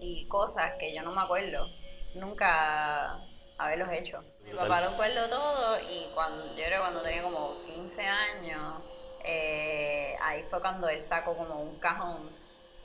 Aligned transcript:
y 0.00 0.26
cosas 0.28 0.72
que 0.78 0.94
yo 0.94 1.02
no 1.02 1.12
me 1.12 1.22
acuerdo 1.22 1.68
nunca 2.14 3.18
haberlos 3.58 3.88
hecho. 3.92 4.22
Mi 4.44 4.52
papá 4.52 4.80
lo 4.80 4.88
acuerdo 4.88 5.28
todo 5.28 5.80
y 5.80 6.10
cuando 6.14 6.46
yo 6.54 6.64
creo 6.64 6.80
cuando 6.80 7.02
tenía 7.02 7.22
como 7.22 7.56
15 7.66 8.02
años, 8.02 8.82
eh, 9.24 10.16
ahí 10.22 10.42
fue 10.44 10.60
cuando 10.60 10.88
él 10.88 11.02
sacó 11.02 11.36
como 11.36 11.60
un 11.60 11.78
cajón 11.78 12.30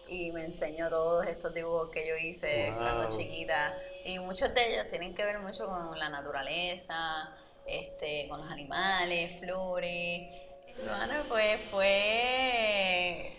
y 0.07 0.31
me 0.31 0.46
enseñó 0.46 0.90
todos 0.90 1.26
estos 1.28 1.54
dibujos 1.54 1.90
que 1.92 2.08
yo 2.08 2.15
hice 2.17 2.74
cuando 2.76 3.10
chiquita. 3.10 3.76
Y 4.06 4.20
muchos 4.20 4.54
de 4.54 4.74
ellos 4.74 4.90
tienen 4.90 5.15
que 5.15 5.24
ver 5.24 5.40
mucho 5.40 5.63
con 5.65 5.97
la 5.97 6.10
naturaleza, 6.10 7.29
este, 7.65 8.28
con 8.28 8.42
los 8.42 8.52
animales, 8.52 9.40
flores. 9.40 10.28
Bueno, 10.76 11.13
pues 11.29 11.62
fue, 11.70 13.34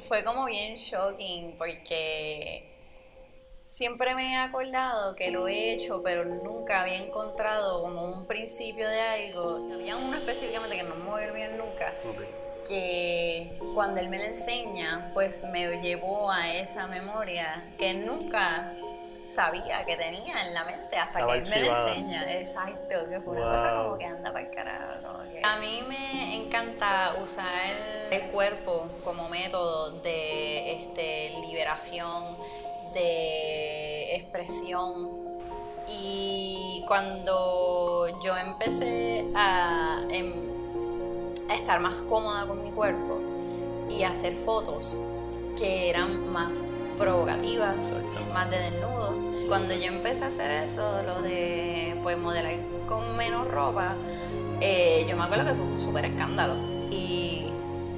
fue 0.00 0.24
como 0.24 0.46
bien 0.46 0.76
shocking 0.76 1.56
porque 1.58 2.76
siempre 3.66 4.14
me 4.14 4.32
he 4.32 4.36
acordado 4.36 5.14
que 5.16 5.30
lo 5.30 5.48
he 5.48 5.72
hecho, 5.72 6.02
pero 6.02 6.24
nunca 6.24 6.82
había 6.82 6.98
encontrado 6.98 7.82
como 7.82 8.04
un 8.04 8.26
principio 8.26 8.88
de 8.88 9.00
algo. 9.00 9.68
Había 9.72 9.96
uno 9.96 10.16
específicamente 10.16 10.76
que 10.76 10.82
no 10.82 10.94
me 10.96 11.10
voy 11.10 11.24
a 11.24 11.28
olvidar 11.28 11.52
nunca. 11.52 11.92
Que 12.66 13.58
cuando 13.74 14.00
él 14.00 14.08
me 14.08 14.18
lo 14.18 14.24
enseña, 14.24 15.10
pues 15.14 15.42
me 15.44 15.80
llevó 15.80 16.30
a 16.30 16.52
esa 16.54 16.88
memoria 16.88 17.64
que 17.78 17.94
nunca 17.94 18.74
sabía 19.26 19.84
que 19.84 19.96
tenía 19.96 20.46
en 20.46 20.54
la 20.54 20.64
mente 20.64 20.96
hasta 20.96 21.26
que 21.26 21.32
él 21.34 21.42
me 21.50 21.62
lo 21.64 21.88
enseña. 21.88 22.32
Exacto, 22.40 23.04
que 23.08 23.20
fue 23.20 23.36
una 23.36 23.56
cosa 23.56 23.82
como 23.82 23.98
que 23.98 24.04
anda 24.06 24.32
para 24.32 24.46
el 24.46 24.54
carajo. 24.54 24.86
A 25.42 25.58
mí 25.58 25.82
me 25.88 26.34
encanta 26.36 27.14
usar 27.22 27.72
el 28.10 28.22
cuerpo 28.30 28.88
como 29.04 29.28
método 29.28 29.90
de 30.00 30.80
este, 30.80 31.30
liberación 31.40 32.36
de 32.92 34.16
expresión. 34.16 35.26
Y 35.88 36.84
cuando 36.88 38.06
yo 38.24 38.36
empecé 38.36 39.24
a, 39.36 40.02
em, 40.10 40.32
a 41.48 41.54
estar 41.54 41.78
más 41.80 42.02
cómoda 42.02 42.46
con 42.46 42.62
mi 42.62 42.72
cuerpo 42.72 43.20
y 43.88 44.02
a 44.02 44.08
hacer 44.08 44.36
fotos 44.36 44.98
que 45.56 45.88
eran 45.88 46.28
más 46.32 46.60
provocativas, 46.96 47.94
más 48.32 48.50
de 48.50 48.58
desnudo. 48.58 49.14
Cuando 49.48 49.74
yo 49.74 49.86
empecé 49.86 50.24
a 50.24 50.28
hacer 50.28 50.50
eso, 50.50 51.02
lo 51.02 51.22
de 51.22 51.98
pues 52.02 52.18
modelar 52.18 52.54
con 52.86 53.16
menos 53.16 53.48
ropa, 53.48 53.94
eh, 54.60 55.06
yo 55.08 55.16
me 55.16 55.24
acuerdo 55.24 55.44
que 55.44 55.50
eso 55.52 55.62
fue 55.62 55.72
un 55.72 55.78
súper 55.78 56.04
escándalo. 56.06 56.56
Y 56.90 57.46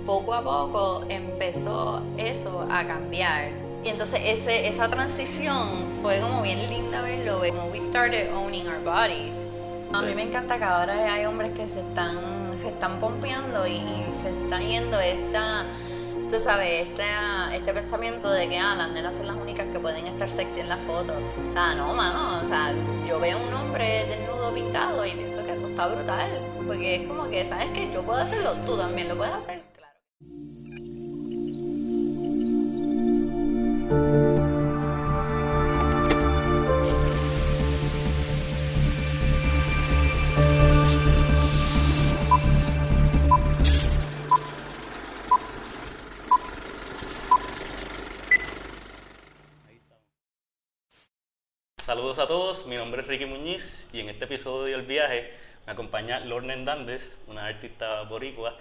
poco 0.05 0.35
a 0.35 0.43
poco 0.43 1.05
empezó 1.09 2.03
eso 2.17 2.67
a 2.71 2.85
cambiar 2.87 3.69
y 3.85 3.91
entonces 3.91 4.21
ese, 4.25 4.67
esa 4.67 4.89
transición 4.89 5.69
fue 6.03 6.21
como 6.21 6.43
bien 6.43 6.69
linda 6.69 7.01
verlo, 7.03 7.41
como 7.49 7.71
we 7.71 7.81
started 7.81 8.33
owning 8.35 8.67
our 8.67 8.83
bodies. 8.85 9.47
A 9.93 10.03
mí 10.03 10.15
me 10.15 10.23
encanta 10.23 10.59
que 10.59 10.65
ahora 10.65 11.15
hay 11.15 11.25
hombres 11.25 11.53
que 11.53 11.69
se 11.69 11.81
están, 11.81 12.19
se 12.57 12.69
están 12.69 12.99
pompeando 12.99 13.67
y 13.67 13.81
se 14.15 14.31
están 14.31 14.63
yendo 14.63 15.01
esta, 15.01 15.65
tú 16.29 16.41
sabes, 16.41 16.89
este, 16.89 17.05
este 17.55 17.73
pensamiento 17.73 18.31
de 18.31 18.49
que 18.49 18.59
ah, 18.59 18.75
las 18.75 18.91
nenas 18.91 19.15
son 19.15 19.27
las 19.27 19.37
únicas 19.37 19.67
que 19.73 19.79
pueden 19.79 20.07
estar 20.07 20.29
sexy 20.29 20.61
en 20.61 20.69
la 20.69 20.77
foto. 20.77 21.13
O 21.13 21.53
sea, 21.53 21.75
no, 21.75 21.95
mano, 21.95 22.43
o 22.43 22.45
sea, 22.45 22.73
yo 23.07 23.19
veo 23.19 23.39
un 23.39 23.53
hombre 23.55 24.05
desnudo 24.07 24.53
pintado 24.53 25.05
y 25.07 25.13
pienso 25.13 25.45
que 25.45 25.53
eso 25.53 25.67
está 25.67 25.87
brutal, 25.87 26.31
porque 26.67 26.97
es 26.97 27.09
como 27.09 27.29
que, 27.29 27.45
¿sabes 27.45 27.71
que 27.73 27.91
Yo 27.93 28.03
puedo 28.03 28.21
hacerlo, 28.21 28.57
tú 28.65 28.77
también 28.77 29.09
lo 29.09 29.17
puedes 29.17 29.35
hacer. 29.35 29.78
A 52.19 52.27
todos, 52.27 52.67
mi 52.67 52.75
nombre 52.75 53.03
es 53.03 53.07
Ricky 53.07 53.27
Muñiz 53.27 53.91
y 53.93 54.01
en 54.01 54.09
este 54.09 54.25
episodio 54.25 54.77
del 54.77 54.85
viaje 54.85 55.33
me 55.67 55.73
acompaña 55.73 56.19
Lorna 56.19 56.55
Hernández, 56.55 57.17
una 57.29 57.47
artista 57.47 58.03
boricua, 58.03 58.59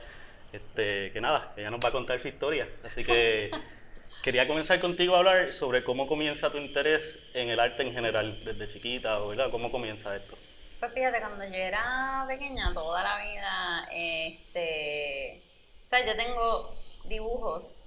este, 0.53 1.11
que 1.11 1.19
nada, 1.19 1.53
ella 1.57 1.71
nos 1.71 1.83
va 1.83 1.89
a 1.89 1.91
contar 1.91 2.19
su 2.19 2.27
historia. 2.27 2.69
Así 2.83 3.03
que 3.03 3.49
quería 4.21 4.47
comenzar 4.47 4.79
contigo 4.79 5.15
a 5.15 5.19
hablar 5.19 5.53
sobre 5.53 5.83
cómo 5.83 6.05
comienza 6.05 6.51
tu 6.51 6.59
interés 6.59 7.19
en 7.33 7.49
el 7.49 7.59
arte 7.59 7.81
en 7.81 7.93
general, 7.93 8.43
desde 8.45 8.67
chiquita, 8.67 9.17
¿verdad? 9.19 9.49
¿Cómo 9.49 9.71
comienza 9.71 10.15
esto? 10.15 10.37
Pues 10.79 10.93
fíjate, 10.93 11.19
cuando 11.19 11.43
yo 11.43 11.55
era 11.55 12.25
pequeña, 12.27 12.71
toda 12.75 13.01
la 13.01 13.17
vida, 13.23 13.87
este, 13.91 15.41
o 15.83 15.87
sea, 15.87 16.05
yo 16.05 16.15
tengo 16.15 16.75
dibujos 17.05 17.79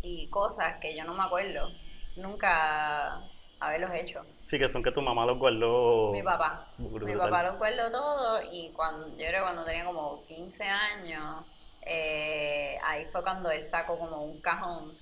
y 0.00 0.30
cosas 0.30 0.76
que 0.80 0.96
yo 0.96 1.02
no 1.02 1.14
me 1.14 1.24
acuerdo. 1.24 1.72
Nunca 2.14 3.20
haberlos 3.60 3.90
hecho. 3.94 4.24
Sí, 4.42 4.58
que 4.58 4.68
son 4.68 4.82
que 4.82 4.92
tu 4.92 5.02
mamá 5.02 5.26
los 5.26 5.38
guardó. 5.38 6.12
Mi 6.12 6.22
papá. 6.22 6.68
Mi 6.78 7.14
papá 7.14 7.42
los 7.42 7.56
guardó 7.58 7.90
todo 7.90 8.40
y 8.50 8.72
cuando, 8.72 9.08
yo 9.08 9.26
creo 9.26 9.42
cuando 9.42 9.64
tenía 9.64 9.84
como 9.84 10.24
15 10.26 10.64
años, 10.64 11.44
eh, 11.82 12.78
ahí 12.84 13.06
fue 13.06 13.22
cuando 13.22 13.50
él 13.50 13.64
sacó 13.64 13.98
como 13.98 14.22
un 14.22 14.40
cajón 14.40 14.96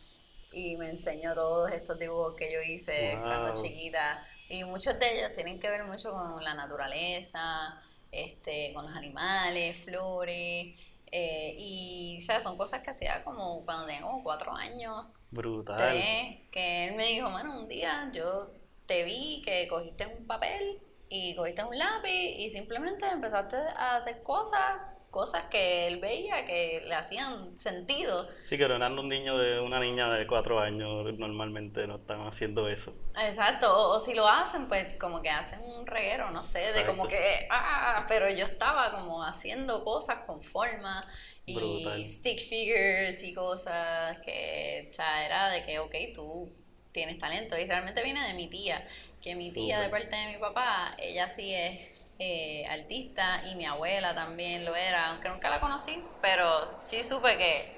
y 0.52 0.76
me 0.76 0.90
enseñó 0.90 1.34
todos 1.34 1.70
estos 1.72 1.98
dibujos 1.98 2.34
que 2.36 2.52
yo 2.52 2.60
hice 2.62 3.18
cuando 3.20 3.62
chiquita. 3.62 4.26
Y 4.48 4.64
muchos 4.64 4.98
de 4.98 5.18
ellos 5.18 5.34
tienen 5.34 5.60
que 5.60 5.68
ver 5.68 5.84
mucho 5.84 6.08
con 6.08 6.42
la 6.42 6.54
naturaleza, 6.54 7.80
este, 8.12 8.72
con 8.72 8.86
los 8.86 8.96
animales, 8.96 9.76
flores. 9.84 10.74
Eh, 11.12 11.54
y, 11.58 12.18
o 12.20 12.24
sea, 12.24 12.40
son 12.40 12.56
cosas 12.56 12.82
que 12.82 12.90
hacía 12.90 13.22
como 13.24 13.64
cuando 13.64 13.86
tenía 13.86 14.02
como 14.02 14.22
cuatro 14.22 14.52
años. 14.54 15.06
Brutal. 15.30 15.92
que 16.50 16.88
él 16.88 16.96
me 16.96 17.06
dijo, 17.06 17.30
bueno, 17.30 17.58
un 17.58 17.68
día 17.68 18.10
yo 18.12 18.48
te 18.86 19.02
vi 19.04 19.42
que 19.44 19.66
cogiste 19.68 20.06
un 20.06 20.26
papel 20.26 20.78
y 21.08 21.34
cogiste 21.34 21.64
un 21.64 21.76
lápiz 21.76 22.36
y 22.38 22.50
simplemente 22.50 23.06
empezaste 23.08 23.56
a 23.56 23.96
hacer 23.96 24.22
cosas, 24.22 24.80
cosas 25.16 25.46
que 25.46 25.86
él 25.86 25.98
veía 25.98 26.44
que 26.44 26.82
le 26.84 26.94
hacían 26.94 27.58
sentido. 27.58 28.28
Sí, 28.42 28.58
que 28.58 28.64
eran 28.64 28.98
un 28.98 29.08
niño 29.08 29.38
de 29.38 29.60
una 29.60 29.80
niña 29.80 30.10
de 30.10 30.26
cuatro 30.26 30.60
años 30.60 31.06
normalmente 31.18 31.86
no 31.86 31.96
están 31.96 32.20
haciendo 32.26 32.68
eso. 32.68 32.94
Exacto, 33.18 33.92
o, 33.92 33.98
si 33.98 34.12
lo 34.12 34.28
hacen, 34.28 34.68
pues 34.68 34.98
como 34.98 35.22
que 35.22 35.30
hacen 35.30 35.60
un 35.62 35.86
reguero, 35.86 36.30
no 36.32 36.44
sé, 36.44 36.60
de 36.74 36.84
como 36.84 37.08
que, 37.08 37.48
ah, 37.50 38.04
pero 38.08 38.28
yo 38.28 38.44
estaba 38.44 38.92
como 38.92 39.24
haciendo 39.24 39.82
cosas 39.84 40.18
con 40.26 40.42
forma 40.42 41.08
y 41.46 42.04
stick 42.04 42.40
figures 42.40 43.22
y 43.22 43.32
cosas 43.32 44.18
que, 44.18 44.88
o 44.90 44.94
sea, 44.94 45.24
era 45.24 45.48
de 45.48 45.64
que, 45.64 45.78
ok, 45.78 45.94
tú 46.14 46.52
tienes 46.92 47.18
talento. 47.18 47.56
Y 47.58 47.64
realmente 47.64 48.02
viene 48.02 48.26
de 48.28 48.34
mi 48.34 48.48
tía, 48.48 48.86
que 49.22 49.34
mi 49.34 49.50
tía 49.50 49.80
de 49.80 49.88
parte 49.88 50.14
de 50.14 50.34
mi 50.34 50.38
papá, 50.38 50.94
ella 50.98 51.26
sí 51.26 51.54
es 51.54 51.95
eh, 52.18 52.64
artista 52.68 53.46
y 53.46 53.54
mi 53.56 53.66
abuela 53.66 54.14
también 54.14 54.64
lo 54.64 54.74
era, 54.74 55.10
aunque 55.10 55.28
nunca 55.28 55.50
la 55.50 55.60
conocí, 55.60 56.02
pero 56.22 56.78
sí 56.78 57.02
supe 57.02 57.36
que, 57.36 57.76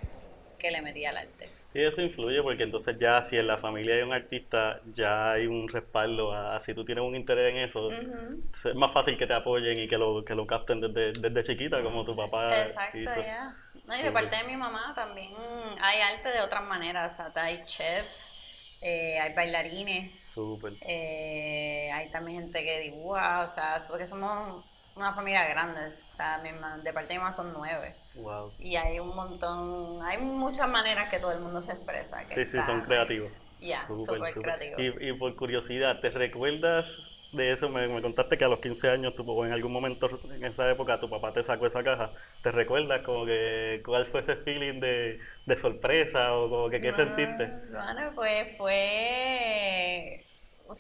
que 0.59 0.71
le 0.71 0.81
metía 0.81 1.11
al 1.11 1.19
arte. 1.19 1.47
Sí, 1.69 1.83
eso 1.83 2.01
influye 2.01 2.43
porque 2.43 2.63
entonces 2.63 2.97
ya 2.99 3.23
si 3.23 3.37
en 3.37 3.47
la 3.47 3.59
familia 3.59 3.97
hay 3.97 4.03
un 4.03 4.13
artista, 4.13 4.81
ya 4.87 5.33
hay 5.33 5.47
un 5.47 5.69
respaldo 5.69 6.33
a, 6.33 6.59
si 6.61 6.73
tú 6.73 6.83
tienes 6.85 7.05
un 7.05 7.15
interés 7.15 7.53
en 7.53 7.59
eso, 7.59 7.91
es 7.93 8.75
más 8.75 8.91
fácil 8.91 9.19
que 9.19 9.27
te 9.27 9.35
apoyen 9.35 9.79
y 9.79 9.87
que 9.87 9.99
lo, 9.99 10.25
que 10.25 10.35
lo 10.35 10.47
capten 10.47 10.81
desde, 10.81 11.13
desde 11.13 11.43
chiquita 11.43 11.83
como 11.83 12.05
tu 12.05 12.17
papá 12.17 12.63
Exacto, 12.63 12.99
ya. 12.99 13.51
No, 13.87 13.97
y 13.97 14.03
de 14.03 14.13
parte 14.13 14.37
de 14.37 14.45
mi 14.45 14.57
mamá 14.57 14.93
también 14.95 15.35
hay 15.81 16.01
arte 16.01 16.31
de 16.31 16.41
otras 16.41 16.63
maneras, 16.63 17.13
o 17.13 17.33
sea, 17.33 17.43
hay 17.43 17.63
chefs, 17.67 18.33
eh, 18.81 19.19
hay 19.19 19.35
bailarines. 19.35 20.23
Súper. 20.23 20.75
Eh, 20.83 21.91
hay 21.93 22.09
también 22.11 22.43
gente 22.43 22.63
que 22.63 22.81
dibuja, 22.81 23.43
o 23.43 23.49
sea, 23.49 23.79
porque 23.89 24.07
somos 24.07 24.65
una 24.95 25.13
familia 25.13 25.47
grande, 25.49 25.81
o 25.89 26.13
sea, 26.13 26.41
de 26.41 26.93
parte 26.93 27.09
de 27.09 27.15
mi 27.15 27.19
mamá 27.19 27.33
son 27.33 27.53
nueve. 27.53 27.95
Wow. 28.15 28.53
Y 28.59 28.77
hay 28.77 28.99
un 28.99 29.15
montón, 29.15 30.03
hay 30.03 30.19
muchas 30.19 30.69
maneras 30.69 31.09
que 31.09 31.19
todo 31.19 31.33
el 31.33 31.41
mundo 31.41 31.63
se 31.63 31.73
expresa. 31.73 32.21
sí, 32.23 32.45
sí, 32.45 32.63
son 32.63 32.81
creativos. 32.81 33.31
Ya, 33.61 33.81
súper 33.87 34.33
creativos. 34.33 34.81
Y, 34.81 35.09
y, 35.09 35.13
por 35.15 35.35
curiosidad, 35.35 35.99
¿te 36.01 36.11
recuerdas 36.11 37.18
de 37.33 37.53
eso? 37.53 37.69
Me, 37.69 37.89
me, 37.89 38.01
contaste 38.01 38.39
que 38.39 38.45
a 38.45 38.49
los 38.49 38.61
15 38.61 38.91
años, 38.91 39.15
tu, 39.15 39.31
o 39.31 39.47
en 39.47 39.53
algún 39.53 39.73
momento 39.73 40.09
en 40.33 40.45
esa 40.45 40.71
época, 40.71 41.01
tu 41.01 41.09
papá 41.09 41.33
te 41.33 41.43
sacó 41.43 41.67
esa 41.67 41.83
caja. 41.83 42.13
¿Te 42.43 42.53
recuerdas 42.53 43.03
como 43.03 43.27
que 43.27 43.83
cuál 43.85 44.07
fue 44.07 44.21
ese 44.21 44.37
feeling 44.37 44.81
de, 44.81 45.19
de 45.47 45.57
sorpresa 45.57 46.35
o 46.35 46.49
como 46.49 46.71
que 46.71 46.81
qué 46.81 46.93
sentiste? 46.93 47.47
Bueno, 47.71 48.13
pues 48.15 48.57
fue, 48.57 50.21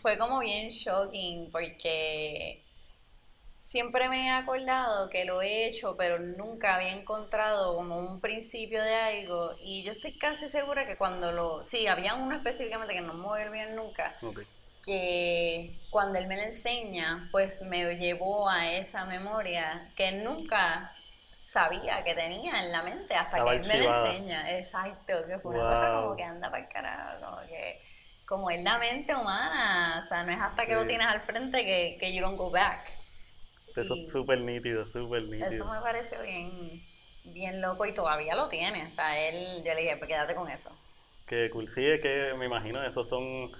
fue 0.00 0.18
como 0.18 0.40
bien 0.40 0.70
shocking 0.70 1.50
porque 1.50 2.62
siempre 3.68 4.08
me 4.08 4.28
he 4.28 4.30
acordado 4.30 5.10
que 5.10 5.26
lo 5.26 5.42
he 5.42 5.66
hecho, 5.66 5.94
pero 5.98 6.18
nunca 6.18 6.76
había 6.76 6.92
encontrado 6.92 7.76
como 7.76 7.98
un 7.98 8.18
principio 8.18 8.82
de 8.82 8.94
algo. 8.94 9.54
Y 9.62 9.82
yo 9.82 9.92
estoy 9.92 10.16
casi 10.16 10.48
segura 10.48 10.86
que 10.86 10.96
cuando 10.96 11.32
lo... 11.32 11.62
Sí, 11.62 11.86
había 11.86 12.14
uno 12.14 12.34
específicamente 12.34 12.94
que 12.94 13.02
no 13.02 13.12
me 13.12 13.24
voy 13.24 13.42
a 13.42 13.46
olvidar 13.46 13.70
nunca. 13.72 14.16
Que 14.84 15.78
cuando 15.90 16.18
él 16.18 16.26
me 16.28 16.36
lo 16.36 16.42
enseña, 16.42 17.28
pues 17.32 17.60
me 17.62 17.96
llevó 17.96 18.48
a 18.48 18.72
esa 18.72 19.04
memoria 19.06 19.90
que 19.96 20.12
nunca 20.12 20.92
sabía 21.34 22.04
que 22.04 22.14
tenía 22.14 22.62
en 22.62 22.72
la 22.72 22.82
mente 22.82 23.14
hasta 23.14 23.44
que 23.44 23.50
él 23.50 23.60
me 23.68 23.80
lo 23.82 24.06
enseña. 24.06 24.58
Exacto, 24.58 25.14
que 25.26 25.38
fue 25.38 25.54
una 25.54 25.74
cosa 25.74 25.92
como 26.00 26.16
que 26.16 26.24
anda 26.24 26.50
para 26.50 26.62
el 26.62 26.68
carajo, 26.68 27.24
como 27.24 27.46
que 27.46 27.80
como 28.28 28.50
es 28.50 28.62
la 28.62 28.78
mente 28.78 29.14
humana, 29.14 30.02
o 30.04 30.08
sea, 30.08 30.22
no 30.22 30.30
es 30.30 30.38
hasta 30.38 30.66
que 30.66 30.74
lo 30.74 30.86
tienes 30.86 31.06
al 31.06 31.22
frente 31.22 31.64
que, 31.64 31.96
que 31.98 32.14
you 32.14 32.20
don't 32.20 32.36
go 32.36 32.50
back. 32.50 32.84
Eso 33.74 33.94
es 33.94 34.12
súper 34.12 34.44
nítido, 34.44 34.86
súper 34.86 35.22
nítido. 35.22 35.50
Eso 35.50 35.64
me 35.64 35.80
pareció 35.80 36.20
bien, 36.20 36.82
bien 37.24 37.62
loco 37.62 37.86
y 37.86 37.94
todavía 37.94 38.34
lo 38.34 38.48
tiene, 38.50 38.86
o 38.86 38.90
sea, 38.90 39.18
él, 39.18 39.62
yo 39.64 39.72
le 39.72 39.80
dije, 39.80 39.96
pues 39.96 40.08
quédate 40.08 40.34
con 40.34 40.50
eso. 40.50 40.70
Que 41.26 41.48
cool, 41.48 41.68
sí, 41.68 41.86
es 41.86 42.02
que 42.02 42.34
me 42.36 42.44
imagino, 42.44 42.84
esos 42.84 43.08
son 43.08 43.50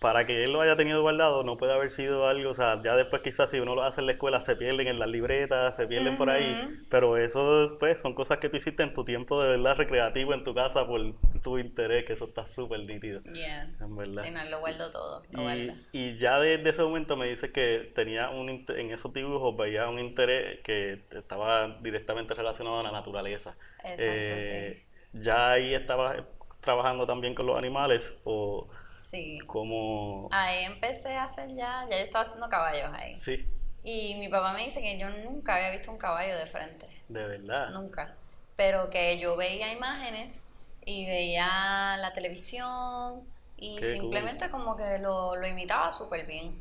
para 0.00 0.24
que 0.24 0.44
él 0.44 0.52
lo 0.52 0.62
haya 0.62 0.76
tenido 0.76 1.02
guardado 1.02 1.44
no 1.44 1.58
puede 1.58 1.74
haber 1.74 1.90
sido 1.90 2.26
algo, 2.26 2.50
o 2.50 2.54
sea, 2.54 2.80
ya 2.82 2.96
después 2.96 3.20
quizás 3.20 3.50
si 3.50 3.60
uno 3.60 3.74
lo 3.74 3.82
hace 3.82 4.00
en 4.00 4.06
la 4.06 4.12
escuela 4.12 4.40
se 4.40 4.56
pierden 4.56 4.88
en 4.88 4.98
las 4.98 5.08
libretas, 5.08 5.76
se 5.76 5.86
pierden 5.86 6.16
por 6.16 6.30
ahí, 6.30 6.82
pero 6.88 7.18
eso 7.18 7.66
pues 7.78 8.00
son 8.00 8.14
cosas 8.14 8.38
que 8.38 8.48
tú 8.48 8.56
hiciste 8.56 8.82
en 8.82 8.94
tu 8.94 9.04
tiempo 9.04 9.42
de 9.42 9.50
verdad 9.50 9.76
recreativo 9.76 10.32
en 10.32 10.42
tu 10.42 10.54
casa 10.54 10.86
por 10.86 11.02
tu 11.42 11.58
interés, 11.58 12.06
que 12.06 12.14
eso 12.14 12.24
está 12.24 12.46
súper 12.46 12.80
nítido. 12.80 13.20
Yeah. 13.24 13.70
En 13.78 13.94
verdad. 13.94 14.24
Sí, 14.24 14.30
no, 14.30 14.42
lo 14.46 14.60
guardo 14.60 14.90
todo. 14.90 15.22
y, 15.32 15.72
y, 15.92 16.14
ya 16.14 16.40
desde 16.40 16.70
ese 16.70 16.82
momento 16.82 17.18
me 17.18 17.26
dice 17.26 17.52
que 17.52 17.92
tenía 17.94 18.30
un 18.30 18.64
en 18.68 18.90
esos 18.90 19.12
dibujos 19.12 19.54
veía 19.56 19.86
un 19.88 19.98
interés 19.98 20.60
que 20.60 20.98
estaba 21.12 21.76
directamente 21.82 22.32
relacionado 22.32 22.80
a 22.80 22.82
la 22.82 22.90
naturaleza. 22.90 23.54
Exacto, 23.84 24.02
eh, 24.02 24.82
Ya 25.12 25.52
ahí 25.52 25.74
estaba 25.74 26.16
trabajando 26.62 27.06
también 27.06 27.34
con 27.34 27.46
los 27.46 27.58
animales 27.58 28.18
o 28.24 28.66
Sí. 28.90 29.38
Como... 29.46 30.28
Ahí 30.30 30.64
empecé 30.64 31.14
a 31.14 31.24
hacer 31.24 31.54
ya, 31.54 31.86
ya 31.90 31.98
yo 31.98 32.04
estaba 32.04 32.22
haciendo 32.22 32.48
caballos 32.48 32.90
ahí. 32.94 33.14
Sí. 33.14 33.46
Y 33.82 34.14
mi 34.16 34.28
papá 34.28 34.52
me 34.52 34.64
dice 34.64 34.80
que 34.80 34.98
yo 34.98 35.08
nunca 35.08 35.56
había 35.56 35.70
visto 35.70 35.90
un 35.90 35.98
caballo 35.98 36.36
de 36.36 36.46
frente. 36.46 36.86
De 37.08 37.26
verdad. 37.26 37.70
Nunca. 37.70 38.14
Pero 38.56 38.90
que 38.90 39.18
yo 39.18 39.36
veía 39.36 39.72
imágenes 39.72 40.44
y 40.84 41.06
veía 41.06 41.96
la 41.98 42.12
televisión 42.12 43.24
y 43.56 43.78
simplemente 43.82 44.50
como 44.50 44.76
que 44.76 44.98
lo, 44.98 45.36
lo 45.36 45.46
imitaba 45.46 45.92
súper 45.92 46.26
bien. 46.26 46.52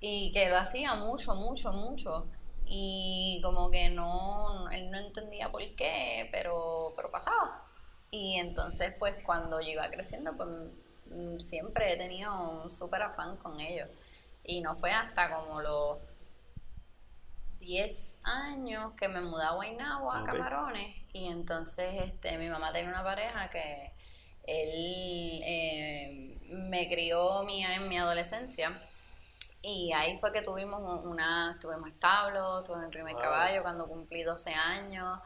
Y 0.00 0.32
que 0.32 0.48
lo 0.48 0.56
hacía 0.56 0.94
mucho, 0.94 1.34
mucho, 1.34 1.72
mucho. 1.72 2.26
Y 2.64 3.40
como 3.42 3.70
que 3.70 3.88
no, 3.90 4.70
él 4.70 4.90
no 4.90 4.98
entendía 4.98 5.50
por 5.50 5.62
qué, 5.74 6.28
pero, 6.32 6.92
pero 6.96 7.10
pasaba. 7.10 7.64
Y 8.10 8.38
entonces 8.38 8.94
pues 8.98 9.14
cuando 9.24 9.60
yo 9.60 9.68
iba 9.68 9.90
creciendo 9.90 10.36
pues 10.36 10.48
siempre 11.38 11.92
he 11.92 11.96
tenido 11.96 12.62
un 12.62 12.70
súper 12.70 13.02
afán 13.02 13.36
con 13.36 13.60
ellos. 13.60 13.88
Y 14.44 14.60
no 14.60 14.76
fue 14.76 14.90
hasta 14.92 15.36
como 15.36 15.60
los 15.60 15.98
10 17.60 18.20
años 18.24 18.92
que 18.94 19.08
me 19.08 19.20
mudé 19.20 19.44
a 19.44 19.52
Guaynabo, 19.52 20.12
a 20.12 20.24
Camarones, 20.24 20.96
y 21.12 21.28
entonces 21.28 22.02
este, 22.02 22.36
mi 22.38 22.48
mamá 22.48 22.72
tenía 22.72 22.90
una 22.90 23.04
pareja 23.04 23.48
que 23.50 23.92
él 24.44 25.40
eh, 25.44 26.38
me 26.50 26.88
crió 26.88 27.42
mía 27.44 27.76
en 27.76 27.88
mi 27.88 27.98
adolescencia. 27.98 28.72
Y 29.64 29.92
ahí 29.92 30.18
fue 30.18 30.32
que 30.32 30.42
tuvimos 30.42 31.04
una, 31.04 31.56
tuvimos 31.60 31.88
establo, 31.90 32.64
tuve 32.64 32.78
mi 32.78 32.90
primer 32.90 33.14
caballo 33.16 33.62
cuando 33.62 33.86
cumplí 33.86 34.24
12 34.24 34.52
años. 34.52 35.20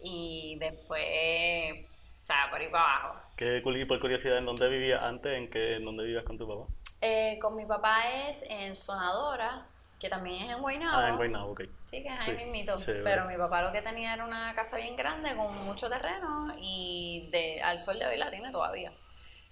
Y 0.00 0.56
después, 0.58 1.86
sea, 2.28 2.50
por 2.50 2.60
ahí 2.60 2.68
para 2.68 2.96
abajo. 2.98 3.20
¿Qué, 3.36 3.62
por 3.86 4.00
curiosidad, 4.00 4.38
¿en 4.38 4.44
dónde 4.44 4.68
vivías 4.68 5.02
antes? 5.02 5.36
¿En, 5.36 5.48
qué, 5.48 5.76
en 5.76 5.84
dónde 5.84 6.04
vivías 6.04 6.24
con 6.24 6.36
tu 6.36 6.46
papá? 6.46 6.70
Eh, 7.00 7.38
con 7.40 7.56
mi 7.56 7.64
papá 7.64 8.28
es 8.28 8.44
en 8.48 8.74
Sonadora, 8.74 9.66
que 9.98 10.08
también 10.08 10.44
es 10.44 10.56
en 10.56 10.60
Guaynabo. 10.60 10.98
Ah, 10.98 11.08
en 11.08 11.16
Guaynabo, 11.16 11.52
ok. 11.52 11.62
Sí, 11.86 12.02
que 12.02 12.08
es 12.08 12.28
ahí 12.28 12.36
mismito. 12.36 12.74
Pero 13.04 13.24
mi 13.26 13.36
papá 13.36 13.62
lo 13.62 13.72
que 13.72 13.82
tenía 13.82 14.14
era 14.14 14.24
una 14.24 14.54
casa 14.54 14.76
bien 14.76 14.96
grande 14.96 15.34
con 15.36 15.56
mucho 15.64 15.88
terreno 15.88 16.48
y 16.60 17.28
de, 17.32 17.62
al 17.62 17.80
sol 17.80 17.98
de 17.98 18.06
hoy 18.06 18.16
la 18.18 18.30
tiene 18.30 18.50
todavía. 18.50 18.92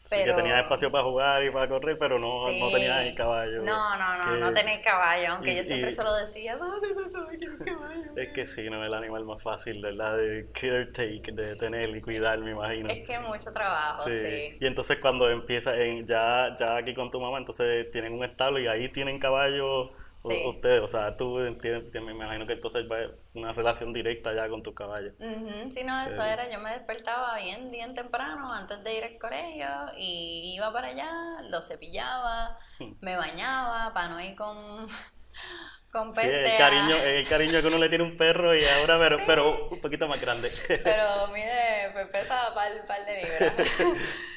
Sí, 0.07 0.17
que 0.25 0.33
tenía 0.33 0.61
espacio 0.61 0.89
para 0.93 1.03
jugar 1.03 1.43
y 1.43 1.51
para 1.51 1.69
correr, 1.69 1.99
pero 1.99 2.17
no, 2.17 2.29
no 2.29 2.71
tenía 2.71 3.03
el 3.03 3.15
caballo. 3.17 3.61
No, 3.63 3.99
no, 3.99 4.19
no, 4.19 4.37
no 4.37 4.55
tenía 4.55 4.75
el 4.75 4.81
caballo, 4.81 5.33
aunque 5.33 5.57
yo 5.57 5.65
siempre 5.65 5.91
se 5.91 6.05
lo 6.05 6.15
decía, 6.15 6.57
dame, 6.57 6.95
dame, 7.13 7.65
caballo. 7.65 8.11
Es 8.15 8.33
que 8.33 8.47
sí, 8.47 8.71
no 8.71 8.81
es 8.83 8.87
el 8.87 8.95
animal 8.95 9.25
más 9.25 9.43
fácil, 9.43 9.83
¿verdad? 9.83 10.17
De 10.17 10.45
take, 10.93 11.33
de 11.33 11.57
tener 11.57 11.89
y 11.91 12.01
cuidar, 12.01 12.39
me 12.39 12.53
imagino. 12.53 12.89
Es 12.89 13.05
que 13.05 13.19
mucho 13.19 13.53
trabajo, 13.53 14.05
sí. 14.05 14.57
Y 14.61 14.67
entonces 14.67 15.01
cuando 15.01 15.29
empieza, 15.29 15.77
en, 15.77 16.07
ya, 16.07 16.55
ya 16.57 16.77
aquí 16.77 16.95
con 16.95 17.11
tu 17.11 17.21
mamá, 17.21 17.39
entonces 17.39 17.91
tienen 17.91 18.13
un 18.13 18.23
establo 18.23 18.61
y 18.61 18.69
ahí 18.69 18.89
tienen 18.91 19.19
caballos 19.19 19.91
ustedes, 20.47 20.81
o 20.83 20.89
sea, 20.89 21.17
tú 21.17 21.41
entiendes, 21.41 21.93
me 22.03 22.13
imagino 22.13 22.47
que 22.47 22.55
entonces 22.55 22.85
va 22.91 22.97
una 23.35 23.53
relación 23.53 23.93
directa 23.93 24.35
ya 24.35 24.49
con 24.49 24.63
tu 24.63 24.75
caballo. 24.75 25.13
Sí, 25.71 25.85
no, 25.85 26.03
eso 26.07 26.25
eh. 26.25 26.33
era, 26.33 26.51
yo 26.51 26.59
me 26.61 26.71
despertaba 26.71 27.37
bien, 27.39 27.71
bien 27.71 27.95
temprano 27.95 28.53
antes 28.53 28.83
de 28.83 28.97
ir 28.97 29.05
al 29.05 29.19
colegio 29.19 29.69
y 29.97 30.55
iba 30.57 30.73
para 30.73 30.89
allá, 30.89 31.11
lo 31.49 31.61
cepillaba, 31.61 32.59
me 33.01 33.17
bañaba 33.17 33.93
para 33.93 34.09
no 34.09 34.21
ir 34.21 34.37
con... 34.37 34.57
Con 35.93 36.13
sí, 36.13 36.27
el 36.27 36.59
cariño, 36.59 36.97
el 36.97 37.27
cariño 37.27 37.63
que 37.63 37.69
uno 37.69 37.79
le 37.79 37.89
tiene 37.89 38.05
a 38.05 38.07
un 38.09 38.17
perro 38.19 38.55
y 38.55 38.63
ahora, 38.67 38.99
pero, 38.99 39.17
pero 39.25 39.69
un 39.69 39.81
poquito 39.81 40.07
más 40.09 40.21
grande. 40.21 40.51
Pero 40.85 41.29
mire, 41.29 41.91
pues 41.95 42.09
pesa 42.09 42.53
par, 42.55 42.71
par 42.87 43.07
de 43.07 43.23
libras. 43.23 43.53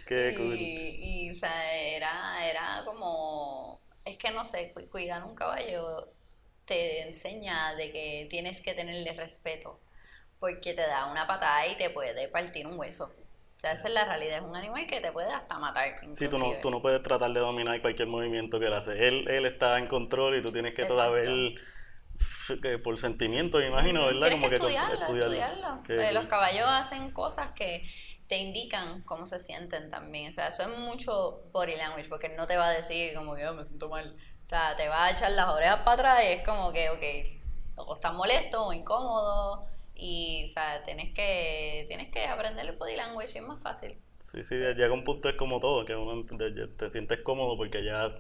Qué 0.07 0.35
cool. 0.37 0.55
Y, 0.55 1.25
y 1.25 1.31
o 1.31 1.35
sea, 1.35 1.73
era, 1.73 2.47
era 2.47 2.83
como 2.85 3.81
es 4.05 4.17
que 4.17 4.31
no 4.31 4.45
sé, 4.45 4.73
cuidar 4.91 5.23
un 5.23 5.35
caballo 5.35 6.07
te 6.65 7.01
enseña 7.01 7.75
de 7.75 7.91
que 7.91 8.27
tienes 8.29 8.61
que 8.61 8.73
tenerle 8.73 9.13
respeto, 9.13 9.79
porque 10.39 10.73
te 10.73 10.81
da 10.81 11.07
una 11.11 11.25
patada 11.25 11.67
y 11.67 11.75
te 11.77 11.89
puede 11.89 12.27
partir 12.27 12.67
un 12.67 12.77
hueso. 12.77 13.05
O 13.05 13.59
sea, 13.59 13.73
esa 13.73 13.87
es 13.87 13.93
la 13.93 14.05
realidad, 14.05 14.37
es 14.37 14.43
un 14.43 14.55
animal 14.55 14.87
que 14.87 15.01
te 15.01 15.11
puede 15.11 15.33
hasta 15.33 15.57
matar. 15.59 15.93
Sí, 16.13 16.29
tú 16.29 16.37
no, 16.37 16.53
tú 16.61 16.71
no 16.71 16.81
puedes 16.81 17.03
tratar 17.03 17.31
de 17.33 17.39
dominar 17.41 17.81
cualquier 17.81 18.07
movimiento 18.07 18.59
que 18.59 18.67
él 18.67 18.73
hace. 18.73 19.05
Él, 19.05 19.27
él 19.27 19.45
está 19.45 19.77
en 19.77 19.87
control 19.87 20.37
y 20.37 20.41
tú 20.41 20.51
tienes 20.51 20.73
que 20.73 20.85
todavía 20.85 21.23
por 22.83 22.99
sentimiento, 22.99 23.57
me 23.59 23.67
imagino, 23.67 24.05
¿verdad? 24.05 24.31
Como 24.31 24.49
que 24.49 24.55
estudiarlo, 24.55 25.01
estudiarlo. 25.01 25.83
Eh, 25.87 26.11
los 26.11 26.25
caballos 26.25 26.67
hacen 26.67 27.11
cosas 27.11 27.51
que 27.53 27.83
te 28.29 28.37
indican 28.37 29.01
cómo 29.01 29.25
se 29.25 29.39
sienten 29.39 29.89
también. 29.89 30.29
O 30.29 30.33
sea, 30.33 30.47
eso 30.47 30.61
es 30.61 30.77
mucho 30.77 31.41
body 31.51 31.75
language, 31.75 32.07
porque 32.07 32.29
no 32.29 32.45
te 32.45 32.57
va 32.57 32.67
a 32.67 32.71
decir 32.71 33.13
como 33.15 33.35
que 33.35 33.45
oh, 33.47 33.55
me 33.55 33.65
siento 33.65 33.89
mal. 33.89 34.13
O 34.41 34.45
sea, 34.45 34.75
te 34.75 34.87
va 34.87 35.05
a 35.05 35.11
echar 35.11 35.31
las 35.31 35.49
orejas 35.49 35.77
para 35.77 35.93
atrás 35.93 36.19
y 36.23 36.33
es 36.33 36.45
como 36.45 36.71
que, 36.71 36.89
ok, 36.91 37.87
o 37.87 37.95
estás 37.95 38.13
molesto 38.13 38.67
o 38.67 38.71
incómodo. 38.71 39.65
Y, 39.95 40.43
o 40.45 40.47
sea, 40.47 40.83
tienes 40.83 41.11
que, 41.13 41.85
tienes 41.87 42.11
que 42.11 42.25
aprender 42.27 42.67
el 42.67 42.77
body 42.77 42.95
language 42.95 43.31
y 43.33 43.37
es 43.39 43.43
más 43.47 43.61
fácil. 43.63 43.97
Sí, 44.19 44.43
sí, 44.43 44.55
llega 44.55 44.93
un 44.93 45.03
punto 45.03 45.27
es 45.27 45.35
como 45.35 45.59
todo, 45.59 45.83
que 45.83 45.95
uno 45.95 46.23
te 46.77 46.89
sientes 46.91 47.21
cómodo 47.21 47.57
porque 47.57 47.83
ya 47.83 48.15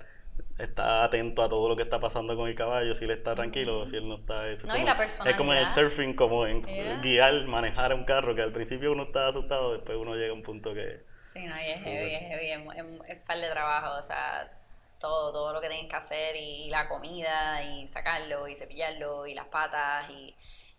está 0.59 1.05
atento 1.05 1.41
a 1.41 1.49
todo 1.49 1.69
lo 1.69 1.75
que 1.75 1.83
está 1.83 1.99
pasando 1.99 2.35
con 2.35 2.47
el 2.47 2.55
caballo, 2.55 2.93
si 2.93 3.05
él 3.05 3.11
está 3.11 3.33
tranquilo 3.33 3.85
si 3.85 3.95
él 3.95 4.07
no 4.07 4.15
está. 4.15 4.47
Eso 4.49 4.67
no, 4.67 4.75
es, 4.75 5.13
como, 5.13 5.29
es 5.29 5.35
como 5.35 5.53
en 5.53 5.59
el 5.59 5.67
surfing, 5.67 6.13
como 6.13 6.45
en 6.45 6.61
guiar, 7.01 7.45
manejar 7.45 7.93
un 7.93 8.03
carro, 8.03 8.35
que 8.35 8.41
al 8.41 8.51
principio 8.51 8.91
uno 8.91 9.03
está 9.03 9.29
asustado, 9.29 9.73
después 9.73 9.97
uno 9.97 10.15
llega 10.15 10.31
a 10.31 10.33
un 10.33 10.43
punto 10.43 10.73
que. 10.73 11.01
Sí, 11.33 11.45
no, 11.45 11.59
y 11.59 11.65
es 11.65 11.83
heavy, 11.83 12.13
es 12.13 12.21
heavy, 12.21 12.51
es, 12.51 12.85
es, 13.07 13.17
par 13.25 13.37
de 13.37 13.49
trabajo, 13.49 13.99
o 13.99 14.03
sea, 14.03 14.51
todo, 14.99 15.31
todo 15.31 15.53
lo 15.53 15.61
que 15.61 15.69
tienes 15.69 15.89
que 15.89 15.95
hacer, 15.95 16.35
y, 16.35 16.69
la 16.69 16.89
comida, 16.89 17.63
y 17.63 17.87
sacarlo, 17.87 18.47
y 18.47 18.55
cepillarlo, 18.55 19.27
y 19.27 19.35
las 19.35 19.45
patas, 19.45 20.09
y 20.09 20.35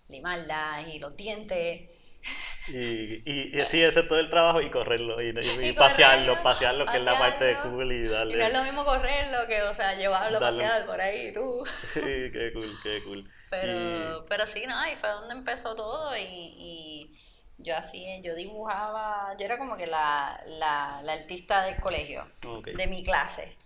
limarlas, 0.08 0.88
y 0.88 0.98
los 0.98 1.16
dientes. 1.16 1.88
Y, 2.68 3.22
y, 3.24 3.60
así 3.60 3.82
ese 3.82 4.02
todo 4.04 4.20
el 4.20 4.30
trabajo 4.30 4.60
y 4.60 4.70
correrlo 4.70 5.20
y, 5.20 5.32
pasearlo, 5.78 6.42
pasearlo, 6.42 6.86
que 6.86 6.98
es 6.98 7.04
la 7.04 7.18
parte 7.18 7.44
de 7.44 7.58
cool 7.60 7.92
y 7.92 8.06
darle. 8.06 8.34
Y 8.34 8.38
no 8.38 8.46
es 8.46 8.52
lo 8.52 8.62
mismo 8.62 8.84
correrlo 8.84 9.46
que, 9.48 9.62
o 9.62 9.74
sea, 9.74 9.94
llevarlo 9.94 10.36
a 10.36 10.40
pasear 10.40 10.86
por 10.86 11.00
ahí 11.00 11.32
tú. 11.32 11.64
Sí, 11.92 12.00
qué 12.00 12.50
cool, 12.52 12.70
qué 12.82 13.02
cool. 13.02 13.28
Pero, 13.50 14.24
pero 14.28 14.46
sí, 14.46 14.64
no, 14.66 14.88
y 14.88 14.94
fue 14.94 15.08
donde 15.08 15.34
empezó 15.34 15.74
todo 15.74 16.16
y, 16.16 16.22
y 16.22 17.20
yo 17.58 17.76
así, 17.76 18.04
yo 18.22 18.34
dibujaba, 18.34 19.36
yo 19.38 19.44
era 19.44 19.58
como 19.58 19.76
que 19.76 19.86
la, 19.86 20.40
la, 20.46 21.00
la 21.02 21.12
artista 21.14 21.64
del 21.64 21.76
colegio, 21.80 22.24
de 22.64 22.86
mi 22.86 23.02
clase. 23.02 23.56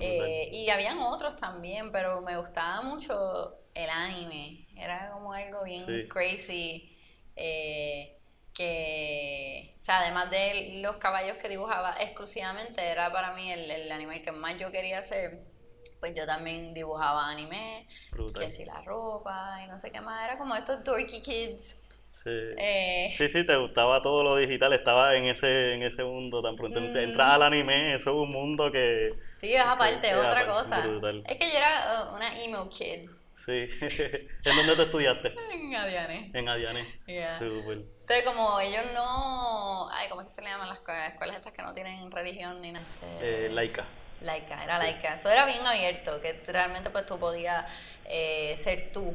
Eh, 0.00 0.48
y 0.50 0.70
habían 0.70 0.98
otros 1.00 1.36
también, 1.36 1.92
pero 1.92 2.20
me 2.22 2.36
gustaba 2.38 2.82
mucho 2.82 3.54
el 3.74 3.90
anime, 3.90 4.66
era 4.76 5.10
como 5.12 5.32
algo 5.32 5.64
bien 5.64 6.08
crazy. 6.08 6.91
Eh, 7.36 8.16
que, 8.54 9.74
o 9.80 9.84
sea, 9.84 10.00
además 10.00 10.30
de 10.30 10.80
los 10.82 10.96
caballos 10.96 11.36
que 11.38 11.48
dibujaba 11.48 11.96
exclusivamente, 12.00 12.82
era 12.82 13.10
para 13.12 13.32
mí 13.32 13.50
el, 13.50 13.70
el 13.70 13.90
animal 13.90 14.20
que 14.22 14.32
más 14.32 14.58
yo 14.58 14.70
quería 14.70 14.98
hacer, 14.98 15.40
pues 16.00 16.14
yo 16.14 16.26
también 16.26 16.74
dibujaba 16.74 17.30
anime, 17.30 17.86
Brutal. 18.10 18.44
que 18.44 18.50
si 18.50 18.64
la 18.64 18.80
ropa 18.82 19.60
y 19.64 19.68
no 19.68 19.78
sé 19.78 19.90
qué 19.90 20.00
más, 20.00 20.24
era 20.24 20.36
como 20.36 20.54
estos 20.54 20.84
dorky 20.84 21.22
kids. 21.22 21.78
Sí. 22.08 22.28
Eh, 22.58 23.06
Sí, 23.10 23.26
sí, 23.30 23.46
te 23.46 23.56
gustaba 23.56 24.02
todo 24.02 24.22
lo 24.22 24.36
digital, 24.36 24.74
estaba 24.74 25.16
en 25.16 25.24
ese, 25.24 25.72
en 25.72 25.82
ese 25.82 26.04
mundo 26.04 26.42
tan 26.42 26.56
pronto. 26.56 26.78
Mm. 26.78 27.18
Al 27.18 27.42
anime, 27.42 27.94
eso 27.94 28.10
es 28.10 28.16
un 28.16 28.30
mundo 28.30 28.70
que... 28.70 29.14
sí, 29.40 29.54
es 29.54 29.62
aparte, 29.64 30.10
es 30.10 30.16
otra 30.16 30.46
cosa. 30.46 30.86
brutal. 30.86 31.22
Es 31.26 31.38
que 31.38 31.50
yo 31.50 31.56
era 31.56 32.10
uh, 32.10 32.16
una 32.16 32.38
emo 32.44 32.68
kid 32.68 33.08
Sí. 33.34 33.68
¿En 33.80 34.56
dónde 34.56 34.76
te 34.76 34.82
estudiaste? 34.82 35.34
en 35.52 35.74
Adiane. 35.74 36.30
En 36.34 36.48
Adiane. 36.48 37.00
Yeah. 37.06 37.26
Súper. 37.38 37.78
Entonces, 37.78 38.24
como 38.24 38.60
ellos 38.60 38.84
no. 38.94 39.88
Ay, 39.90 40.08
¿cómo 40.08 40.20
es 40.22 40.28
que 40.28 40.34
se 40.34 40.42
le 40.42 40.48
llaman 40.48 40.68
las 40.68 40.78
escuelas, 40.78 41.36
estas 41.36 41.52
que 41.52 41.62
no 41.62 41.72
tienen 41.74 42.10
religión 42.10 42.60
ni 42.60 42.72
nada? 42.72 42.84
Este, 43.14 43.46
Eh, 43.46 43.50
laica. 43.50 43.86
Laica, 44.20 44.62
era 44.62 44.78
laica. 44.78 45.14
Eso 45.14 45.30
era 45.30 45.46
bien 45.46 45.66
abierto, 45.66 46.20
que 46.20 46.40
realmente 46.46 46.90
pues 46.90 47.06
tú 47.06 47.18
podías 47.18 47.66
eh, 48.04 48.54
ser 48.56 48.92
tú, 48.92 49.12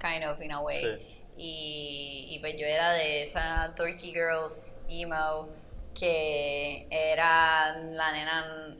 kind 0.00 0.24
of, 0.24 0.40
in 0.40 0.52
a 0.52 0.60
way. 0.60 0.80
Sí. 0.80 1.10
Y, 1.36 2.26
y 2.30 2.38
pues 2.38 2.54
yo 2.56 2.66
era 2.66 2.92
de 2.92 3.24
esas 3.24 3.74
dorky 3.74 4.12
girls, 4.12 4.72
emo, 4.88 5.48
que 5.98 6.86
era 6.90 7.76
la 7.76 8.12
nena 8.12 8.76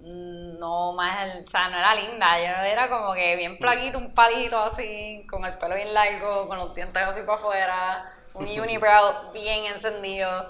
no 0.00 0.92
más, 0.94 1.24
el- 1.36 1.44
o 1.44 1.48
sea, 1.48 1.68
no 1.68 1.78
era 1.78 1.94
linda, 1.94 2.38
yo 2.38 2.62
era 2.64 2.88
como 2.88 3.12
que 3.14 3.36
bien 3.36 3.58
flaquito, 3.58 3.98
un 3.98 4.14
palito 4.14 4.58
así, 4.58 5.24
con 5.28 5.44
el 5.44 5.56
pelo 5.58 5.74
bien 5.74 5.92
largo, 5.92 6.46
con 6.48 6.58
los 6.58 6.74
dientes 6.74 7.02
así 7.02 7.20
para 7.22 7.34
afuera, 7.34 8.12
un 8.34 8.46
unibrow 8.48 9.32
bien 9.32 9.64
encendido. 9.66 10.48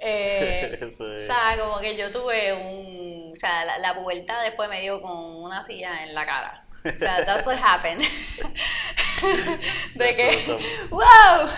Eh, 0.00 0.78
Eso 0.82 1.12
es. 1.12 1.22
o 1.28 1.32
sea, 1.32 1.56
como 1.58 1.78
que 1.80 1.96
yo 1.96 2.10
tuve 2.10 2.52
un. 2.52 3.32
O 3.32 3.36
sea, 3.36 3.64
la, 3.64 3.78
la 3.78 3.94
pubertad 3.94 4.42
después 4.42 4.68
me 4.68 4.80
dio 4.80 5.00
con 5.00 5.12
una 5.42 5.62
silla 5.62 6.04
en 6.04 6.14
la 6.14 6.24
cara. 6.26 6.64
O 6.84 6.90
sea, 6.98 7.24
that's 7.24 7.46
what 7.46 7.58
happened. 7.60 8.00
de 9.94 10.16
que. 10.16 10.38
¡Wow! 10.90 11.48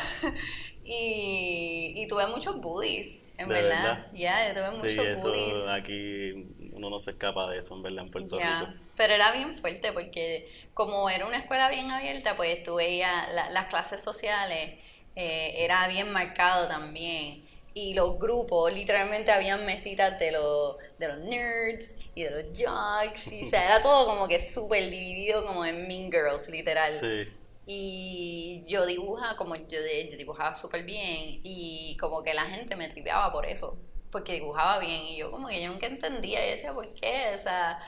Y, 0.85 1.93
y 1.97 2.07
tuve 2.09 2.27
muchos 2.29 2.61
bullies, 2.61 3.19
en 3.39 3.49
¿De 3.49 3.55
verdad. 3.63 4.07
Ya, 4.13 4.49
yo 4.49 4.55
tuve 4.55 4.91
Sí, 4.91 4.97
muchos 4.97 5.19
eso 5.19 5.29
bullies. 5.29 5.69
aquí 5.69 6.47
uno 6.73 6.91
no 6.91 6.99
se 7.01 7.13
escapa 7.13 7.49
de 7.51 7.59
eso, 7.59 7.75
en 7.77 7.83
verdad, 7.83 8.05
en 8.05 8.11
Puerto 8.11 8.39
Ya, 8.39 8.61
Rico. 8.61 8.73
Pero 8.97 9.15
era 9.15 9.33
bien 9.33 9.55
fuerte 9.55 9.93
porque 9.93 10.49
como 10.75 11.09
era 11.11 11.27
una 11.27 11.39
escuela 11.39 11.69
bien 11.71 11.91
abierta, 11.91 12.37
pues 12.37 12.63
tú 12.63 12.77
veías 12.77 13.31
la- 13.33 13.51
las 13.51 13.69
clases 13.69 14.03
sociales, 14.03 14.79
eh, 15.17 15.65
era 15.65 15.87
bien 15.89 16.11
marcado 16.13 16.69
también. 16.69 17.49
Y 17.75 17.95
los 17.95 18.19
grupos, 18.19 18.73
literalmente 18.73 19.31
habían 19.31 19.65
mesitas 19.65 20.19
de 20.19 20.33
los, 20.33 20.77
de 20.99 21.09
los 21.09 21.19
nerds 21.19 21.95
y 22.15 22.25
de 22.25 22.31
los 22.31 22.45
jocks. 22.59 23.31
Y, 23.33 23.47
o 23.47 23.51
sea, 23.51 23.65
era 23.65 23.81
todo 23.81 24.07
como 24.07 24.27
que 24.29 24.41
súper 24.41 24.91
dividido 24.91 25.45
como 25.47 25.65
en 25.65 25.87
Mean 25.87 26.11
Girls, 26.11 26.49
literal. 26.49 26.91
Sí. 26.91 27.29
Y 27.67 28.65
yo 28.67 28.85
dibuja 28.87 29.37
como 29.37 29.55
yo, 29.55 29.79
yo 30.11 30.17
dibujaba 30.17 30.55
súper 30.55 30.83
bien 30.85 31.41
y 31.45 31.97
como 32.01 32.23
que 32.25 32.35
la 32.35 32.47
gente 32.47 32.75
me 32.75 32.89
tripeaba 32.89 33.31
por 33.33 33.47
eso, 33.47 33.79
porque 34.11 34.35
dibujaba 34.35 34.79
bien 34.79 35.03
y 35.03 35.17
yo 35.17 35.31
como 35.31 35.49
que 35.49 35.63
yo 35.63 35.71
nunca 35.71 35.87
entendía 35.87 36.47
y 36.47 36.51
decía, 36.53 36.73
¿por 36.73 36.93
qué? 36.95 37.33
O 37.35 37.39
sea, 37.39 37.79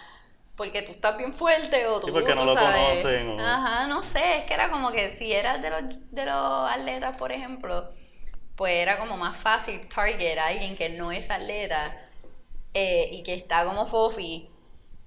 porque 0.57 0.83
tú 0.83 0.93
estás 0.93 1.17
bien 1.19 1.33
fuerte 1.35 1.87
o 1.87 1.99
tú, 2.01 2.07
Sí, 2.09 2.13
porque 2.13 2.35
no 2.35 2.43
tú 2.43 2.47
lo 2.47 2.55
sabes. 2.55 3.01
conocen, 3.01 3.29
o- 3.31 3.41
Ajá, 3.41 3.87
no 3.89 4.03
sé, 4.03 4.39
es 4.39 4.47
que 4.47 4.55
era 4.55 4.71
como 4.71 4.93
que 4.93 5.11
si 5.13 5.33
eras 5.33 5.61
de 5.63 5.71
los, 5.71 5.83
de 6.11 6.27
los 6.27 6.71
atletas, 6.71 7.17
por 7.17 7.33
ejemplo, 7.33 7.89
pues 8.57 8.75
era 8.75 8.99
como 8.99 9.17
más 9.17 9.37
fácil 9.37 9.89
target 9.89 10.39
a 10.39 10.49
alguien 10.49 10.77
que 10.77 10.91
no 10.91 11.11
es 11.11 11.31
atleta 11.31 11.99
eh, 12.75 13.09
y 13.13 13.23
que 13.23 13.35
está 13.35 13.65
como 13.65 13.87
fofi, 13.87 14.49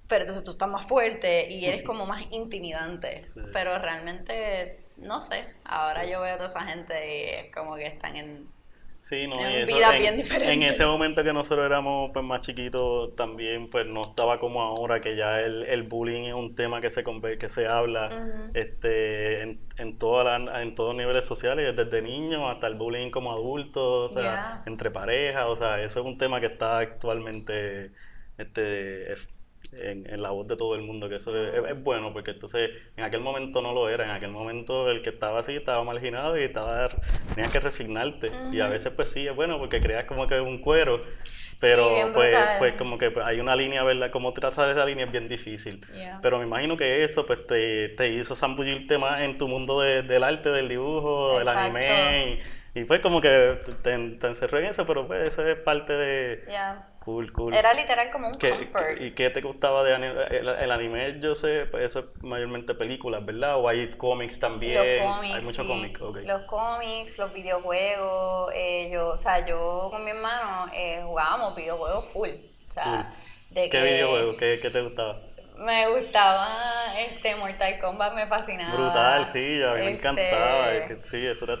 pero 0.08 0.22
entonces 0.22 0.44
tú 0.44 0.50
estás 0.52 0.68
más 0.68 0.84
fuerte 0.86 1.48
y 1.50 1.64
eres 1.64 1.82
como 1.82 2.06
más 2.06 2.24
intimidante. 2.30 3.24
Sí. 3.24 3.40
Pero 3.52 3.78
realmente, 3.78 4.84
no 4.96 5.20
sé, 5.20 5.46
ahora 5.64 6.04
yo 6.04 6.20
veo 6.20 6.34
a 6.34 6.36
toda 6.38 6.48
esa 6.48 6.60
gente 6.62 6.94
y 7.08 7.46
es 7.46 7.54
como 7.54 7.76
que 7.76 7.86
están 7.86 8.16
en... 8.16 8.55
Sí, 9.08 9.28
no, 9.28 9.36
En 9.38 9.52
y 9.52 9.62
eso, 9.62 9.76
vidas 9.76 9.94
en, 9.94 10.00
bien 10.00 10.16
diferentes. 10.16 10.52
en 10.52 10.62
ese 10.64 10.84
momento 10.84 11.22
que 11.22 11.32
nosotros 11.32 11.64
éramos 11.64 12.10
pues, 12.12 12.24
más 12.24 12.40
chiquitos 12.40 13.14
también, 13.14 13.70
pues 13.70 13.86
no 13.86 14.00
estaba 14.00 14.40
como 14.40 14.62
ahora, 14.62 15.00
que 15.00 15.14
ya 15.14 15.40
el, 15.42 15.62
el 15.62 15.84
bullying 15.84 16.24
es 16.24 16.34
un 16.34 16.56
tema 16.56 16.80
que 16.80 16.90
se 16.90 17.04
que 17.38 17.48
se 17.48 17.68
habla 17.68 18.50
este, 18.52 19.42
en, 19.42 19.60
en, 19.78 19.96
todas 19.96 20.40
las- 20.40 20.60
en 20.60 20.74
todos 20.74 20.88
los 20.88 20.96
niveles 20.96 21.24
sociales, 21.24 21.76
desde 21.76 22.02
niños 22.02 22.42
hasta 22.52 22.66
el 22.66 22.74
bullying 22.74 23.10
como 23.10 23.30
adultos, 23.32 24.10
o 24.10 24.12
sea, 24.12 24.22
Yeah. 24.22 24.62
entre 24.66 24.90
parejas, 24.90 25.44
o 25.46 25.54
sea, 25.56 25.80
eso 25.82 26.00
es 26.00 26.06
un 26.06 26.18
tema 26.18 26.40
que 26.40 26.46
está 26.46 26.78
actualmente 26.78 27.92
este, 28.38 29.12
es- 29.12 29.28
en, 29.72 30.06
en 30.12 30.22
la 30.22 30.30
voz 30.30 30.46
de 30.46 30.56
todo 30.56 30.74
el 30.74 30.82
mundo, 30.82 31.08
que 31.08 31.16
eso 31.16 31.36
es, 31.36 31.54
es- 31.54 31.70
es 31.70 31.82
bueno, 31.82 32.12
porque 32.12 32.30
entonces 32.32 32.70
en 32.96 33.04
aquel 33.04 33.20
momento 33.20 33.60
no 33.62 33.72
lo 33.72 33.88
era, 33.88 34.04
en 34.04 34.10
aquel 34.10 34.30
momento 34.30 34.90
el 34.90 35.02
que 35.02 35.10
estaba 35.10 35.40
así 35.40 35.54
estaba 35.56 35.82
marginado 35.84 36.38
y 36.38 36.44
estaba, 36.44 36.88
tenías 37.34 37.52
que 37.52 37.60
resignarte, 37.60 38.30
y 38.52 38.60
a 38.60 38.68
veces 38.68 38.92
pues 38.94 39.10
sí 39.10 39.26
es 39.26 39.34
bueno 39.34 39.58
porque 39.58 39.80
creas 39.80 40.04
como 40.04 40.26
que 40.26 40.40
un 40.40 40.58
cuero, 40.60 41.02
pero 41.58 41.88
pues, 42.12 42.30
brutal. 42.30 42.58
pues 42.58 42.72
como 42.74 42.98
que 42.98 43.10
pues, 43.10 43.24
hay 43.24 43.40
una 43.40 43.56
línea, 43.56 43.82
¿verdad? 43.82 44.10
Como 44.10 44.32
trazar 44.34 44.68
esa 44.70 44.84
línea 44.84 45.06
es 45.06 45.10
bien 45.12 45.26
difícil. 45.26 45.80
Yeah. 45.94 46.18
Pero 46.20 46.38
me 46.38 46.44
imagino 46.44 46.76
que 46.76 47.02
eso 47.02 47.24
pues 47.24 47.46
te, 47.46 47.88
te 47.90 48.08
hizo 48.10 48.36
zambullirte 48.36 48.98
más 48.98 49.22
en 49.22 49.38
tu 49.38 49.48
mundo 49.48 49.80
de- 49.80 50.02
del 50.02 50.22
arte, 50.22 50.50
del 50.50 50.68
dibujo, 50.68 51.38
del 51.38 51.48
anime. 51.48 52.40
Y, 52.74 52.80
y, 52.80 52.84
pues 52.84 53.00
como 53.00 53.22
que 53.22 53.58
te, 53.82 53.96
te 54.18 54.26
encerró 54.26 54.58
en 54.58 54.66
eso, 54.66 54.84
pero 54.84 55.06
pues 55.06 55.28
eso 55.28 55.46
es 55.46 55.56
parte 55.56 55.94
de... 55.94 56.44
Cool, 57.06 57.32
cool. 57.32 57.54
Era 57.54 57.72
literal 57.72 58.10
como 58.10 58.26
un 58.26 58.34
¿Qué- 58.34 58.50
comfort. 58.50 59.00
¿Y 59.00 59.12
qué 59.12 59.30
te 59.30 59.40
gustaba 59.40 59.84
de 59.84 59.94
anime? 59.94 60.22
El, 60.28 60.48
el 60.48 60.70
anime, 60.72 61.20
yo 61.20 61.36
sé, 61.36 61.66
pues 61.70 61.84
eso 61.84 62.00
es 62.00 62.06
mayormente 62.22 62.74
películas, 62.74 63.24
¿verdad? 63.24 63.56
O 63.60 63.68
hay 63.68 63.88
cómics 63.90 64.40
también. 64.40 64.74
Los 64.74 65.14
cómics, 65.14 65.34
Hay 65.36 65.40
muchos 65.42 65.64
sí. 65.64 65.68
cómics, 65.68 66.00
ok. 66.02 66.18
Los 66.24 66.42
cómics, 66.42 67.18
los 67.18 67.32
videojuegos. 67.32 68.50
eh, 68.54 68.90
yo, 68.92 69.10
o 69.10 69.18
sea, 69.18 69.46
yo 69.46 69.88
con 69.92 70.04
mi 70.04 70.10
hermano 70.10 70.70
eh, 70.74 71.00
jugábamos 71.04 71.54
videojuegos 71.54 72.06
full. 72.12 72.30
O 72.68 72.72
sea, 72.72 73.14
de 73.50 73.62
¿Qué 73.62 73.68
que 73.70 73.82
videojuego? 73.84 74.36
¿Qué, 74.36 74.58
qué 74.60 74.70
te 74.70 74.80
gustaba? 74.82 75.20
Me 75.58 75.88
gustaba 75.88 76.98
este 77.00 77.34
Mortal 77.36 77.78
Kombat, 77.80 78.14
me 78.14 78.26
fascinaba. 78.26 78.74
Brutal, 78.76 79.24
sí, 79.26 79.62
a 79.62 79.74
mí 79.74 79.80
me 79.80 79.90
Este, 79.92 79.98
encantaba. 79.98 80.68
Sí, 81.02 81.24
eso 81.26 81.44
era... 81.44 81.56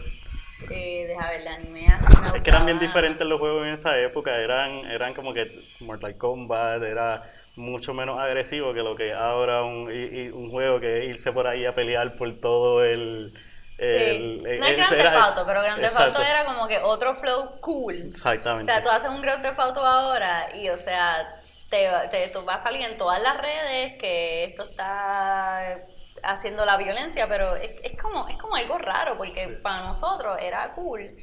Eh, 0.74 1.06
deja 1.06 1.28
ver, 1.30 1.40
el 1.40 1.48
anime 1.48 1.86
así 1.88 2.12
Es 2.36 2.42
que 2.42 2.50
eran 2.50 2.66
bien 2.66 2.78
diferentes 2.78 3.26
los 3.26 3.38
juegos 3.38 3.66
en 3.66 3.72
esa 3.74 3.98
época, 3.98 4.36
eran, 4.36 4.84
eran 4.90 5.14
como 5.14 5.32
que 5.34 5.62
Mortal 5.80 6.16
Kombat 6.16 6.82
era 6.82 7.22
mucho 7.56 7.94
menos 7.94 8.18
agresivo 8.20 8.74
que 8.74 8.82
lo 8.82 8.94
que 8.96 9.14
ahora 9.14 9.62
un, 9.62 9.90
y- 9.90 10.24
y 10.24 10.28
un 10.28 10.50
juego 10.50 10.78
que 10.78 10.98
es 11.04 11.10
irse 11.10 11.32
por 11.32 11.46
ahí 11.46 11.64
a 11.64 11.74
pelear 11.74 12.14
por 12.16 12.34
todo 12.40 12.84
el... 12.84 13.32
Sí. 13.78 13.82
el- 13.84 14.42
no 14.58 14.66
es 14.66 14.76
Grand 14.76 14.90
Theft 14.90 15.14
Auto, 15.16 15.44
pero 15.46 15.62
Grand 15.62 15.80
Theft 15.82 16.00
Auto 16.00 16.22
era 16.22 16.44
como 16.46 16.66
que 16.68 16.78
otro 16.78 17.14
flow 17.14 17.60
cool. 17.60 17.94
O 17.94 18.08
Exactamente. 18.08 18.70
sea, 18.72 18.82
tú 18.82 18.88
haces 18.88 19.10
un 19.10 19.20
Grand 19.22 19.42
Theft 19.42 19.58
Auto 19.58 19.84
ahora 19.84 20.54
y, 20.56 20.68
o 20.70 20.78
sea, 20.78 21.34
te, 21.70 21.88
te, 22.10 22.28
tú 22.28 22.42
vas 22.44 22.60
a 22.60 22.64
salir 22.64 22.82
en 22.82 22.96
todas 22.96 23.20
las 23.22 23.36
redes 23.40 23.98
que 23.98 24.44
esto 24.44 24.64
está 24.64 25.78
haciendo 26.26 26.64
la 26.64 26.76
violencia, 26.76 27.28
pero 27.28 27.56
es, 27.56 27.70
es 27.82 28.00
como, 28.00 28.28
es 28.28 28.36
como 28.38 28.56
algo 28.56 28.78
raro 28.78 29.16
porque 29.16 29.44
Sí. 29.44 29.50
para 29.62 29.84
nosotros 29.84 30.38
era 30.40 30.72
cool. 30.74 31.16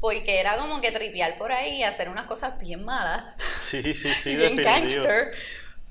Porque 0.00 0.38
era 0.40 0.56
como 0.58 0.80
que 0.80 0.92
tripear 0.92 1.36
por 1.38 1.50
ahí 1.52 1.78
y 1.78 1.82
hacer 1.82 2.08
unas 2.08 2.26
cosas 2.26 2.58
bien 2.60 2.84
malas. 2.84 3.24
Sí, 3.60 3.94
sí, 3.94 4.08
sí, 4.10 4.36
bien 4.36 4.56
definitivo. 4.56 5.02
gangster. 5.04 5.32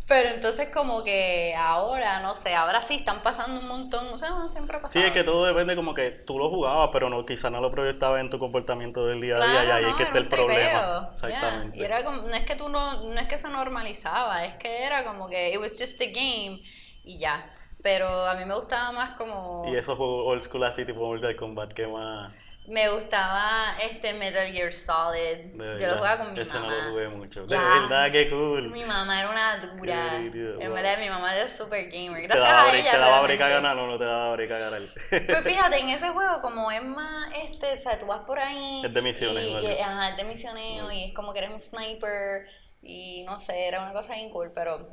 Pero 0.07 0.29
entonces 0.29 0.69
como 0.69 1.03
que 1.03 1.53
ahora, 1.57 2.21
no 2.21 2.33
sé, 2.33 2.55
ahora 2.55 2.81
sí 2.81 2.95
están 2.95 3.21
pasando 3.21 3.59
un 3.59 3.67
montón, 3.67 4.07
o 4.07 4.17
sea, 4.17 4.47
siempre 4.47 4.77
ha 4.81 4.87
Sí, 4.87 5.03
es 5.03 5.11
que 5.11 5.25
todo 5.25 5.45
depende 5.45 5.75
como 5.75 5.93
que 5.93 6.11
tú 6.11 6.39
lo 6.39 6.49
jugabas, 6.49 6.91
pero 6.93 7.09
no, 7.09 7.25
quizá 7.25 7.49
no 7.49 7.59
lo 7.59 7.69
proyectabas 7.69 8.21
en 8.21 8.29
tu 8.29 8.39
comportamiento 8.39 9.05
del 9.05 9.19
día 9.19 9.35
a 9.35 9.45
día 9.45 9.65
y 9.65 9.71
ahí 9.71 9.85
es 9.89 9.95
que 9.95 10.03
está 10.03 10.17
el 10.19 10.29
tripeo, 10.29 10.45
problema. 10.47 11.09
Exactamente. 11.11 11.77
Y 11.77 11.83
era 11.83 12.05
como, 12.05 12.21
no 12.21 12.33
es 12.33 12.45
que 12.45 12.55
tú 12.55 12.69
no, 12.69 13.03
no 13.03 13.19
es 13.19 13.27
que 13.27 13.37
se 13.37 13.49
normalizaba, 13.49 14.45
es 14.45 14.53
que 14.55 14.85
era 14.85 15.03
como 15.03 15.27
que 15.27 15.51
it 15.53 15.59
was 15.59 15.73
just 15.77 15.99
a 16.01 16.05
game 16.05 16.61
y 17.03 17.17
ya. 17.19 17.45
Pero 17.83 18.07
a 18.25 18.33
mí 18.35 18.43
me 18.45 18.55
gustaba 18.55 18.91
más 18.91 19.11
como 19.17 19.65
Y 19.71 19.75
esos 19.77 19.97
juegos 19.97 20.25
old 20.27 20.41
school 20.41 20.63
así 20.63 20.85
tipo 20.85 21.05
Mortal 21.05 21.35
Kombat, 21.35 21.73
que 21.73 21.87
más... 21.87 22.33
me 22.67 22.89
gustaba 22.89 23.77
este 23.81 24.13
Metal 24.13 24.47
Gear 24.51 24.73
Solid. 24.73 25.53
Yo 25.79 25.87
lo 25.87 25.97
jugaba 25.97 26.17
con 26.17 26.33
mi 26.33 26.39
Ese 26.39 26.59
mamá. 26.59 26.67
no 26.67 26.83
lo 26.83 26.91
jugué 26.91 27.07
mucho. 27.09 27.45
De 27.45 27.57
verdad, 27.57 28.11
qué 28.11 28.29
cool. 28.29 28.71
Mi 28.71 28.83
mamá 28.83 29.21
era 29.21 29.29
una 29.29 29.57
dura. 29.59 30.17
En 30.17 30.57
wow. 30.57 30.73
verdad, 30.73 30.99
mi 30.99 31.07
mamá 31.07 31.35
era 31.35 31.47
super 31.47 31.89
gamer. 31.89 32.21
¿Te 32.21 32.27
Gracias 32.27 32.51
a 32.51 32.75
ella. 32.75 32.91
¿Te 32.91 32.97
daba 32.97 33.27
ganar 33.27 33.77
o 33.77 33.87
no 33.87 33.97
te 33.97 34.03
daba 34.05 34.35
ganar? 34.35 34.81
Pues 35.09 35.43
fíjate, 35.43 35.79
en 35.79 35.89
ese 35.89 36.09
juego, 36.09 36.41
como 36.41 36.69
es 36.71 36.83
más, 36.83 37.31
este, 37.35 37.73
o 37.73 37.77
sea, 37.77 37.97
tú 37.99 38.07
vas 38.07 38.21
por 38.25 38.39
ahí. 38.39 38.83
Es 38.83 38.93
de 38.93 39.01
misiones, 39.01 39.45
y, 39.45 39.53
¿vale? 39.53 39.77
y- 39.77 39.81
ajá, 39.81 40.09
es 40.09 40.17
de 40.17 40.23
misioneo 40.25 40.91
y 40.91 41.03
es 41.05 41.13
como 41.13 41.31
que 41.31 41.39
eres 41.39 41.51
un 41.51 41.59
sniper 41.59 42.47
y 42.81 43.23
no 43.23 43.39
sé, 43.39 43.67
era 43.67 43.81
una 43.81 43.93
cosa 43.93 44.13
bien 44.15 44.29
cool, 44.29 44.51
pero 44.53 44.89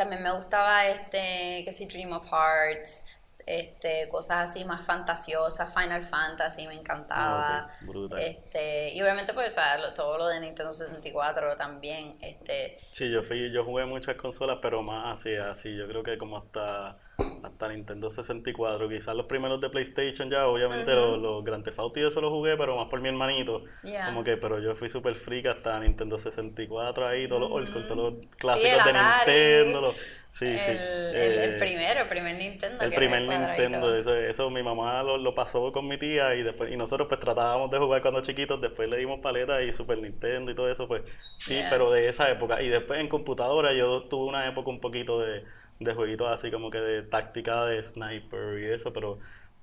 también 0.00 0.22
me 0.22 0.32
gustaba 0.32 0.86
este, 0.88 1.62
que 1.64 1.72
si 1.72 1.86
Dream 1.86 2.12
of 2.12 2.26
Hearts, 2.30 3.06
este, 3.46 4.08
cosas 4.08 4.50
así 4.50 4.64
más 4.64 4.84
fantasiosas, 4.86 5.72
Final 5.74 6.02
Fantasy 6.02 6.66
me 6.68 6.74
encantaba. 6.74 7.58
Ah, 7.58 7.66
ok, 7.80 7.86
brutal. 7.88 8.20
Este, 8.20 8.90
y 8.94 9.02
obviamente 9.02 9.32
pues 9.34 9.48
o 9.48 9.50
sea, 9.50 9.78
lo- 9.78 9.92
todo 9.94 10.18
lo 10.18 10.28
de 10.28 10.40
Nintendo 10.40 10.72
64 10.72 11.56
también, 11.56 12.12
este, 12.20 12.78
Sí, 12.90 13.10
yo 13.10 13.22
fui, 13.22 13.50
yo 13.52 13.64
jugué 13.64 13.84
muchas 13.86 14.16
consolas, 14.16 14.58
pero 14.62 14.82
más 14.82 15.14
así, 15.20 15.34
así, 15.36 15.76
yo 15.76 15.86
creo 15.88 16.02
que 16.02 16.16
como 16.18 16.38
hasta, 16.38 16.98
hasta 17.42 17.68
Nintendo 17.68 18.10
64, 18.10 18.88
quizás 18.88 19.14
los 19.14 19.26
primeros 19.26 19.60
de 19.60 19.70
PlayStation 19.70 20.30
ya, 20.30 20.46
obviamente 20.46 20.94
los, 20.94 21.18
los 21.18 21.44
Grand 21.44 21.64
Theft 21.64 21.78
Auto 21.78 22.00
y 22.00 22.06
eso 22.06 22.20
los 22.20 22.30
jugué, 22.30 22.56
pero 22.56 22.76
más 22.76 22.86
por 22.88 23.00
mi 23.00 23.08
hermanito, 23.08 23.62
como 24.06 24.24
que, 24.24 24.36
pero 24.36 24.58
yo 24.60 24.74
fui 24.74 24.88
súper 24.88 25.14
freak 25.14 25.46
hasta 25.46 25.78
Nintendo 25.80 26.18
64 26.18 27.06
ahí, 27.06 27.28
todos 27.28 27.50
los 27.50 27.86
todos 27.86 27.96
los 28.14 28.26
clásicos 28.36 28.84
de 28.84 28.90
Atari, 28.90 29.32
Nintendo, 29.32 29.80
los- 29.80 29.96
sí, 30.28 30.46
el, 30.46 30.58
sí, 30.60 30.70
el- 30.70 30.78
el 30.78 31.54
eh, 31.54 31.56
primero, 31.58 32.00
el 32.02 32.08
primer 32.08 32.36
Nintendo. 32.36 32.84
el 32.84 32.92
primer. 32.92 33.22
Nintendo, 33.22 33.96
eso, 33.96 34.14
eso 34.16 34.50
mi 34.50 34.62
mamá 34.62 35.02
lo, 35.02 35.18
lo 35.18 35.34
pasó 35.34 35.70
con 35.72 35.86
mi 35.88 35.98
tía 35.98 36.34
y 36.34 36.42
después 36.42 36.70
y 36.70 36.76
nosotros 36.76 37.08
pues 37.08 37.20
tratábamos 37.20 37.70
de 37.70 37.78
jugar 37.78 38.00
cuando 38.02 38.20
chiquitos, 38.22 38.60
después 38.60 38.88
le 38.88 38.96
dimos 38.96 39.20
paletas 39.20 39.62
y 39.62 39.72
Super 39.72 39.98
Nintendo 39.98 40.52
y 40.52 40.54
todo 40.54 40.70
eso, 40.70 40.86
pues 40.88 41.02
sí, 41.36 41.54
Yeah. 41.54 41.68
pero 41.70 41.90
de 41.90 42.08
esa 42.08 42.30
época. 42.30 42.62
Y 42.62 42.68
después 42.68 43.00
en 43.00 43.08
computadora 43.08 43.72
yo 43.72 44.04
tuve 44.04 44.28
una 44.28 44.46
época 44.48 44.70
un 44.70 44.80
poquito 44.80 45.20
de, 45.20 45.44
de 45.80 45.94
jueguitos 45.94 46.28
así 46.30 46.50
como 46.50 46.70
que 46.70 46.78
de 46.78 47.02
táctica 47.02 47.64
de 47.64 47.82
sniper 47.82 48.58
y 48.60 48.66
eso, 48.72 48.92
pero 48.92 49.18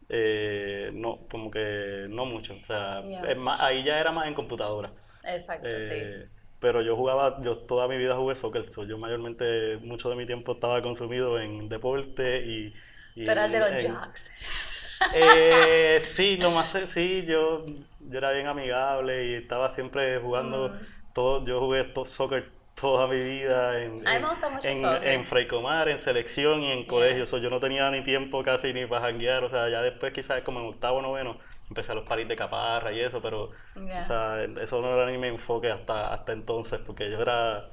eh, 0.09 0.89
no, 0.93 1.19
como 1.29 1.51
que 1.51 2.07
no 2.09 2.25
mucho. 2.25 2.53
O 2.55 2.63
sea, 2.63 3.03
Yeah. 3.03 3.31
es 3.31 3.37
más, 3.37 3.59
ahí 3.61 3.83
ya 3.83 3.99
era 3.99 4.11
más 4.11 4.27
en 4.27 4.33
computadora. 4.33 4.91
Exacto, 5.23 5.67
sí. 5.69 5.75
Eh, 5.91 6.27
Pero 6.59 6.81
yo 6.81 6.95
jugaba, 6.95 7.39
yo 7.41 7.55
toda 7.55 7.87
mi 7.87 7.97
vida 7.97 8.15
jugué 8.15 8.33
soccer, 8.35 8.67
so 8.69 8.83
yo 8.85 8.97
mayormente 8.97 9.77
mucho 9.77 10.09
de 10.09 10.15
mi 10.15 10.25
tiempo 10.25 10.53
estaba 10.53 10.81
consumido 10.81 11.39
en 11.39 11.69
deporte 11.69 12.43
y... 12.45 12.73
y 13.15 13.25
Tú 13.25 13.31
eras 13.31 13.51
de 13.51 13.59
los 13.59 13.71
en- 13.71 13.93
jocks. 13.95 14.31
Eh, 15.13 15.99
sí, 16.03 16.37
lo 16.37 16.49
más, 16.51 16.71
sí, 16.85 17.23
yo, 17.27 17.65
yo 17.99 18.17
era 18.17 18.31
bien 18.31 18.47
amigable 18.47 19.27
y 19.27 19.33
estaba 19.35 19.69
siempre 19.69 20.19
jugando, 20.19 20.69
Mm. 20.69 21.13
todo, 21.13 21.45
yo 21.45 21.59
jugué 21.59 21.83
to- 21.83 22.05
soccer 22.05 22.45
toda 22.79 23.07
mi 23.07 23.19
vida 23.19 23.81
en, 23.83 23.99
en, 24.07 24.25
en, 24.63 24.85
en 25.03 25.25
en 25.89 25.97
selección 25.97 26.61
y 26.63 26.71
en 26.71 26.85
colegio, 26.85 27.25
so 27.25 27.37
yo 27.37 27.49
no 27.49 27.59
tenía 27.59 27.89
ni 27.91 28.03
tiempo 28.03 28.43
casi 28.43 28.73
ni 28.73 28.85
para 28.85 29.01
janguear, 29.07 29.43
o 29.43 29.49
sea, 29.49 29.69
ya 29.69 29.81
después 29.81 30.13
quizás 30.13 30.41
como 30.43 30.59
en 30.59 30.67
octavo, 30.67 31.01
noveno, 31.01 31.37
empecé 31.69 31.91
a 31.91 31.95
los 31.95 32.07
paris 32.07 32.27
de 32.27 32.35
caparra 32.35 32.91
y 32.91 32.99
eso, 33.01 33.21
pero, 33.21 33.45
Ya. 33.87 33.99
o 33.99 34.03
sea, 34.03 34.43
eso 34.43 34.81
no 34.81 34.93
era 34.93 35.09
ni 35.09 35.17
mi 35.17 35.27
enfoque 35.27 35.71
hasta, 35.71 36.13
hasta 36.13 36.33
entonces, 36.33 36.79
porque 36.85 37.09
yo 37.09 37.21
era 37.21 37.65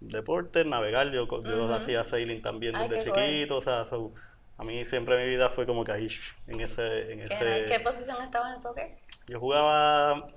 deporte, 0.00 0.64
navegar, 0.64 1.10
yo, 1.12 1.26
yo 1.44 1.64
Ujú. 1.64 1.74
hacía 1.74 2.04
sailing 2.04 2.42
también 2.42 2.74
Ay, 2.76 2.88
desde 2.88 3.04
qué 3.04 3.10
cool. 3.10 3.22
chiquito, 3.22 3.56
o 3.58 3.62
sea, 3.62 3.84
so, 3.84 4.12
a 4.58 4.64
mí 4.64 4.84
siempre 4.84 5.22
mi 5.22 5.28
vida 5.28 5.48
fue 5.48 5.66
como 5.66 5.84
que 5.84 5.92
ahí, 5.92 6.08
en 6.48 6.60
ese, 6.60 7.12
en 7.12 7.20
¿Qué, 7.20 7.24
ese... 7.26 7.66
qué 7.68 7.80
posición 7.80 8.16
estabas 8.22 8.56
en 8.56 8.62
soccer? 8.62 8.98
Yo 9.28 9.38
jugaba 9.40 10.28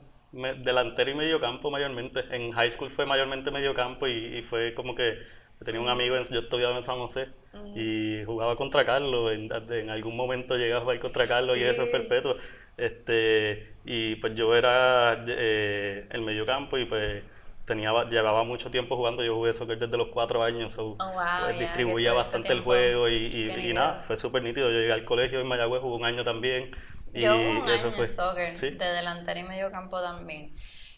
delantero 0.61 1.11
y 1.11 1.15
medio 1.15 1.39
campo 1.39 1.71
mayormente. 1.71 2.23
En 2.31 2.51
high 2.51 2.71
school 2.71 2.89
fue 2.91 3.05
mayormente 3.05 3.51
medio 3.51 3.73
campo 3.73 4.07
y, 4.07 4.37
y 4.37 4.43
fue 4.43 4.73
como 4.73 4.95
que 4.95 5.17
tenía 5.63 5.79
un 5.81 5.89
amigo, 5.89 6.15
en, 6.17 6.23
yo 6.25 6.41
estudiaba 6.41 6.75
en 6.75 6.83
San 6.83 6.97
José 6.97 7.27
y 7.75 8.23
jugaba 8.25 8.55
contra 8.57 8.85
Carlos. 8.85 9.31
En, 9.33 9.49
en 9.71 9.89
algún 9.89 10.15
momento 10.15 10.55
llegué 10.57 10.73
a 10.73 10.81
jugar 10.81 10.99
contra 10.99 11.27
Carlos 11.27 11.57
y 11.57 11.63
eso 11.63 11.83
es 11.83 11.87
Sí. 11.87 11.91
perpetuo. 11.91 12.35
Este, 12.77 13.65
y 13.85 14.15
pues 14.15 14.33
yo 14.35 14.55
era 14.55 15.23
eh, 15.27 16.07
el 16.11 16.21
medio 16.21 16.45
campo 16.45 16.77
y 16.77 16.85
pues 16.85 17.23
tenía, 17.65 17.91
ba- 17.91 18.07
llevaba 18.07 18.43
mucho 18.43 18.69
tiempo 18.69 18.95
jugando. 18.97 19.23
Yo 19.23 19.35
jugué 19.35 19.53
soccer 19.53 19.77
desde 19.79 19.97
los 19.97 20.09
cuatro 20.09 20.43
años. 20.43 20.73
so, 20.73 20.95
Oh, 20.99 21.11
wow, 21.13 21.23
pues, 21.43 21.59
distribuía 21.59 22.13
bastante 22.13 22.53
el 22.53 22.61
juego 22.61 23.07
y, 23.09 23.13
y- 23.15 23.69
y 23.69 23.73
nada, 23.73 23.97
fue 23.99 24.17
súper 24.17 24.43
nítido. 24.43 24.69
Yo 24.69 24.77
llegué 24.79 24.91
al 24.93 25.05
colegio 25.05 25.39
en 25.39 25.47
Mayagüez, 25.47 25.81
jugué 25.81 25.95
un 25.95 26.05
año 26.05 26.23
también. 26.23 26.71
Y 27.15 27.22
Yo 27.22 27.34
jugué 27.34 27.50
un 27.62 27.69
eso 27.69 27.88
año 27.88 27.91
fue. 27.91 28.05
en 28.05 28.12
soccer, 28.13 28.57
¿Sí? 28.57 28.69
de 28.72 28.86
delantero 28.86 29.39
y 29.39 29.43
medio 29.43 29.72
campo 29.72 30.01
también. 30.01 30.53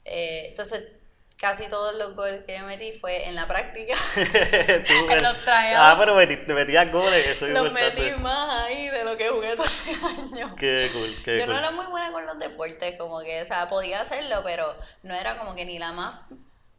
Eh, 0.05 0.47
entonces, 0.49 0.83
casi 1.37 1.67
todos 1.67 1.95
los 1.95 2.15
goles 2.15 2.43
que 2.45 2.57
yo 2.57 2.65
metí 2.65 2.93
fue 2.93 3.27
en 3.27 3.35
la 3.35 3.47
práctica. 3.47 3.95
En 4.15 5.23
los. 5.23 5.37
Ah, 5.47 5.95
pero 5.99 6.15
metí, 6.15 6.37
metías 6.51 6.91
goles, 6.91 7.25
eso 7.27 7.47
es 7.47 7.53
los 7.53 7.67
importante. 7.67 8.01
metí 8.11 8.21
más 8.21 8.63
ahí 8.65 8.87
de 8.89 9.03
lo 9.03 9.15
que 9.17 9.29
jugué 9.29 9.55
12 9.55 9.91
años. 9.91 10.51
Qué 10.57 10.89
cool, 10.93 11.15
qué 11.23 11.39
Yo 11.39 11.45
cool. 11.45 11.53
no 11.53 11.59
era 11.59 11.71
muy 11.71 11.85
buena 11.87 12.11
con 12.11 12.25
los 12.25 12.39
deportes, 12.39 12.97
como 12.97 13.21
que, 13.21 13.41
o 13.41 13.45
sea, 13.45 13.67
podía 13.67 14.01
hacerlo, 14.01 14.41
pero 14.43 14.75
no 15.03 15.13
era 15.13 15.37
como 15.37 15.55
que 15.55 15.65
ni 15.65 15.77
la 15.79 15.91
más 15.91 16.21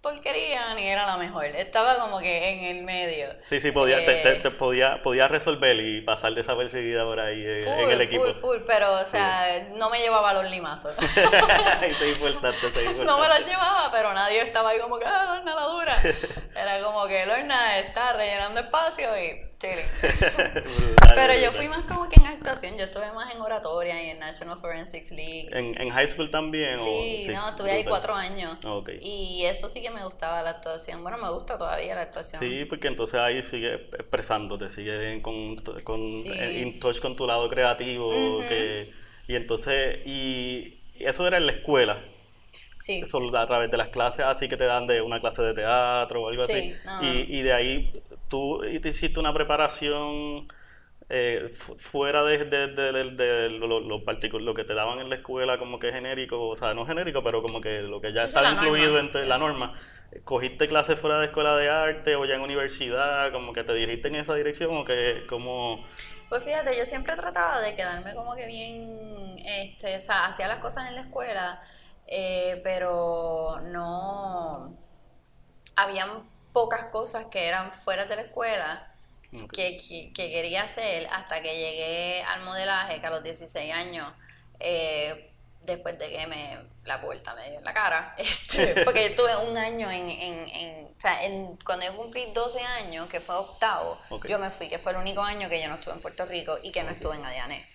porquería 0.00 0.74
ni 0.74 0.86
era 0.86 1.06
la 1.06 1.16
mejor. 1.16 1.44
Estaba 1.46 1.98
como 1.98 2.20
que 2.20 2.50
en 2.50 2.76
el 2.76 2.84
medio. 2.84 3.28
Sí, 3.42 3.60
sí, 3.60 3.72
podía, 3.72 3.98
te, 4.04 4.14
te- 4.16 4.32
Eh, 4.32 4.34
te 4.36 4.50
podía, 4.50 5.02
podía 5.02 5.26
resolver 5.28 5.76
y 5.80 6.00
pasar 6.02 6.32
desapercibida 6.34 7.04
por 7.04 7.18
ahí 7.20 7.42
eh, 7.44 7.82
en 7.82 7.90
el 7.90 8.00
equipo. 8.00 8.24
full, 8.26 8.34
full, 8.34 8.56
pero, 8.66 8.94
o 8.94 9.04
sea, 9.04 9.68
no 9.74 9.90
me 9.90 9.98
llevaba 9.98 10.32
los 10.34 10.48
limazos. 10.50 10.96
Eso 10.98 12.04
es 12.04 12.18
importante, 12.18 12.58
eso 12.66 12.66
es 12.80 12.86
importante. 12.90 13.04
No 13.04 13.18
me 13.18 13.28
los 13.28 13.40
llevaba, 13.46 13.90
pero 13.90 14.12
nadie 14.12 14.40
estaba 14.42 14.70
ahí 14.70 14.78
como 14.78 14.98
que, 14.98 15.04
ah, 15.06 15.24
Lorna 15.34 15.54
la 15.54 15.62
dura. 15.64 15.94
Era 16.56 16.80
como 16.82 17.06
que 17.06 17.26
Lorna 17.26 17.78
está 17.78 18.12
rellenando 18.12 18.60
espacio 18.60 19.08
y 19.18 19.47
chilling. 19.58 20.64
Pero 21.14 21.34
yo 21.40 21.52
fui 21.52 21.68
más 21.68 21.84
como 21.84 22.08
que 22.08 22.16
en 22.20 22.26
actuación, 22.26 22.76
yo 22.76 22.84
estuve 22.84 23.10
más 23.12 23.34
en 23.34 23.40
oratoria 23.40 24.02
y 24.04 24.10
en 24.10 24.18
National 24.18 24.58
Forensics 24.58 25.10
League. 25.10 25.48
¿En, 25.52 25.80
en 25.80 25.90
high 25.90 26.06
school 26.06 26.30
también? 26.30 26.78
o- 26.78 26.84
Sí, 26.84 27.28
no, 27.34 27.48
estuve 27.50 27.70
ahí 27.72 27.84
cuatro 27.84 28.14
años. 28.14 28.58
Ok. 28.64 28.90
Y 29.00 29.44
eso 29.44 29.68
sí 29.68 29.82
que 29.82 29.90
me 29.90 30.04
gustaba 30.04 30.42
la 30.42 30.50
actuación. 30.50 31.02
Bueno, 31.02 31.18
me 31.18 31.30
gusta 31.30 31.58
todavía 31.58 31.94
la 31.94 32.02
actuación. 32.02 32.40
Sí, 32.40 32.64
porque 32.66 32.88
entonces 32.88 33.18
ahí 33.20 33.42
sigue 33.42 33.74
expresándote, 33.74 34.68
sigue 34.68 35.20
con, 35.22 35.56
con 35.84 36.12
Sí. 36.12 36.30
eh, 36.32 36.60
in 36.62 36.78
touch 36.80 37.00
con 37.00 37.16
tu 37.16 37.26
lado 37.26 37.48
creativo, 37.48 38.40
que, 38.48 38.92
y 39.26 39.34
entonces, 39.34 39.98
y 40.06 40.74
y 41.00 41.04
eso 41.04 41.26
era 41.28 41.36
en 41.36 41.46
la 41.46 41.52
escuela, 41.52 42.02
Sí. 42.76 43.00
Eso 43.02 43.20
a 43.36 43.46
través 43.46 43.70
de 43.72 43.76
las 43.76 43.88
clases 43.88 44.24
así 44.24 44.48
que 44.48 44.56
te 44.56 44.64
dan 44.64 44.86
de 44.86 45.00
una 45.02 45.20
clase 45.20 45.42
de 45.42 45.52
teatro 45.52 46.22
o 46.22 46.28
algo 46.28 46.44
Sí, 46.44 46.52
así. 46.52 46.86
no. 46.86 47.02
Y, 47.04 47.38
y 47.38 47.42
de 47.42 47.52
ahí 47.52 47.92
tú 48.28 48.60
te 48.80 48.88
hiciste 48.90 49.20
una 49.20 49.32
preparación 49.34 50.46
eh, 51.10 51.48
fu- 51.52 51.76
fuera 51.78 52.24
de, 52.24 52.44
de- 52.44 52.68
de- 52.68 53.50
lo, 53.50 53.80
que 54.54 54.64
te 54.64 54.74
daban 54.74 55.00
en 55.00 55.08
la 55.10 55.16
escuela 55.16 55.58
como 55.58 55.78
que 55.78 55.92
genérico, 55.92 56.48
o 56.48 56.56
sea, 56.56 56.74
no 56.74 56.86
genérico, 56.86 57.22
pero 57.24 57.42
como 57.42 57.60
que 57.60 57.80
lo 57.82 58.00
que 58.00 58.12
ya 58.12 58.24
Sí, 58.24 58.26
estaba 58.26 58.50
incluido 58.50 58.98
norma. 58.98 59.00
entre 59.00 59.26
la 59.26 59.38
norma. 59.38 59.74
¿Cogiste 60.24 60.68
clases 60.68 60.98
fuera 61.00 61.18
de 61.20 61.26
escuela 61.26 61.56
de 61.56 61.68
arte 61.70 62.16
o 62.16 62.24
ya 62.26 62.36
en 62.36 62.40
universidad? 62.42 63.32
¿Como 63.32 63.52
que 63.52 63.64
te 63.64 63.74
dirigiste 63.74 64.08
en 64.08 64.16
esa 64.16 64.34
dirección 64.34 64.76
o 64.76 64.84
que 64.84 65.24
como... 65.28 65.84
Pues 66.28 66.44
fíjate, 66.44 66.76
yo 66.76 66.84
siempre 66.84 67.16
trataba 67.16 67.60
de 67.60 67.74
quedarme 67.74 68.14
como 68.14 68.34
que 68.36 68.46
bien, 68.46 69.38
este, 69.46 69.96
o 69.96 70.00
sea, 70.00 70.26
hacía 70.26 70.46
las 70.46 70.58
cosas 70.58 70.88
en 70.88 70.94
la 70.96 71.00
escuela, 71.02 71.62
eh, 72.06 72.60
pero 72.62 73.58
no, 73.62 74.76
habían 75.76 76.28
pocas 76.52 76.86
cosas 76.86 77.26
que 77.26 77.46
eran 77.46 77.72
fuera 77.72 78.04
de 78.06 78.16
la 78.16 78.22
escuela 78.22 78.84
que, 79.52 79.76
que- 79.76 80.12
que 80.14 80.30
quería 80.30 80.62
hacer 80.62 81.06
hasta 81.12 81.42
que 81.42 81.54
llegué 81.54 82.22
al 82.22 82.42
modelaje, 82.44 83.00
que 83.00 83.06
a 83.06 83.10
los 83.10 83.22
16 83.22 83.72
años, 83.74 84.10
eh, 84.58 85.30
después 85.62 85.98
de 85.98 86.08
que 86.10 86.26
me 86.26 86.56
la 86.84 86.96
vuelta 86.96 87.34
me 87.34 87.50
dio 87.50 87.58
en 87.58 87.64
la 87.64 87.72
cara, 87.74 88.14
este, 88.18 88.82
porque 88.84 89.10
yo 89.10 89.14
tuve 89.16 89.36
un 89.50 89.56
año 89.58 89.90
en, 89.90 90.08
en, 90.08 90.48
en- 90.48 90.84
o 90.86 91.00
sea, 91.00 91.24
en- 91.26 91.56
cuando 91.64 91.84
yo 91.84 91.94
cumplí 91.96 92.26
12 92.32 92.60
años, 92.62 93.08
que 93.08 93.20
fue 93.20 93.36
octavo, 93.36 93.98
yo 94.30 94.38
me 94.38 94.50
fui, 94.50 94.68
que 94.70 94.78
fue 94.78 94.92
el 94.92 94.98
único 94.98 95.20
año 95.22 95.48
que 95.48 95.60
yo 95.62 95.68
no 95.68 95.74
estuve 95.74 95.94
en 95.94 96.00
Puerto 96.00 96.24
Rico 96.24 96.58
y 96.62 96.72
que 96.72 96.82
no 96.82 96.90
estuve 96.90 97.16
en 97.16 97.24
Adiané. 97.26 97.66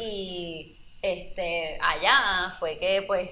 Y 0.00 0.76
este, 1.02 1.78
allá 1.82 2.54
fue 2.58 2.78
que 2.78 3.02
pues 3.06 3.28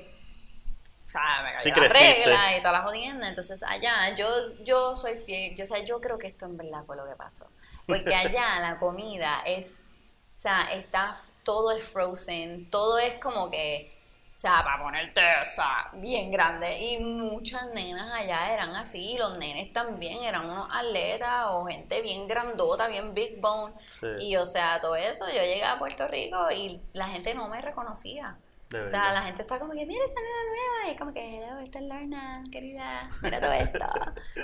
sea, 1.15 1.43
me 1.43 1.57
Sí, 1.57 1.71
la 1.71 1.89
regla 1.89 2.57
y 2.57 2.61
todas 2.61 2.73
las 2.73 2.85
jodiendas. 2.85 3.29
Entonces 3.29 3.63
allá 3.63 4.15
yo, 4.17 4.29
yo 4.65 4.97
soy 4.97 5.19
fiel, 5.19 5.55
yo, 5.57 5.65
o 5.65 5.67
sea, 5.67 5.79
yo 5.85 6.01
creo 6.01 6.19
que 6.19 6.29
esto 6.29 6.47
en 6.47 6.57
verdad 6.57 6.85
fue 6.87 6.97
lo 6.97 7.07
que 7.09 7.17
pasó. 7.17 7.47
Porque 7.87 8.15
allá 8.15 8.61
la 8.61 8.79
comida 8.79 9.43
es, 9.47 9.83
o 10.31 10.35
sea, 10.35 10.73
está, 10.73 11.15
todo 11.45 11.73
es 11.73 11.85
frozen, 11.85 12.69
todo 12.71 12.99
es 12.99 13.15
como 13.21 13.51
que, 13.51 13.93
o 14.33 14.37
sea, 14.37 14.65
para 14.65 14.83
ponerte, 14.83 15.21
o 15.41 15.45
sea, 15.45 15.91
bien 15.95 16.33
grande. 16.33 16.79
Y 16.79 16.99
muchas 16.99 17.67
nenas 17.73 18.11
allá 18.13 18.53
eran 18.53 18.75
así, 18.75 19.13
y 19.13 19.19
los 19.19 19.39
nenes 19.39 19.73
también 19.73 20.25
eran 20.25 20.47
unos 20.47 20.69
atletas 20.73 21.47
o 21.51 21.67
gente 21.67 22.03
bien 22.03 22.27
grandota, 22.27 22.89
bien 22.89 23.15
big 23.15 23.41
bone. 23.41 23.75
Sí. 23.87 24.09
Y 24.19 24.37
o 24.37 24.45
sea, 24.45 24.81
todo 24.81 24.97
eso, 24.97 25.27
yo 25.29 25.41
llegué 25.41 25.65
a 25.65 25.79
Puerto 25.79 26.09
Rico 26.09 26.51
y 26.51 26.81
la 26.93 27.07
gente 27.07 27.35
no 27.35 27.49
me 27.49 27.61
reconocía. 27.61 28.37
De 28.75 28.87
o 28.87 28.89
sea, 28.91 28.99
verdad. 29.01 29.15
la 29.15 29.23
gente 29.23 29.43
está 29.43 29.59
como 29.59 29.73
que, 29.73 29.87
mira 29.87 30.05
esta 30.05 30.21
nena 30.21 30.37
nueva. 30.49 30.89
Y 30.89 30.91
es 30.93 30.99
como 30.99 31.13
que, 31.13 31.37
hello, 31.39 31.59
esta 31.61 31.79
es 31.79 31.85
Lorna, 31.85 32.45
querida, 32.53 33.07
mira 33.23 33.41
todo 33.41 33.53
esto. 33.53 33.79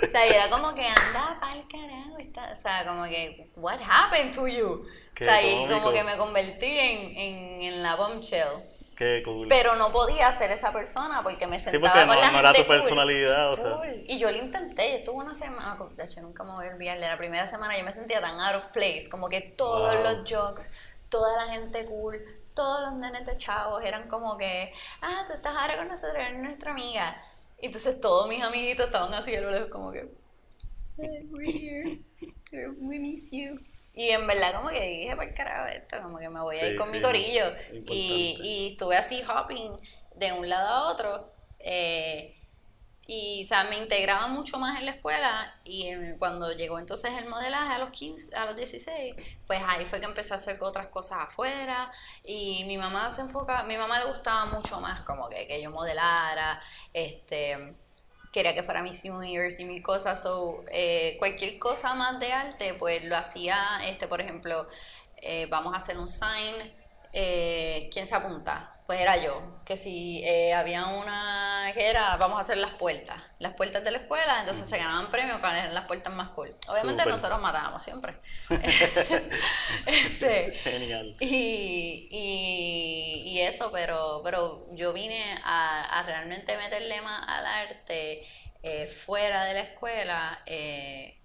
o 0.03 0.11
sea, 0.11 0.27
y 0.27 0.31
era 0.31 0.49
como 0.49 0.73
que, 0.73 0.85
anda 0.87 1.37
pa'l 1.39 1.65
carajo. 1.69 2.17
Esta, 2.17 2.51
o 2.51 2.55
sea, 2.55 2.85
como 2.85 3.03
que, 3.05 3.51
what 3.55 3.79
happened 3.87 4.33
to 4.33 4.47
you? 4.47 4.85
Qué 5.13 5.25
o 5.25 5.27
sea, 5.27 5.41
y 5.41 5.55
cómico. 5.55 5.73
como 5.79 5.91
que 5.91 6.03
me 6.03 6.17
convertí 6.17 6.79
en, 6.79 7.17
en, 7.17 7.61
en 7.61 7.83
la 7.83 7.95
bombshell. 7.95 8.63
Qué 8.95 9.23
cool. 9.25 9.47
Pero 9.47 9.75
no 9.77 9.91
podía 9.91 10.31
ser 10.31 10.51
esa 10.51 10.71
persona 10.71 11.23
porque 11.23 11.47
me 11.47 11.57
Sí, 11.59 11.71
sentaba 11.71 11.91
porque 11.93 12.05
con 12.07 12.15
no- 12.15 12.21
la 12.21 12.31
no 12.31 12.39
era 12.39 12.47
gente 12.49 12.61
tu 12.63 12.67
cool. 12.67 12.75
personalidad, 12.77 13.51
o 13.53 13.57
sea. 13.57 13.77
Full. 13.77 14.03
Y 14.07 14.19
yo 14.19 14.29
lo 14.29 14.37
intenté, 14.37 14.91
yo 14.91 14.97
estuve 14.97 15.15
una 15.15 15.33
semana, 15.33 15.77
de 15.95 16.03
hecho 16.03 16.21
nunca 16.21 16.43
me 16.43 16.51
voy 16.51 16.67
a 16.67 16.69
olvidar, 16.69 16.99
de 16.99 17.07
la 17.07 17.17
primera 17.17 17.47
semana 17.47 17.75
yo 17.77 17.83
me 17.83 17.93
sentía 17.93 18.21
tan 18.21 18.39
out 18.39 18.55
of 18.63 18.65
place, 18.71 19.07
como 19.09 19.27
que 19.27 19.41
todos 19.41 19.95
Wow. 19.95 20.03
los 20.03 20.31
jokes, 20.31 20.71
toda 21.09 21.45
la 21.45 21.51
gente 21.51 21.85
cool, 21.85 22.23
todos 22.61 22.81
los 22.83 22.93
nenes 22.95 23.25
de 23.25 23.37
chavos 23.37 23.83
eran 23.83 24.07
como 24.07 24.37
que, 24.37 24.73
ah, 25.01 25.23
tú 25.27 25.33
estás 25.33 25.55
ahora 25.55 25.77
con 25.77 25.87
nosotros, 25.87 26.15
eres 26.19 26.37
nuestra 26.39 26.71
amiga. 26.71 27.15
Y 27.61 27.67
entonces 27.67 27.99
todos 28.01 28.27
mis 28.27 28.43
amiguitos 28.43 28.87
estaban 28.87 29.13
así 29.13 29.35
a 29.35 29.41
lo 29.41 29.51
lejos 29.51 29.69
como 29.69 29.91
que, 29.91 30.11
"Hey, 30.97 31.27
we're 31.31 31.49
here, 31.49 31.99
we 32.79 32.99
miss 32.99 33.31
you. 33.31 33.59
Y 33.93 34.09
en 34.09 34.25
verdad 34.27 34.55
como 34.55 34.69
que 34.69 34.81
dije, 34.81 35.15
pues 35.15 35.33
carajo 35.35 35.67
esto, 35.67 35.97
como 36.01 36.17
que 36.17 36.29
me 36.29 36.39
voy 36.41 36.57
a 36.59 36.67
Sí, 36.67 36.67
ir 36.69 36.75
con 36.75 36.89
sí, 36.89 36.91
mi 36.91 37.01
corillo. 37.01 37.43
Y, 37.85 38.37
y 38.41 38.71
estuve 38.73 38.95
así 38.97 39.21
hopping 39.23 39.71
de 40.15 40.31
un 40.33 40.47
lado 40.49 40.67
a 40.69 40.91
otro. 40.91 41.33
eh, 41.59 42.37
y, 43.13 43.43
o 43.43 43.45
sea, 43.45 43.65
me 43.65 43.77
integraba 43.77 44.27
mucho 44.27 44.57
más 44.57 44.79
en 44.79 44.85
la 44.85 44.93
escuela 44.93 45.53
y 45.65 45.91
cuando 46.17 46.53
llegó 46.53 46.79
entonces 46.79 47.11
el 47.17 47.27
modelaje 47.27 47.73
a 47.73 47.77
los 47.79 47.89
15, 47.89 48.33
a 48.33 48.45
los 48.45 48.55
16, 48.55 49.15
pues 49.45 49.61
ahí 49.67 49.85
fue 49.85 49.99
que 49.99 50.05
empecé 50.05 50.33
a 50.33 50.37
hacer 50.37 50.57
otras 50.61 50.87
cosas 50.87 51.19
afuera 51.19 51.91
y 52.23 52.63
mi 52.63 52.77
mamá 52.77 53.11
se 53.11 53.23
enfoca, 53.23 53.63
mi 53.63 53.75
mamá 53.75 53.99
le 53.99 54.05
gustaba 54.05 54.45
mucho 54.45 54.79
más 54.79 55.01
como 55.01 55.27
que, 55.27 55.45
que 55.45 55.61
yo 55.61 55.71
modelara, 55.71 56.61
este, 56.93 57.75
quería 58.31 58.55
que 58.55 58.63
fuera 58.63 58.81
Miss 58.81 59.03
Universe 59.03 59.61
y 59.61 59.65
mil 59.65 59.83
cosas, 59.83 60.21
so, 60.21 60.63
eh, 60.71 61.17
cualquier 61.19 61.59
cosa 61.59 61.93
más 61.93 62.17
de 62.17 62.31
arte, 62.31 62.75
pues 62.75 63.03
lo 63.03 63.17
hacía, 63.17 63.81
este, 63.87 64.07
por 64.07 64.21
ejemplo, 64.21 64.67
eh, 65.17 65.47
vamos 65.47 65.73
a 65.73 65.77
hacer 65.77 65.97
un 65.97 66.07
sign, 66.07 66.55
eh, 67.11 67.89
¿quién 67.91 68.07
se 68.07 68.15
apunta? 68.15 68.80
Pues 68.91 68.99
era 68.99 69.15
yo, 69.15 69.41
que 69.63 69.77
si 69.77 70.21
eh, 70.25 70.53
había 70.53 70.87
una 70.87 71.71
que 71.73 71.89
era, 71.89 72.17
vamos 72.17 72.39
a 72.39 72.41
hacer 72.41 72.57
las 72.57 72.73
puertas, 72.73 73.23
las 73.39 73.53
puertas 73.53 73.85
de 73.85 73.91
la 73.91 73.99
escuela, 73.99 74.41
entonces 74.41 74.67
se 74.67 74.77
ganaban 74.77 75.09
premios 75.09 75.37
cuáles 75.37 75.61
eran 75.61 75.73
las 75.73 75.85
puertas 75.85 76.13
más 76.13 76.27
cool. 76.31 76.53
Obviamente 76.67 77.05
nosotros 77.05 77.39
matábamos 77.39 77.81
siempre. 77.81 78.17
este, 79.85 80.51
Genial. 80.55 81.15
y, 81.21 82.09
y, 82.11 83.29
y 83.29 83.39
eso, 83.39 83.71
pero, 83.71 84.19
pero 84.25 84.67
yo 84.73 84.91
vine 84.91 85.39
a, 85.41 85.99
a 85.99 86.03
realmente 86.03 86.57
meterle 86.57 87.01
más 87.01 87.23
al 87.29 87.45
arte 87.45 88.27
eh, 88.63 88.87
fuera 88.87 89.45
de 89.45 89.53
la 89.53 89.61
escuela 89.61 90.41
eh, 90.45 91.15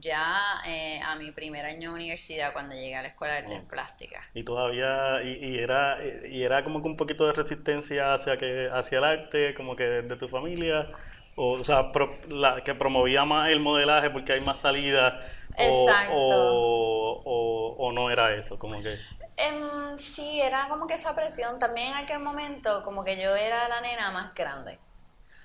ya 0.00 0.60
eh, 0.66 1.00
a 1.02 1.14
mi 1.16 1.32
primer 1.32 1.64
año 1.66 1.90
de 1.90 1.96
universidad 1.96 2.52
cuando 2.52 2.74
llegué 2.74 2.96
a 2.96 3.02
la 3.02 3.08
escuela 3.08 3.34
de 3.34 3.40
artes 3.40 3.60
Oh. 3.60 3.68
plásticas. 3.68 4.24
Y 4.34 4.44
todavía, 4.44 5.22
y, 5.24 5.32
y 5.56 5.58
era, 5.58 5.98
y 6.04 6.44
era 6.44 6.62
como 6.64 6.82
que 6.82 6.88
un 6.88 6.96
poquito 6.96 7.26
de 7.26 7.32
resistencia 7.32 8.14
hacia 8.14 8.36
que, 8.36 8.68
hacia 8.72 8.98
el 8.98 9.04
arte, 9.04 9.54
como 9.54 9.76
que 9.76 9.84
de, 9.84 10.16
tu 10.16 10.28
familia, 10.28 10.88
o, 11.36 11.52
o 11.54 11.64
sea, 11.64 11.92
pro- 11.92 12.16
la, 12.28 12.62
que 12.64 12.74
promovía 12.76 13.24
más 13.24 13.50
el 13.50 13.60
modelaje 13.60 14.10
porque 14.10 14.34
hay 14.34 14.40
más 14.42 14.60
salida, 14.60 15.20
o, 15.56 16.04
Exacto. 16.06 16.06
o, 16.06 17.22
o, 17.24 17.86
o 17.88 17.92
no 17.92 18.10
era 18.10 18.34
eso, 18.36 18.58
como 18.58 18.82
que, 18.82 19.00
Em, 19.36 19.98
sí, 19.98 20.40
era 20.40 20.68
como 20.68 20.86
que 20.86 20.94
esa 20.94 21.14
presión. 21.14 21.58
También 21.58 21.88
en 21.88 21.94
aquel 21.96 22.18
momento, 22.20 22.82
como 22.84 23.04
que 23.04 23.20
yo 23.20 23.34
era 23.36 23.68
la 23.68 23.80
nena 23.80 24.10
más 24.12 24.34
grande. 24.34 24.78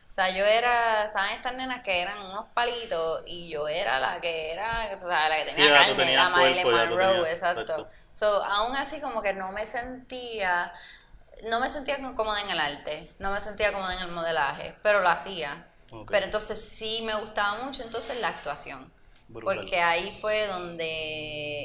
O 0.07 0.11
sea, 0.15 0.29
yo 0.29 0.45
era, 0.45 1.05
estaban 1.05 1.31
estas 1.31 1.55
nenas 1.55 1.83
que 1.83 1.99
eran 2.01 2.17
unos 2.19 2.45
palitos 2.53 3.23
y 3.25 3.49
yo 3.49 3.67
era 3.67 3.99
la 3.99 4.21
que 4.21 4.51
era, 4.53 4.89
o 4.93 4.97
sea, 4.97 5.27
la 5.27 5.43
que 5.43 5.51
Sí, 5.51 5.57
tenía 5.57 5.85
tú 5.87 5.95
carne, 5.97 6.15
la 6.15 6.29
Marilyn 6.29 6.63
cuerpo, 6.63 6.95
Monroe, 6.95 7.31
exacto. 7.31 7.61
exacto. 7.61 7.89
So, 8.11 8.43
aún 8.45 8.75
así 8.77 9.01
como 9.01 9.21
que 9.21 9.33
no 9.33 9.51
me 9.51 9.65
sentía, 9.65 10.71
no 11.43 11.59
me 11.59 11.69
sentía 11.69 11.97
cómoda 12.15 12.41
en 12.41 12.49
el 12.49 12.59
arte, 12.59 13.11
no 13.19 13.31
me 13.31 13.41
sentía 13.41 13.73
cómoda 13.73 13.93
en 13.95 14.03
el 14.03 14.11
modelaje, 14.11 14.75
pero 14.83 15.01
lo 15.01 15.09
hacía. 15.09 15.67
Pero 16.09 16.25
entonces 16.25 16.61
sí 16.61 17.01
me 17.03 17.15
gustaba 17.15 17.63
mucho 17.63 17.83
entonces 17.83 18.19
la 18.21 18.29
actuación. 18.29 18.91
Brutal. 19.27 19.57
Porque 19.57 19.81
ahí 19.81 20.11
fue 20.21 20.45
donde, 20.47 20.85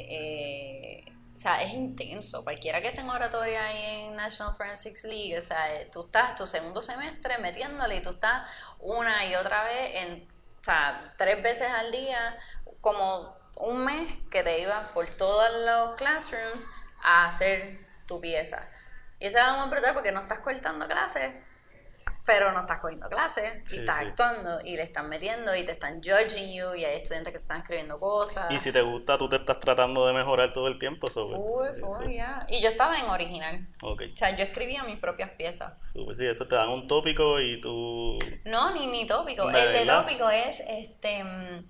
eh, 0.09 1.10
o 1.33 1.37
sea, 1.37 1.61
es 1.63 1.73
intenso. 1.73 2.43
Cualquiera 2.43 2.81
que 2.81 2.89
esté 2.89 3.01
en 3.01 3.09
oratoria 3.09 3.65
ahí 3.65 4.05
en 4.05 4.15
National 4.15 4.55
Forensics 4.55 5.03
League, 5.05 5.37
o 5.37 5.41
sea, 5.41 5.73
eh, 5.75 5.89
tú 5.91 6.05
estás 6.05 6.35
tu 6.35 6.45
segundo 6.45 6.81
semestre 6.81 7.37
metiéndole 7.37 7.97
y 7.97 8.01
tú 8.01 8.09
estás 8.09 8.47
una 8.79 9.25
y 9.25 9.35
otra 9.35 9.63
vez, 9.63 9.91
en, 9.95 10.23
o 10.23 10.63
sea, 10.63 11.13
tres 11.17 11.41
veces 11.41 11.69
al 11.69 11.91
día, 11.91 12.37
como 12.81 13.35
un 13.57 13.85
mes 13.85 14.13
que 14.29 14.43
te 14.43 14.59
ibas 14.59 14.89
por 14.89 15.09
todos 15.11 15.49
los 15.65 15.95
classrooms 15.95 16.67
a 17.03 17.25
hacer 17.25 17.79
tu 18.07 18.19
pieza. 18.19 18.67
Y 19.19 19.27
eso 19.27 19.37
era 19.37 19.53
muy 19.53 19.69
brutal 19.69 19.93
porque 19.93 20.11
no 20.11 20.21
estás 20.21 20.39
cortando 20.39 20.87
clases, 20.87 21.33
pero 22.25 22.51
no 22.51 22.59
estás 22.59 22.79
cogiendo 22.79 23.09
clases 23.09 23.61
y 23.65 23.69
Sí, 23.69 23.79
estás 23.79 23.97
sí. 23.97 24.03
actuando 24.05 24.59
y 24.63 24.75
le 24.75 24.83
están 24.83 25.09
metiendo 25.09 25.55
y 25.55 25.65
te 25.65 25.71
están 25.71 26.01
judging 26.03 26.53
you 26.53 26.75
y 26.75 26.85
hay 26.85 26.97
estudiantes 26.97 27.33
que 27.33 27.39
te 27.39 27.43
están 27.43 27.61
escribiendo 27.61 27.99
cosas. 27.99 28.51
Y 28.51 28.59
si 28.59 28.71
te 28.71 28.81
gusta, 28.81 29.17
tú 29.17 29.27
te 29.27 29.37
estás 29.37 29.59
tratando 29.59 30.05
de 30.07 30.13
mejorar 30.13 30.53
todo 30.53 30.67
el 30.67 30.77
tiempo, 30.77 31.07
so, 31.07 31.27
Full, 31.27 31.73
sí, 31.73 31.81
full, 31.81 32.09
yeah. 32.09 32.45
Y 32.49 32.61
yo 32.61 32.69
estaba 32.69 32.99
en 32.99 33.09
original. 33.09 33.67
Ok, 33.81 34.03
O 34.13 34.17
sea, 34.17 34.35
yo 34.37 34.43
escribía 34.43 34.83
mis 34.83 34.99
propias 34.99 35.31
piezas. 35.31 35.73
súper, 35.91 36.15
sí, 36.15 36.27
eso 36.27 36.47
te 36.47 36.55
dan 36.55 36.69
un 36.69 36.87
tópico 36.87 37.39
y 37.39 37.59
tú... 37.59 38.19
No, 38.45 38.71
ni, 38.73 38.85
ni 38.87 39.07
tópico. 39.07 39.49
¿De 39.51 39.63
el 39.63 39.73
de 39.73 39.85
tópico 39.91 40.29
es 40.29 40.61
este 40.67 41.23
mm, 41.23 41.65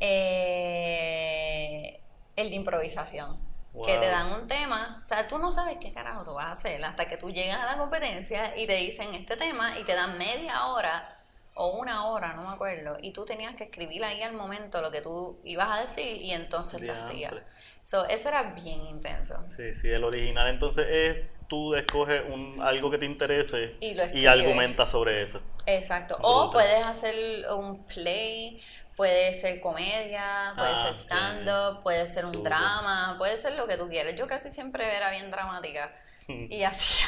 eh, 0.00 2.00
el 2.36 2.50
de 2.50 2.56
improvisación. 2.56 3.47
Que 3.84 3.98
te 3.98 4.06
dan 4.06 4.32
un 4.32 4.48
tema, 4.48 5.00
o 5.02 5.06
sea, 5.06 5.28
tú 5.28 5.38
no 5.38 5.50
sabes 5.50 5.76
qué 5.80 5.92
carajo 5.92 6.24
tú 6.24 6.34
vas 6.34 6.46
a 6.46 6.50
hacer 6.52 6.84
hasta 6.84 7.06
que 7.06 7.16
tú 7.16 7.30
llegas 7.30 7.60
a 7.60 7.66
la 7.66 7.78
competencia 7.78 8.56
y 8.56 8.66
te 8.66 8.74
dicen 8.74 9.14
este 9.14 9.36
tema 9.36 9.78
y 9.78 9.84
te 9.84 9.94
dan 9.94 10.18
media 10.18 10.66
hora 10.66 11.16
o 11.54 11.78
una 11.78 12.06
hora, 12.06 12.34
no 12.34 12.42
me 12.42 12.54
acuerdo, 12.54 12.96
y 13.02 13.12
tú 13.12 13.24
tenías 13.24 13.54
que 13.56 13.64
escribir 13.64 14.04
ahí 14.04 14.22
al 14.22 14.32
momento 14.32 14.80
lo 14.80 14.90
que 14.90 15.00
tú 15.00 15.38
ibas 15.44 15.76
a 15.76 15.82
decir 15.82 16.16
y 16.22 16.32
entonces 16.32 16.82
lo 16.82 16.92
hacías. 16.92 17.34
So, 17.82 18.06
eso 18.06 18.28
era 18.28 18.54
bien 18.54 18.84
intenso. 18.86 19.44
Sí, 19.46 19.74
sí, 19.74 19.88
el 19.88 20.04
original 20.04 20.48
entonces 20.48 20.86
es 20.88 21.26
tú 21.48 21.74
escoges 21.74 22.22
un, 22.28 22.60
algo 22.62 22.90
que 22.90 22.98
te 22.98 23.06
interese 23.06 23.74
Y 23.80 24.26
argumentas 24.26 24.90
sobre 24.90 25.22
eso. 25.22 25.40
Exacto. 25.66 26.16
O 26.20 26.50
puedes 26.50 26.84
hacer 26.84 27.14
un 27.56 27.84
play, 27.86 28.62
puede 28.98 29.32
ser 29.32 29.60
comedia, 29.60 30.52
puede 30.56 30.72
Ah, 30.74 30.82
ser 30.86 30.96
stand-up, 30.96 31.84
puede 31.84 32.08
ser 32.08 32.24
un 32.24 32.42
drama, 32.42 33.14
puede 33.16 33.36
ser 33.36 33.52
lo 33.52 33.68
que 33.68 33.76
tú 33.76 33.88
quieras. 33.88 34.16
Yo 34.16 34.26
casi 34.26 34.50
siempre 34.50 34.92
era 34.94 35.10
bien 35.10 35.30
dramática. 35.30 35.90
Y 36.28 36.62
hacía 36.62 37.06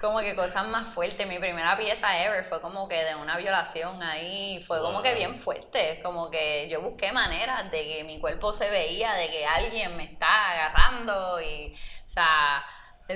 como 0.00 0.20
que 0.20 0.36
cosas 0.36 0.64
más 0.68 0.86
fuertes. 0.86 1.26
Mi 1.26 1.38
primera 1.40 1.76
pieza 1.76 2.22
ever 2.24 2.44
fue 2.44 2.60
como 2.60 2.88
que 2.88 3.02
de 3.02 3.16
una 3.16 3.36
violación 3.38 4.00
ahí, 4.00 4.62
fue 4.64 4.78
como 4.80 5.02
que 5.02 5.14
bien 5.14 5.34
fuerte, 5.34 6.00
como 6.04 6.30
que 6.30 6.68
yo 6.68 6.80
busqué 6.82 7.10
maneras 7.10 7.68
de 7.72 7.82
que 7.82 8.04
mi 8.04 8.20
cuerpo 8.20 8.52
se 8.52 8.70
veía, 8.70 9.14
de 9.14 9.30
que 9.30 9.44
alguien 9.46 9.96
me 9.96 10.04
está 10.04 10.50
agarrando 10.52 11.40
y, 11.40 11.74
o 11.74 12.08
sea, 12.08 12.64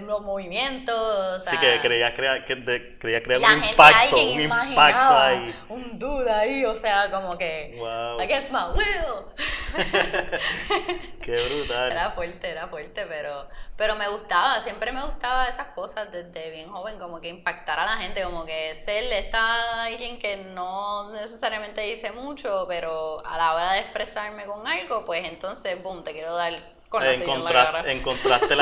los 0.01 0.23
movimientos, 0.23 0.95
o 0.97 1.39
sea, 1.41 1.53
Así 1.53 1.59
que 1.59 1.79
creías 1.83 2.15
crear, 2.15 2.47
que 2.47 2.55
de- 2.57 2.99
crear 2.99 3.23
un 3.29 3.63
impacto, 3.63 4.17
un 4.17 4.41
impacto 4.41 5.19
ahí. 5.19 5.55
un 5.69 5.99
dude 5.99 6.31
ahí, 6.33 6.65
o 6.65 6.75
sea, 6.75 7.11
como 7.11 7.37
que 7.37 7.75
Wow, 7.77 8.19
against 8.19 8.51
my 8.53 8.71
will. 8.75 9.27
qué 11.21 11.45
brutal. 11.47 11.93
Era 11.93 12.11
fuerte, 12.13 12.49
era 12.51 12.69
fuerte, 12.69 13.05
pero 13.07 13.47
pero 13.77 13.95
me 13.97 14.09
gustaba, 14.09 14.63
siempre 14.63 14.93
me 14.93 15.05
gustaba 15.05 15.47
esas 15.49 15.67
cosas 15.69 16.11
desde 16.11 16.51
bien 16.51 16.71
joven, 16.71 16.99
como 16.99 17.21
que 17.21 17.29
impactar 17.29 17.79
a 17.79 17.85
la 17.85 17.97
gente, 17.99 18.23
como 18.23 18.47
que 18.47 18.75
ser 18.75 19.05
esta 19.13 19.83
alguien 19.85 20.19
que 20.19 20.39
no 20.39 21.11
necesariamente 21.13 21.83
dice 21.83 22.13
mucho, 22.13 22.65
pero 22.67 23.23
a 23.27 23.37
la 23.37 23.55
hora 23.55 23.73
de 23.75 23.81
expresarme 23.81 24.47
con 24.47 24.67
algo, 24.67 25.05
pues 25.05 25.23
entonces, 25.27 25.83
boom, 25.83 26.03
te 26.03 26.13
quiero 26.13 26.35
dar 26.35 26.55
con 26.93 27.05
la 27.05 27.13
en 27.87 28.03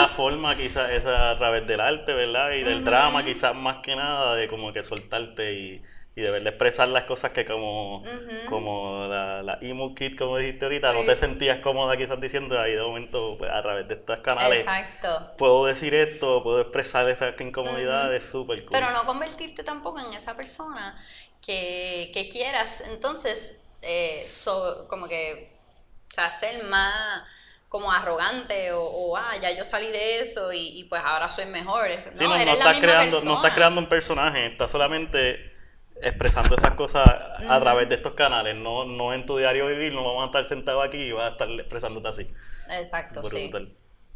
forma 0.09 0.57
quizás 0.57 0.91
esa 0.91 1.31
a 1.31 1.37
través 1.37 1.67
del 1.67 1.81
arte, 1.81 2.15
¿verdad? 2.15 2.53
Y 2.53 2.63
del 2.65 2.85
drama 2.85 3.25
quizás 3.25 3.55
más 3.55 3.79
que 3.83 3.97
nada 3.97 4.35
de 4.37 4.49
como 4.49 4.73
que 4.73 4.83
soltarte 4.83 5.53
y, 5.55 5.83
y 6.17 6.21
de 6.23 6.31
verdad 6.31 6.49
expresar 6.49 6.89
las 6.89 7.05
cosas 7.05 7.33
que 7.33 7.45
como, 7.45 8.03
como 8.45 9.07
la, 9.09 9.43
la 9.43 9.59
emo 9.61 9.95
kid, 9.95 10.17
como 10.17 10.37
dijiste 10.39 10.65
ahorita, 10.67 10.93
no 10.93 11.05
te 11.05 11.17
sentías 11.17 11.59
cómoda 11.61 11.97
quizás 11.97 12.21
diciendo 12.21 12.59
ahí 12.61 12.73
de 12.75 12.83
momento 12.83 13.37
pues, 13.39 13.51
a 13.51 13.63
través 13.63 13.89
de 13.89 13.95
estos 13.95 14.19
canales 14.21 14.61
Exacto. 14.61 15.31
puedo 15.37 15.67
decir 15.67 15.95
esto, 15.95 16.43
puedo 16.43 16.61
expresar 16.61 17.09
esa 17.09 17.31
incomodidad, 17.41 18.15
es 18.15 18.25
súper 18.25 18.65
cool. 18.65 18.73
Pero 18.73 18.91
no 18.91 19.05
convertirte 19.07 19.63
tampoco 19.65 20.01
en 20.01 20.13
esa 20.13 20.37
persona 20.37 21.03
que, 21.43 22.11
que 22.13 22.29
quieras, 22.29 22.83
entonces, 22.83 23.65
eh, 23.83 24.25
so- 24.29 24.87
como 24.89 25.09
que, 25.09 25.53
o 26.11 26.15
sea, 26.15 26.31
ser 26.31 26.65
más 26.65 27.23
como 27.71 27.93
arrogante 27.93 28.73
o, 28.73 28.83
o, 28.83 29.17
ah, 29.17 29.37
ya 29.41 29.57
yo 29.57 29.65
salí 29.65 29.93
de 29.93 30.19
eso 30.19 30.53
y, 30.53 30.81
y 30.81 30.85
pues 30.85 31.01
ahora 31.05 31.31
soy 31.31 31.47
mejor. 31.47 31.89
Sí, 31.93 32.25
no, 32.25 32.31
no, 32.31 32.39
no 32.39 32.45
la 32.45 32.53
estás 32.53 32.75
misma 32.75 32.81
creando, 32.81 33.21
no 33.23 33.37
estás 33.37 33.55
creando 33.55 33.81
un 33.81 33.89
personaje, 33.89 34.47
estás 34.47 34.73
solamente 34.73 35.55
expresando 36.03 36.57
esas 36.57 36.75
cosas 36.75 37.09
a 37.09 37.61
través 37.61 37.89
de 37.89 37.95
estos 37.95 38.15
canales, 38.15 38.57
no, 38.57 38.87
no 38.87 39.15
en 39.15 39.25
tu 39.25 39.37
diario 39.37 39.69
vivir, 39.69 39.93
no 39.93 40.03
vamos 40.03 40.25
a 40.25 40.27
estar 40.27 40.45
sentados 40.45 40.85
aquí 40.85 40.99
y 40.99 41.13
vas 41.13 41.29
a 41.29 41.31
estar 41.31 41.49
expresándote 41.49 42.09
así. 42.09 42.31
Exacto, 42.71 43.23
sí. 43.23 43.49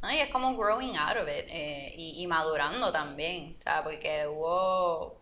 No, 0.03 0.11
y 0.11 0.19
es 0.19 0.31
como 0.31 0.57
growing 0.57 0.97
out 0.97 1.17
of 1.17 1.29
it 1.29 1.47
eh, 1.49 1.93
y, 1.97 2.25
y 2.25 2.27
madurando 2.27 2.91
también, 2.91 3.55
o 3.57 3.63
sea, 3.63 3.85
porque 3.85 4.27
hubo, 4.27 5.21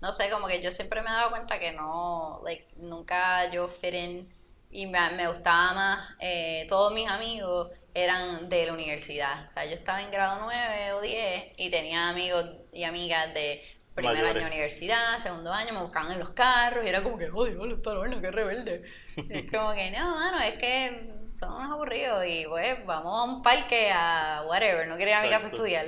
no 0.00 0.12
sé, 0.12 0.30
como 0.30 0.48
que 0.48 0.60
yo 0.60 0.72
siempre 0.72 1.00
me 1.00 1.10
he 1.10 1.12
dado 1.12 1.30
cuenta 1.30 1.60
que 1.60 1.70
no, 1.70 2.40
like, 2.44 2.66
nunca 2.76 3.48
yo 3.52 3.68
fit 3.68 3.94
in 3.94 4.39
y 4.70 4.86
me, 4.86 5.10
me 5.12 5.28
gustaba 5.28 5.74
más 5.74 6.10
eh, 6.20 6.66
todos 6.68 6.92
mis 6.92 7.08
amigos 7.08 7.70
eran 7.94 8.48
de 8.48 8.66
la 8.66 8.72
universidad. 8.72 9.44
O 9.46 9.48
sea, 9.48 9.64
yo 9.64 9.72
estaba 9.72 10.00
en 10.00 10.10
grado 10.10 10.40
9 10.44 10.92
o 10.92 11.00
10 11.00 11.52
y 11.56 11.70
tenía 11.70 12.08
amigos 12.08 12.46
y 12.72 12.84
amigas 12.84 13.34
de 13.34 13.62
primer 13.94 14.24
año 14.24 14.40
de 14.40 14.46
universidad, 14.46 15.18
segundo 15.18 15.52
año, 15.52 15.72
me 15.72 15.82
buscaban 15.82 16.12
en 16.12 16.20
los 16.20 16.30
carros 16.30 16.84
y 16.84 16.88
era 16.88 17.02
como 17.02 17.18
que, 17.18 17.24
¡ay, 17.24 17.56
hola, 17.58 17.74
está 17.74 17.92
Lorna, 17.92 18.20
qué 18.20 18.30
rebelde! 18.30 18.84
es 19.02 19.50
como 19.50 19.72
que, 19.72 19.90
no, 19.90 20.14
mano, 20.14 20.40
es 20.40 20.58
que 20.58 21.10
son 21.34 21.54
unos 21.54 21.70
aburridos 21.70 22.24
y 22.26 22.46
pues 22.46 22.84
vamos 22.86 23.18
a 23.18 23.22
un 23.24 23.42
parque 23.42 23.90
a 23.92 24.44
whatever, 24.46 24.86
no 24.86 24.96
quería 24.96 25.14
ir 25.14 25.20
a 25.20 25.22
mi 25.22 25.30
casa 25.30 25.46
a 25.46 25.48
estudiar. 25.48 25.86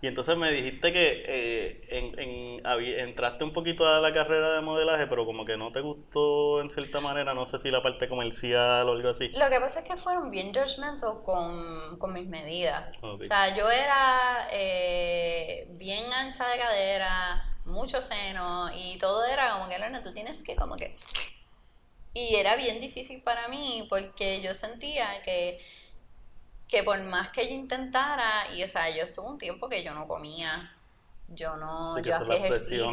Y 0.00 0.06
entonces 0.06 0.36
me 0.36 0.50
dijiste 0.50 0.92
que 0.92 1.24
eh, 1.26 1.88
en, 1.90 2.18
en, 2.18 2.66
entraste 3.00 3.44
un 3.44 3.52
poquito 3.52 3.86
a 3.86 4.00
la 4.00 4.12
carrera 4.12 4.52
de 4.52 4.60
modelaje, 4.60 5.06
pero 5.06 5.24
como 5.24 5.44
que 5.44 5.56
no 5.56 5.72
te 5.72 5.80
gustó 5.80 6.60
en 6.60 6.70
cierta 6.70 7.00
manera, 7.00 7.34
no 7.34 7.46
sé 7.46 7.58
si 7.58 7.70
la 7.70 7.82
parte 7.82 8.08
comercial 8.08 8.88
o 8.88 8.92
algo 8.92 9.08
así. 9.08 9.28
Lo 9.30 9.48
que 9.48 9.60
pasa 9.60 9.80
es 9.80 9.86
que 9.86 9.96
fueron 9.96 10.30
bien 10.30 10.52
judgmental 10.52 11.22
con, 11.24 11.98
con 11.98 12.12
mis 12.12 12.26
medidas. 12.26 12.96
O 13.02 13.18
sea, 13.22 13.56
yo 13.56 13.70
era 13.70 14.48
eh, 14.52 15.66
bien 15.70 16.12
ancha 16.12 16.48
de 16.48 16.58
cadera, 16.58 17.44
mucho 17.64 18.00
seno 18.00 18.70
y 18.74 18.98
todo 18.98 19.24
era 19.24 19.52
como 19.52 19.68
que, 19.68 19.78
Lorna, 19.78 20.02
tú 20.02 20.12
tienes 20.12 20.42
que 20.42 20.56
como 20.56 20.76
que... 20.76 20.94
Y 22.14 22.36
era 22.36 22.56
bien 22.56 22.80
difícil 22.80 23.20
para 23.20 23.48
mí 23.48 23.86
porque 23.90 24.40
yo 24.40 24.54
sentía 24.54 25.22
que 25.22 25.60
que 26.68 26.82
por 26.82 27.00
más 27.02 27.30
que 27.30 27.48
yo 27.48 27.54
intentara, 27.54 28.52
y 28.54 28.62
o 28.62 28.68
sea, 28.68 28.90
yo 28.90 29.02
estuve 29.02 29.26
un 29.26 29.38
tiempo 29.38 29.68
que 29.68 29.84
yo 29.84 29.94
no 29.94 30.08
comía, 30.08 30.72
yo 31.28 31.56
no, 31.56 31.98
yo 32.00 32.16
hacía 32.16 32.36
ejercicio. 32.36 32.86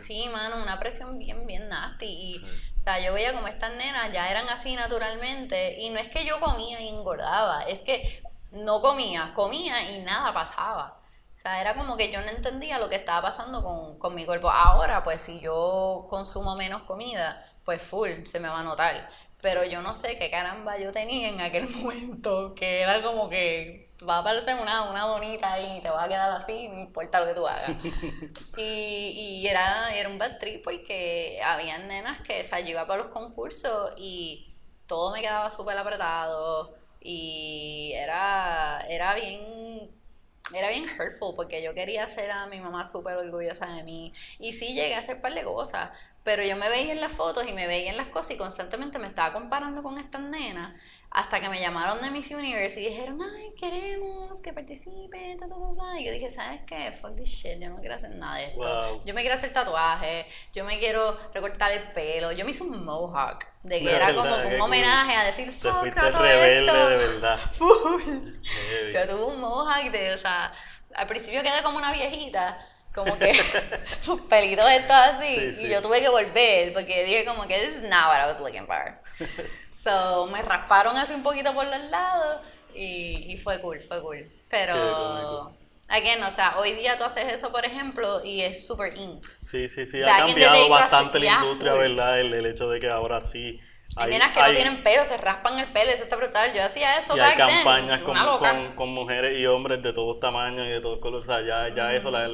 Sí, 0.00 0.28
mano, 0.28 0.62
una 0.62 0.78
presión 0.78 1.18
bien, 1.18 1.46
bien 1.46 1.68
nasty. 1.68 2.06
Y, 2.06 2.44
O 2.76 2.80
sea, 2.80 3.00
yo 3.00 3.14
veía 3.14 3.32
como 3.32 3.46
estas 3.48 3.74
nenas 3.76 4.12
ya 4.12 4.28
eran 4.28 4.48
así 4.48 4.74
naturalmente, 4.74 5.80
y 5.80 5.90
no 5.90 5.98
es 5.98 6.08
que 6.08 6.24
yo 6.24 6.40
comía 6.40 6.80
y 6.80 6.88
engordaba, 6.88 7.62
es 7.62 7.82
que 7.82 8.22
no 8.52 8.80
comía, 8.80 9.32
comía 9.34 9.90
y 9.90 10.02
nada 10.02 10.32
pasaba. 10.32 11.00
O 11.32 11.36
sea, 11.36 11.60
era 11.60 11.74
como 11.74 11.96
que 11.96 12.12
yo 12.12 12.20
no 12.20 12.28
entendía 12.28 12.78
lo 12.78 12.88
que 12.88 12.94
estaba 12.94 13.22
pasando 13.22 13.62
con, 13.62 13.98
con 13.98 14.14
mi 14.14 14.24
cuerpo. 14.24 14.50
Ahora, 14.50 15.02
pues 15.02 15.20
si 15.20 15.40
yo 15.40 16.06
consumo 16.08 16.54
menos 16.54 16.82
comida, 16.82 17.44
pues 17.64 17.82
full, 17.82 18.24
se 18.24 18.38
me 18.38 18.48
va 18.48 18.60
a 18.60 18.62
notar 18.62 19.08
pero 19.44 19.62
yo 19.62 19.82
no 19.82 19.92
sé 19.92 20.16
qué 20.18 20.30
caramba 20.30 20.78
yo 20.78 20.90
tenía 20.90 21.28
en 21.28 21.38
aquel 21.38 21.68
momento, 21.76 22.54
que 22.54 22.80
era 22.80 23.02
como 23.02 23.28
que 23.28 23.90
va 24.08 24.18
a 24.18 24.24
parecer 24.24 24.56
una, 24.60 24.90
una 24.90 25.04
bonita 25.04 25.60
y 25.60 25.82
te 25.82 25.90
va 25.90 26.04
a 26.04 26.08
quedar 26.08 26.32
así, 26.32 26.66
no 26.68 26.80
importa 26.80 27.20
lo 27.20 27.26
que 27.26 27.34
tú 27.34 27.46
hagas. 27.46 27.84
y, 28.56 28.62
y 29.42 29.46
era, 29.46 29.94
era 29.94 30.08
un 30.08 30.16
bad 30.16 30.38
trip 30.38 30.64
porque 30.64 31.40
había 31.44 31.76
nenas 31.78 32.20
que, 32.20 32.40
o 32.40 32.44
sea, 32.44 32.60
yo 32.60 32.70
iba 32.70 32.86
para 32.86 33.02
los 33.02 33.12
concursos 33.12 33.92
y 33.98 34.54
todo 34.86 35.12
me 35.12 35.20
quedaba 35.20 35.50
súper 35.50 35.76
apretado 35.76 36.74
y 37.00 37.92
era, 37.94 38.80
era 38.88 39.14
bien 39.14 39.90
era 40.52 40.68
bien 40.68 40.84
hurtful 40.84 41.34
porque 41.34 41.62
yo 41.62 41.74
quería 41.74 42.04
hacer 42.04 42.30
a 42.30 42.46
mi 42.46 42.60
mamá 42.60 42.84
súper 42.84 43.16
orgullosa 43.16 43.66
de 43.66 43.82
mí. 43.82 44.12
Y 44.38 44.52
sí 44.52 44.74
llegué 44.74 44.94
a 44.94 44.98
hacer 44.98 45.16
un 45.16 45.22
par 45.22 45.34
de 45.34 45.42
cosas, 45.42 45.90
pero 46.22 46.42
yo 46.42 46.56
me 46.56 46.68
veía 46.68 46.92
en 46.92 47.00
las 47.00 47.12
fotos 47.12 47.46
y 47.48 47.52
me 47.52 47.66
veía 47.66 47.90
en 47.90 47.96
las 47.96 48.08
cosas 48.08 48.32
y 48.32 48.38
constantemente 48.38 48.98
me 48.98 49.06
estaba 49.06 49.32
comparando 49.32 49.82
con 49.82 49.98
estas 49.98 50.22
nenas 50.22 50.74
hasta 51.14 51.40
que 51.40 51.48
me 51.48 51.60
llamaron 51.60 52.02
de 52.02 52.10
Miss 52.10 52.28
Universe 52.32 52.82
y 52.82 52.88
dijeron, 52.88 53.20
ay, 53.22 53.54
queremos 53.56 54.42
que 54.42 54.52
participe, 54.52 55.36
ta, 55.38 55.46
ta, 55.46 55.54
ta, 55.54 56.00
Y 56.00 56.06
yo 56.06 56.10
dije, 56.10 56.28
¿sabes 56.28 56.62
qué? 56.66 56.90
Fuck 57.00 57.14
this 57.14 57.28
shit, 57.28 57.60
yo 57.60 57.70
no 57.70 57.76
quiero 57.76 57.94
hacer 57.94 58.16
nada 58.16 58.38
de 58.38 58.46
esto. 58.46 59.00
Yo 59.04 59.14
me 59.14 59.20
quiero 59.20 59.36
hacer 59.36 59.52
tatuajes, 59.52 60.26
yo 60.52 60.64
me 60.64 60.80
quiero 60.80 61.16
recortar 61.32 61.70
el 61.70 61.92
pelo. 61.92 62.32
Yo 62.32 62.44
me 62.44 62.50
hice 62.50 62.64
un 62.64 62.84
mohawk, 62.84 63.44
de 63.62 63.80
que 63.80 63.94
era 63.94 64.12
como 64.12 64.34
un 64.34 64.60
homenaje 64.60 65.14
a 65.14 65.24
decir, 65.24 65.52
fuck 65.52 65.96
a 65.96 66.10
todo 66.10 66.24
esto. 66.24 66.88
de 66.88 66.96
verdad. 66.96 67.38
yo 68.92 69.08
tuve 69.08 69.24
un 69.24 69.40
mohawk 69.40 69.92
de, 69.92 70.14
o 70.14 70.18
sea, 70.18 70.52
al 70.96 71.06
principio 71.06 71.42
quedé 71.42 71.62
como 71.62 71.78
una 71.78 71.92
viejita, 71.92 72.58
como 72.92 73.16
que 73.16 73.32
los 74.06 74.20
pelitos 74.22 74.68
estos 74.68 74.96
así, 74.96 75.54
y 75.60 75.68
yo 75.68 75.80
tuve 75.80 76.00
que 76.00 76.08
volver, 76.08 76.72
porque 76.72 77.04
dije 77.04 77.24
como 77.24 77.46
que 77.46 77.56
this 77.60 77.76
is 77.76 77.82
not 77.82 78.08
what 78.08 78.20
I 78.20 78.32
was 78.32 78.40
looking 78.40 78.66
for. 78.66 79.00
So, 79.84 80.26
me 80.28 80.40
rasparon 80.40 80.96
así 80.96 81.12
un 81.12 81.22
poquito 81.22 81.52
por 81.52 81.66
los 81.66 81.82
lados 81.90 82.40
y, 82.74 83.32
y 83.32 83.36
fue 83.36 83.60
cool, 83.60 83.80
fue 83.80 84.00
cool. 84.00 84.26
Pero, 84.48 85.52
again, 85.88 86.22
o 86.22 86.30
sea, 86.30 86.58
hoy 86.58 86.72
día 86.72 86.96
tú 86.96 87.04
haces 87.04 87.30
eso, 87.30 87.52
por 87.52 87.66
ejemplo, 87.66 88.24
y 88.24 88.40
es 88.40 88.66
super 88.66 88.96
in. 88.96 89.20
Sí, 89.42 89.68
sí, 89.68 89.84
sí, 89.84 90.02
ha 90.02 90.16
cambiado 90.16 90.70
bastante 90.70 91.20
la 91.20 91.34
industria, 91.34 91.74
¿verdad? 91.74 92.18
El, 92.18 92.32
el, 92.32 92.46
hecho 92.46 92.70
de 92.70 92.80
que 92.80 92.88
ahora 92.88 93.20
sí... 93.20 93.60
Hay, 93.96 94.10
nenas 94.10 94.32
que 94.32 94.40
no 94.40 94.50
tienen 94.52 94.82
pelo, 94.82 95.04
se 95.04 95.18
raspan 95.18 95.58
el 95.58 95.70
pelo, 95.70 95.90
eso 95.90 96.04
está 96.04 96.16
brutal. 96.16 96.52
Yo 96.54 96.64
hacía 96.64 96.96
eso 96.96 97.14
y 97.16 97.20
hay 97.20 97.36
campañas 97.36 98.00
con, 98.00 98.16
con, 98.38 98.74
con, 98.74 98.88
mujeres 98.88 99.38
y 99.38 99.46
hombres 99.46 99.82
de 99.82 99.92
todos 99.92 100.18
tamaños 100.18 100.66
y 100.66 100.70
de 100.70 100.80
todos 100.80 100.98
colores. 100.98 101.28
O 101.28 101.32
sea, 101.32 101.46
ya, 101.46 101.72
ya 101.74 101.92
eso, 101.92 102.10
la, 102.10 102.28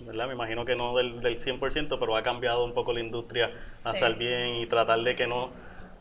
¿verdad? 0.00 0.26
Me 0.26 0.34
imagino 0.34 0.64
que 0.64 0.76
no 0.76 0.96
del, 0.96 1.20
del 1.20 1.36
100%, 1.36 1.96
pero 1.98 2.16
ha 2.16 2.22
cambiado 2.22 2.64
un 2.64 2.74
poco 2.74 2.92
la 2.92 3.00
industria 3.00 3.52
hacia 3.84 4.06
el 4.06 4.16
bien 4.16 4.56
y 4.56 4.66
tratar 4.66 5.00
de 5.00 5.14
que 5.14 5.26
no 5.26 5.52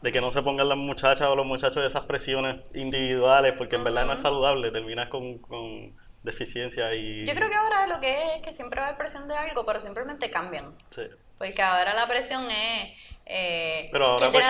de 0.02 0.12
que 0.12 0.22
no 0.22 0.32
se 0.32 0.42
pongan 0.42 0.68
las 0.68 0.78
muchachas 0.78 1.28
o 1.28 1.36
los 1.36 1.46
muchachos 1.46 1.82
de 1.82 1.88
esas 1.88 2.04
presiones 2.04 2.60
individuales, 2.74 3.54
porque 3.58 3.76
en 3.76 3.84
verdad 3.84 4.06
no 4.06 4.14
es 4.14 4.22
saludable, 4.22 4.72
terminas 4.72 5.10
con, 5.10 5.38
con 5.38 5.96
deficiencia 6.24 6.94
y... 6.96 7.26
Yo 7.26 7.34
creo 7.34 7.50
que 7.50 7.56
ahora 7.56 7.88
lo 7.88 8.00
que 8.00 8.36
es 8.36 8.42
que 8.42 8.52
siempre 8.52 8.80
va 8.80 8.88
a 8.88 8.90
haber 8.90 9.00
presión 9.00 9.28
de 9.28 9.36
algo, 9.36 9.66
pero 9.66 9.80
simplemente 9.80 10.30
cambian. 10.30 10.76
Sí. 10.90 11.04
Porque 11.38 11.62
ahora 11.62 11.94
la 11.94 12.08
presión 12.08 12.50
es... 12.50 12.98
Eh, 13.34 13.88
pero 13.92 14.06
ahora, 14.06 14.32
pues, 14.32 14.44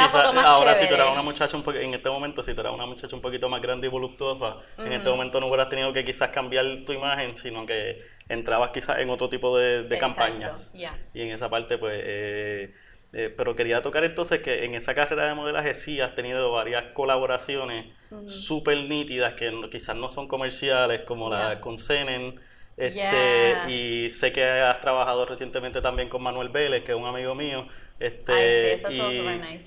ahora 0.43 0.73
si 0.73 0.87
tú 0.87 0.95
eras 0.95 1.11
una 1.11 1.21
muchacha 1.21 1.55
un 1.55 1.75
en 1.75 1.93
este 1.93 2.09
momento, 2.09 2.41
si 2.41 2.53
tú 2.53 2.61
eras 2.61 2.73
una 2.73 2.85
muchacha 2.85 3.15
un 3.15 3.21
poquito 3.21 3.47
más 3.47 3.61
grande 3.61 3.87
y 3.87 3.89
voluptuosa, 3.89 4.55
en 4.77 4.93
este 4.93 5.09
momento 5.09 5.39
no 5.39 5.47
hubieras 5.47 5.69
tenido 5.69 5.93
que 5.93 6.03
quizás 6.03 6.29
cambiar 6.29 6.65
tu 6.85 6.93
imagen, 6.93 7.35
sino 7.35 7.65
que 7.65 8.01
entrabas 8.27 8.71
quizás 8.71 8.99
en 8.99 9.09
otro 9.09 9.29
tipo 9.29 9.55
de, 9.57 9.83
de 9.83 9.97
campañas. 9.97 10.73
Y 11.13 11.21
en 11.21 11.29
esa 11.29 11.49
parte, 11.49 11.77
pues... 11.77 12.01
Eh, 12.03 12.73
eh, 13.13 13.33
pero 13.35 13.55
quería 13.55 13.81
tocar 13.81 14.03
entonces 14.05 14.41
que 14.41 14.63
en 14.65 14.73
esa 14.75 14.93
carrera 14.95 15.27
de 15.27 15.33
modelaje 15.33 15.73
sí 15.73 15.99
has 15.99 16.15
tenido 16.15 16.51
varias 16.51 16.85
colaboraciones 16.93 17.87
súper 18.25 18.77
nítidas 18.85 19.33
que 19.33 19.51
quizás 19.69 19.95
no 19.97 20.07
son 20.09 20.27
comerciales, 20.27 21.01
como 21.01 21.29
la 21.29 21.59
con 21.59 21.77
Senen. 21.77 22.39
Este, 22.77 23.53
Y 23.67 24.09
sé 24.09 24.31
que 24.31 24.43
has 24.43 24.79
trabajado 24.79 25.25
recientemente 25.25 25.81
también 25.81 26.09
con 26.09 26.23
Manuel 26.23 26.49
Vélez, 26.49 26.83
que 26.83 26.93
es 26.93 26.97
un 26.97 27.05
amigo 27.05 27.35
mío. 27.35 27.67
Este, 27.99 28.81
y, 28.89 29.21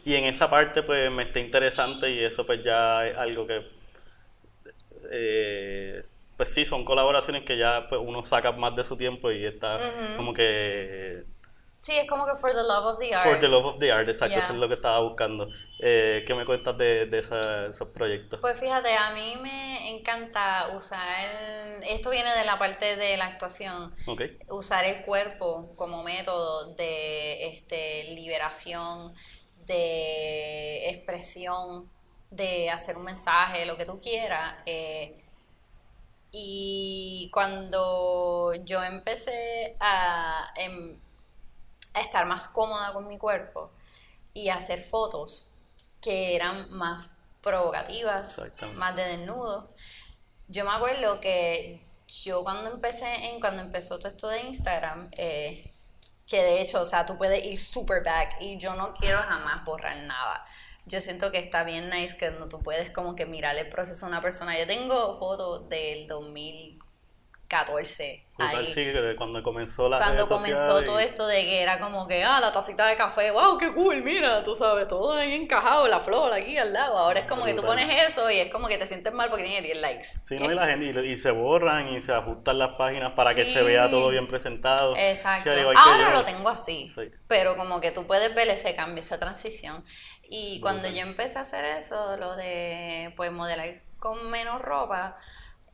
y 0.04 0.14
en 0.14 0.24
esa 0.24 0.50
parte 0.50 0.83
pues 0.83 1.11
me 1.12 1.24
está 1.24 1.38
interesante 1.38 2.11
y 2.11 2.24
eso 2.24 2.46
pues 2.46 2.62
ya 2.62 3.07
es 3.07 3.16
algo 3.16 3.46
que... 3.46 3.62
Eh, 5.11 6.02
pues 6.37 6.52
sí, 6.52 6.64
son 6.64 6.85
colaboraciones 6.85 7.42
que 7.44 7.57
ya 7.59 7.88
pues, 7.88 8.00
uno 8.04 8.22
saca 8.22 8.52
más 8.52 8.74
de 8.74 8.85
su 8.85 8.96
tiempo 8.96 9.30
y 9.30 9.44
está 9.44 9.78
como 10.16 10.33
que 10.33 11.24
Sí, 11.85 11.92
es 11.99 12.09
como 12.09 12.25
que 12.25 12.35
for 12.37 12.51
the 12.55 12.62
love 12.62 12.87
of 12.87 12.99
the 12.99 13.14
art. 13.14 13.29
For 13.29 13.38
the 13.38 13.47
love 13.47 13.66
of 13.66 13.79
the 13.79 13.92
art, 13.92 14.09
exacto, 14.09 14.38
eso 14.38 14.55
es 14.55 14.59
lo 14.59 14.68
que 14.68 14.75
estaba 14.75 15.01
buscando. 15.01 15.49
Eh, 15.79 16.25
¿Qué 16.27 16.35
me 16.35 16.47
cuentas 16.47 16.79
de, 16.79 17.05
de 17.05 17.18
esos 17.18 17.88
proyectos? 17.88 18.40
Pues 18.40 18.59
fíjate, 18.59 18.97
a 18.97 19.11
mí 19.11 19.37
me 19.42 19.94
encanta 19.94 20.75
usar, 20.75 21.29
esto 21.87 22.09
viene 22.09 22.35
de 22.38 22.47
la 22.47 22.59
parte 22.59 22.97
de 22.97 23.18
la 23.18 23.27
actuación, 23.27 23.94
usar 24.49 24.87
el 24.87 25.05
cuerpo 25.05 25.75
como 25.77 26.03
método 26.03 26.75
de 26.75 27.49
este, 27.49 28.05
liberación, 28.14 29.14
de 29.66 30.88
expresión, 30.88 31.90
de 32.31 32.70
hacer 32.70 32.97
un 32.97 33.05
mensaje, 33.05 33.66
lo 33.66 33.77
que 33.77 33.85
tú 33.85 34.01
quieras. 34.01 34.55
Eh, 34.64 35.23
y 36.33 37.29
cuando 37.31 38.55
yo 38.64 38.83
empecé 38.83 39.77
a... 39.81 40.51
Em, 40.57 41.03
a 41.94 42.00
estar 42.00 42.26
más 42.26 42.48
cómoda 42.48 42.92
con 42.92 43.07
mi 43.09 43.18
cuerpo 43.18 43.70
y 44.33 44.48
hacer 44.48 44.83
fotos 44.83 45.52
que 46.02 46.37
eran 46.37 46.70
más 46.70 47.12
provocativas, 47.42 48.40
más 48.74 48.96
de 48.96 49.04
desnudo. 49.16 49.70
Yo 50.48 50.64
me 50.64 50.72
acuerdo 50.72 51.20
que 51.20 51.80
yo 52.22 52.42
cuando 52.42 52.70
empecé, 52.70 53.07
en, 53.30 53.40
cuando 53.40 53.62
empezó 53.62 53.98
todo 53.98 54.09
esto 54.09 54.28
de 54.28 54.42
Instagram, 54.42 55.09
eh, 55.12 55.72
que 56.26 56.42
de 56.42 56.61
hecho, 56.61 56.80
o 56.80 56.85
sea, 56.85 57.07
tú 57.07 57.16
puedes 57.16 57.44
ir 57.44 57.59
super 57.59 58.02
back 58.02 58.37
y 58.40 58.59
yo 58.59 58.74
no 58.74 58.94
quiero 58.94 59.18
jamás 59.18 59.64
borrar 59.64 59.96
nada. 59.98 60.44
Yo 60.87 61.00
siento 61.00 61.30
que 61.30 61.38
está 61.38 61.64
bien 61.64 61.88
nice 61.88 62.16
que 62.16 62.30
no 62.30 62.48
tú 62.48 62.62
puedes 62.62 62.90
como 62.90 63.14
que 63.16 63.24
mirar 63.24 63.57
el 63.57 63.68
proceso 63.68 64.07
de 64.07 64.12
una 64.12 64.20
persona. 64.20 64.59
Yo 64.59 64.66
tengo 64.66 65.18
fotos 65.18 65.68
del 65.68 66.07
2000 66.07 66.84
14. 67.48 68.26
Brutal, 68.37 68.59
ahí. 68.59 68.66
sí, 68.66 68.85
cuando 69.16 69.42
comenzó 69.42 69.88
la 69.88 69.98
Cuando 69.98 70.26
comenzó 70.26 70.83
todo 70.83 70.98
esto 70.98 71.24
de 71.26 71.42
que 71.42 71.62
era 71.62 71.78
como 71.78 72.09
que, 72.09 72.24
ah, 72.24 72.40
la 72.40 72.50
tacita 72.50 72.87
de 72.87 72.96
café, 72.96 73.30
wow, 73.30 73.57
qué 73.59 73.72
cool, 73.72 74.02
mira, 74.02 74.42
tú 74.42 74.57
sabes, 74.57 74.88
todo 74.88 75.12
ahí 75.12 75.35
encajado, 75.35 75.87
la 75.87 76.00
flor 76.00 76.33
aquí 76.33 76.59
al 76.59 76.72
lado. 76.72 76.98
Ahora 76.98 77.20
es 77.20 77.26
como 77.26 77.44
que 77.44 77.54
tú 77.54 77.62
pones 77.62 77.87
eso 78.09 78.28
y 78.30 78.38
es 78.38 78.50
como 78.50 78.66
que 78.66 78.76
te 78.76 78.87
sientes 78.87 79.12
mal 79.12 79.28
porque 79.28 79.44
tiene 79.44 79.62
10 79.62 79.78
likes. 79.80 80.09
Sí, 80.24 80.38
¿no? 80.38 80.50
y 80.50 80.54
la 80.54 80.66
gente, 80.66 80.87
y, 81.07 81.12
y 81.12 81.16
se 81.16 81.30
borran 81.30 81.87
y 81.88 82.00
se 82.00 82.12
ajustan 82.12 82.59
las 82.59 82.70
páginas 82.70 83.12
para 83.12 83.35
que 83.35 83.44
se 83.44 83.62
vea 83.62 83.88
todo 83.88 84.09
bien 84.09 84.26
presentado. 84.26 84.96
Exacto. 84.96 85.52
Sí, 85.52 85.61
Ahora 85.61 86.09
yo. 86.11 86.12
lo 86.12 86.24
tengo 86.24 86.48
así. 86.48 86.88
Sí. 86.90 87.11
Pero 87.28 87.57
como 87.57 87.80
que 87.80 87.92
tú 87.92 88.07
puedes 88.07 88.35
ver 88.35 88.48
ese 88.48 88.74
cambio, 88.74 89.00
esa 89.00 89.18
transición. 89.20 89.85
Y 90.22 90.61
cuando 90.61 90.88
Brutal. 90.88 90.96
yo 90.96 91.07
empecé 91.07 91.38
a 91.38 91.42
hacer 91.42 91.64
eso, 91.64 92.16
lo 92.16 92.35
de 92.35 93.12
pues 93.16 93.30
modelar 93.30 93.83
con 93.98 94.30
menos 94.30 94.61
ropa, 94.61 95.16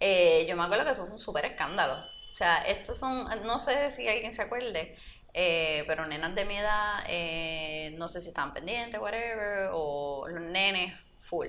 eh, 0.01 0.47
yo 0.49 0.57
me 0.57 0.65
acuerdo 0.65 0.85
que 0.85 0.91
eso 0.93 1.05
fue 1.05 1.13
un 1.13 1.19
súper 1.19 1.45
escándalo. 1.45 1.95
O 2.31 2.35
sea, 2.35 2.63
estos 2.63 2.99
son, 2.99 3.25
no 3.45 3.59
sé 3.59 3.91
si 3.91 4.09
alguien 4.09 4.33
se 4.33 4.43
acuerde, 4.43 4.97
eh, 5.35 5.85
pero 5.87 6.07
nenas 6.07 6.35
de 6.35 6.45
mi 6.45 6.57
edad, 6.57 7.05
eh, 7.09 7.95
no 7.99 8.09
sé 8.09 8.21
si 8.21 8.29
estaban 8.29 8.55
pendientes, 8.55 9.01
whatever, 9.01 9.71
o 9.73 10.27
los 10.29 10.43
nenes, 10.51 10.95
full. 11.21 11.49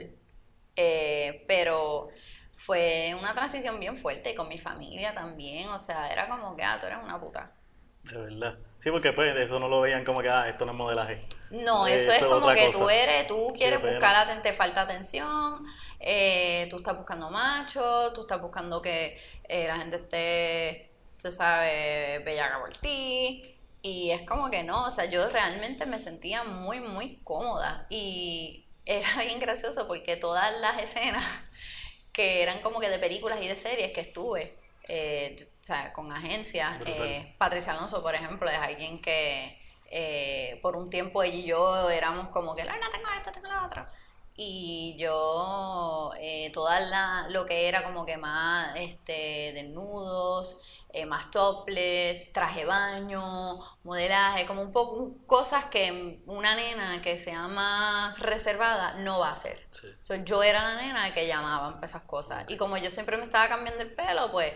Eh, 0.76 1.44
pero 1.48 2.10
fue 2.54 3.16
una 3.20 3.34
transición 3.34 3.80
bien 3.80 3.98
fuerte 3.98 4.32
y 4.32 4.36
con 4.36 4.48
mi 4.50 4.58
familia 4.58 5.14
también, 5.14 5.70
o 5.70 5.80
sea, 5.80 6.12
era 6.12 6.28
como 6.28 6.56
que, 6.56 6.64
ah, 6.64 6.78
tú 6.80 6.88
eres 6.88 7.00
una 7.04 7.20
puta. 7.20 7.52
De 8.04 8.18
verdad. 8.18 8.58
Sí, 8.78 8.90
porque 8.90 9.14
pues 9.14 9.36
eso 9.38 9.60
no 9.60 9.68
lo 9.68 9.82
veían 9.82 10.04
como 10.04 10.22
que, 10.22 10.30
ah, 10.30 10.48
esto 10.50 10.66
no 10.66 10.72
es 10.72 10.78
modelaje. 10.78 11.22
No, 11.52 11.86
Eh, 11.88 11.96
eso 11.96 12.12
es 12.12 12.24
como 12.24 12.48
que 12.54 12.72
cosa. 12.72 12.80
tú 12.80 12.90
eres, 12.90 13.28
tú 13.28 13.48
quieres 13.56 13.82
buscar, 13.82 14.42
te 14.42 14.54
falta 14.54 14.82
atención, 14.82 15.66
eh, 16.00 16.68
tú 16.70 16.78
estás 16.78 16.98
buscando 16.98 17.30
macho, 17.30 18.12
tú 18.14 18.22
estás 18.22 18.42
buscando 18.42 18.82
que 18.82 19.22
eh, 19.48 19.68
la 19.68 19.76
gente 19.78 19.98
esté, 19.98 20.92
se 21.18 21.32
sabe, 21.32 22.20
bellaca 22.26 22.60
por 22.60 22.76
ti. 22.78 23.56
Y 23.84 24.12
es 24.12 24.22
como 24.28 24.50
que 24.50 24.64
no, 24.64 24.86
o 24.86 24.92
sea, 24.92 25.06
yo 25.06 25.28
realmente 25.30 25.86
me 25.86 26.00
sentía 26.00 26.44
muy, 26.44 26.80
muy 26.80 27.18
cómoda. 27.24 27.86
Y 27.90 28.66
era 28.86 29.08
bien 29.24 29.40
gracioso 29.40 29.88
porque 29.88 30.18
todas 30.18 30.52
las 30.60 30.82
escenas 30.82 31.26
que 32.14 32.42
eran 32.44 32.62
como 32.62 32.80
que 32.80 32.90
de 32.90 33.00
películas 33.00 33.42
y 33.42 33.48
de 33.48 33.56
series 33.58 33.92
que 33.94 34.02
estuve, 34.02 34.58
eh, 34.88 35.38
o 35.40 35.64
sea, 35.64 35.94
con 35.94 36.12
agencias, 36.12 36.78
eh, 36.86 37.36
Patricia 37.38 37.74
Alonso, 37.74 38.02
por 38.02 38.16
ejemplo, 38.16 38.50
es 38.50 38.58
alguien 38.58 39.02
que 39.02 39.58
eh, 39.90 40.60
por 40.62 40.76
un 40.76 40.90
tiempo 40.90 41.24
ella 41.24 41.36
y 41.36 41.44
yo 41.44 41.90
éramos 41.90 42.30
como 42.30 42.56
que, 42.56 42.64
no, 42.64 42.72
tengo 42.92 43.08
esto, 43.16 43.32
tengo 43.32 43.48
la 43.48 43.66
otra. 43.66 43.86
Y 44.36 44.96
yo, 44.98 46.12
toda 46.54 46.80
la, 46.80 47.28
lo 47.30 47.46
que 47.46 47.68
era 47.68 47.84
como 47.84 48.06
que 48.06 48.18
más 48.18 48.76
este, 48.76 49.52
desnudos, 49.54 50.62
más 51.06 51.30
topless, 51.30 52.34
traje 52.34 52.66
baño, 52.66 53.60
modelaje, 53.84 54.48
como 54.48 54.62
un 54.62 54.72
poco 54.72 55.16
cosas 55.28 55.66
que 55.66 56.22
una 56.26 56.56
nena 56.56 57.02
que 57.02 57.18
sea 57.18 57.48
más 57.48 58.20
reservada 58.20 58.94
no 58.96 59.20
va 59.20 59.30
a 59.30 59.34
hacer. 59.34 59.68
Sí. 59.70 59.88
So, 60.00 60.16
yo 60.16 60.42
era 60.44 60.64
la 60.64 60.82
nena 60.82 61.14
que 61.14 61.28
llamaban 61.28 61.76
para 61.76 61.88
esas 61.88 62.04
cosas. 62.04 62.46
Y 62.48 62.58
como 62.58 62.78
yo 62.78 62.90
siempre 62.90 63.18
me 63.18 63.24
estaba 63.24 63.48
cambiando 63.48 63.84
el 63.84 63.94
pelo, 63.94 64.32
pues, 64.32 64.54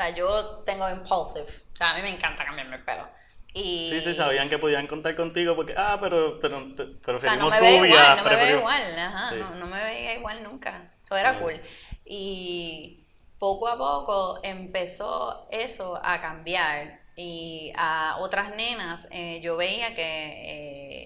o 0.00 0.02
sea, 0.06 0.14
yo 0.16 0.62
tengo 0.64 0.88
impulsive. 0.88 1.44
O 1.72 1.76
sea, 1.76 1.90
a 1.90 1.94
mí 1.94 2.02
me 2.02 2.10
encanta 2.10 2.44
cambiarme 2.44 2.76
el 2.76 2.84
pelo. 2.84 3.06
Y, 3.52 3.88
Sí, 3.90 4.00
sí, 4.00 4.14
sabían 4.14 4.48
que 4.48 4.58
podían 4.58 4.86
contar 4.86 5.14
contigo 5.16 5.56
porque, 5.56 5.74
ah, 5.76 5.98
pero, 6.00 6.38
pero, 6.38 6.68
pero 7.04 7.18
o 7.18 7.20
sea, 7.20 7.36
no 7.36 7.50
me 7.50 7.58
rubia, 7.58 7.86
igual, 7.86 8.16
no 8.16 8.22
me 8.22 8.30
preferimos- 8.30 8.60
igual, 8.60 8.98
ajá, 8.98 9.28
Sí. 9.30 9.36
no, 9.40 9.50
no 9.56 9.66
me 9.66 9.82
veía 9.82 10.14
igual 10.14 10.42
nunca. 10.44 10.92
Eso 11.04 11.16
era 11.16 11.38
cool. 11.40 11.60
Y 12.04 13.04
poco 13.38 13.68
a 13.68 13.76
poco 13.76 14.38
empezó 14.42 15.46
eso 15.50 16.00
a 16.02 16.20
cambiar. 16.20 17.00
Y 17.16 17.72
a 17.76 18.16
otras 18.20 18.54
nenas, 18.54 19.08
eh, 19.10 19.40
yo 19.42 19.56
veía 19.56 19.94
que 19.94 20.02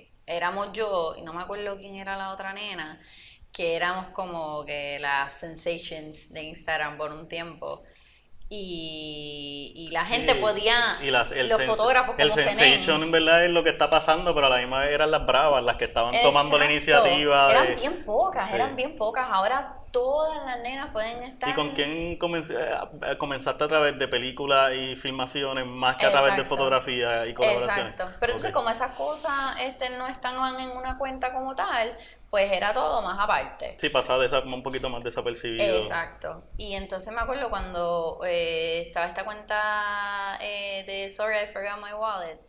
eh, 0.07 0.13
éramos 0.27 0.73
yo, 0.73 1.15
y 1.17 1.23
no 1.23 1.33
me 1.33 1.43
acuerdo 1.43 1.77
quién 1.77 1.97
era 1.97 2.17
la 2.17 2.31
otra 2.33 2.53
nena, 2.53 3.01
que 3.53 3.75
éramos 3.75 4.09
como 4.09 4.65
que 4.67 4.99
las 5.01 5.33
sensations 5.33 6.31
de 6.31 6.43
Instagram 6.43 6.99
por 6.99 7.11
un 7.11 7.27
tiempo. 7.27 7.81
Y, 8.51 9.73
y 9.75 9.91
la 9.91 10.05
Sí, 10.05 10.15
gente 10.15 10.35
podía, 10.37 10.99
y 11.03 11.11
las- 11.11 11.33
el 11.33 11.49
los 11.49 11.61
sens- 11.61 11.67
fotógrafos 11.67 12.15
El 12.19 12.29
como 12.31 12.41
Zenén, 12.43 12.57
sensation 12.59 13.03
en 13.03 13.11
verdad 13.11 13.45
es 13.45 13.51
lo 13.51 13.63
que 13.65 13.71
está 13.71 13.89
pasando, 13.91 14.35
pero 14.35 14.47
a 14.47 14.51
la 14.51 14.59
misma 14.59 14.81
vez 14.81 14.93
eran 14.93 15.11
las 15.11 15.25
bravas 15.27 15.63
las 15.65 15.77
que 15.77 15.85
estaban 15.87 16.15
tomando 16.23 16.59
la 16.59 16.67
Exacto. 16.67 17.07
iniciativa. 17.09 17.47
de- 17.49 17.53
Eran 17.53 17.77
bien 17.81 18.05
pocas, 18.05 18.47
Sí. 18.49 18.55
eran 18.55 18.77
bien 18.77 18.97
pocas. 18.97 19.27
Ahora 19.31 19.77
todas 19.95 20.45
las 20.45 20.59
nenas 20.59 20.91
pueden 20.91 21.23
estar. 21.23 21.49
¿Y 21.49 21.53
con 21.55 21.71
quién 21.71 22.19
eh, 22.21 23.17
comenzaste 23.17 23.63
a 23.63 23.69
través 23.69 23.97
de 23.97 24.09
películas 24.09 24.73
y 24.75 24.97
filmaciones 24.97 25.69
más 25.69 25.95
que 25.97 26.07
a 26.07 26.11
través 26.11 26.37
de 26.37 26.45
fotografía 26.45 27.27
y 27.27 27.33
colaboraciones? 27.33 27.93
Exacto. 27.93 28.17
Pero 28.19 28.33
entonces, 28.33 28.53
como 28.53 28.71
esas 28.71 28.91
cosas 28.97 29.55
este, 29.61 29.91
no 29.91 30.09
estaban 30.09 30.59
en 30.59 30.71
una 30.71 30.99
cuenta 30.99 31.33
como 31.33 31.55
tal, 31.55 31.97
pues 32.29 32.51
era 32.51 32.73
todo 32.73 33.03
más 33.03 33.17
aparte. 33.21 33.77
Sí, 33.79 33.89
pasaba 33.89 34.19
de 34.19 34.27
esa- 34.27 34.41
un 34.41 34.65
poquito 34.65 34.91
más 34.91 35.05
desapercibido. 35.05 35.77
Exacto. 35.77 36.43
Y 36.57 36.75
entonces 36.75 37.15
me 37.15 37.21
acuerdo 37.21 37.49
cuando 37.49 38.19
eh, 38.27 38.81
estaba 38.81 39.07
esta 39.07 39.25
cuenta 39.25 40.39
eh, 40.41 40.83
de 40.87 41.09
Sorry 41.09 41.37
I 41.37 41.53
Forgot 41.53 41.77
My 41.81 41.93
Wallet, 41.93 42.41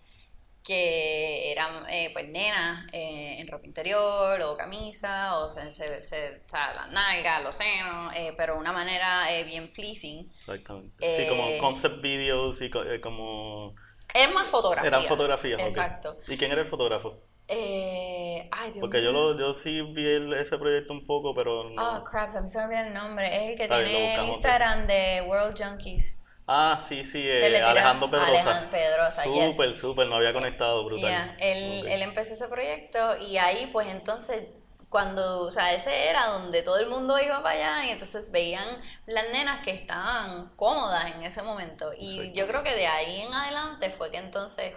que 0.65 1.51
eran 1.51 1.85
eh, 1.89 2.09
pues 2.11 2.27
nenas 2.27 2.87
eh, 2.91 3.37
en 3.39 3.47
ropa 3.47 3.67
interior 3.67 4.41
o 4.41 4.57
camisa, 4.57 5.37
o 5.39 5.49
se, 5.49 5.69
se, 5.71 6.01
se- 6.01 6.41
o 6.45 6.49
sea, 6.49 6.73
las 6.73 6.91
nalgas, 6.91 7.43
los 7.43 7.55
senos, 7.55 8.11
eh, 8.15 8.33
pero 8.35 8.53
de 8.55 8.59
una 8.59 8.71
manera 8.73 9.31
eh, 9.31 9.43
bien 9.43 9.71
pleasing. 9.73 10.31
Exactamente. 10.35 11.07
Sí, 11.07 11.27
como 11.27 11.47
Eh, 11.47 11.57
concept 11.59 12.01
videos 12.01 12.61
y 12.61 12.69
co- 12.69 12.83
como... 13.01 13.75
Es 14.13 14.33
más 14.33 14.49
fotografía. 14.49 14.87
Eran 14.87 15.03
fotografías. 15.03 15.61
Exacto. 15.61 16.13
¿Y 16.27 16.37
quién 16.37 16.51
era 16.51 16.61
el 16.61 16.67
fotógrafo? 16.67 17.21
Eh, 17.47 18.49
ay, 18.51 18.71
Dios 18.71 18.81
Porque 18.81 19.03
yo, 19.03 19.11
lo, 19.11 19.37
yo 19.37 19.53
sí 19.53 19.81
vi 19.93 20.05
el- 20.07 20.33
ese 20.33 20.57
proyecto 20.57 20.93
un 20.93 21.03
poco, 21.03 21.33
pero 21.35 21.69
no... 21.69 21.79
Ah, 21.81 22.03
crap, 22.09 22.33
a 22.35 22.41
mí 22.41 22.49
se 22.49 22.57
me 22.57 22.63
olvida 22.65 22.87
el 22.87 22.93
nombre. 22.93 23.27
Es 23.27 23.51
el 23.51 23.57
que 23.57 23.63
Está 23.65 23.83
tiene 23.83 24.25
Instagram 24.27 24.87
de 24.87 25.23
World 25.27 25.55
Junkies. 25.61 26.17
Ah, 26.47 26.79
sí, 26.79 27.03
sí, 27.03 27.23
eh, 27.27 27.61
Alejandro 27.63 28.09
Pedrosa. 28.09 28.31
Alejandro 28.31 28.69
Pedrosa, 28.69 29.23
yes. 29.25 29.51
Súper, 29.51 29.73
súper, 29.73 30.07
no 30.07 30.15
había 30.15 30.31
conectado, 30.31 30.83
brutal. 30.85 31.09
Yeah, 31.09 31.35
él, 31.39 31.87
él 31.87 32.01
empezó 32.03 32.33
ese 32.33 32.47
proyecto 32.47 33.17
y 33.17 33.37
ahí 33.37 33.67
pues 33.71 33.87
entonces 33.87 34.47
cuando, 34.89 35.41
o 35.41 35.51
sea, 35.51 35.73
ese 35.73 36.07
era 36.07 36.27
donde 36.27 36.61
todo 36.61 36.77
el 36.77 36.87
mundo 36.87 37.19
iba 37.19 37.41
para 37.41 37.55
allá 37.55 37.85
y 37.87 37.89
entonces 37.89 38.31
veían 38.31 38.65
las 39.07 39.25
nenas 39.33 39.63
que 39.63 39.71
estaban 39.71 40.51
cómodas 40.55 41.15
en 41.15 41.23
ese 41.23 41.41
momento 41.41 41.91
y 41.97 42.31
yo 42.33 42.47
creo 42.47 42.63
que 42.63 42.75
de 42.75 42.87
ahí 42.87 43.21
en 43.21 43.33
adelante 43.33 43.89
fue 43.89 44.11
que 44.11 44.17
entonces 44.17 44.73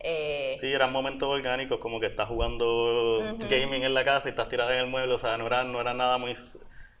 eh, 0.00 0.56
Sí, 0.58 0.72
eran 0.72 0.90
momentos 0.92 1.28
orgánicos, 1.28 1.78
como 1.78 2.00
que 2.00 2.06
estás 2.06 2.26
jugando 2.26 3.18
gaming 3.38 3.84
en 3.84 3.92
la 3.92 4.02
casa 4.02 4.28
y 4.28 4.30
estás 4.30 4.48
tirada 4.48 4.72
en 4.72 4.80
el 4.80 4.86
mueble, 4.86 5.14
o 5.14 5.18
sea, 5.18 5.36
no 5.36 5.46
era, 5.46 5.62
no 5.62 5.80
era 5.80 5.92
nada 5.92 6.16
muy... 6.18 6.32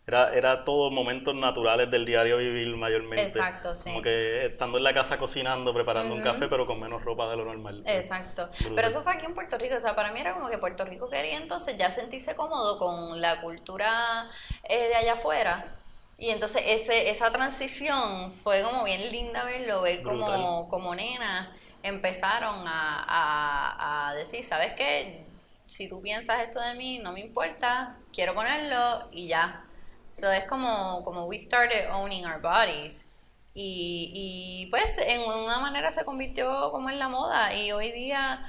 Era, 0.06 0.34
era 0.34 0.64
todo 0.64 0.90
momentos 0.90 1.34
naturales 1.36 1.90
del 1.90 2.04
diario 2.04 2.38
vivir 2.38 2.74
mayormente. 2.76 3.22
Exacto, 3.22 3.76
sí. 3.76 3.90
Como 3.90 4.02
que 4.02 4.46
estando 4.46 4.78
en 4.78 4.84
la 4.84 4.92
casa 4.92 5.18
cocinando, 5.18 5.72
preparando 5.72 6.14
un 6.14 6.20
café, 6.20 6.48
pero 6.48 6.66
con 6.66 6.80
menos 6.80 7.04
ropa 7.04 7.28
de 7.30 7.36
lo 7.36 7.44
normal. 7.44 7.82
Exacto. 7.86 8.48
Brutal. 8.48 8.74
Pero 8.74 8.88
eso 8.88 9.02
fue 9.02 9.12
aquí 9.12 9.26
en 9.26 9.34
Puerto 9.34 9.56
Rico. 9.56 9.76
O 9.76 9.80
sea, 9.80 9.94
para 9.94 10.10
mí 10.10 10.20
era 10.20 10.34
como 10.34 10.48
que 10.48 10.58
Puerto 10.58 10.84
Rico 10.84 11.08
quería 11.08 11.36
entonces 11.36 11.78
ya 11.78 11.90
sentirse 11.90 12.34
cómodo 12.34 12.78
con 12.78 13.20
la 13.20 13.40
cultura 13.40 14.28
eh, 14.64 14.88
de 14.88 14.96
allá 14.96 15.12
afuera. 15.12 15.76
Y 16.18 16.30
entonces 16.30 16.62
ese, 16.66 17.08
esa 17.08 17.30
transición 17.30 18.32
fue 18.32 18.62
como 18.62 18.84
bien 18.84 19.10
linda 19.12 19.44
verlo, 19.44 19.82
ver 19.82 20.02
como, 20.02 20.68
como 20.68 20.94
nenas 20.94 21.48
empezaron 21.82 22.66
a, 22.66 23.04
a, 23.06 24.08
a 24.10 24.14
decir, 24.14 24.44
¿sabes 24.44 24.74
qué? 24.74 25.24
Si 25.66 25.88
tú 25.88 26.02
piensas 26.02 26.40
esto 26.40 26.60
de 26.60 26.74
mí, 26.74 26.98
no 26.98 27.12
me 27.12 27.20
importa, 27.20 27.96
quiero 28.12 28.34
ponerlo 28.34 29.08
y 29.12 29.28
ya. 29.28 29.64
So 30.12 30.30
es 30.30 30.44
como, 30.44 31.02
como 31.04 31.24
we 31.24 31.38
started 31.38 31.88
owning 31.90 32.26
our 32.26 32.40
bodies. 32.40 33.06
Y, 33.54 34.10
y 34.14 34.66
pues 34.70 34.98
en 34.98 35.22
una 35.22 35.58
manera 35.58 35.90
se 35.90 36.04
convirtió 36.04 36.70
como 36.70 36.90
en 36.90 36.98
la 36.98 37.08
moda. 37.08 37.54
Y 37.54 37.72
hoy 37.72 37.90
día, 37.92 38.44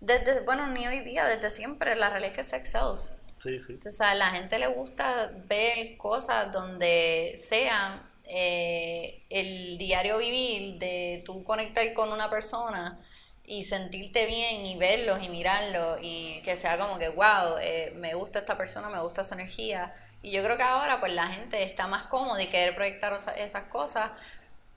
desde, 0.00 0.40
bueno, 0.40 0.66
ni 0.68 0.86
hoy 0.86 1.00
día, 1.00 1.26
desde 1.26 1.50
siempre, 1.50 1.96
la 1.96 2.10
realidad 2.10 2.32
es 2.32 2.36
que 2.36 2.44
sex 2.44 2.70
sells. 2.70 3.16
Sí, 3.36 3.58
sí. 3.58 3.78
O 3.86 3.92
sea, 3.92 4.10
a 4.10 4.14
la 4.14 4.30
gente 4.30 4.58
le 4.58 4.68
gusta 4.68 5.30
ver 5.46 5.96
cosas 5.96 6.50
donde 6.50 7.34
sea 7.36 8.08
eh, 8.24 9.22
el 9.28 9.76
diario 9.76 10.18
vivir 10.18 10.78
de 10.78 11.22
tú 11.26 11.44
conectar 11.44 11.92
con 11.92 12.10
una 12.10 12.30
persona 12.30 12.98
y 13.44 13.64
sentirte 13.64 14.24
bien 14.24 14.64
y 14.64 14.78
verlos 14.78 15.22
y 15.22 15.28
mirarlos 15.28 15.98
y 16.00 16.40
que 16.42 16.56
sea 16.56 16.78
como 16.78 16.98
que, 16.98 17.10
wow, 17.10 17.56
eh, 17.60 17.92
me 17.96 18.14
gusta 18.14 18.38
esta 18.38 18.56
persona, 18.56 18.88
me 18.88 19.00
gusta 19.00 19.24
su 19.24 19.34
energía. 19.34 19.94
Y 20.24 20.30
yo 20.32 20.42
creo 20.42 20.56
que 20.56 20.62
ahora 20.62 21.00
pues 21.00 21.12
la 21.12 21.26
gente 21.28 21.62
está 21.62 21.86
más 21.86 22.04
cómoda 22.04 22.42
y 22.42 22.48
querer 22.48 22.74
proyectar 22.74 23.12
esa- 23.12 23.34
esas 23.36 23.64
cosas. 23.64 24.10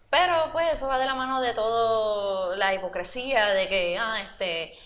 Pero 0.10 0.52
pues 0.52 0.72
eso 0.74 0.88
va 0.88 1.00
de 1.00 1.06
la 1.06 1.16
mano 1.16 1.42
de 1.42 1.54
todo 1.54 2.56
la 2.56 2.74
hipocresía 2.74 3.48
de 3.54 3.68
que, 3.70 3.98
ah, 3.98 4.20
este, 4.22 4.78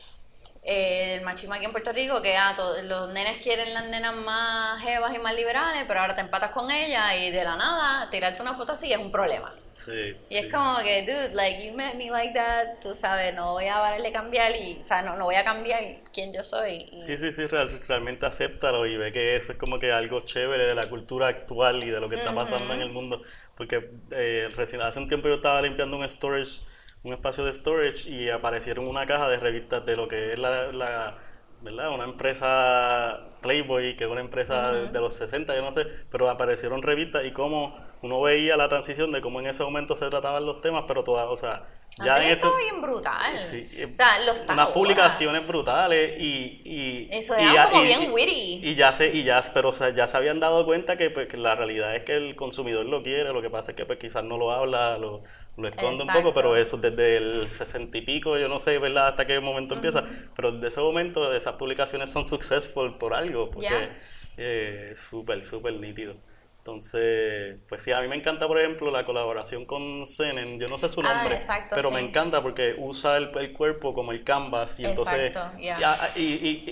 eh, 0.63 1.15
el 1.15 1.21
machismo 1.21 1.55
aquí 1.55 1.65
en 1.65 1.71
Puerto 1.71 1.91
Rico, 1.91 2.21
que 2.21 2.35
ah, 2.37 2.53
to- 2.55 2.81
los 2.83 3.11
nenes 3.13 3.41
quieren 3.41 3.73
las 3.73 3.85
nenas 3.87 4.13
más 4.15 4.81
jevas 4.83 5.13
y 5.15 5.19
más 5.19 5.33
liberales, 5.35 5.85
pero 5.87 6.01
ahora 6.01 6.15
te 6.15 6.21
empatas 6.21 6.51
con 6.51 6.69
ella 6.69 7.15
y 7.17 7.31
de 7.31 7.43
la 7.43 7.55
nada 7.55 8.09
tirarte 8.09 8.41
una 8.41 8.55
foto 8.55 8.73
así 8.73 8.91
es 8.93 8.99
un 8.99 9.11
problema. 9.11 9.53
Sí. 9.73 9.91
Y 10.29 10.33
sí. 10.35 10.39
es 10.39 10.51
como 10.53 10.77
que, 10.83 11.01
dude, 11.03 11.33
like, 11.33 11.65
you 11.65 11.73
met 11.73 11.95
me 11.95 12.11
like 12.11 12.33
that, 12.35 12.79
tú 12.81 12.93
sabes, 12.93 13.33
no 13.33 13.53
voy 13.53 13.65
a 13.67 13.79
valerle 13.79 14.11
cambiar 14.11 14.51
y, 14.55 14.79
o 14.83 14.85
sea, 14.85 15.01
no, 15.01 15.15
no 15.15 15.23
voy 15.25 15.35
a 15.35 15.45
cambiar 15.45 15.81
quién 16.13 16.31
yo 16.33 16.43
soy. 16.43 16.85
Y, 16.91 16.99
Sí, 16.99 17.17
sí, 17.17 17.31
sí, 17.31 17.45
real- 17.47 17.69
realmente 17.87 18.25
acéptalo 18.25 18.85
y 18.85 18.97
ve 18.97 19.11
que 19.13 19.37
eso 19.37 19.53
es 19.53 19.57
como 19.57 19.79
que 19.79 19.91
algo 19.91 20.19
chévere 20.21 20.65
de 20.67 20.75
la 20.75 20.83
cultura 20.83 21.27
actual 21.29 21.79
y 21.83 21.89
de 21.89 21.99
lo 22.01 22.09
que 22.09 22.17
está 22.17 22.35
pasando 22.35 22.73
en 22.73 22.81
el 22.81 22.89
mundo. 22.89 23.21
Porque 23.55 23.91
eh, 24.11 24.49
recién 24.55 24.81
hace 24.81 24.99
un 24.99 25.07
tiempo 25.07 25.29
yo 25.29 25.35
estaba 25.35 25.61
limpiando 25.61 25.97
un 25.97 26.07
storage, 26.07 26.61
un 27.03 27.13
espacio 27.13 27.43
de 27.45 27.53
storage 27.53 28.09
y 28.09 28.29
aparecieron 28.29 28.87
una 28.87 29.05
caja 29.05 29.27
de 29.29 29.37
revistas 29.37 29.85
de 29.85 29.95
lo 29.95 30.07
que 30.07 30.33
es 30.33 30.39
la, 30.39 30.71
la- 30.71 31.17
¿verdad? 31.61 31.89
Una 31.93 32.05
empresa 32.05 33.19
Playboy, 33.41 33.95
que 33.95 34.05
es 34.05 34.09
una 34.09 34.21
empresa 34.21 34.71
de 34.71 34.99
los 34.99 35.13
60, 35.15 35.55
yo 35.55 35.61
no 35.61 35.71
sé, 35.71 35.85
pero 36.09 36.27
aparecieron 36.29 36.81
revistas 36.81 37.23
y 37.25 37.31
cómo 37.31 37.77
uno 38.01 38.19
veía 38.19 38.57
la 38.57 38.67
transición 38.67 39.11
de 39.11 39.21
cómo 39.21 39.39
en 39.41 39.45
ese 39.47 39.63
momento 39.63 39.95
se 39.95 40.09
trataban 40.09 40.43
los 40.43 40.59
temas, 40.61 40.85
pero 40.87 41.03
todas, 41.03 41.27
o 41.29 41.35
sea, 41.35 41.67
ya 42.03 42.15
Antes 42.15 42.27
en 42.27 42.33
estaba 42.33 42.57
bien 42.57 42.81
brutal. 42.81 43.37
Sí, 43.37 43.69
eh, 43.73 43.85
o 43.91 43.93
sea, 43.93 44.19
los 44.25 44.41
unas 44.49 44.69
publicaciones 44.69 45.45
brutales 45.45 46.15
y, 46.19 46.61
y 46.65 47.07
Eso 47.11 47.35
y 47.37 47.43
era 47.43 47.53
ya- 47.53 47.69
como 47.69 47.83
y- 47.83 47.85
bien 47.85 48.01
y- 48.03 48.09
witty. 48.09 48.59
y 48.63 48.75
ya 48.75 48.91
se 48.93 49.09
y 49.09 49.23
ya 49.23 49.43
pero 49.53 49.69
o 49.69 49.71
sea, 49.71 49.89
ya 49.93 50.07
se 50.07 50.17
habían 50.17 50.39
dado 50.39 50.65
cuenta 50.65 50.97
que, 50.97 51.11
pues, 51.11 51.27
que 51.27 51.37
la 51.37 51.53
realidad 51.55 51.95
es 51.95 52.03
que 52.05 52.13
el 52.13 52.35
consumidor 52.35 52.85
lo 52.87 53.03
quiere 53.03 53.31
lo 53.33 53.41
que 53.43 53.51
pasa 53.51 53.71
es 53.71 53.77
que 53.77 53.85
pues 53.85 53.99
quizás 53.99 54.23
no 54.23 54.37
lo 54.37 54.51
habla 54.51 54.97
lo, 54.97 55.21
lo 55.57 55.67
esconde 55.67 56.03
un 56.03 56.11
poco 56.11 56.33
pero 56.33 56.55
eso 56.55 56.77
desde 56.77 57.17
el 57.17 57.47
sesenta 57.49 57.97
y 57.97 58.01
pico 58.01 58.37
yo 58.37 58.47
no 58.47 58.59
sé 58.59 58.79
verdad 58.79 59.09
hasta 59.09 59.25
qué 59.25 59.39
momento 59.39 59.75
empieza. 59.75 60.03
Pero 60.35 60.51
desde 60.53 60.67
ese 60.67 60.81
momento 60.81 61.31
esas 61.33 61.55
publicaciones 61.55 62.09
son 62.11 62.25
successful 62.27 62.97
por 62.97 63.13
algo 63.13 63.51
porque 63.51 63.91
Ya. 63.91 63.95
eh, 64.37 64.93
súper 64.95 65.43
súper 65.43 65.73
nítido 65.75 66.15
entonces, 66.61 67.59
pues 67.67 67.81
sí, 67.83 67.91
a 67.91 68.01
mí 68.01 68.07
me 68.07 68.15
encanta, 68.15 68.47
por 68.47 68.59
ejemplo, 68.59 68.91
la 68.91 69.03
colaboración 69.03 69.65
con 69.65 70.05
Senen. 70.05 70.59
Yo 70.59 70.67
no 70.67 70.77
sé 70.77 70.89
su 70.89 71.01
Ah, 71.01 71.03
nombre, 71.03 71.35
exacto, 71.35 71.75
pero 71.75 71.89
me 71.91 71.99
encanta 71.99 72.41
porque 72.43 72.75
usa 72.77 73.17
el, 73.17 73.31
el 73.39 73.51
cuerpo 73.53 73.93
como 73.93 74.11
el 74.11 74.23
canvas 74.23 74.79
y 74.79 74.85
entonces, 74.85 75.31
Exacto, 75.31 75.59
ya. 75.59 75.79
ya, 75.79 76.11
y, 76.15 76.21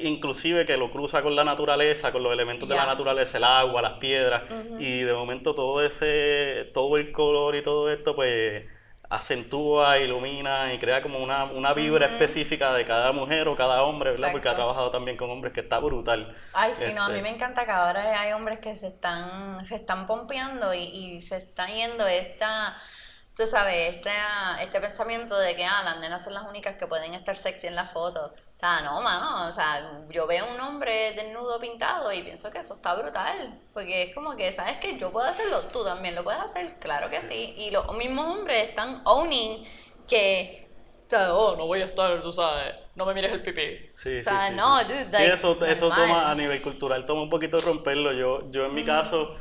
y- 0.02 0.08
inclusive 0.08 0.66
que 0.66 0.78
lo 0.78 0.92
cruza 0.92 1.24
con 1.24 1.36
la 1.36 1.44
naturaleza, 1.44 2.12
con 2.12 2.22
los 2.22 2.32
elementos 2.34 2.70
de 2.70 2.76
la 2.76 2.86
naturaleza, 2.86 3.38
el 3.38 3.44
agua, 3.46 3.82
las 3.82 3.94
piedras, 3.94 4.44
y 4.78 5.02
de 5.02 5.14
momento 5.14 5.56
todo 5.56 5.84
ese, 5.84 6.70
todo 6.74 6.98
el 6.98 7.12
color 7.12 7.56
y 7.56 7.64
todo 7.64 7.92
esto, 7.92 8.16
pues 8.16 8.66
acentúa, 9.10 9.98
ilumina 10.00 10.74
y 10.74 10.80
crea 10.80 11.02
como 11.02 11.20
una, 11.20 11.46
una 11.46 11.74
vibra 11.74 12.06
específica 12.08 12.74
de 12.74 12.86
cada 12.86 13.12
mujer 13.12 13.48
o 13.48 13.56
cada 13.56 13.84
hombre, 13.84 14.12
¿verdad? 14.12 14.32
Porque 14.32 14.50
ha 14.50 14.56
trabajado 14.56 14.92
también 14.92 15.18
con 15.18 15.30
hombres 15.30 15.54
que 15.54 15.62
está 15.62 15.80
brutal. 15.80 16.36
Ay, 16.52 16.74
sí, 16.76 16.94
no, 16.94 17.04
a 17.04 17.10
mí 17.10 17.22
Este, 17.22 17.24
me 17.24 17.30
encanta 17.30 17.66
que 17.66 17.72
ahora 17.72 18.20
hay 18.22 18.34
hombres 18.34 18.60
que 18.60 18.76
se 18.76 18.88
están, 18.88 19.64
se 19.64 19.76
están 19.76 20.08
pompeando 20.08 20.74
y, 20.74 20.82
y 20.84 21.22
se 21.22 21.38
está 21.38 21.68
yendo 21.68 22.08
esta, 22.08 22.76
tú 23.36 23.46
sabes, 23.48 23.96
este, 23.96 24.10
este 24.62 24.82
pensamiento 24.82 25.38
de 25.38 25.56
que 25.56 25.66
ah, 25.66 25.84
las 25.84 26.00
nenas 26.00 26.24
son 26.24 26.34
las 26.34 26.48
únicas 26.48 26.76
que 26.78 26.88
pueden 26.88 27.14
estar 27.14 27.36
sexy 27.38 27.68
en 27.68 27.76
la 27.76 27.86
foto. 27.86 28.34
O 28.60 28.62
sea, 28.62 28.82
no, 28.82 29.02
mano, 29.02 29.48
o 29.48 29.52
sea, 29.54 30.02
yo 30.10 30.28
veo 30.28 30.46
un 30.54 30.60
hombre 30.60 31.14
desnudo 31.14 31.62
pintado 31.62 32.12
y 32.12 32.24
pienso 32.24 32.52
que 32.52 32.58
eso 32.58 32.74
está 32.74 32.94
brutal, 32.94 33.58
porque 33.74 34.04
es 34.04 34.14
como 34.14 34.36
que, 34.36 34.52
¿sabes 34.52 34.80
qué? 34.82 34.98
Yo 34.98 35.14
puedo 35.14 35.26
hacerlo, 35.28 35.62
tú 35.72 35.82
también 35.86 36.14
lo 36.14 36.26
puedes 36.26 36.42
hacer, 36.42 36.78
claro 36.78 37.10
que 37.10 37.22
sí, 37.22 37.54
y 37.56 37.72
los 37.72 37.96
mismos 37.96 38.26
hombres 38.28 38.68
están 38.68 39.02
owning 39.06 39.66
que, 40.10 40.68
o 41.06 41.10
sea, 41.10 41.34
oh, 41.34 41.56
no 41.56 41.68
voy 41.68 41.82
a 41.82 41.86
estar, 41.86 42.22
tú 42.22 42.34
sabes, 42.34 42.76
no 42.96 43.06
me 43.06 43.14
mires 43.14 43.32
el 43.32 43.42
pipí. 43.42 43.78
Sí, 43.94 44.20
O 44.20 44.24
sea, 44.24 44.42
sí, 44.42 44.48
sí, 44.50 44.56
no, 44.58 44.78
sí. 44.82 44.86
dude, 44.88 45.06
Sí, 45.06 45.12
like, 45.14 45.34
eso, 45.36 45.66
eso 45.66 45.88
normal. 45.88 46.08
toma 46.10 46.30
a 46.30 46.36
nivel 46.36 46.62
cultural, 46.62 47.06
toma 47.06 47.22
un 47.22 47.30
poquito 47.30 47.62
romperlo. 47.62 48.12
Yo, 48.12 48.46
yo 48.52 48.66
en 48.66 48.74
mi 48.74 48.84
caso, 48.84 49.38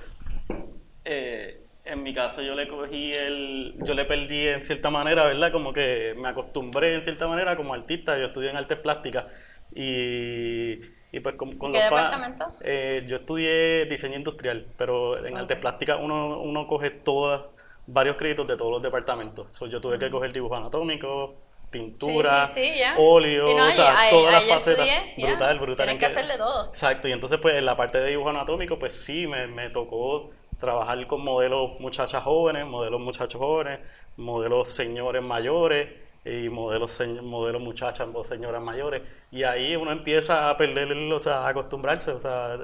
eh, 1.05 1.61
en 1.89 2.03
mi 2.03 2.13
caso 2.15 2.43
yo 2.43 2.55
le 2.55 2.69
cogí 2.69 3.13
el, 3.13 3.75
yo 3.79 3.95
le 3.95 4.05
perdí 4.05 4.49
en 4.49 4.63
cierta 4.63 4.91
manera, 4.91 5.25
¿verdad? 5.27 5.53
Como 5.53 5.73
que 5.73 6.15
me 6.17 6.29
acostumbré 6.29 6.95
en 6.95 7.03
cierta 7.03 7.27
manera 7.27 7.57
como 7.57 7.75
artista, 7.75 8.19
yo 8.19 8.27
estudié 8.27 8.51
en 8.51 8.57
artes 8.57 8.79
plásticas 8.79 9.27
y, 9.75 10.73
y 11.13 11.21
pues 11.23 11.35
con, 11.37 11.57
con 11.59 11.73
¿Qué 11.73 11.79
los 11.79 11.89
pa- 11.91 12.03
departamento? 12.03 12.47
eh, 12.63 13.05
yo 13.07 13.17
estudié 13.17 13.87
diseño 13.87 14.17
industrial, 14.17 14.65
pero 14.77 15.25
en 15.25 15.37
artes 15.37 15.59
plásticas 15.59 15.99
uno, 16.01 16.41
uno 16.41 16.67
coge 16.67 16.91
todas, 16.91 17.43
varios 17.87 18.17
créditos 18.17 18.47
de 18.47 18.57
todos 18.57 18.71
los 18.73 18.83
departamentos. 18.83 19.47
So, 19.57 19.67
yo 19.67 19.81
tuve 19.81 19.99
que 19.99 20.11
coger 20.11 20.33
dibujo 20.33 20.57
anatómico, 20.57 21.37
pintura, 21.71 22.47
Sí, 22.47 22.63
sí, 22.63 22.73
sí, 22.73 22.79
ya. 22.79 22.95
óleo, 22.99 23.45
Sí, 23.45 23.55
no, 23.55 23.67
o 23.67 23.71
sea, 23.71 23.99
ahí- 24.01 24.11
todas 24.11 24.35
ahí 24.35 24.49
las 24.49 24.55
facetas. 24.65 24.87
estudié, 24.87 25.15
ya. 25.19 25.29
brutal, 25.29 25.59
brutal. 25.59 25.77
Tienen 25.77 25.95
en 25.95 25.99
que 26.01 26.07
hacerle 26.07 26.39
todo. 26.39 26.69
Exacto, 26.69 27.09
y 27.09 27.13
entonces 27.13 27.39
pues 27.41 27.57
en 27.57 27.65
la 27.67 27.77
parte 27.77 27.99
de 28.01 28.11
dibujo 28.11 28.31
anatómico 28.31 28.79
pues 28.79 28.95
sí, 28.95 29.27
me, 29.27 29.47
me 29.47 29.71
tocó 29.71 30.31
trabajar 30.59 31.07
con 31.07 31.23
modelos 31.25 31.79
muchachas 31.81 32.23
jóvenes, 32.23 32.67
modelos 32.67 33.01
muchachos 33.01 33.41
jóvenes, 33.41 33.81
modelos 34.17 34.69
señores 34.69 35.23
mayores 35.23 35.89
y 36.25 36.49
modelos 36.49 37.01
modelos 37.23 37.63
muchachas 37.63 38.09
o 38.13 38.25
señoras 38.25 38.61
mayores 38.61 39.03
y 39.31 39.45
ahí 39.45 39.77
uno 39.77 39.93
empieza 39.93 40.51
a 40.51 40.57
perder, 40.57 40.93
o 41.13 41.21
sea, 41.21 41.47
a 41.47 41.49
acostumbrarse, 41.49 42.11
o 42.11 42.21
sea, 42.21 42.59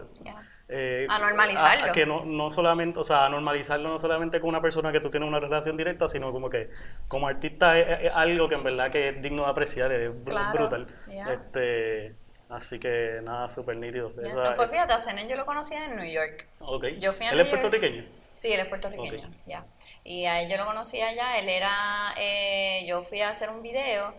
eh, 0.68 1.07
A 1.09 1.18
normalizarlo. 1.18 1.84
a- 1.84 1.88
a 1.90 1.92
que 1.92 2.05
no, 2.07 2.24
no 2.24 2.51
solamente, 2.51 2.99
o 2.99 3.05
sea, 3.05 3.26
a 3.26 3.28
normalizarlo 3.28 3.88
no 3.90 3.99
solamente 3.99 4.40
con 4.40 4.49
una 4.49 4.61
persona 4.62 4.92
que 4.92 5.01
tú 5.01 5.11
tienes 5.11 5.28
una 5.28 5.38
relación 5.38 5.76
directa, 5.76 6.09
sino 6.09 6.32
como 6.32 6.49
que 6.51 6.68
como 7.07 7.28
artista 7.28 7.78
es, 7.78 8.05
es 8.05 8.12
algo 8.14 8.49
que 8.49 8.55
en 8.57 8.64
verdad 8.64 8.90
que 8.90 9.11
es 9.11 9.22
digno 9.22 9.45
de 9.45 9.51
apreciar, 9.51 9.92
es 9.92 10.11
Claro, 10.24 10.53
brutal. 10.53 10.86
Este, 11.32 12.16
así 12.57 12.78
que 12.78 13.20
nada, 13.22 13.50
súper 13.50 13.76
nítido. 13.76 14.09
Esa- 14.20 14.55
pues 14.55 14.68
es- 14.68 14.74
fíjate, 14.74 14.92
a 14.92 14.98
Zenén 14.98 15.28
yo 15.28 15.36
lo 15.36 15.44
conocía 15.46 15.84
en 15.86 15.96
New 15.96 16.11
York. 16.11 16.46
ok. 16.61 16.84
yo 17.00 17.12
fui 17.12 17.26
a 17.26 17.30
¿Él 17.30 17.36
New 17.36 17.44
es 17.44 17.50
York. 17.50 17.61
puertorriqueño? 17.61 18.05
Sí, 18.34 18.52
él 18.52 18.61
es 18.61 18.66
puertorriqueño, 18.66 19.30
ya. 19.46 19.64
Y 20.02 20.24
a 20.26 20.42
él 20.42 20.50
yo 20.50 20.57
lo 20.57 20.66
conocí 20.66 21.00
allá, 21.00 21.38
él 21.38 21.48
era, 21.48 22.14
eh, 22.18 22.84
yo 22.86 23.02
fui 23.05 23.20
a 23.22 23.28
hacer 23.30 23.48
un 23.50 23.62
video 23.62 24.12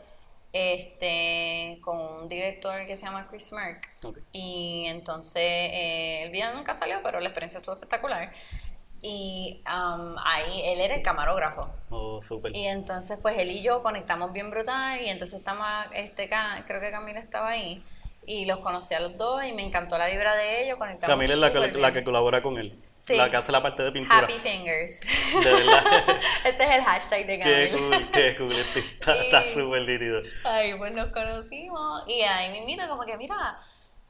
este, 0.53 1.79
con 1.81 1.97
un 1.99 2.29
director 2.29 2.85
que 2.87 2.95
se 2.95 3.05
llama 3.05 3.27
Chris 3.29 3.51
Merck. 3.51 3.83
Ok. 4.03 4.17
Y 4.31 4.85
entonces 4.87 5.41
eh, 5.43 6.23
el 6.23 6.31
video 6.31 6.53
nunca 6.53 6.73
salió, 6.73 7.01
pero 7.03 7.19
la 7.19 7.27
experiencia 7.27 7.57
estuvo 7.59 7.75
espectacular. 7.75 8.31
Y 9.01 9.61
um, 9.67 10.15
ahí 10.23 10.61
él 10.63 10.79
era 10.81 10.95
el 10.95 11.03
camarógrafo. 11.03 11.61
Oh, 11.89 12.21
súper. 12.21 12.55
Y 12.55 12.65
entonces, 12.67 13.19
pues 13.21 13.37
él 13.37 13.51
y 13.51 13.61
yo 13.61 13.83
conectamos 13.83 14.33
bien 14.33 14.49
brutal. 14.49 14.99
Y 15.01 15.09
entonces 15.09 15.39
estamos, 15.39 15.67
este, 15.93 16.27
creo 16.27 16.81
que 16.81 16.89
Camila 16.89 17.19
estaba 17.19 17.49
ahí. 17.49 17.83
Y 18.27 18.45
los 18.45 18.59
conocí 18.59 18.93
a 18.93 18.99
los 18.99 19.17
dos 19.17 19.43
y 19.45 19.53
me 19.53 19.63
encantó 19.63 19.97
la 19.97 20.07
vibra 20.07 20.35
de 20.35 20.63
ellos. 20.63 20.77
Camila 20.99 21.33
es 21.33 21.39
la 21.39 21.51
que, 21.51 21.59
la 21.59 22.03
colabora 22.03 22.41
con 22.41 22.57
él. 22.57 22.73
Sí. 23.01 23.15
La 23.17 23.29
que 23.29 23.37
hace 23.37 23.51
la 23.51 23.61
parte 23.61 23.83
de 23.83 23.91
pintura. 23.91 24.19
Happy 24.19 24.39
Fingers. 24.39 24.99
De 25.43 25.53
verdad. 25.53 25.83
Ese 26.45 26.63
es 26.63 26.69
el 26.71 26.83
hashtag 26.83 27.27
de 27.27 27.37
qué 27.37 27.69
Camila. 27.71 27.97
cool, 27.97 28.11
qué 28.11 28.35
cool. 28.37 28.51
este 28.51 28.79
Está 29.25 29.43
súper 29.43 29.87
nítido. 29.87 30.23
Ay, 30.43 30.73
pues 30.73 30.91
nos 30.93 31.11
conocimos. 31.11 32.03
Y 32.07 32.21
ahí 32.21 32.51
me 32.51 32.65
mira 32.65 32.87
como 32.87 33.05
que, 33.05 33.15
mira, 33.15 33.35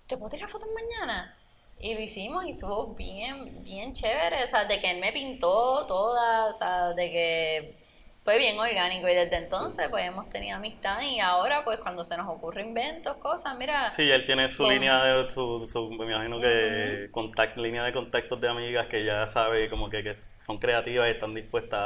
¿te 0.07 0.16
puedo 0.16 0.32
tirar 0.32 0.49
fotos 0.49 0.70
mañana? 0.74 1.38
Y 1.82 1.93
lo 1.93 1.99
hicimos 1.99 2.45
y 2.45 2.51
estuvo 2.51 2.95
bien, 2.95 3.63
bien 3.63 3.93
chévere. 3.93 4.43
O 4.43 4.47
sea, 4.47 4.63
de 4.63 4.80
que 4.80 4.91
él 4.91 5.01
me 5.01 5.11
pintó 5.11 5.86
toda, 5.88 6.45
o 6.45 6.53
sea, 6.53 6.93
de 6.93 7.11
que 7.11 7.84
fue 8.26 8.38
bien 8.38 8.59
orgánico. 8.59 9.07
Y 9.07 9.13
desde 9.13 9.38
entonces, 9.38 9.88
pues 9.89 10.03
hemos 10.05 10.30
tenido 10.30 10.57
amistad. 10.57 10.99
Y 11.01 11.19
ahora, 11.21 11.63
pues 11.63 11.80
cuando 11.80 12.03
se 12.03 12.17
nos 12.17 12.28
ocurre 12.28 12.61
inventos, 12.63 13.15
cosas, 13.17 13.55
mira. 13.57 13.88
Sí, 13.88 14.11
él 14.11 14.26
tiene 14.26 14.49
su 14.49 14.63
Con- 14.63 14.73
línea 14.73 15.01
de, 15.03 15.30
su, 15.30 15.65
su- 15.67 15.91
me 15.91 16.05
imagino 16.05 16.41
que 16.41 17.09
contact, 17.11 17.57
línea 17.57 17.84
de 17.86 17.93
contactos 17.93 18.41
de 18.41 18.49
amigas 18.49 18.88
que 18.88 19.05
ya 19.05 19.28
sabe 19.28 19.69
como 19.69 19.89
que, 19.89 20.03
que 20.03 20.17
son 20.17 20.57
creativas 20.57 21.07
y 21.07 21.11
están 21.11 21.34
dispuestas 21.34 21.80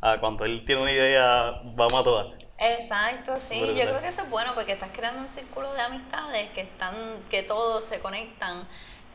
a, 0.00 0.12
a 0.12 0.20
cuando 0.20 0.44
él 0.44 0.64
tiene 0.64 0.82
una 0.82 0.92
idea, 0.92 1.52
vamos 1.76 2.00
a 2.00 2.04
todas. 2.04 2.26
Exacto, 2.58 3.36
sí. 3.38 3.74
Yo 3.76 3.82
creo 3.86 4.00
que 4.00 4.08
eso 4.08 4.22
es 4.22 4.30
bueno 4.30 4.52
porque 4.54 4.72
estás 4.72 4.90
creando 4.92 5.22
un 5.22 5.28
círculo 5.28 5.72
de 5.74 5.80
amistades 5.80 6.50
que 6.50 6.62
están, 6.62 6.94
que 7.30 7.42
todos 7.44 7.84
se 7.84 8.00
conectan 8.00 8.66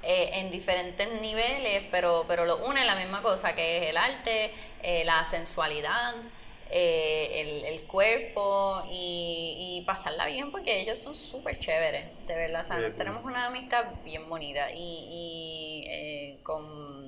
eh, 0.03 0.29
en 0.33 0.51
diferentes 0.51 1.07
niveles, 1.21 1.83
pero, 1.91 2.25
pero 2.27 2.45
lo 2.45 2.65
une 2.65 2.83
la 2.85 2.95
misma 2.95 3.21
cosa, 3.21 3.55
que 3.55 3.77
es 3.77 3.87
el 3.89 3.97
arte, 3.97 4.51
eh, 4.81 5.03
la 5.05 5.23
sensualidad, 5.25 6.13
eh, 6.69 7.41
el, 7.41 7.65
el 7.65 7.83
cuerpo 7.85 8.83
y, 8.89 9.77
y 9.79 9.85
pasarla 9.85 10.25
bien 10.25 10.51
porque 10.51 10.81
ellos 10.81 10.97
son 10.97 11.15
súper 11.15 11.57
chéveres, 11.59 12.05
de 12.25 12.35
verdad. 12.35 12.61
O 12.61 12.63
sea, 12.63 12.77
Bien, 12.77 12.95
tenemos 12.95 13.23
una 13.23 13.45
amistad 13.47 13.85
bien 14.03 14.27
bonita 14.27 14.71
y, 14.71 14.77
y 14.77 15.85
eh, 15.87 16.39
con, 16.41 17.02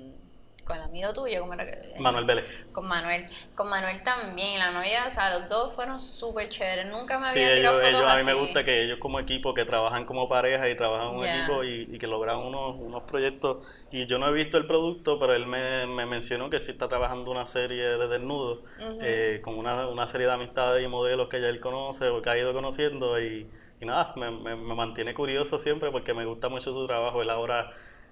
con 0.66 0.78
el 0.78 0.84
amigo 0.84 1.14
tuyo, 1.14 1.40
¿cómo 1.42 1.54
era 1.54 1.66
que- 1.66 1.96
Manuel 2.00 2.26
Vélez. 2.26 2.46
con 2.72 2.88
Manuel, 2.88 3.26
con 3.56 3.70
Manuel 3.70 4.02
también, 4.04 4.60
la 4.60 4.72
novia, 4.72 5.06
o 5.08 5.10
sea, 5.10 5.38
los 5.40 5.48
dos 5.48 5.74
fueron 5.74 6.00
súper 6.02 6.50
chéveres, 6.50 6.88
nunca 6.88 7.20
me 7.20 7.26
Sí, 7.26 7.40
había 7.40 7.56
tirado 7.56 7.82
ellos, 7.82 7.92
fotos 7.92 8.02
ellos- 8.02 8.12
a 8.12 8.16
mí 8.18 8.24
me 8.24 8.34
gusta 8.34 8.64
que 8.64 8.84
ellos 8.84 9.00
como 9.00 9.20
equipo, 9.20 9.54
que 9.54 9.64
trabajan 9.66 10.06
como 10.06 10.28
pareja 10.28 10.68
y 10.70 10.76
trabajan 10.76 11.10
en 11.12 11.16
un 11.18 11.26
equipo 11.26 11.64
y, 11.64 11.88
y 11.92 11.98
que 11.98 12.08
logran 12.08 12.38
unos, 12.38 12.76
unos 12.78 13.04
proyectos. 13.04 13.66
Y 13.92 14.06
yo 14.08 14.18
no 14.18 14.28
he 14.28 14.34
visto 14.34 14.58
el 14.58 14.66
producto, 14.66 15.20
pero 15.20 15.34
él 15.36 15.46
me, 15.46 15.86
me 15.88 16.06
mencionó 16.06 16.50
que 16.50 16.60
sí 16.60 16.72
está 16.72 16.88
trabajando 16.88 17.32
una 17.32 17.46
serie 17.46 17.84
de 17.98 18.08
desnudos 18.08 18.60
eh, 19.02 19.40
con 19.44 19.58
una, 19.58 19.88
una 19.88 20.08
serie 20.08 20.28
de 20.28 20.34
amistades 20.34 20.84
y 20.84 20.88
modelos 20.88 21.30
que 21.30 21.40
ya 21.42 21.48
él 21.48 21.60
conoce 21.60 22.08
o 22.10 22.22
que 22.22 22.30
ha 22.30 22.38
ido 22.38 22.54
conociendo 22.54 23.20
y, 23.22 23.50
y 23.80 23.86
nada, 23.86 24.14
me, 24.18 24.32
me, 24.32 24.56
me 24.56 24.76
mantiene 24.76 25.14
curioso 25.14 25.60
siempre 25.60 25.92
porque 25.92 26.14
me 26.14 26.26
gusta 26.26 26.50
mucho 26.50 26.74
su 26.74 26.86
trabajo. 26.88 27.22
Él 27.22 27.30
ahora 27.30 27.72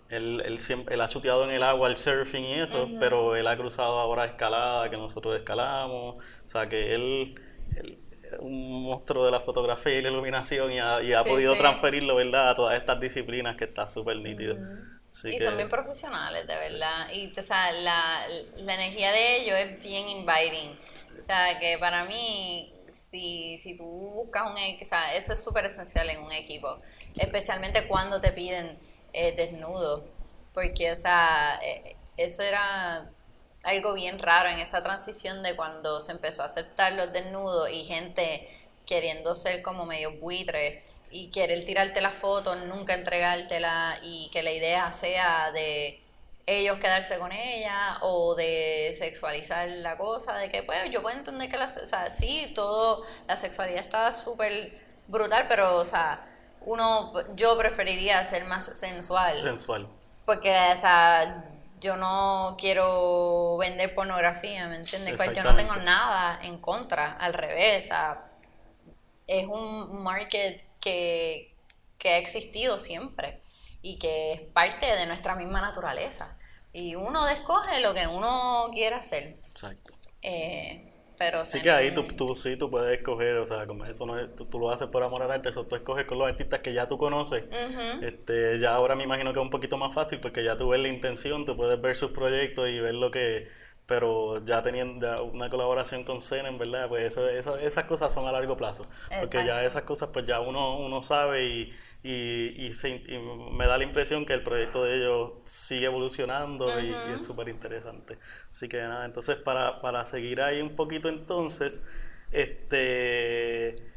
él, 0.09 0.41
él, 0.45 0.59
siempre, 0.59 0.95
él 0.95 1.01
ha 1.01 1.09
chuteado 1.09 1.43
en 1.45 1.51
el 1.51 1.63
agua 1.63 1.89
el 1.89 1.97
surfing 1.97 2.43
y 2.43 2.59
eso, 2.59 2.89
pero 2.99 3.35
él 3.35 3.47
ha 3.47 3.57
cruzado 3.57 3.99
ahora 3.99 4.25
escalada 4.25 4.89
que 4.89 4.97
nosotros 4.97 5.35
escalamos. 5.35 6.15
O 6.15 6.49
sea 6.49 6.69
que 6.69 6.93
él, 6.93 7.39
él 7.75 7.97
es 8.23 8.39
un 8.39 8.83
monstruo 8.83 9.25
de 9.25 9.31
la 9.31 9.39
fotografía 9.39 9.93
y 9.93 10.01
la 10.01 10.09
iluminación 10.09 10.71
y 10.71 10.79
ha, 10.79 11.01
y 11.01 11.13
ha 11.13 11.23
podido 11.23 11.55
transferirlo, 11.55 12.15
¿verdad?, 12.15 12.51
a 12.51 12.55
todas 12.55 12.77
estas 12.77 12.99
disciplinas 12.99 13.55
que 13.55 13.65
está 13.65 13.87
súper 13.87 14.17
nítido. 14.17 14.57
y 15.25 15.39
son 15.39 15.57
bien 15.57 15.69
profesionales, 15.69 16.47
de 16.47 16.55
verdad. 16.55 17.09
Y 17.11 17.33
o 17.37 17.43
sea, 17.43 17.71
la, 17.71 18.27
la 18.57 18.73
energía 18.75 19.11
de 19.11 19.41
ellos 19.41 19.57
es 19.57 19.81
bien 19.81 20.09
inviting. 20.09 20.77
O 21.19 21.25
sea, 21.25 21.57
que 21.57 21.77
para 21.79 22.05
mí, 22.05 22.73
si, 22.91 23.57
si 23.59 23.75
tú 23.75 23.85
buscas 23.85 24.51
un 24.51 24.57
equipo, 24.57 24.85
o 24.85 24.89
sea, 24.89 25.15
eso 25.15 25.33
es 25.33 25.43
súper 25.43 25.65
esencial 25.65 26.09
en 26.09 26.21
un 26.21 26.31
equipo, 26.31 26.77
especialmente 27.15 27.87
cuando 27.87 28.19
te 28.19 28.31
piden 28.31 28.77
eh, 29.13 29.33
desnudo, 29.35 30.03
porque, 30.53 30.91
o 30.91 30.95
sea, 30.95 31.59
eh, 31.63 31.95
eso 32.17 32.43
era 32.43 33.09
algo 33.63 33.93
bien 33.93 34.19
raro 34.19 34.49
en 34.49 34.59
esa 34.59 34.81
transición 34.81 35.41
de 35.41 35.55
cuando 35.55 36.01
se 36.01 36.11
empezó 36.11 36.43
a 36.43 36.47
aceptar 36.47 36.93
los 36.93 37.13
desnudos 37.13 37.69
y 37.71 37.85
gente 37.85 38.47
queriendo 38.85 39.33
ser 39.35 39.61
como 39.61 39.85
medio 39.85 40.19
buitre 40.19 40.83
y 41.11 41.29
querer 41.29 41.63
tirarte 41.63 42.01
la 42.01 42.11
foto, 42.11 42.55
nunca 42.55 42.93
entregártela 42.95 43.99
y 44.01 44.29
que 44.31 44.43
la 44.43 44.51
idea 44.51 44.91
sea 44.91 45.51
de 45.51 46.01
ellos 46.45 46.79
quedarse 46.79 47.17
con 47.19 47.31
ella 47.31 47.99
o 48.01 48.35
de 48.35 48.93
sexualizar 48.97 49.69
la 49.69 49.97
cosa, 49.97 50.35
de 50.37 50.49
que 50.49 50.63
pues 50.63 50.91
yo 50.91 51.01
puedo 51.01 51.17
entender 51.17 51.49
que 51.49 51.57
la, 51.57 51.65
o 51.65 51.85
sea, 51.85 52.09
sí, 52.09 52.51
todo, 52.53 53.05
la 53.27 53.37
sexualidad 53.37 53.79
está 53.79 54.11
súper 54.11 54.77
brutal, 55.07 55.45
pero 55.47 55.77
o 55.77 55.85
sea, 55.85 56.25
uno, 56.65 57.13
yo 57.35 57.57
preferiría 57.57 58.23
ser 58.23 58.45
más 58.45 58.65
sensual. 58.77 59.33
Sensual. 59.33 59.87
Porque, 60.25 60.51
o 60.51 60.75
sea, 60.75 61.45
yo 61.79 61.97
no 61.97 62.55
quiero 62.59 63.57
vender 63.57 63.93
pornografía, 63.93 64.67
¿me 64.67 64.77
entiendes? 64.77 65.15
Pues 65.17 65.33
yo 65.33 65.43
no 65.43 65.55
tengo 65.55 65.75
nada 65.75 66.39
en 66.41 66.59
contra, 66.59 67.13
al 67.13 67.33
revés, 67.33 67.85
o 67.85 67.87
sea, 67.87 68.25
es 69.27 69.47
un 69.47 70.01
market 70.01 70.63
que, 70.79 71.55
que 71.97 72.09
ha 72.09 72.17
existido 72.17 72.79
siempre 72.79 73.41
y 73.81 73.99
que 73.99 74.33
es 74.33 74.41
parte 74.41 74.85
de 74.85 75.05
nuestra 75.05 75.35
misma 75.35 75.61
naturaleza. 75.61 76.37
Y 76.71 76.95
uno 76.95 77.25
descoge 77.25 77.81
lo 77.81 77.93
que 77.93 78.07
uno 78.07 78.67
quiera 78.71 78.97
hacer. 78.97 79.37
Exacto. 79.49 79.93
Eh, 80.21 80.92
pero 81.17 81.45
sí 81.45 81.61
que 81.61 81.71
ahí 81.71 81.93
tú, 81.93 82.03
tú, 82.03 82.35
sí 82.35 82.57
tú 82.57 82.69
puedes 82.69 82.97
escoger, 82.97 83.37
o 83.37 83.45
sea, 83.45 83.65
como 83.65 83.85
eso 83.85 84.05
no 84.05 84.19
es, 84.19 84.35
tú, 84.35 84.59
lo 84.59 84.71
haces 84.71 84.87
por 84.89 85.03
amor 85.03 85.23
al 85.23 85.31
arte, 85.31 85.49
eso 85.49 85.65
tú 85.65 85.75
escoges 85.75 86.05
con 86.05 86.17
los 86.19 86.27
artistas 86.27 86.59
que 86.61 86.73
ya 86.73 86.87
tú 86.87 86.97
conoces. 86.97 87.45
este, 88.01 88.59
ya 88.59 88.73
ahora 88.73 88.95
me 88.95 89.03
imagino 89.03 89.33
que 89.33 89.39
es 89.39 89.43
un 89.43 89.49
poquito 89.49 89.77
más 89.77 89.93
fácil 89.93 90.19
porque 90.19 90.43
ya 90.43 90.55
tú 90.57 90.69
ves 90.69 90.81
la 90.81 90.87
intención, 90.87 91.45
tú 91.45 91.55
puedes 91.55 91.79
ver 91.81 91.95
sus 91.95 92.11
proyectos 92.11 92.69
y 92.69 92.79
ver 92.79 92.95
lo 92.95 93.11
que, 93.11 93.47
pero 93.85 94.43
ya 94.45 94.61
teniendo 94.61 95.25
una 95.25 95.49
colaboración 95.49 96.03
con 96.03 96.19
en 96.31 96.57
¿verdad? 96.57 96.87
Pues 96.87 97.05
eso, 97.05 97.27
esas 97.27 97.85
cosas 97.85 98.13
son 98.13 98.27
a 98.27 98.31
largo 98.31 98.55
plazo, 98.55 98.83
porque 99.19 99.45
ya 99.45 99.63
esas 99.63 99.83
cosas 99.83 100.09
pues 100.13 100.25
ya 100.25 100.39
uno, 100.39 100.79
uno 100.79 101.01
sabe 101.01 101.45
y, 101.45 101.73
y, 102.03 102.71
me 103.51 103.67
da 103.67 103.77
la 103.77 103.83
impresión 103.83 104.25
que 104.25 104.33
el 104.33 104.43
proyecto 104.43 104.83
de 104.85 104.97
ellos 104.97 105.31
sigue 105.43 105.87
evolucionando 105.87 106.67
y, 106.79 106.93
es 107.13 107.25
súper 107.25 107.49
interesante. 107.49 108.17
Así 108.49 108.69
que 108.69 108.77
nada, 108.77 109.05
entonces 109.05 109.35
para, 109.37 109.81
para 109.81 110.05
seguir 110.05 110.41
ahí 110.41 110.61
un 110.61 110.75
poquito 110.75 111.09
entonces, 111.09 111.83
este 112.31 113.91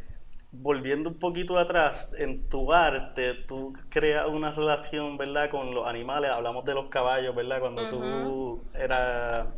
volviendo 0.52 1.10
un 1.10 1.18
poquito 1.18 1.58
atrás, 1.58 2.14
en 2.18 2.48
tu 2.48 2.72
arte, 2.72 3.34
tú 3.34 3.74
creas 3.90 4.26
una 4.26 4.52
relación, 4.52 5.18
¿verdad?, 5.18 5.50
con 5.50 5.74
los 5.74 5.86
animales. 5.86 6.30
Hablamos 6.30 6.64
de 6.64 6.74
los 6.74 6.86
caballos, 6.86 7.34
¿verdad? 7.34 7.60
Cuando 7.60 7.88
tú 7.88 8.62
eras 8.74 9.48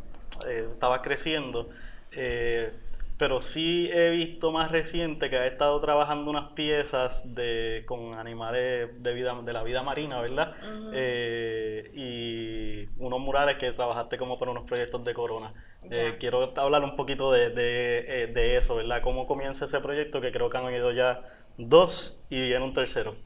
eh, 0.47 0.67
estaba 0.71 1.01
creciendo. 1.01 1.69
Eh, 2.11 2.71
pero 3.17 3.41
sí 3.41 3.89
he 3.91 4.11
visto 4.11 4.51
más 4.51 4.71
reciente 4.71 5.29
que 5.29 5.35
ha 5.35 5.45
estado 5.45 5.77
trabajando 5.81 6.31
unas 6.31 6.53
piezas 6.53 7.35
de, 7.35 7.83
con 7.85 8.17
animales 8.17 8.89
de, 9.03 9.13
vida, 9.13 9.37
de 9.41 9.51
la 9.51 9.61
vida 9.61 9.83
marina, 9.83 10.21
¿verdad? 10.21 10.55
Eh, 10.93 11.91
y 11.93 12.87
unos 12.97 13.19
murales 13.19 13.57
que 13.57 13.73
trabajaste 13.73 14.17
como 14.17 14.37
para 14.37 14.51
unos 14.51 14.63
proyectos 14.63 15.03
de 15.03 15.13
Corona. 15.13 15.53
quiero 16.17 16.53
hablar 16.55 16.81
un 16.83 16.95
poquito 16.95 17.29
de, 17.33 17.49
de, 17.49 18.57
eso, 18.57 18.77
¿verdad? 18.77 19.01
¿Cómo 19.01 19.27
comienza 19.27 19.65
ese 19.65 19.81
proyecto? 19.81 20.21
Que 20.21 20.31
creo 20.31 20.49
que 20.49 20.57
han 20.57 20.73
ido 20.73 20.93
ya 20.93 21.21
dos 21.57 22.23
y 22.29 22.41
viene 22.41 22.63
un 22.63 22.73
tercero. 22.73 23.17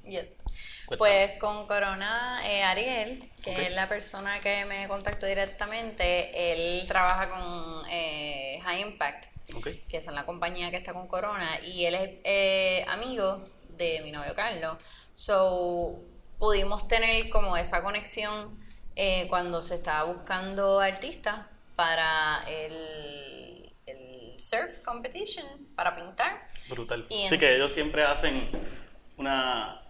Pues 0.97 1.39
con 1.39 1.65
Corona, 1.65 2.41
eh, 2.45 2.63
Ariel, 2.63 3.29
que 3.41 3.67
es 3.67 3.71
la 3.71 3.87
persona 3.87 4.39
que 4.39 4.65
me 4.65 4.87
contactó 4.87 5.25
directamente, 5.25 6.51
él 6.51 6.85
trabaja 6.87 7.29
con 7.29 7.83
eh, 7.89 8.59
High 8.63 8.81
Impact, 8.81 9.25
que 9.89 9.97
es 9.97 10.07
la 10.07 10.25
compañía 10.25 10.71
que 10.71 10.77
está 10.77 10.93
con 10.93 11.07
Corona, 11.07 11.59
y 11.61 11.85
él 11.85 11.95
es 11.95 12.11
eh, 12.23 12.85
amigo 12.87 13.47
de 13.69 14.01
mi 14.03 14.11
novio 14.11 14.35
Carlos. 14.35 14.77
So, 15.13 15.95
pudimos 16.37 16.87
tener 16.87 17.29
como 17.29 17.55
esa 17.55 17.81
conexión 17.81 18.61
cuando 19.29 19.61
se 19.61 19.75
estaba 19.75 20.03
buscando 20.03 20.79
artistas 20.79 21.47
para 21.75 22.43
el, 22.47 23.73
el 23.87 24.39
surf 24.39 24.79
competition, 24.83 25.45
para 25.75 25.95
pintar. 25.95 26.45
Brutal. 26.69 27.03
sí, 27.09 27.39
que 27.39 27.55
ellos 27.55 27.73
siempre 27.73 28.03
hacen 28.03 28.49
una 29.17 29.82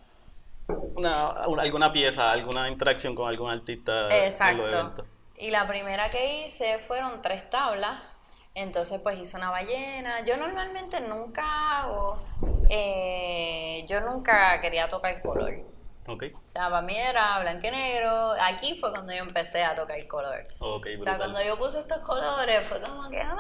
una, 0.68 1.30
alguna 1.60 1.92
pieza, 1.92 2.32
alguna 2.32 2.70
interacción 2.70 3.16
con 3.16 3.28
algún 3.28 3.50
artista 3.50 4.26
Exacto. 4.26 4.68
en 4.70 5.06
Y 5.38 5.52
la 5.52 5.68
primera 5.68 6.10
que 6.10 6.46
hice 6.46 6.80
fueron 6.80 7.22
tres 7.22 7.50
tablas. 7.50 8.18
Entonces, 8.56 9.02
pues 9.02 9.20
hice 9.20 9.38
una 9.38 9.50
ballena. 9.50 10.24
Yo 10.26 10.38
normalmente 10.38 11.00
nunca 11.02 11.80
hago. 11.80 12.22
Eh, 12.70 13.86
yo 13.90 14.02
nunca 14.02 14.62
quería 14.62 14.88
tocar 14.88 15.22
color. 15.22 15.73
Okay. 16.06 16.34
O 16.34 16.42
sea, 16.48 16.70
para 16.70 16.82
mí 16.82 16.98
era 16.98 17.40
blanco 17.40 17.66
y 17.68 17.72
negro. 17.72 18.34
Aquí 18.42 18.78
fue 18.78 18.92
cuando 18.92 19.14
yo 19.14 19.20
empecé 19.20 19.64
a 19.64 19.74
tocar 19.74 19.98
el 19.98 20.08
color. 20.08 20.44
Okay, 20.60 20.98
o 20.98 21.02
sea, 21.02 21.18
cuando 21.18 21.42
yo 21.42 21.58
puse 21.58 21.80
estos 21.80 22.00
colores, 22.00 22.68
fue 22.68 22.82
como 22.82 23.10
que, 23.10 23.24
God, 23.24 23.40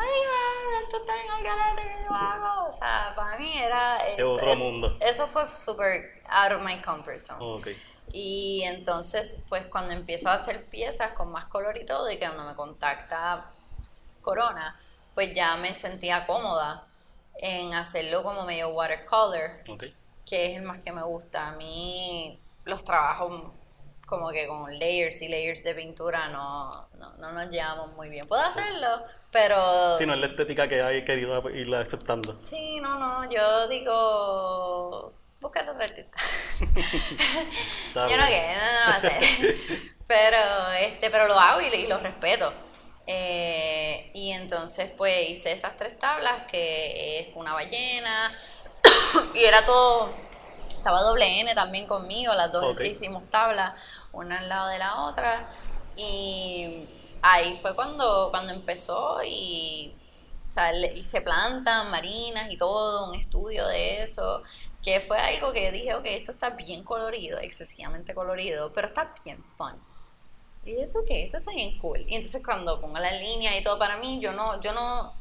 esto 0.83 0.97
está 0.97 1.13
en 1.21 1.31
el 1.37 1.43
garete 1.43 1.81
que 1.81 2.03
yo 2.05 2.15
hago. 2.15 2.69
O 2.69 2.71
sea, 2.71 3.13
para 3.15 3.37
mí 3.37 3.57
era. 3.57 4.07
Es 4.07 4.23
otro 4.23 4.55
mundo. 4.55 4.97
Eso 5.01 5.27
fue 5.27 5.43
súper 5.55 6.21
out 6.29 6.53
of 6.53 6.61
my 6.61 6.81
comfort 6.81 7.17
zone. 7.17 7.43
Okay. 7.59 7.77
Y 8.13 8.63
entonces, 8.63 9.39
pues 9.49 9.65
cuando 9.67 9.93
empiezo 9.93 10.29
a 10.29 10.35
hacer 10.35 10.65
piezas 10.65 11.13
con 11.13 11.31
más 11.31 11.45
color 11.45 11.77
y 11.77 11.85
todo, 11.85 12.09
y 12.11 12.17
que 12.17 12.29
me 12.29 12.55
contacta 12.55 13.43
Corona, 14.21 14.79
pues 15.15 15.33
ya 15.33 15.57
me 15.57 15.75
sentía 15.75 16.25
cómoda 16.25 16.87
en 17.35 17.73
hacerlo 17.73 18.23
como 18.23 18.45
medio 18.45 18.69
watercolor, 18.69 19.51
okay. 19.67 19.93
que 20.25 20.51
es 20.51 20.57
el 20.57 20.63
más 20.63 20.81
que 20.81 20.91
me 20.91 21.03
gusta. 21.03 21.49
A 21.49 21.55
mí 21.55 22.39
los 22.65 22.83
trabajos 22.83 23.51
como 24.05 24.29
que 24.31 24.47
con 24.47 24.71
layers 24.77 25.21
y 25.21 25.27
layers 25.27 25.63
de 25.63 25.73
pintura 25.73 26.27
no, 26.27 26.71
no, 27.19 27.31
nos 27.31 27.49
llevamos 27.49 27.93
muy 27.93 28.09
bien. 28.09 28.27
Puedo 28.27 28.41
hacerlo, 28.41 29.03
pero... 29.31 29.95
Sí, 29.97 30.05
no 30.05 30.13
es 30.13 30.19
la 30.19 30.27
estética 30.27 30.67
que 30.67 30.81
hay 30.81 31.03
querido 31.05 31.49
irla 31.49 31.79
aceptando. 31.79 32.39
Sí, 32.43 32.79
no, 32.79 32.99
no, 32.99 33.29
yo 33.31 33.67
digo, 33.69 35.11
búscate 35.41 35.69
otro 35.69 35.83
artista. 35.83 36.17
yo 37.95 38.01
no 38.01 38.07
quiero, 38.07 38.23
no, 38.23 38.85
no, 38.85 38.93
hacer. 38.97 39.23
pero, 40.07 40.71
este, 40.79 41.09
pero 41.09 41.27
lo 41.27 41.39
hago 41.39 41.61
y, 41.61 41.87
lo 41.87 41.97
respeto. 41.99 42.53
Eh, 43.07 44.11
y 44.13 44.31
entonces 44.31 44.89
pues 44.97 45.29
hice 45.29 45.51
esas 45.51 45.75
tres 45.75 45.97
tablas, 45.97 46.45
que 46.49 47.19
es 47.19 47.35
una 47.35 47.53
ballena, 47.53 48.31
y 49.33 49.43
era 49.43 49.65
todo 49.65 50.13
estaba 50.83 51.01
doble 51.01 51.39
N 51.39 51.55
también 51.55 51.87
conmigo, 51.87 52.33
las 52.33 52.51
dos 52.51 52.77
hicimos 52.81 53.23
tablas, 53.29 53.73
una 54.11 54.39
al 54.39 54.49
lado 54.49 54.67
de 54.67 54.79
la 54.79 55.03
otra. 55.05 55.47
Y 55.95 56.85
ahí 57.21 57.57
fue 57.61 57.73
cuando, 57.73 58.27
cuando 58.31 58.51
empezó 58.51 59.23
y, 59.23 59.95
o 60.49 60.51
sea, 60.51 60.75
hice 60.93 61.21
plantas 61.21 61.85
marinas 61.85 62.51
y 62.51 62.57
todo, 62.57 63.07
un 63.09 63.15
estudio 63.15 63.65
de 63.67 64.03
eso, 64.03 64.43
que 64.83 64.99
fue 64.99 65.17
algo 65.17 65.53
que 65.53 65.71
dije, 65.71 65.95
ok, 65.95 66.03
esto 66.05 66.33
está 66.33 66.49
bien 66.49 66.83
colorido, 66.83 67.39
excesivamente 67.39 68.13
colorido, 68.13 68.73
pero 68.73 68.89
está 68.89 69.15
bien 69.23 69.41
fun. 69.57 69.81
Y 70.65 70.75
esto 70.81 70.99
qué, 71.07 71.23
esto 71.23 71.37
está 71.37 71.51
bien 71.51 71.77
cool. 71.79 72.01
Y 72.09 72.15
entonces 72.15 72.41
cuando 72.43 72.81
pongo 72.81 72.99
la 72.99 73.13
línea 73.13 73.57
y 73.57 73.63
todo 73.63 73.79
para 73.79 73.95
mí, 73.95 74.19
yo 74.19 74.33
no, 74.33 74.59
yo 74.59 74.73
no, 74.73 75.13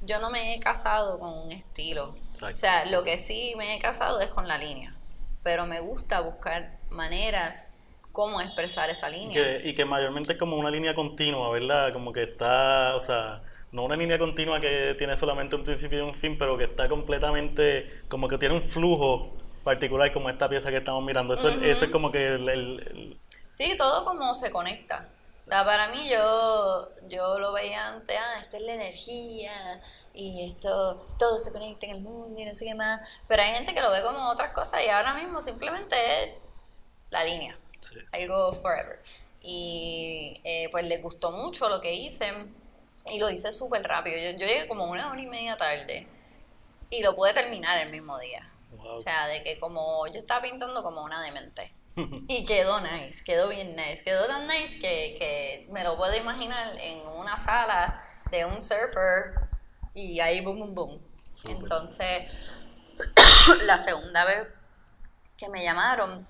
yo 0.00 0.20
no 0.20 0.30
me 0.30 0.54
he 0.54 0.60
casado 0.60 1.18
con 1.18 1.30
un 1.36 1.50
estilo. 1.50 2.14
O 2.40 2.52
sea, 2.52 2.84
lo 2.84 3.02
que 3.02 3.18
sí 3.18 3.54
me 3.56 3.74
he 3.74 3.80
casado 3.80 4.20
es 4.20 4.30
con 4.30 4.46
la 4.46 4.58
línea 4.58 4.94
pero 5.42 5.66
me 5.66 5.80
gusta 5.80 6.20
buscar 6.20 6.78
maneras 6.90 7.68
cómo 8.12 8.40
expresar 8.40 8.90
esa 8.90 9.08
línea. 9.08 9.58
y 9.62 9.74
que 9.74 9.84
mayormente 9.84 10.32
es 10.32 10.38
como 10.38 10.56
una 10.56 10.70
línea 10.70 10.94
continua, 10.94 11.50
¿verdad? 11.50 11.92
Como 11.92 12.12
que 12.12 12.24
está, 12.24 12.96
o 12.96 13.00
sea, 13.00 13.42
no 13.70 13.84
una 13.84 13.96
línea 13.96 14.18
continua 14.18 14.60
que 14.60 14.94
tiene 14.98 15.16
solamente 15.16 15.54
un 15.54 15.64
principio 15.64 15.98
y 15.98 16.02
un 16.02 16.14
fin, 16.14 16.36
pero 16.38 16.56
que 16.56 16.64
está 16.64 16.88
completamente, 16.88 18.02
como 18.08 18.26
que 18.28 18.38
tiene 18.38 18.54
un 18.54 18.62
flujo 18.62 19.36
particular 19.62 20.10
como 20.12 20.30
esta 20.30 20.48
pieza 20.48 20.70
que 20.70 20.78
estamos 20.78 21.04
mirando. 21.04 21.34
Eso, 21.34 21.48
eso 21.48 21.84
es 21.84 21.90
como 21.90 22.10
que 22.10 22.26
el, 22.26 23.18
Sí, 23.52 23.76
todo 23.76 24.04
como 24.04 24.34
se 24.34 24.50
conecta. 24.50 25.08
O 25.44 25.46
sea, 25.46 25.64
para 25.64 25.88
mí 25.88 26.08
yo, 26.10 26.90
yo 27.08 27.38
lo 27.38 27.52
veía 27.52 27.88
antes, 27.88 28.16
ah, 28.18 28.40
esta 28.42 28.56
es 28.56 28.62
la 28.62 28.74
energía 28.74 29.80
y 30.14 30.50
esto, 30.50 31.06
todo 31.18 31.38
se 31.38 31.52
conecta 31.52 31.86
en 31.86 31.96
el 31.96 32.00
mundo 32.00 32.40
y 32.40 32.44
no 32.44 32.54
sé 32.54 32.64
qué 32.64 32.74
más. 32.74 33.00
Pero 33.26 33.42
hay 33.42 33.54
gente 33.54 33.74
que 33.74 33.80
lo 33.80 33.90
ve 33.90 34.02
como 34.02 34.28
otras 34.28 34.52
cosas 34.52 34.82
y 34.84 34.88
ahora 34.88 35.14
mismo 35.14 35.40
simplemente 35.40 35.96
es 36.24 36.34
la 37.10 37.24
línea. 37.24 37.58
Algo 38.12 38.52
forever. 38.54 38.98
Y 39.40 40.40
eh, 40.44 40.68
pues 40.70 40.84
les 40.86 41.00
gustó 41.00 41.30
mucho 41.30 41.68
lo 41.68 41.80
que 41.80 41.94
hice 41.94 42.32
y 43.06 43.18
lo 43.18 43.30
hice 43.30 43.52
súper 43.52 43.82
rápido. 43.82 44.16
Yo, 44.16 44.38
yo, 44.38 44.46
llegué 44.46 44.66
como 44.66 44.86
una 44.86 45.10
hora 45.10 45.20
y 45.20 45.26
media 45.26 45.56
tarde 45.56 46.06
y 46.90 47.02
lo 47.02 47.14
pude 47.14 47.32
terminar 47.32 47.78
el 47.78 47.90
mismo 47.90 48.18
día. 48.18 48.50
O 48.80 48.96
sea, 48.96 49.26
de 49.26 49.42
que 49.42 49.58
como 49.58 50.06
yo 50.08 50.18
estaba 50.18 50.42
pintando 50.42 50.82
como 50.82 51.02
una 51.02 51.22
demente. 51.22 51.72
y 52.28 52.44
quedó 52.44 52.80
nice, 52.80 53.24
quedó 53.24 53.48
bien 53.48 53.76
nice. 53.76 54.02
Quedó 54.02 54.26
tan 54.26 54.46
nice 54.46 54.80
que, 54.80 55.16
que 55.18 55.66
me 55.70 55.84
lo 55.84 55.96
puedo 55.96 56.14
imaginar 56.16 56.76
en 56.78 57.06
una 57.06 57.38
sala 57.38 58.04
de 58.30 58.44
un 58.44 58.62
surfer 58.62 59.47
y 59.98 60.20
ahí 60.20 60.40
boom, 60.40 60.58
boom, 60.58 60.74
boom. 60.74 61.00
Entonces, 61.44 62.50
la 63.64 63.78
segunda 63.78 64.24
vez 64.24 64.52
que 65.36 65.48
me 65.48 65.62
llamaron, 65.62 66.26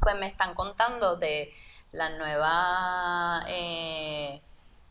pues 0.00 0.16
me 0.16 0.26
están 0.26 0.54
contando 0.54 1.16
de 1.16 1.52
la 1.92 2.10
nueva, 2.10 3.44
eh, 3.48 4.42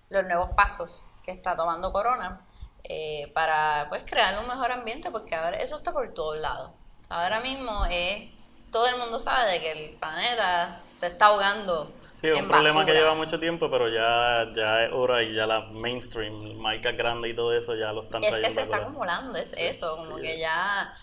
los 0.09 0.23
nuevos 0.25 0.51
pasos 0.51 1.05
que 1.23 1.31
está 1.31 1.55
tomando 1.55 1.91
Corona 1.91 2.41
eh, 2.83 3.31
para 3.33 3.87
pues 3.89 4.03
crear 4.05 4.39
un 4.39 4.47
mejor 4.47 4.71
ambiente, 4.71 5.11
porque 5.11 5.35
ahora 5.35 5.57
eso 5.57 5.77
está 5.77 5.91
por 5.91 6.13
todos 6.13 6.39
lados. 6.39 6.71
Ahora 7.09 7.41
mismo 7.41 7.85
es, 7.89 8.31
todo 8.71 8.87
el 8.87 8.97
mundo 8.97 9.19
sabe 9.19 9.51
de 9.51 9.59
que 9.59 9.71
el 9.71 9.97
planeta 9.97 10.81
se 10.95 11.07
está 11.07 11.27
ahogando. 11.27 11.91
Sí, 12.21 12.27
es 12.27 12.39
un 12.39 12.47
problema 12.47 12.85
que 12.85 12.93
lleva 12.93 13.15
mucho 13.15 13.39
tiempo, 13.39 13.71
pero 13.71 13.89
ya, 13.89 14.53
ya 14.53 14.83
es 14.83 14.93
hora 14.93 15.23
y 15.23 15.33
ya 15.33 15.47
la 15.47 15.61
mainstream, 15.61 16.55
marcas 16.55 16.95
grandes 16.95 17.31
y 17.31 17.35
todo 17.35 17.51
eso 17.51 17.75
ya 17.75 17.91
lo 17.91 18.03
están 18.03 18.21
trayendo. 18.21 18.47
Es 18.47 18.47
que 18.47 18.53
se 18.53 18.61
está 18.61 18.77
acumulando, 18.77 19.35
es 19.39 19.51
eso, 19.57 19.97
como 19.97 20.17
que 20.17 20.37
ya, 20.37 20.93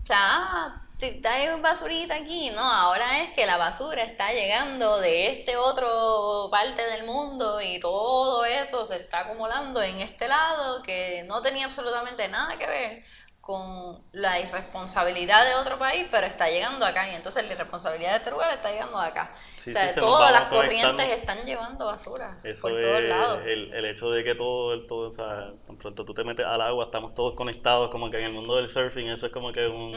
o 0.00 0.06
sea, 0.06 0.80
hay 1.24 1.60
basurita 1.60 2.14
aquí, 2.14 2.50
no, 2.50 2.60
ahora 2.60 3.22
es 3.22 3.30
que 3.30 3.44
la 3.44 3.56
basura 3.56 4.04
está 4.04 4.32
llegando 4.32 5.00
de 5.00 5.32
este 5.32 5.56
otro 5.56 6.48
parte 6.48 6.80
del 6.80 7.06
mundo 7.06 7.60
y 7.60 7.80
todo 7.80 8.44
eso 8.44 8.84
se 8.84 8.98
está 8.98 9.20
acumulando 9.20 9.82
en 9.82 10.00
este 10.00 10.28
lado 10.28 10.80
que 10.84 11.24
no 11.26 11.42
tenía 11.42 11.64
absolutamente 11.64 12.28
nada 12.28 12.56
que 12.56 12.66
ver 12.68 13.04
con 13.42 14.00
la 14.12 14.38
irresponsabilidad 14.38 15.44
de 15.44 15.56
otro 15.56 15.76
país, 15.76 16.06
pero 16.12 16.28
está 16.28 16.48
llegando 16.48 16.86
acá 16.86 17.10
y 17.10 17.16
entonces 17.16 17.44
la 17.44 17.54
irresponsabilidad 17.54 18.12
de 18.12 18.16
este 18.18 18.30
lugar 18.30 18.54
está 18.54 18.70
llegando 18.70 18.96
acá. 18.96 19.34
o 19.56 19.60
sea, 19.60 19.92
todas 19.96 20.30
las 20.30 20.44
corrientes 20.44 21.08
están 21.08 21.44
llevando 21.44 21.86
basura 21.86 22.38
por 22.40 22.80
todos 22.80 23.02
lados. 23.02 23.40
El, 23.44 23.74
el, 23.74 23.84
hecho 23.86 24.12
de 24.12 24.22
que 24.22 24.36
todo, 24.36 24.74
el, 24.74 24.86
todo, 24.86 25.08
o 25.08 25.10
sea, 25.10 25.50
tan 25.66 25.76
pronto 25.76 26.04
tú 26.04 26.14
te 26.14 26.22
metes 26.22 26.46
al 26.46 26.60
agua, 26.60 26.84
estamos 26.84 27.14
todos 27.14 27.34
conectados, 27.34 27.90
como 27.90 28.12
que 28.12 28.18
en 28.18 28.26
el 28.26 28.32
mundo 28.32 28.54
del 28.54 28.68
surfing 28.68 29.08
eso 29.08 29.26
es 29.26 29.32
como 29.32 29.50
que 29.50 29.66
un, 29.66 29.92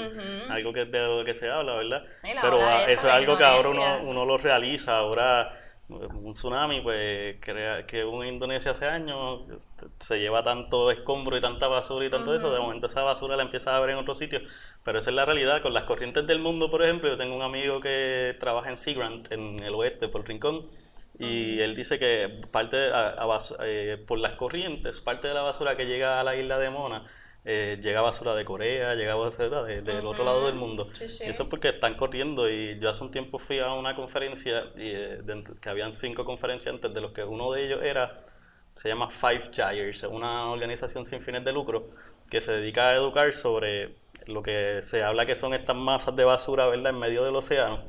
algo 0.49 0.73
que 0.73 0.85
de 0.85 0.99
lo 1.01 1.23
que 1.23 1.35
se 1.35 1.47
habla, 1.51 1.75
¿verdad? 1.75 2.03
pero 2.41 2.67
eso 2.67 3.07
es 3.07 3.13
algo 3.13 3.37
que 3.37 3.43
ahora 3.43 3.69
uno, 3.69 3.99
uno 4.05 4.25
lo 4.25 4.39
realiza, 4.39 4.97
ahora 4.97 5.53
un 5.87 6.33
tsunami, 6.33 6.81
pues 6.81 7.35
crea, 7.39 7.85
que 7.85 8.01
en 8.01 8.25
Indonesia 8.25 8.71
hace 8.71 8.87
años 8.87 9.41
se 9.99 10.19
lleva 10.19 10.41
tanto 10.41 10.89
escombro 10.89 11.37
y 11.37 11.41
tanta 11.41 11.67
basura 11.67 12.05
y 12.05 12.09
tanto 12.09 12.33
eso, 12.33 12.51
de 12.51 12.59
momento 12.59 12.87
esa 12.87 13.03
basura 13.03 13.35
la 13.35 13.43
empieza 13.43 13.75
a 13.75 13.79
ver 13.79 13.91
en 13.91 13.97
otros 13.97 14.17
sitios, 14.17 14.41
pero 14.83 14.99
esa 14.99 15.11
es 15.11 15.15
la 15.15 15.25
realidad, 15.25 15.61
con 15.61 15.73
las 15.73 15.83
corrientes 15.83 16.25
del 16.25 16.39
mundo, 16.39 16.71
por 16.71 16.83
ejemplo, 16.83 17.09
yo 17.09 17.17
tengo 17.17 17.35
un 17.35 17.43
amigo 17.43 17.79
que 17.81 18.35
trabaja 18.39 18.69
en 18.69 18.77
Seagrant, 18.77 19.31
en 19.31 19.59
el 19.59 19.75
oeste, 19.75 20.07
por 20.07 20.27
Rincón, 20.27 20.65
y 21.19 21.59
él 21.61 21.75
dice 21.75 21.97
que 21.97 22.41
parte 22.51 22.89
eh, 23.63 24.03
por 24.05 24.19
las 24.19 24.33
corrientes, 24.33 24.99
parte 25.01 25.27
de 25.27 25.33
la 25.33 25.43
basura 25.43 25.77
que 25.77 25.85
llega 25.85 26.19
a 26.19 26.23
la 26.23 26.35
isla 26.35 26.57
de 26.57 26.69
Mona, 26.69 27.03
eh, 27.47 27.77
llega 27.79 28.01
basura 28.01 28.33
de 28.33 28.43
Corea, 28.43 28.95
llega 28.95 29.13
basura 29.13 29.61
de, 29.63 29.83
del 29.83 30.07
otro 30.07 30.23
lado 30.23 30.47
del 30.47 30.55
mundo. 30.55 30.89
Y 30.99 31.03
eso 31.03 31.43
es 31.43 31.49
porque 31.49 31.69
están 31.69 31.93
corriendo. 31.93 32.49
Y 32.49 32.79
yo 32.79 32.89
hace 32.89 33.03
un 33.03 33.11
tiempo 33.11 33.37
fui 33.37 33.59
a 33.59 33.71
una 33.73 33.93
conferencia 33.93 34.71
y, 34.75 34.89
eh, 34.89 35.19
que 35.61 35.69
habían 35.69 35.93
cinco 35.93 36.25
conferenciantes, 36.25 36.91
de 36.91 37.01
los 37.01 37.11
que 37.11 37.23
uno 37.23 37.51
de 37.51 37.65
ellos 37.67 37.83
era, 37.83 38.15
se 38.73 38.89
llama 38.89 39.11
Five 39.11 39.51
Gyres, 39.53 40.03
una 40.03 40.49
organización 40.49 41.05
sin 41.05 41.21
fines 41.21 41.45
de 41.45 41.53
lucro 41.53 41.83
que 42.31 42.41
se 42.41 42.51
dedica 42.51 42.89
a 42.89 42.95
educar 42.95 43.31
sobre 43.31 43.95
lo 44.25 44.41
que 44.41 44.79
se 44.81 45.03
habla 45.03 45.27
que 45.27 45.35
son 45.35 45.53
estas 45.53 45.75
masas 45.75 46.15
de 46.15 46.23
basura, 46.23 46.65
¿verdad?, 46.65 46.93
en 46.93 46.99
medio 46.99 47.23
del 47.23 47.35
océano. 47.35 47.83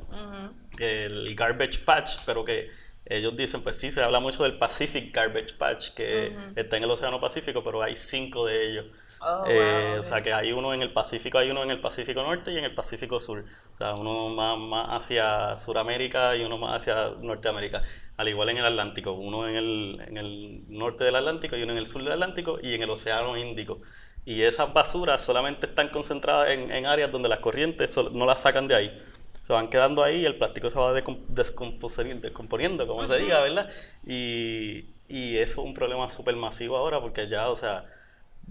El 0.77 1.35
garbage 1.35 1.79
patch, 1.79 2.19
pero 2.27 2.45
que 2.45 2.69
ellos 3.05 3.35
dicen, 3.35 3.63
pues 3.63 3.79
sí, 3.79 3.89
se 3.89 4.03
habla 4.03 4.19
mucho 4.19 4.43
del 4.43 4.59
Pacific 4.59 5.11
Garbage 5.15 5.55
Patch, 5.57 5.95
que 5.95 6.31
está 6.55 6.77
en 6.77 6.83
el 6.83 6.91
Océano 6.91 7.19
Pacífico, 7.19 7.63
pero 7.63 7.81
hay 7.81 7.95
cinco 7.95 8.45
de 8.45 8.69
ellos 8.69 8.85
Oh, 9.19 9.43
eh, 9.47 9.97
o 9.99 10.03
sea 10.03 10.21
que 10.21 10.31
hay 10.31 10.51
uno 10.51 10.73
en 10.73 10.81
el 10.83 10.93
Pacífico, 10.93 11.39
hay 11.39 11.49
uno 11.49 11.63
en 11.63 11.71
el 11.71 11.81
Pacífico 11.81 12.21
Norte 12.21 12.51
y 12.51 12.57
en 12.57 12.65
el 12.65 12.75
Pacífico 12.75 13.19
Sur. 13.19 13.45
O 13.73 13.77
sea, 13.77 13.95
uno 13.95 14.29
más, 14.29 14.57
más 14.59 14.87
hacia 14.91 15.55
Suramérica 15.55 16.35
y 16.35 16.43
uno 16.43 16.57
más 16.57 16.81
hacia 16.81 17.09
Norteamérica. 17.21 17.81
Al 18.17 18.27
igual 18.27 18.49
en 18.49 18.57
el 18.57 18.65
Atlántico, 18.65 19.13
uno 19.13 19.47
en 19.47 19.55
el, 19.55 20.01
en 20.07 20.17
el 20.17 20.63
norte 20.69 21.03
del 21.03 21.15
Atlántico 21.15 21.55
y 21.57 21.63
uno 21.63 21.73
en 21.73 21.79
el 21.79 21.87
sur 21.87 22.03
del 22.03 22.13
Atlántico 22.13 22.59
y 22.61 22.73
en 22.75 22.83
el 22.83 22.89
Océano 22.89 23.37
Índico. 23.37 23.79
Y 24.25 24.43
esas 24.43 24.73
basuras 24.73 25.23
solamente 25.23 25.67
están 25.67 25.89
concentradas 25.89 26.49
en, 26.49 26.71
en 26.71 26.85
áreas 26.85 27.11
donde 27.11 27.29
las 27.29 27.39
corrientes 27.39 27.95
no 28.11 28.25
las 28.25 28.41
sacan 28.41 28.67
de 28.67 28.75
ahí. 28.75 29.03
Se 29.41 29.53
van 29.53 29.69
quedando 29.69 30.03
ahí 30.03 30.21
y 30.21 30.25
el 30.25 30.35
plástico 30.37 30.69
se 30.69 30.77
va 30.77 30.93
descomponiendo, 30.93 32.85
como 32.85 33.07
se 33.07 33.17
diga, 33.17 33.41
¿verdad? 33.41 33.69
Y, 34.05 34.89
y 35.07 35.37
eso 35.37 35.61
es 35.61 35.67
un 35.67 35.73
problema 35.73 36.09
súper 36.09 36.35
masivo 36.35 36.75
ahora 36.77 36.99
porque 36.99 37.27
ya, 37.29 37.49
o 37.49 37.55
sea, 37.55 37.85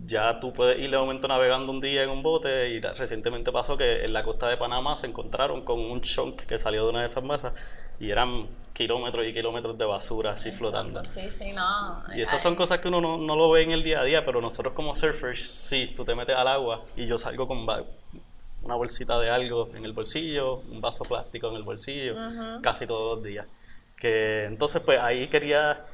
ya 0.05 0.39
tú 0.41 0.53
puedes 0.53 0.79
ir 0.79 0.91
de 0.91 0.99
momento 0.99 1.27
navegando 1.27 1.73
un 1.73 1.81
día 1.81 2.03
en 2.03 2.11
un 2.11 2.23
bote 2.23 2.69
y 2.69 2.81
recientemente 2.81 3.51
pasó 3.51 3.77
que 3.77 4.05
en 4.05 4.13
la 4.13 4.23
costa 4.23 4.49
de 4.49 4.57
Panamá 4.57 4.97
se 4.97 5.07
encontraron 5.07 5.65
con 5.65 5.81
un 5.81 6.03
chunk 6.03 6.43
que 6.43 6.59
salió 6.59 6.85
de 6.85 6.91
una 6.91 7.01
de 7.01 7.07
esas 7.07 7.25
masas 7.25 7.55
y 7.99 8.11
eran 8.11 8.47
kilómetros 8.75 9.27
y 9.27 9.33
kilómetros 9.33 9.79
de 9.79 9.87
basura 9.87 10.33
así 10.33 10.53
flotando. 10.53 11.03
Sí, 11.05 11.31
sí, 11.31 11.53
no. 11.53 12.03
Y 12.15 12.21
esas 12.21 12.43
son 12.43 12.55
cosas 12.55 12.81
que 12.81 12.89
uno 12.89 13.01
no, 13.01 13.17
no, 13.17 13.35
lo 13.35 13.51
ve 13.51 13.63
en 13.63 13.73
el 13.73 13.83
día 13.83 14.01
a 14.01 14.05
día, 14.05 14.25
pero 14.25 14.43
nosotros 14.43 14.75
como 14.75 14.95
surfers, 14.95 15.41
sí, 15.41 15.93
tú 15.97 16.05
te 16.05 16.15
metes 16.15 16.37
al 16.37 16.49
agua 16.49 16.85
y 16.95 17.07
yo 17.07 17.19
salgo 17.19 17.49
con 17.49 17.67
una 18.63 18.75
bolsita 18.75 19.19
de 19.19 19.31
algo 19.31 19.71
en 19.75 19.85
el 19.87 19.95
bolsillo, 19.95 20.57
un 20.71 20.83
vaso 20.83 21.05
plástico 21.05 21.49
en 21.49 21.57
el 21.57 21.63
bolsillo, 21.63 22.15
casi 22.61 22.87
todos 22.87 23.17
los 23.17 23.25
días. 23.25 23.47
Que 23.97 24.45
entonces 24.45 24.83
pues 24.85 25.01
ahí 25.01 25.29
quería 25.29 25.87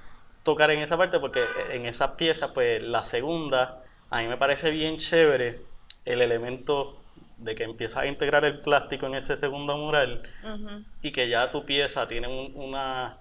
tocar 0.42 0.72
en 0.72 0.80
esa 0.80 0.96
parte 0.96 1.20
porque 1.20 1.44
en 1.70 1.86
esas 1.86 2.12
piezas 2.12 2.50
pues 2.52 2.82
la 2.82 3.04
segunda 3.04 3.82
a 4.12 4.20
mí 4.20 4.28
me 4.28 4.36
parece 4.36 4.70
bien 4.70 4.98
chévere 4.98 5.60
el 6.04 6.20
elemento 6.20 6.98
de 7.38 7.54
que 7.54 7.64
empiezas 7.64 8.02
a 8.02 8.06
integrar 8.06 8.44
el 8.44 8.60
plástico 8.60 9.06
en 9.06 9.14
ese 9.14 9.38
segundo 9.38 9.76
mural 9.78 10.22
y 11.00 11.10
que 11.12 11.28
ya 11.28 11.50
tu 11.50 11.64
pieza 11.64 12.06
tiene 12.06 12.28
una, 12.54 13.16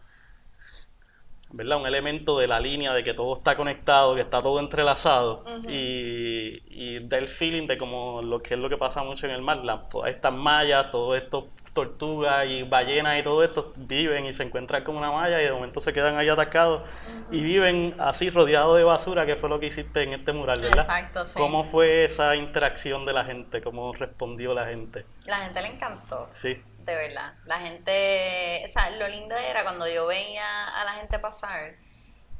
¿verdad? 1.51 1.79
Un 1.79 1.87
elemento 1.87 2.37
de 2.37 2.47
la 2.47 2.59
línea 2.59 2.93
de 2.93 3.03
que 3.03 3.13
todo 3.13 3.37
está 3.37 3.55
conectado, 3.55 4.15
que 4.15 4.21
está 4.21 4.41
todo 4.41 4.59
entrelazado 4.59 5.43
y, 5.69 6.61
y 6.67 6.99
da 7.07 7.17
el 7.17 7.29
feeling 7.29 7.67
de 7.67 7.77
como 7.77 8.21
lo 8.21 8.43
que 8.43 8.55
es 8.55 8.59
lo 8.59 8.67
que 8.67 8.77
pasa 8.77 9.01
mucho 9.01 9.25
en 9.27 9.31
el 9.31 9.41
mar, 9.41 9.61
todas 9.89 10.11
estas 10.11 10.33
mallas, 10.33 10.91
todos 10.91 11.17
estos 11.17 11.45
tortugas 11.73 12.45
y 12.47 12.63
ballenas 12.63 13.19
y 13.19 13.23
todo 13.23 13.43
esto 13.43 13.71
viven 13.77 14.25
y 14.25 14.33
se 14.33 14.43
encuentran 14.43 14.83
con 14.83 14.97
una 14.97 15.11
malla 15.11 15.41
y 15.41 15.45
de 15.45 15.51
momento 15.51 15.79
se 15.79 15.93
quedan 15.93 16.17
ahí 16.17 16.27
atacados 16.27 16.89
y 17.31 17.43
viven 17.43 17.95
así 17.99 18.29
rodeados 18.29 18.77
de 18.77 18.83
basura, 18.83 19.25
que 19.25 19.35
fue 19.35 19.49
lo 19.49 19.59
que 19.59 19.67
hiciste 19.67 20.03
en 20.03 20.13
este 20.13 20.33
mural, 20.33 20.61
¿verdad? 20.61 20.79
Exacto, 20.79 21.25
sí. 21.25 21.33
¿Cómo 21.37 21.63
fue 21.63 22.03
esa 22.03 22.35
interacción 22.35 23.05
de 23.05 23.13
la 23.13 23.23
gente? 23.23 23.61
¿Cómo 23.61 23.93
respondió 23.93 24.53
la 24.53 24.65
gente? 24.65 25.05
La 25.27 25.37
gente 25.37 25.61
le 25.61 25.67
encantó. 25.69 26.27
Sí. 26.31 26.61
De 26.79 26.95
verdad. 26.95 27.33
La 27.45 27.59
gente, 27.59 28.63
o 28.65 28.67
sea, 28.67 28.89
lo 28.91 29.07
lindo 29.07 29.35
era 29.35 29.63
cuando 29.63 29.87
yo 29.87 30.07
veía 30.07 30.67
a 30.67 30.83
la 30.83 30.93
gente 30.93 31.19
pasar 31.19 31.73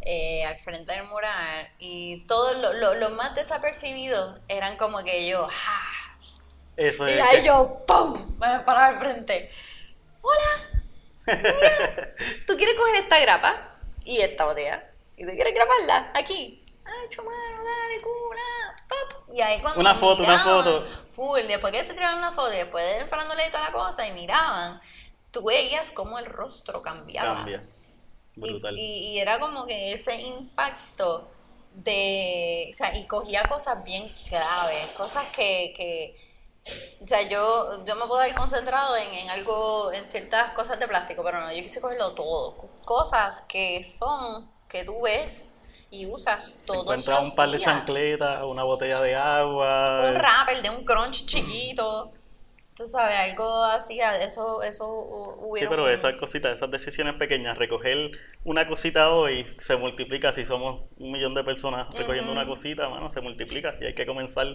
eh, 0.02 0.44
al 0.46 0.58
frente 0.58 0.92
del 0.92 1.06
mural 1.06 1.68
y 1.78 2.26
todos 2.26 2.58
los 2.58 2.76
lo, 2.76 2.96
lo 2.96 3.12
más 3.12 3.36
desapercibidos 3.36 4.40
eran 4.48 4.76
como 4.76 5.04
que 5.04 5.30
yo, 5.30 5.48
¡ja! 5.48 5.91
Eso 6.82 7.08
y 7.08 7.12
ahí 7.12 7.46
yo, 7.46 7.84
¡pum! 7.88 8.38
Me 8.40 8.60
paraba 8.62 8.88
al 8.88 9.00
frente. 9.00 9.52
¡Hola! 10.22 10.82
Mira, 11.28 12.16
¿tú 12.48 12.56
quieres 12.58 12.76
coger 12.76 12.96
esta 13.04 13.20
grapa 13.20 13.76
y 14.04 14.20
esta 14.20 14.46
botella? 14.46 14.84
¿Y 15.16 15.24
tú 15.24 15.32
quieres 15.32 15.54
graparla 15.54 16.12
aquí? 16.16 16.64
¡Ay, 16.84 17.10
chumano, 17.10 17.64
dale, 17.64 18.02
cula! 18.02 18.76
¡Pop! 18.90 19.36
Y 19.36 19.42
ahí 19.42 19.62
cuando 19.62 19.80
Una 19.80 19.94
foto, 19.94 20.24
una 20.24 20.44
foto. 20.44 20.88
Full, 21.16 21.42
después 21.48 21.72
que 21.72 21.84
se 21.84 21.94
tiraron 21.94 22.18
una 22.18 22.32
foto 22.32 22.52
y 22.52 22.58
después 22.58 22.84
del 22.98 23.08
farándole 23.08 23.48
y 23.48 23.52
toda 23.52 23.66
la 23.66 23.72
cosa 23.72 24.08
y 24.08 24.14
miraban, 24.14 24.82
tú 25.30 25.44
veías 25.44 25.92
cómo 25.92 26.18
el 26.18 26.26
rostro 26.26 26.82
cambiaba. 26.82 27.36
Cambia. 27.36 27.62
Brutal. 28.36 28.76
Y, 28.76 29.12
y, 29.12 29.20
era 29.20 29.40
como 29.40 29.68
que 29.68 29.94
ese 29.94 30.20
impacto 30.20 31.30
de. 31.76 32.70
O 32.72 32.74
sea, 32.74 32.98
y 32.98 33.06
cogía 33.06 33.44
cosas 33.44 33.84
bien 33.84 34.10
claves, 34.28 34.88
cosas 34.98 35.26
que, 35.28 35.74
que 35.78 36.31
O 37.03 37.07
sea, 37.07 37.28
yo, 37.28 37.84
yo 37.86 37.95
me 37.95 38.05
puedo 38.05 38.20
haber 38.20 38.36
concentrado 38.36 38.95
en, 38.95 39.14
en 39.14 39.30
algo, 39.30 39.91
en 39.91 40.05
ciertas 40.05 40.53
cosas 40.53 40.80
de 40.80 40.88
plástico, 40.88 41.24
pero 41.24 41.41
no, 41.41 41.51
yo 41.51 41.62
quise 41.62 41.82
cogerlo 41.82 42.14
todo. 42.14 42.55
Cosas 42.86 43.41
que 43.49 43.84
son, 43.84 44.49
que 44.68 44.84
tú 44.86 45.01
ves 45.01 45.49
y 45.89 46.05
usas 46.05 46.62
todos 46.66 46.84
Encuentras 46.84 47.20
los 47.20 47.30
un 47.30 47.36
par 47.36 47.49
de 47.51 47.57
días. 47.57 47.66
chancletas, 47.66 48.43
una 48.43 48.64
botella 48.64 49.01
de 49.01 49.16
agua. 49.16 49.86
Un 49.97 50.16
rapper 50.16 50.62
de 50.62 50.70
un 50.70 50.86
crunch 50.86 51.26
chiquito. 51.26 52.12
Tú 52.76 52.88
sabes, 52.88 53.15
algo 53.15 53.63
así, 53.65 53.99
eso, 53.99 54.63
eso 54.63 54.86
hu- 54.88 55.57
Sí, 55.59 55.65
pero 55.69 55.88
esas 55.89 56.13
cositas, 56.15 56.53
esas 56.55 56.72
decisiones 56.72 57.15
pequeñas, 57.15 57.57
recoger 57.57 58.11
una 58.43 58.65
cosita 58.65 59.11
hoy 59.11 59.45
se 59.57 59.76
multiplica. 59.76 60.32
Si 60.32 60.45
somos 60.45 60.86
un 60.97 61.11
millón 61.11 61.34
de 61.34 61.43
personas 61.43 61.93
recogiendo 61.93 62.32
una 62.32 62.45
cosita, 62.45 62.89
mano, 62.89 63.09
se 63.09 63.22
multiplica 63.22 63.76
y 63.82 63.86
hay 63.88 63.93
que 63.93 64.05
comenzar. 64.05 64.47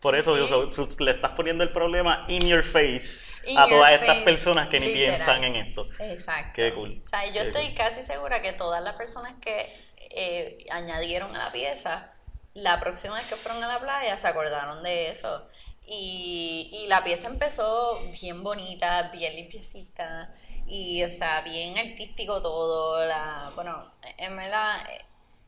Por 0.00 0.14
Sí, 0.14 0.20
eso 0.20 0.72
sí. 0.72 1.04
le 1.04 1.10
estás 1.10 1.32
poniendo 1.32 1.62
el 1.62 1.70
problema 1.70 2.24
in 2.28 2.46
your 2.48 2.62
face 2.62 3.26
In 3.44 3.58
a 3.58 3.62
your 3.68 3.70
todas 3.78 3.92
estas 3.92 4.18
personas 4.18 4.68
que 4.68 4.80
ni 4.80 4.86
literal. 4.86 5.08
piensan 5.16 5.44
en 5.44 5.56
esto. 5.56 5.88
Exacto. 6.00 6.52
Qué 6.54 6.72
cool. 6.74 7.02
O 7.04 7.08
sea, 7.08 7.26
yo 7.26 7.42
Qué 7.42 7.48
estoy 7.48 7.66
cool. 7.66 7.74
casi 7.76 8.02
segura 8.02 8.40
que 8.42 8.52
todas 8.54 8.82
las 8.82 8.96
personas 8.96 9.34
que 9.42 9.68
eh, 10.10 10.64
añadieron 10.70 11.34
a 11.36 11.38
la 11.46 11.52
pieza, 11.52 12.12
la 12.54 12.80
próxima 12.80 13.14
vez 13.16 13.26
que 13.26 13.36
fueron 13.36 13.62
a 13.62 13.68
la 13.68 13.78
playa 13.78 14.16
se 14.16 14.26
acordaron 14.26 14.82
de 14.82 15.10
eso. 15.10 15.46
Y, 15.90 16.68
y 16.70 16.86
la 16.86 17.02
pieza 17.02 17.28
empezó 17.28 17.98
bien 18.20 18.42
bonita, 18.42 19.04
bien 19.10 19.34
limpiecita, 19.36 20.30
y 20.66 21.02
o 21.02 21.10
sea, 21.10 21.40
bien 21.40 21.78
artístico 21.78 22.42
todo. 22.42 23.04
La, 23.06 23.50
bueno, 23.54 23.82
en 24.18 24.36
verdad, 24.36 24.86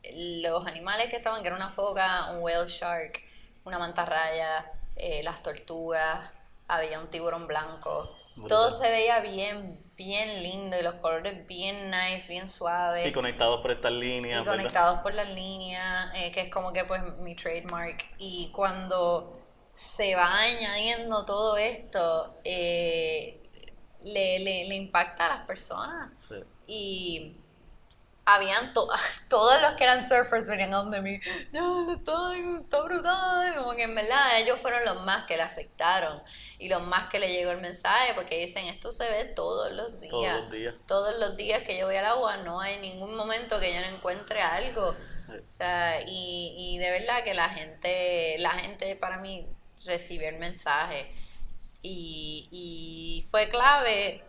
eh, 0.02 0.40
los 0.42 0.66
animales 0.66 1.10
que 1.10 1.16
estaban, 1.16 1.42
que 1.42 1.48
era 1.48 1.56
una 1.56 1.68
foca, 1.70 2.30
un 2.30 2.42
whale 2.42 2.70
shark, 2.70 3.20
una 3.64 3.78
mantarraya, 3.78 4.64
eh, 4.96 5.22
las 5.22 5.42
tortugas, 5.42 6.30
había 6.68 7.00
un 7.00 7.08
tiburón 7.08 7.46
blanco. 7.46 8.16
Brutal. 8.36 8.48
Todo 8.48 8.72
se 8.72 8.90
veía 8.90 9.20
bien, 9.20 9.78
bien 9.96 10.42
lindo 10.42 10.78
y 10.78 10.82
los 10.82 10.94
colores 10.94 11.46
bien 11.46 11.90
nice, 11.90 12.26
bien 12.28 12.48
suaves. 12.48 13.06
Y 13.06 13.12
conectados 13.12 13.60
por 13.60 13.72
estas 13.72 13.92
líneas, 13.92 14.40
Y 14.40 14.44
¿verdad? 14.44 14.56
conectados 14.56 15.00
por 15.00 15.12
las 15.12 15.28
líneas, 15.28 16.10
eh, 16.14 16.32
que 16.32 16.42
es 16.42 16.50
como 16.50 16.72
que 16.72 16.84
pues 16.86 17.02
mi 17.18 17.34
trademark. 17.34 18.06
Y 18.16 18.50
cuando 18.52 19.39
se 19.72 20.14
va 20.14 20.38
añadiendo 20.40 21.24
todo 21.24 21.56
esto, 21.56 22.34
eh, 22.44 23.40
le, 24.04 24.38
le, 24.40 24.64
le 24.66 24.74
impacta 24.74 25.26
a 25.26 25.36
las 25.36 25.46
personas. 25.46 26.10
Sí. 26.18 26.36
Y 26.66 27.36
habían 28.24 28.72
to- 28.72 28.88
todos 29.28 29.60
los 29.60 29.72
que 29.72 29.84
eran 29.84 30.08
surfers 30.08 30.46
venían 30.46 30.74
a 30.74 30.78
donde 30.78 31.00
mí, 31.00 31.18
no, 31.52 31.92
está, 31.92 32.12
está 32.60 32.80
brutal, 32.82 33.56
como 33.56 33.72
que 33.74 33.82
en 33.84 33.94
verdad 33.94 34.38
ellos 34.38 34.58
fueron 34.60 34.84
los 34.84 35.02
más 35.02 35.26
que 35.26 35.36
le 35.36 35.42
afectaron 35.42 36.16
y 36.58 36.68
los 36.68 36.82
más 36.82 37.08
que 37.10 37.18
le 37.18 37.32
llegó 37.32 37.50
el 37.52 37.60
mensaje 37.60 38.12
porque 38.14 38.38
dicen 38.46 38.66
esto 38.66 38.92
se 38.92 39.10
ve 39.10 39.24
todos 39.24 39.72
los 39.72 39.98
días, 40.00 40.10
Todos 40.10 40.40
los 40.42 40.50
días. 40.50 40.74
todos 40.86 41.18
los 41.18 41.36
días 41.36 41.62
que 41.66 41.78
yo 41.78 41.86
voy 41.86 41.96
al 41.96 42.04
agua 42.06 42.36
no 42.38 42.60
hay 42.60 42.78
ningún 42.80 43.16
momento 43.16 43.58
que 43.58 43.72
yo 43.74 43.80
no 43.80 43.96
encuentre 43.96 44.40
algo, 44.42 44.94
Sí. 45.26 45.32
o 45.48 45.52
sea, 45.52 46.00
y, 46.06 46.54
y 46.74 46.78
de 46.78 46.90
verdad 46.90 47.22
que 47.24 47.34
la 47.34 47.48
gente, 47.50 48.36
la 48.38 48.50
gente 48.50 48.94
para 48.96 49.18
mí 49.18 49.46
recibió 49.84 50.28
el 50.28 50.38
mensaje. 50.38 51.10
Y, 51.82 52.48
y 52.50 53.28
fue 53.30 53.48
clave 53.48 54.22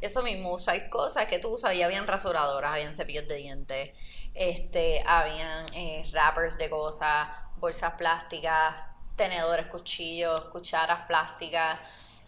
eso 0.00 0.22
mismo, 0.22 0.52
usar 0.52 0.88
cosas 0.88 1.26
que 1.26 1.38
tú 1.38 1.48
usas 1.48 1.74
y 1.74 1.82
habían 1.82 2.06
rasuradoras, 2.06 2.72
habían 2.72 2.94
cepillos 2.94 3.26
de 3.28 3.36
dientes, 3.36 3.90
este, 4.34 5.02
habían 5.06 5.66
eh, 5.74 6.04
wrappers 6.12 6.58
de 6.58 6.70
cosas, 6.70 7.28
bolsas 7.56 7.94
plásticas, 7.94 8.74
tenedores, 9.16 9.66
cuchillos, 9.66 10.42
cucharas 10.46 11.06
plásticas, 11.06 11.78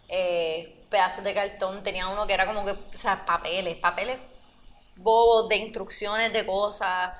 eh, 0.07 0.85
pedazos 0.89 1.23
de 1.23 1.33
cartón, 1.33 1.83
tenía 1.83 2.07
uno 2.07 2.27
que 2.27 2.33
era 2.33 2.45
como 2.45 2.65
que, 2.65 2.71
o 2.71 2.97
sea, 2.97 3.25
papeles, 3.25 3.77
papeles 3.77 4.19
bobos 4.97 5.47
de 5.47 5.55
instrucciones 5.55 6.33
de 6.33 6.45
cosas. 6.45 7.15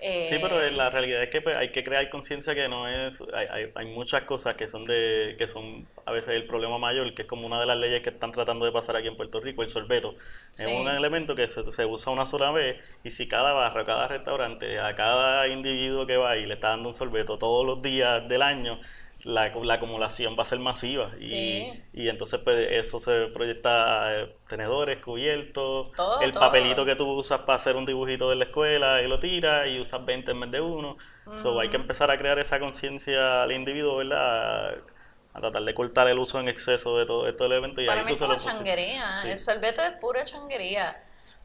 Eh, 0.00 0.22
Sí, 0.28 0.38
pero 0.40 0.58
la 0.70 0.90
realidad 0.90 1.22
es 1.22 1.30
que 1.30 1.40
pues, 1.40 1.56
hay 1.56 1.70
que 1.70 1.82
crear 1.82 2.08
conciencia 2.10 2.54
que 2.54 2.68
no 2.68 2.88
es, 2.88 3.22
hay, 3.32 3.46
hay, 3.50 3.72
hay 3.74 3.86
muchas 3.94 4.22
cosas 4.22 4.54
que 4.54 4.68
son 4.68 4.84
de, 4.84 5.34
que 5.38 5.46
son 5.46 5.86
a 6.04 6.12
veces 6.12 6.34
el 6.34 6.46
problema 6.46 6.78
mayor, 6.78 7.14
que 7.14 7.22
es 7.22 7.28
como 7.28 7.46
una 7.46 7.58
de 7.60 7.66
las 7.66 7.78
leyes 7.78 8.02
que 8.02 8.10
están 8.10 8.32
tratando 8.32 8.66
de 8.66 8.72
pasar 8.72 8.96
aquí 8.96 9.08
en 9.08 9.16
Puerto 9.16 9.40
Rico, 9.40 9.62
el 9.62 9.68
sorbeto. 9.68 10.14
Sí. 10.50 10.64
Es 10.64 10.80
un 10.80 10.88
elemento 10.88 11.34
que 11.34 11.48
se, 11.48 11.64
se 11.64 11.86
usa 11.86 12.12
una 12.12 12.26
sola 12.26 12.50
vez 12.50 12.76
y 13.04 13.10
si 13.10 13.26
cada 13.28 13.52
barrio, 13.52 13.84
cada 13.84 14.08
restaurante, 14.08 14.78
a 14.80 14.94
cada 14.94 15.48
individuo 15.48 16.06
que 16.06 16.16
va 16.16 16.36
y 16.36 16.44
le 16.44 16.54
está 16.54 16.68
dando 16.68 16.88
un 16.90 16.94
sorbeto 16.94 17.38
todos 17.38 17.64
los 17.64 17.80
días 17.82 18.28
del 18.28 18.42
año, 18.42 18.78
la, 19.26 19.48
la 19.48 19.74
acumulación 19.74 20.36
va 20.38 20.44
a 20.44 20.46
ser 20.46 20.58
masiva 20.60 21.10
y, 21.20 21.26
Sí. 21.26 21.84
y 21.92 22.08
entonces 22.08 22.40
pues, 22.44 22.70
eso 22.72 23.00
se 23.00 23.26
proyecta 23.34 24.04
a 24.06 24.20
eh, 24.20 24.34
tenedores, 24.48 25.02
cubiertos, 25.02 25.90
Todo, 25.92 26.20
el 26.20 26.30
todo. 26.32 26.40
papelito 26.40 26.84
que 26.84 26.94
tú 26.96 27.10
usas 27.12 27.40
para 27.40 27.56
hacer 27.56 27.76
un 27.76 27.84
dibujito 27.86 28.30
de 28.30 28.36
la 28.36 28.44
escuela 28.44 29.02
y 29.02 29.08
lo 29.08 29.18
tiras 29.18 29.68
y 29.68 29.80
usas 29.80 30.04
20 30.04 30.30
en 30.30 30.40
vez 30.40 30.50
de 30.52 30.60
uno. 30.60 30.96
So, 31.34 31.58
hay 31.58 31.68
que 31.68 31.76
empezar 31.76 32.10
a 32.12 32.16
crear 32.16 32.38
esa 32.38 32.60
conciencia 32.60 33.42
al 33.42 33.50
individuo, 33.50 33.96
¿verdad? 33.96 34.68
A, 34.68 34.74
a 35.34 35.40
tratar 35.40 35.62
de 35.64 35.74
cortar 35.74 36.06
el 36.08 36.18
uso 36.18 36.38
en 36.40 36.48
exceso 36.48 36.96
de 36.98 37.04
todo 37.04 37.26
estos 37.28 37.46
elementos 37.46 37.82
y 37.82 37.86
Para 37.86 38.00
ahí 38.00 38.06
mí 38.06 38.14
tú 38.16 38.24
es 38.24 38.42
se 38.42 38.48
changuería. 38.48 39.16
Sí. 39.18 39.28
El 39.30 39.38
sorbeto 39.38 39.82
es 39.82 39.92
pura 40.00 40.24
changuería. 40.24 40.96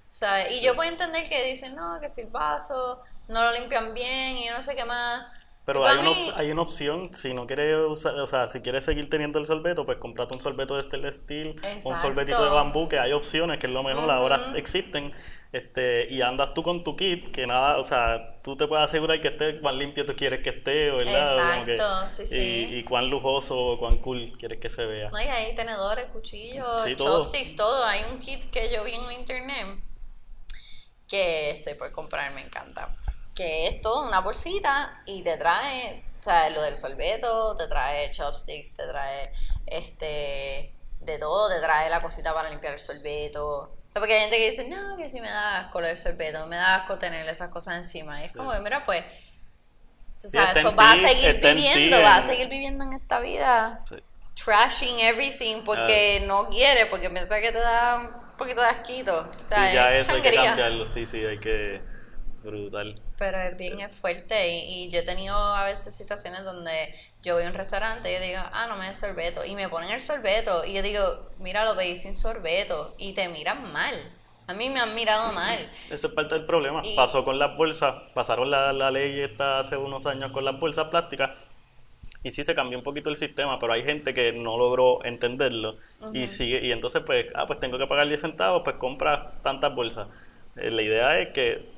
¿sabes? 0.08 0.52
Y 0.52 0.62
yo 0.62 0.76
puedo 0.76 0.90
entender 0.90 1.28
que 1.28 1.44
dicen, 1.46 1.76
no, 1.76 2.00
que 2.02 2.10
si 2.10 2.22
el 2.22 2.28
vaso 2.28 3.02
no 3.30 3.44
lo 3.46 3.52
limpian 3.54 3.94
bien 3.94 4.38
y 4.38 4.48
yo 4.48 4.54
no 4.58 4.62
sé 4.64 4.76
qué 4.76 4.86
más. 4.86 5.26
Pero 5.64 5.86
hay 5.86 5.97
una, 5.99 6.09
mí- 6.09 6.28
op- 6.30 6.38
hay 6.38 6.51
una 6.51 6.62
opción, 6.64 7.14
si 7.14 7.34
no 7.36 7.45
quieres 7.45 7.76
usar, 7.88 8.16
o 8.20 8.26
sea, 8.26 8.47
si 8.47 8.62
quieres 8.62 8.84
seguir 8.84 9.09
teniendo 9.09 9.38
el 9.38 9.45
sorbeto, 9.45 9.86
pues 9.86 9.99
comprate 9.99 10.34
un 10.34 10.39
sorbeto 10.39 10.76
de 10.76 10.84
stainless 10.84 11.18
steel, 11.18 11.55
un 11.84 11.95
sorbetito 11.97 12.43
de 12.43 12.49
bambú, 12.49 12.89
que 12.89 12.97
hay 12.99 13.12
opciones, 13.14 13.59
que 13.59 13.68
es 13.68 13.74
lo 13.74 13.84
mejor, 13.84 14.09
ahora 14.09 14.38
Ujú. 14.39 14.55
existen, 14.57 15.14
este, 15.51 16.07
y 16.09 16.24
andas 16.24 16.55
tú 16.55 16.64
con 16.64 16.84
tu 16.84 16.95
kit, 16.97 17.30
que 17.32 17.45
nada, 17.45 17.78
o 17.78 17.84
sea, 17.84 18.39
tú 18.41 18.57
te 18.57 18.66
puedes 18.68 18.86
asegurar 18.86 19.22
que 19.22 19.28
esté 19.28 19.59
cuán 19.59 19.78
limpio 19.78 20.03
tú 20.03 20.16
quieres 20.16 20.41
que 20.41 20.49
esté, 20.49 20.89
¿verdad? 20.91 21.64
Que- 21.64 21.76
Exacto, 21.76 22.07
sí, 22.18 22.26
sí. 22.28 22.38
Y, 22.72 22.76
y 22.80 22.84
cuán 22.84 23.09
lujoso 23.12 23.55
o 23.57 23.78
cuán 23.78 23.99
cool 23.99 24.36
quieres 24.39 24.59
que 24.59 24.70
se 24.70 24.86
vea. 24.88 25.09
No, 25.12 25.20
y 25.22 25.26
hay 25.28 25.53
tenedores, 25.53 26.05
cuchillos, 26.07 26.82
Sí, 26.84 26.95
todo. 26.95 27.22
chopsticks, 27.22 27.55
todo. 27.55 27.86
Hay 27.86 28.01
un 28.12 28.20
kit 28.20 28.49
que 28.49 28.74
yo 28.74 28.84
vi 28.84 28.93
en 28.95 29.12
internet 29.12 29.68
que 31.07 31.51
estoy 31.51 31.76
por 31.76 31.91
comprar, 31.91 32.34
me 32.34 32.41
encanta. 32.41 32.89
Que 33.36 33.68
es 33.68 33.82
todo 33.82 34.08
una 34.08 34.20
bolsita 34.22 35.02
y 35.06 35.24
te 35.24 35.38
trae, 35.38 36.04
o 36.20 36.24
sea, 36.24 36.50
lo 36.50 36.62
del 36.64 36.76
sorbeto, 36.76 37.56
te 37.56 37.68
trae 37.68 38.12
chopsticks, 38.12 38.76
te 38.76 38.88
trae 38.88 39.32
este 39.68 40.76
de 41.00 41.18
todo, 41.18 41.50
te 41.50 41.60
trae 41.62 41.90
la 41.90 42.00
cosita 42.00 42.34
para 42.34 42.50
limpiar 42.50 42.74
el 42.74 42.80
sorbeto. 42.80 43.48
O 43.48 43.92
sea, 43.92 44.00
porque 44.00 44.14
hay 44.14 44.22
gente 44.22 44.38
que 44.38 44.52
dice, 44.52 44.68
no, 44.68 44.96
que 44.98 45.10
si 45.10 45.20
me 45.20 45.30
da 45.30 45.60
asco 45.62 45.82
del 45.82 45.98
sorbeto, 45.98 46.46
me 46.48 46.56
da 46.58 46.76
asco 46.76 46.98
tener 46.98 47.28
esas 47.28 47.50
cosas 47.50 47.76
encima. 47.78 48.20
Y 48.22 48.26
es 48.26 48.32
Sí. 48.32 48.38
como 48.38 48.54
mira, 48.60 48.84
pues, 48.86 49.04
está 50.24 50.52
en 50.52 50.58
eso 50.58 50.72
vas 50.74 50.98
a 51.00 51.08
seguir 51.08 51.42
viviendo, 51.42 52.02
vas 52.02 52.24
a 52.26 52.28
seguir 52.28 52.48
viviendo 52.50 52.84
en 52.84 52.94
esta 52.94 53.20
vida 53.20 53.82
Sí. 53.90 53.96
trashing 54.46 55.00
everything 55.00 55.64
porque 55.66 56.20
Ah. 56.22 56.26
no 56.26 56.48
quiere, 56.50 56.86
porque 56.88 57.10
piensa 57.10 57.40
que 57.42 57.52
te 57.52 57.60
da 57.60 57.98
un 57.98 58.38
poquito 58.38 58.62
de 58.62 58.68
asquito. 58.68 59.28
O 59.30 59.34
Sí, 59.34 59.46
sea, 59.48 59.74
ya 59.74 59.96
es 59.96 60.08
eso 60.08 60.14
hay 60.16 60.22
que 60.22 60.34
cambiarlo, 60.36 60.86
sí, 60.86 61.08
sí, 61.08 61.26
hay 61.26 61.38
que... 61.40 61.82
Brutal. 62.44 62.96
Pero 63.18 63.39
es 63.42 63.58
bien 63.58 63.80
es 63.82 63.94
fuerte 63.96 64.50
y, 64.50 64.86
y 64.86 64.89
yo 64.89 65.00
he 65.00 65.04
tenido 65.04 65.36
a 65.36 65.66
veces 65.66 65.94
situaciones 65.96 66.44
donde 66.44 66.94
yo 67.22 67.36
voy 67.36 67.44
a 67.44 67.48
un 67.48 67.54
restaurante 67.54 68.10
y 68.12 68.16
yo 68.16 68.22
digo, 68.22 68.39
ah, 68.52 68.66
no 68.68 68.78
me 68.78 68.88
des 68.88 68.98
sorbeto. 69.00 69.46
Y 69.46 69.54
me 69.56 69.70
ponen 69.70 69.92
el 69.92 70.02
sorbeto 70.02 70.66
y 70.66 70.74
yo 70.74 70.82
digo, 70.82 71.30
mira, 71.39 71.66
lo 71.66 71.76
pedí 71.76 71.96
sin 71.96 72.16
sorbeto. 72.16 72.96
Y 72.98 73.14
te 73.14 73.28
miran 73.30 73.72
mal. 73.72 73.94
A 74.48 74.54
mí 74.56 74.70
me 74.70 74.80
han 74.80 74.96
mirado 74.96 75.32
mal. 75.34 75.58
Eso 75.92 76.08
es 76.08 76.14
parte 76.14 76.34
del 76.36 76.46
problema. 76.46 76.82
Y- 76.84 76.96
Pasó 76.96 77.24
con 77.24 77.38
las 77.38 77.56
bolsas, 77.56 77.96
pasaron 78.16 78.50
la, 78.50 78.74
la 78.74 78.89
ley 78.89 79.20
esta 79.22 79.60
hace 79.60 79.78
unos 79.78 80.06
años 80.08 80.32
con 80.32 80.44
las 80.44 80.60
bolsas 80.60 80.89
plásticas 80.89 81.32
y 82.24 82.32
sí 82.32 82.44
se 82.44 82.54
cambió 82.54 82.78
un 82.78 82.84
poquito 82.84 83.10
el 83.10 83.16
sistema, 83.16 83.60
pero 83.60 83.74
hay 83.74 83.84
gente 83.84 84.14
que 84.14 84.32
no 84.32 84.58
logró 84.58 85.04
entenderlo 85.06 85.76
y 86.14 86.28
sigue 86.28 86.64
y 86.66 86.72
entonces 86.72 87.02
pues, 87.04 87.26
ah, 87.34 87.48
pues 87.48 87.60
tengo 87.60 87.80
que 87.80 87.88
pagar 87.88 88.08
10 88.08 88.22
centavos, 88.22 88.62
pues 88.64 88.76
compra 88.78 89.32
tantas 89.44 89.74
bolsas. 89.74 90.08
Eh, 90.56 90.70
la 90.70 90.82
idea 90.84 91.18
es 91.20 91.30
que 91.30 91.71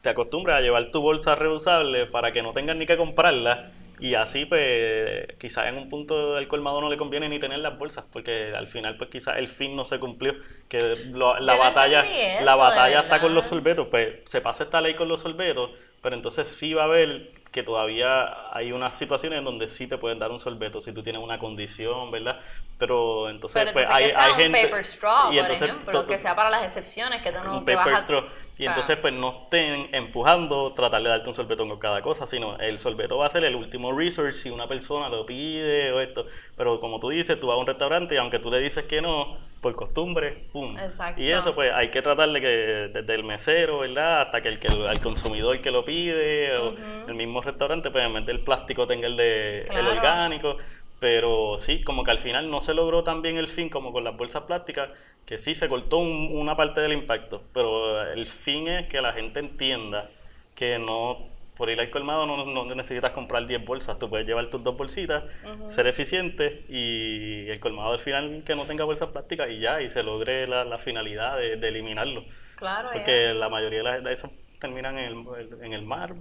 te 0.00 0.08
acostumbres 0.10 0.56
a 0.56 0.60
llevar 0.60 0.90
tu 0.90 1.00
bolsa 1.02 1.34
reusable 1.34 2.06
para 2.06 2.32
que 2.32 2.42
no 2.42 2.52
tengas 2.52 2.76
ni 2.76 2.86
que 2.86 2.96
comprarla 2.96 3.70
y 3.98 4.14
así 4.14 4.46
pues 4.46 5.26
quizás 5.38 5.66
en 5.66 5.76
un 5.76 5.88
punto 5.90 6.34
del 6.36 6.48
colmado 6.48 6.80
no 6.80 6.88
le 6.88 6.96
conviene 6.96 7.28
ni 7.28 7.38
tener 7.38 7.58
las 7.58 7.78
bolsas 7.78 8.04
porque 8.10 8.52
al 8.56 8.66
final 8.66 8.96
pues 8.96 9.10
quizás 9.10 9.36
el 9.36 9.46
fin 9.46 9.76
no 9.76 9.84
se 9.84 9.98
cumplió 9.98 10.34
que 10.68 10.96
lo- 11.12 11.38
la 11.40 11.52
batalla 11.56 12.00
eso, 12.36 12.44
la 12.44 12.56
batalla 12.56 13.00
está 13.00 13.20
con 13.20 13.34
los 13.34 13.46
sorbetos 13.46 13.88
pues 13.90 14.08
se 14.24 14.40
pasa 14.40 14.64
esta 14.64 14.80
ley 14.80 14.94
con 14.94 15.08
los 15.08 15.20
sorbetos 15.20 15.70
pero 16.00 16.16
entonces 16.16 16.48
sí 16.48 16.72
va 16.72 16.82
a 16.82 16.86
haber 16.86 17.30
que 17.50 17.62
todavía 17.62 18.54
hay 18.54 18.72
unas 18.72 18.96
situaciones 18.96 19.38
en 19.38 19.44
donde 19.44 19.66
sí 19.66 19.88
te 19.88 19.98
pueden 19.98 20.18
dar 20.18 20.30
un 20.30 20.38
sorbeto 20.38 20.80
si 20.80 20.94
tú 20.94 21.02
tienes 21.02 21.20
una 21.20 21.38
condición, 21.38 22.10
¿verdad? 22.10 22.38
Pero 22.78 23.28
entonces, 23.28 23.62
Pero 23.62 23.72
pues 23.72 23.86
entonces 23.86 24.04
hay, 24.04 24.04
que 24.04 24.10
sea 24.10 24.24
hay 24.24 24.30
un 24.30 24.36
gente... 24.36 24.62
paper 24.62 24.84
straw, 24.84 25.32
y 25.32 25.36
por 25.36 25.38
entonces 25.38 25.68
ejemplo, 25.68 26.06
que 26.06 26.18
sea 26.18 26.36
para 26.36 26.50
las 26.50 26.64
excepciones, 26.64 27.22
que 27.22 27.32
no 27.32 27.58
un 27.58 27.64
paper 27.64 27.94
straw. 27.98 28.24
Y 28.56 28.66
entonces, 28.66 28.96
pues 28.98 29.12
no 29.12 29.42
estén 29.44 29.88
empujando 29.92 30.72
tratar 30.74 31.02
de 31.02 31.08
darte 31.08 31.28
un 31.28 31.34
sorbetón 31.34 31.68
con 31.68 31.78
cada 31.78 32.02
cosa, 32.02 32.26
sino 32.26 32.56
el 32.58 32.78
sorbeto 32.78 33.18
va 33.18 33.26
a 33.26 33.30
ser 33.30 33.44
el 33.44 33.56
último 33.56 33.92
resource 33.92 34.34
si 34.34 34.50
una 34.50 34.68
persona 34.68 35.08
lo 35.08 35.26
pide 35.26 35.92
o 35.92 36.00
esto. 36.00 36.26
Pero 36.56 36.78
como 36.78 37.00
tú 37.00 37.08
dices, 37.08 37.38
tú 37.40 37.48
vas 37.48 37.56
a 37.56 37.60
un 37.60 37.66
restaurante 37.66 38.14
y 38.14 38.18
aunque 38.18 38.38
tú 38.38 38.50
le 38.50 38.60
dices 38.60 38.84
que 38.84 39.02
no, 39.02 39.38
por 39.60 39.74
costumbre, 39.74 40.46
pum. 40.52 40.78
Exacto. 40.78 41.20
Y 41.20 41.30
eso, 41.30 41.54
pues 41.54 41.72
hay 41.72 41.90
que 41.90 42.00
tratar 42.00 42.30
de 42.30 42.40
que 42.40 42.48
desde 42.48 43.14
el 43.14 43.24
mesero, 43.24 43.80
¿verdad? 43.80 44.22
Hasta 44.22 44.40
que 44.40 44.48
el, 44.48 44.58
que 44.58 44.68
el 44.68 45.00
consumidor 45.00 45.60
que 45.60 45.70
lo 45.70 45.84
pide 45.84 46.56
o 46.56 46.74
el 47.08 47.14
mismo 47.14 47.39
restaurante, 47.44 47.90
pues 47.90 48.04
en 48.04 48.12
vez 48.14 48.26
del 48.26 48.40
plástico 48.40 48.86
tenga 48.86 49.06
el 49.06 49.16
de 49.16 49.62
el 49.62 49.86
orgánico. 49.88 50.56
Pero 50.98 51.56
sí, 51.56 51.82
como 51.82 52.04
que 52.04 52.10
al 52.10 52.18
final 52.18 52.50
no 52.50 52.60
se 52.60 52.74
logró 52.74 53.02
tan 53.02 53.22
bien 53.22 53.38
el 53.38 53.48
fin 53.48 53.70
como 53.70 53.90
con 53.90 54.04
las 54.04 54.14
bolsas 54.16 54.42
plásticas, 54.42 54.90
que 55.24 55.38
sí 55.38 55.54
se 55.54 55.66
cortó 55.68 55.96
un- 55.96 56.28
una 56.32 56.54
parte 56.56 56.82
del 56.82 56.92
impacto, 56.92 57.42
pero 57.54 58.02
el 58.12 58.26
fin 58.26 58.68
es 58.68 58.86
que 58.86 59.00
la 59.00 59.14
gente 59.14 59.40
entienda 59.40 60.10
que 60.54 60.78
no, 60.78 61.16
por 61.56 61.70
ir 61.70 61.80
al 61.80 61.88
colmado 61.88 62.26
no, 62.26 62.44
no 62.44 62.74
necesitas 62.74 63.12
comprar 63.12 63.46
10 63.46 63.64
bolsas, 63.64 63.98
tú 63.98 64.10
puedes 64.10 64.26
llevar 64.26 64.50
tus 64.50 64.62
dos 64.62 64.76
bolsitas, 64.76 65.24
ser 65.64 65.86
eficiente 65.86 66.64
y 66.68 67.48
el 67.48 67.58
colmado 67.60 67.92
al 67.92 67.98
final 67.98 68.42
que 68.44 68.54
no 68.54 68.66
tenga 68.66 68.84
bolsas 68.84 69.08
plásticas 69.08 69.48
y 69.48 69.58
ya, 69.58 69.80
y 69.80 69.88
se 69.88 70.02
logre 70.02 70.46
la, 70.46 70.64
la 70.66 70.76
finalidad 70.76 71.38
de, 71.38 71.56
de 71.56 71.68
eliminarlo. 71.68 72.24
Claro, 72.56 72.88
ya. 72.88 72.92
Porque 72.92 73.32
la 73.32 73.48
mayoría 73.48 73.78
de, 73.78 73.84
las- 73.84 74.04
de 74.04 74.12
terminan 74.60 74.98
en 74.98 75.26
el, 75.26 75.64
en 75.64 75.72
el 75.72 75.82
mar, 75.82 76.14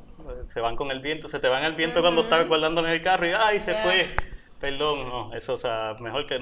se 0.48 0.62
van 0.62 0.76
con 0.76 0.90
el 0.92 1.02
viento, 1.02 1.28
se 1.28 1.40
te 1.40 1.50
van 1.50 1.64
al 1.64 1.76
viento 1.76 2.02
cuando 2.02 2.22
estás 2.22 2.48
guardando 2.48 2.82
en 2.82 2.88
el 2.88 3.02
carro 3.02 3.28
y 3.28 3.34
¡ay, 3.34 3.62
se 3.62 3.72
Yeah. 3.72 3.84
fue! 3.84 4.16
Perdón, 4.60 5.08
no, 5.08 5.34
eso, 5.34 5.54
o 5.54 5.58
sea, 5.58 5.96
mejor 6.00 6.26
que 6.26 6.36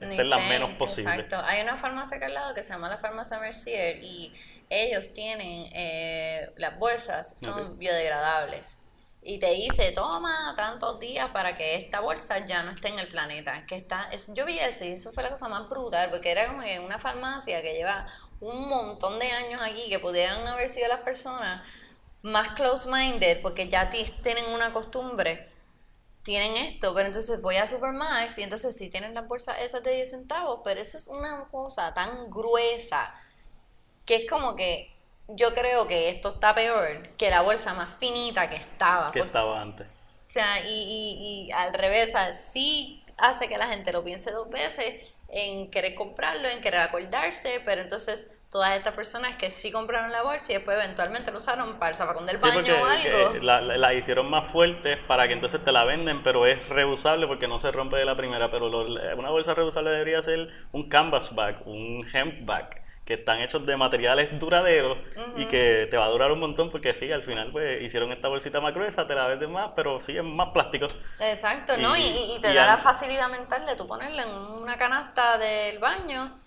estén 0.00 0.30
las 0.30 0.40
menos 0.40 0.70
posible. 0.78 1.12
Exacto. 1.12 1.40
Hay 1.44 1.60
una 1.62 1.76
farmacia 1.76 2.16
acá 2.16 2.26
al 2.26 2.34
lado 2.34 2.54
que 2.54 2.62
se 2.62 2.72
llama 2.72 2.88
la 2.88 2.96
farmacia 2.96 3.38
Mercier 3.40 3.98
y 4.02 4.32
ellos 4.70 5.12
tienen, 5.12 5.68
eh, 5.74 6.50
las 6.56 6.78
bolsas 6.78 7.34
son 7.38 7.78
biodegradables. 7.78 8.78
Y 9.22 9.38
te 9.38 9.52
dice, 9.52 9.92
toma 9.92 10.54
tantos 10.56 11.00
días 11.00 11.30
para 11.32 11.56
que 11.56 11.76
esta 11.76 12.00
bolsa 12.00 12.46
ya 12.46 12.62
no 12.62 12.70
esté 12.70 12.88
en 12.88 12.98
el 12.98 13.08
planeta. 13.08 13.66
Que 13.66 13.76
está, 13.76 14.08
es, 14.12 14.32
yo 14.34 14.46
vi 14.46 14.58
eso 14.58 14.84
y 14.84 14.92
eso 14.92 15.12
fue 15.12 15.22
la 15.24 15.30
cosa 15.30 15.48
más 15.48 15.68
brutal, 15.68 16.08
porque 16.10 16.30
era 16.30 16.46
como 16.46 16.62
que 16.62 16.78
una 16.78 16.98
farmacia 16.98 17.60
que 17.60 17.74
lleva 17.74 18.06
un 18.40 18.68
montón 18.68 19.18
de 19.18 19.30
años 19.30 19.60
aquí, 19.62 19.88
que 19.88 19.98
pudieran 19.98 20.46
haber 20.46 20.68
sido 20.70 20.88
las 20.88 21.00
personas 21.00 21.62
más 22.22 22.50
close-minded, 22.50 23.40
porque 23.42 23.68
ya 23.68 23.90
ti- 23.90 24.12
tienen 24.22 24.46
una 24.52 24.72
costumbre 24.72 25.48
tienen 26.24 26.56
esto, 26.58 26.92
pero 26.94 27.06
entonces 27.06 27.40
voy 27.40 27.56
a 27.56 27.66
Supermax 27.66 28.36
y 28.36 28.42
entonces 28.42 28.76
sí 28.76 28.90
tienen 28.90 29.14
las 29.14 29.26
bolsas 29.26 29.60
esas 29.60 29.82
de 29.82 29.92
10 29.94 30.10
centavos, 30.10 30.60
pero 30.62 30.78
eso 30.78 30.98
es 30.98 31.08
una 31.08 31.44
cosa 31.50 31.94
tan 31.94 32.28
gruesa 32.30 33.14
que 34.04 34.16
es 34.16 34.28
como 34.30 34.54
que 34.54 34.92
yo 35.28 35.54
creo 35.54 35.86
que 35.86 36.10
esto 36.10 36.34
está 36.34 36.54
peor 36.54 37.08
que 37.16 37.30
la 37.30 37.40
bolsa 37.40 37.72
más 37.72 37.94
finita 37.98 38.50
que 38.50 38.56
estaba. 38.56 39.06
que 39.10 39.20
porque- 39.20 39.26
estaba 39.26 39.62
antes. 39.62 39.86
o 39.86 40.30
sea, 40.30 40.60
y, 40.66 40.68
y, 40.82 41.46
y 41.48 41.52
al 41.52 41.72
revés, 41.72 42.12
sí 42.52 43.02
hace 43.16 43.48
que 43.48 43.56
la 43.56 43.68
gente 43.68 43.90
lo 43.92 44.04
piense 44.04 44.30
dos 44.30 44.50
veces 44.50 45.10
en 45.28 45.70
querer 45.70 45.94
comprarlo, 45.94 46.48
en 46.48 46.60
querer 46.60 46.80
acordarse, 46.80 47.60
pero 47.64 47.82
entonces 47.82 48.34
todas 48.50 48.76
estas 48.76 48.94
personas 48.94 49.36
que 49.36 49.50
sí 49.50 49.70
compraron 49.70 50.10
la 50.10 50.22
bolsa 50.22 50.52
y 50.52 50.54
después 50.56 50.76
eventualmente 50.78 51.30
lo 51.30 51.36
usaron 51.38 51.78
para 51.78 51.90
el 51.90 51.96
zapacón 51.96 52.24
del 52.26 52.38
Sí, 52.38 52.48
baño 52.48 52.54
porque 52.54 52.72
o 52.72 52.86
algo. 52.86 53.32
que 53.32 53.40
la, 53.42 53.60
la- 53.60 53.76
la 53.76 53.94
hicieron 53.94 54.30
más 54.30 54.46
fuerte 54.48 54.96
para 54.96 55.26
que 55.28 55.34
entonces 55.34 55.62
te 55.62 55.72
la 55.72 55.84
venden, 55.84 56.22
pero 56.22 56.46
es 56.46 56.68
reusable 56.68 57.26
porque 57.26 57.46
no 57.48 57.58
se 57.58 57.70
rompe 57.72 57.96
de 57.96 58.04
la 58.06 58.16
primera. 58.16 58.50
Pero 58.50 58.68
lo- 58.70 58.86
una 59.18 59.30
bolsa 59.30 59.54
reusable 59.54 59.90
debería 59.90 60.22
ser 60.22 60.48
un 60.72 60.88
canvas 60.88 61.34
bag, 61.34 61.62
un 61.66 62.06
hemp 62.12 62.46
bag, 62.46 62.82
que 63.08 63.14
están 63.14 63.40
hechos 63.40 63.64
de 63.64 63.74
materiales 63.74 64.38
duraderos 64.38 64.98
y 65.34 65.46
que 65.46 65.88
te 65.90 65.96
va 65.96 66.04
a 66.04 66.08
durar 66.10 66.30
un 66.30 66.40
montón 66.40 66.70
porque 66.70 66.92
sí, 66.92 67.10
al 67.10 67.22
final 67.22 67.48
pues 67.50 67.80
hicieron 67.82 68.12
esta 68.12 68.28
bolsita 68.28 68.60
más 68.60 68.74
gruesa, 68.74 69.06
te 69.06 69.14
la 69.14 69.26
venden 69.26 69.50
más, 69.50 69.70
pero 69.74 69.98
sí 69.98 70.14
es 70.14 70.22
más 70.22 70.50
plástico. 70.52 70.88
Exacto, 71.18 71.78
¿no? 71.78 71.96
Y, 71.96 72.02
Y- 72.34 72.38
te 72.42 72.50
y 72.50 72.54
da 72.54 72.66
la 72.66 72.76
facilidad 72.76 73.30
mental 73.30 73.64
de 73.64 73.74
tú 73.76 73.88
ponerla 73.88 74.24
en 74.24 74.28
una 74.62 74.76
canasta 74.76 75.38
del 75.38 75.78
baño 75.78 76.38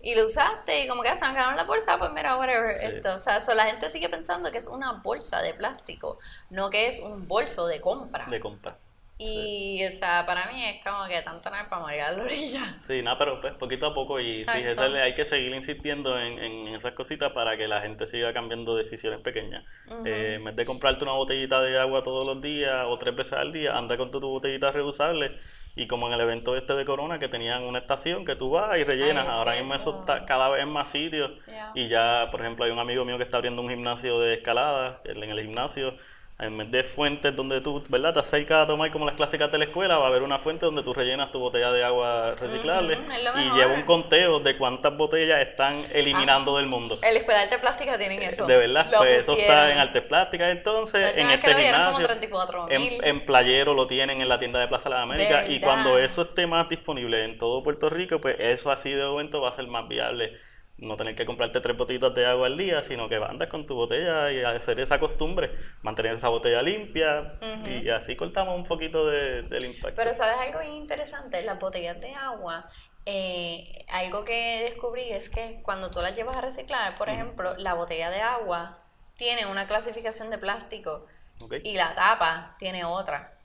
y 0.00 0.14
lo 0.14 0.26
usaste 0.26 0.84
y 0.84 0.86
como 0.88 1.02
que 1.02 1.08
"Ah, 1.08 1.16
se 1.16 1.26
me 1.26 1.32
quedaron 1.32 1.56
la 1.56 1.64
bolsa, 1.64 1.98
pues 1.98 2.12
mira, 2.12 2.36
whatever, 2.36 2.70
Sí. 2.70 2.86
esto. 2.86 3.16
O 3.16 3.18
sea, 3.18 3.40
so, 3.40 3.52
la 3.54 3.64
gente 3.64 3.90
sigue 3.90 4.08
pensando 4.08 4.52
que 4.52 4.58
es 4.58 4.68
una 4.68 4.92
bolsa 5.02 5.42
de 5.42 5.54
plástico, 5.54 6.20
no 6.50 6.70
que 6.70 6.86
es 6.86 7.00
un 7.00 7.26
bolso 7.26 7.66
de 7.66 7.80
compra. 7.80 8.26
de 8.28 8.38
compra. 8.38 8.76
Y, 9.18 9.84
o 9.86 9.90
sea, 9.90 10.26
para 10.26 10.50
mí 10.52 10.62
es 10.64 10.82
como 10.84 11.06
que 11.06 11.22
tanto 11.22 11.50
nada 11.50 11.68
para 11.68 11.82
morir 11.82 12.00
a 12.02 12.12
la 12.12 12.24
orilla. 12.24 12.60
Sí, 12.78 13.00
nada, 13.00 13.16
pero 13.16 13.40
pues 13.40 13.54
poquito 13.54 13.86
a 13.86 13.94
poco 13.94 14.20
y 14.20 14.44
sí, 14.44 14.60
le- 14.62 15.00
hay 15.02 15.14
que 15.14 15.24
seguir 15.24 15.54
insistiendo 15.54 16.18
en, 16.18 16.38
en 16.38 16.68
esas 16.74 16.92
cositas 16.92 17.32
para 17.32 17.56
que 17.56 17.66
la 17.66 17.80
gente 17.80 18.04
siga 18.04 18.34
cambiando 18.34 18.76
decisiones 18.76 19.20
pequeñas. 19.20 19.64
Eh, 20.04 20.34
en 20.34 20.44
vez 20.44 20.56
de 20.56 20.66
comprarte 20.66 21.04
una 21.04 21.14
botellita 21.14 21.62
de 21.62 21.78
agua 21.80 22.02
todos 22.02 22.26
los 22.26 22.38
días 22.42 22.84
o 22.86 22.98
tres 22.98 23.16
veces 23.16 23.32
al 23.32 23.50
día, 23.50 23.76
anda 23.78 23.96
con 23.96 24.10
tu, 24.10 24.20
tu 24.20 24.28
botellita 24.28 24.72
reusable 24.72 25.30
y 25.74 25.86
como 25.86 26.06
en 26.08 26.12
el 26.14 26.20
evento 26.20 26.54
este 26.54 26.74
de 26.74 26.84
Corona 26.84 27.18
que 27.18 27.28
tenían 27.28 27.62
una 27.64 27.78
estación 27.78 28.26
que 28.26 28.36
tú 28.36 28.50
vas 28.50 28.78
y 28.78 28.84
rellenas, 28.84 29.26
Ay, 29.26 29.30
ahora 29.30 29.52
sí, 29.52 29.58
mismo 29.58 29.74
eso 29.74 29.90
eso. 29.90 30.00
está 30.00 30.26
cada 30.26 30.50
vez 30.50 30.62
en 30.62 30.68
más 30.68 30.90
sitios 30.90 31.30
Yeah. 31.46 31.72
y 31.72 31.88
ya, 31.88 32.28
por 32.30 32.42
ejemplo, 32.42 32.64
hay 32.66 32.70
un 32.72 32.78
amigo 32.78 33.04
mío 33.06 33.16
que 33.16 33.22
está 33.24 33.38
abriendo 33.38 33.62
un 33.62 33.68
gimnasio 33.70 34.20
de 34.20 34.34
escalada, 34.34 35.00
en 35.04 35.22
el 35.22 35.40
gimnasio 35.42 35.96
en 36.38 36.58
vez 36.58 36.70
de 36.70 36.84
fuentes 36.84 37.34
donde 37.34 37.62
tú, 37.62 37.82
¿verdad? 37.88 38.12
Te 38.12 38.20
acercas 38.20 38.64
a 38.64 38.66
tomar 38.66 38.90
como 38.90 39.06
las 39.06 39.14
clásicas 39.14 39.50
de 39.50 39.56
la 39.56 39.64
escuela, 39.64 39.96
va 39.96 40.04
a 40.04 40.08
haber 40.08 40.22
una 40.22 40.38
fuente 40.38 40.66
donde 40.66 40.82
tú 40.82 40.92
rellenas 40.92 41.30
tu 41.30 41.38
botella 41.38 41.72
de 41.72 41.82
agua 41.82 42.34
reciclable 42.38 42.98
y 43.36 43.50
lleva 43.52 43.72
un 43.72 43.82
conteo 43.84 44.40
de 44.40 44.56
cuántas 44.58 44.94
botellas 44.96 45.40
están 45.40 45.86
eliminando 45.92 46.56
del 46.58 46.66
mundo. 46.66 46.98
En 47.02 47.14
la 47.14 47.20
escuela 47.20 47.40
de 47.40 47.44
arte 47.46 47.58
plástica 47.58 47.96
tienen 47.96 48.22
eso. 48.22 48.44
De 48.44 48.58
verdad, 48.58 48.90
Lo 48.90 48.98
pues 48.98 49.20
eso 49.20 49.36
está 49.36 49.72
en 49.72 49.78
artes 49.78 50.02
plásticas 50.02 50.50
entonces, 50.50 51.16
en 51.16 51.30
este 51.30 51.54
gimnasio, 51.54 52.06
34.000. 52.06 52.66
en, 52.70 53.04
en 53.04 53.24
Playero 53.24 53.72
lo 53.72 53.86
tienen 53.86 54.20
en 54.20 54.28
la 54.28 54.38
tienda 54.38 54.60
de 54.60 54.68
Plaza 54.68 54.90
de 54.90 54.94
las 54.94 55.04
Américas 55.04 55.48
y 55.48 55.60
cuando 55.60 55.98
eso 55.98 56.22
esté 56.22 56.46
más 56.46 56.68
disponible 56.68 57.24
en 57.24 57.38
todo 57.38 57.62
Puerto 57.62 57.88
Rico, 57.88 58.20
pues 58.20 58.36
eso 58.38 58.70
así 58.70 58.92
de 58.92 59.04
momento 59.04 59.40
va 59.40 59.48
a 59.48 59.52
ser 59.52 59.66
más 59.68 59.88
viable. 59.88 60.36
No 60.78 60.96
tener 60.96 61.14
que 61.14 61.24
comprarte 61.24 61.60
tres 61.62 61.76
botellitas 61.76 62.14
de 62.14 62.26
agua 62.26 62.48
al 62.48 62.56
día, 62.56 62.82
sino 62.82 63.08
que 63.08 63.16
andas 63.16 63.48
con 63.48 63.64
tu 63.64 63.74
botella 63.74 64.30
y 64.30 64.42
hacer 64.44 64.78
esa 64.78 65.00
costumbre, 65.00 65.52
mantener 65.82 66.14
esa 66.16 66.28
botella 66.28 66.60
limpia 66.60 67.38
y 67.66 67.88
así 67.88 68.14
cortamos 68.14 68.54
un 68.56 68.64
poquito 68.64 69.06
de- 69.06 69.42
del 69.42 69.64
impacto. 69.64 69.96
Pero 69.96 70.14
sabes 70.14 70.36
algo 70.38 70.62
interesante, 70.62 71.42
las 71.42 71.58
botellas 71.58 71.98
de 72.00 72.12
agua, 72.14 72.68
eh, 73.06 73.86
algo 73.88 74.24
que 74.24 74.68
descubrí 74.70 75.10
es 75.10 75.30
que 75.30 75.62
cuando 75.62 75.90
tú 75.90 76.00
las 76.02 76.14
llevas 76.14 76.36
a 76.36 76.42
reciclar, 76.42 76.94
por 76.98 77.08
ejemplo, 77.08 77.54
la 77.56 77.72
botella 77.72 78.10
de 78.10 78.20
agua 78.20 78.78
tiene 79.14 79.46
una 79.46 79.66
clasificación 79.66 80.28
de 80.28 80.36
plástico 80.36 81.06
¿ok? 81.40 81.54
y 81.64 81.74
la 81.74 81.94
tapa 81.94 82.54
tiene 82.58 82.84
otra. 82.84 83.38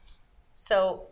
So, 0.53 1.11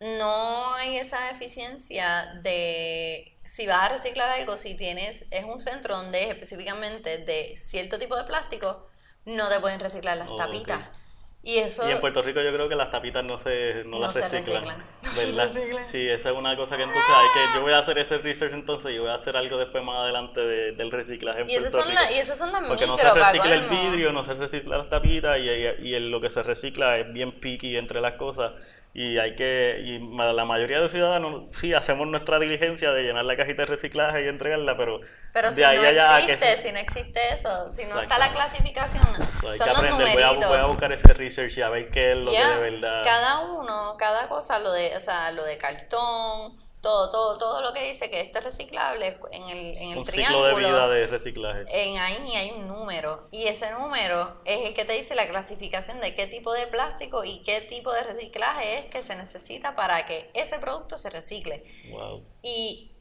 no 0.00 0.74
hay 0.74 0.96
esa 0.98 1.30
eficiencia 1.30 2.34
de 2.42 3.37
si 3.48 3.66
vas 3.66 3.82
a 3.84 3.88
reciclar 3.94 4.28
algo, 4.28 4.56
si 4.56 4.76
tienes, 4.76 5.26
es 5.30 5.44
un 5.44 5.58
centro 5.60 5.96
donde 5.96 6.24
es 6.24 6.28
específicamente 6.30 7.18
de 7.18 7.54
cierto 7.56 7.98
tipo 7.98 8.16
de 8.16 8.24
plástico, 8.24 8.86
no 9.24 9.48
te 9.48 9.58
pueden 9.60 9.80
reciclar 9.80 10.16
las 10.18 10.30
Oh, 10.30 10.36
tapitas. 10.36 10.86
ok. 10.88 10.94
Y 11.40 11.58
eso 11.58 11.88
Y 11.88 11.92
en 11.92 12.00
Puerto 12.00 12.20
Rico 12.20 12.40
yo 12.42 12.52
creo 12.52 12.68
que 12.68 12.74
las 12.74 12.90
tapitas 12.90 13.24
no 13.24 13.38
se, 13.38 13.84
no 13.84 14.00
No 14.00 14.06
las 14.06 14.14
se 14.16 14.22
reciclan. 14.28 14.64
reciclan. 14.64 14.84
No 15.02 15.12
se 15.12 15.26
¿verdad? 15.26 15.54
reciclan. 15.54 15.86
Sí, 15.86 16.08
esa 16.08 16.30
es 16.30 16.36
una 16.36 16.56
cosa 16.56 16.76
que 16.76 16.82
entonces 16.82 17.10
hay 17.14 17.26
que, 17.32 17.54
yo 17.54 17.62
voy 17.62 17.72
a 17.72 17.78
hacer 17.78 17.96
ese 17.98 18.18
research 18.18 18.52
entonces 18.54 18.92
y 18.92 18.98
voy 18.98 19.08
a 19.08 19.14
hacer 19.14 19.36
algo 19.36 19.56
después 19.56 19.82
más 19.84 19.96
adelante 19.98 20.40
de- 20.40 20.72
del 20.72 20.90
reciclaje 20.90 21.40
en 21.42 21.48
Y 21.50 21.56
Puerto 21.58 21.78
Rico. 21.78 21.90
la- 21.92 22.12
y 22.12 22.18
esas 22.18 22.38
son 22.38 22.52
las 22.52 22.60
Porque 22.66 22.86
micro, 22.86 22.88
no 22.88 22.98
se 22.98 23.14
recicla 23.14 23.54
el 23.54 23.68
vidrio, 23.70 24.12
no 24.12 24.24
se 24.24 24.34
recicla 24.34 24.78
las 24.78 24.88
tapitas 24.88 25.38
y, 25.38 25.48
y, 25.48 25.88
y 25.90 25.94
el- 25.94 26.10
lo 26.10 26.20
que 26.20 26.28
se 26.28 26.42
recicla 26.42 26.98
es 26.98 27.10
bien 27.12 27.32
picky 27.32 27.76
entre 27.76 28.00
las 28.00 28.14
cosas. 28.14 28.52
Y 28.94 29.18
hay 29.18 29.36
que, 29.36 29.80
y 29.84 29.98
la 30.16 30.44
mayoría 30.44 30.80
de 30.80 30.88
ciudadanos 30.88 31.44
sí 31.50 31.72
hacemos 31.74 32.08
nuestra 32.08 32.38
diligencia 32.40 32.90
de 32.90 33.02
llenar 33.02 33.24
la 33.26 33.36
cajita 33.36 33.62
de 33.62 33.66
reciclaje 33.66 34.24
y 34.24 34.28
entregarla, 34.28 34.76
pero, 34.76 35.00
Pero 35.32 35.48
de 35.48 35.52
si 35.54 35.62
ahí 35.62 35.76
no 35.76 35.82
allá 35.84 36.26
que 36.26 36.32
existe, 36.32 36.56
se- 36.56 36.62
si 36.68 36.72
no 36.72 36.78
existe 36.80 37.32
eso, 37.32 37.70
si 37.70 37.92
no 37.92 38.00
está 38.00 38.18
la 38.18 38.32
clasificación, 38.32 39.04
hay 39.14 39.58
son 39.58 39.66
que 39.66 39.72
los 39.72 39.78
aprender, 39.78 39.92
voy 40.14 40.22
a, 40.22 40.26
numeritos. 40.26 40.48
voy 40.48 40.58
a 40.58 40.64
buscar 40.66 40.92
ese 40.92 41.12
research 41.12 41.58
y 41.58 41.62
a 41.62 41.68
ver 41.68 41.90
qué 41.90 42.10
es 42.10 42.16
lo 42.16 42.30
que 42.32 42.38
de 42.44 42.70
verdad... 42.70 43.02
Cada 43.04 43.40
uno, 43.40 43.94
cada 43.98 44.26
cosa, 44.26 44.58
lo 44.58 44.72
de, 44.72 44.96
o 44.96 45.00
sea, 45.00 45.30
lo 45.32 45.44
de 45.44 45.58
cartón, 45.58 46.56
todo, 46.80 47.10
todo, 47.10 47.36
todo 47.38 47.60
lo 47.60 47.72
que 47.72 47.88
dice 47.88 48.08
que 48.08 48.20
esto 48.20 48.38
es 48.38 48.44
reciclable 48.44 49.18
en 49.32 49.42
el, 49.48 49.76
en 49.76 49.90
el 49.92 49.98
un 49.98 50.04
ciclo 50.04 50.24
triángulo. 50.26 50.56
de 50.56 50.56
vida 50.72 50.88
de 50.88 51.06
reciclaje. 51.08 51.64
En 51.68 51.98
ahí 51.98 52.36
hay 52.36 52.50
un 52.52 52.68
número 52.68 53.26
y 53.32 53.44
ese 53.48 53.70
número 53.72 54.40
es 54.44 54.66
el 54.66 54.74
que 54.74 54.84
te 54.84 54.92
dice 54.92 55.14
la 55.14 55.28
clasificación 55.28 55.98
de 56.00 56.14
qué 56.14 56.26
tipo 56.28 56.52
de 56.52 56.66
plástico 56.68 57.24
y 57.24 57.40
qué 57.42 57.62
tipo 57.62 57.92
de 57.92 58.02
reciclaje 58.04 58.78
es 58.78 58.84
que 58.86 59.02
se 59.02 59.16
necesita 59.16 59.74
para 59.74 60.06
que 60.06 60.30
ese 60.34 60.58
producto 60.58 60.96
se 60.98 61.10
recicle. 61.10 61.64
Wow. 61.90 62.22
Y 62.42 62.92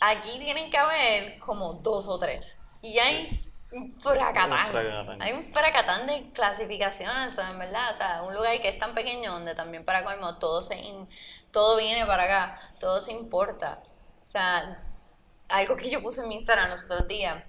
aquí 0.00 0.38
tienen 0.38 0.70
que 0.70 0.76
haber 0.78 1.38
como 1.38 1.74
dos 1.74 2.08
o 2.08 2.18
tres. 2.18 2.58
Y 2.82 2.98
hay 2.98 3.40
un 3.72 3.92
fracatán. 4.00 5.20
Hay 5.22 5.32
un 5.32 5.52
fracatán 5.52 6.06
de 6.06 6.30
clasificaciones, 6.32 7.34
¿sabes? 7.34 7.58
¿verdad? 7.58 7.90
O 7.92 7.96
sea, 7.96 8.22
un 8.22 8.34
lugar 8.34 8.60
que 8.60 8.68
es 8.68 8.78
tan 8.78 8.94
pequeño 8.94 9.32
donde 9.32 9.54
también 9.54 9.84
para 9.84 10.04
colmo 10.04 10.36
todo, 10.38 10.62
se 10.62 10.78
in- 10.78 11.08
todo 11.54 11.76
viene 11.78 12.04
para 12.04 12.24
acá, 12.24 12.60
todo 12.80 13.00
se 13.00 13.12
importa. 13.12 13.78
O 14.24 14.28
sea, 14.28 14.78
algo 15.48 15.76
que 15.76 15.88
yo 15.88 16.02
puse 16.02 16.20
en 16.20 16.28
mi 16.28 16.34
Instagram 16.34 16.68
los 16.70 16.82
otros 16.84 17.06
días, 17.08 17.42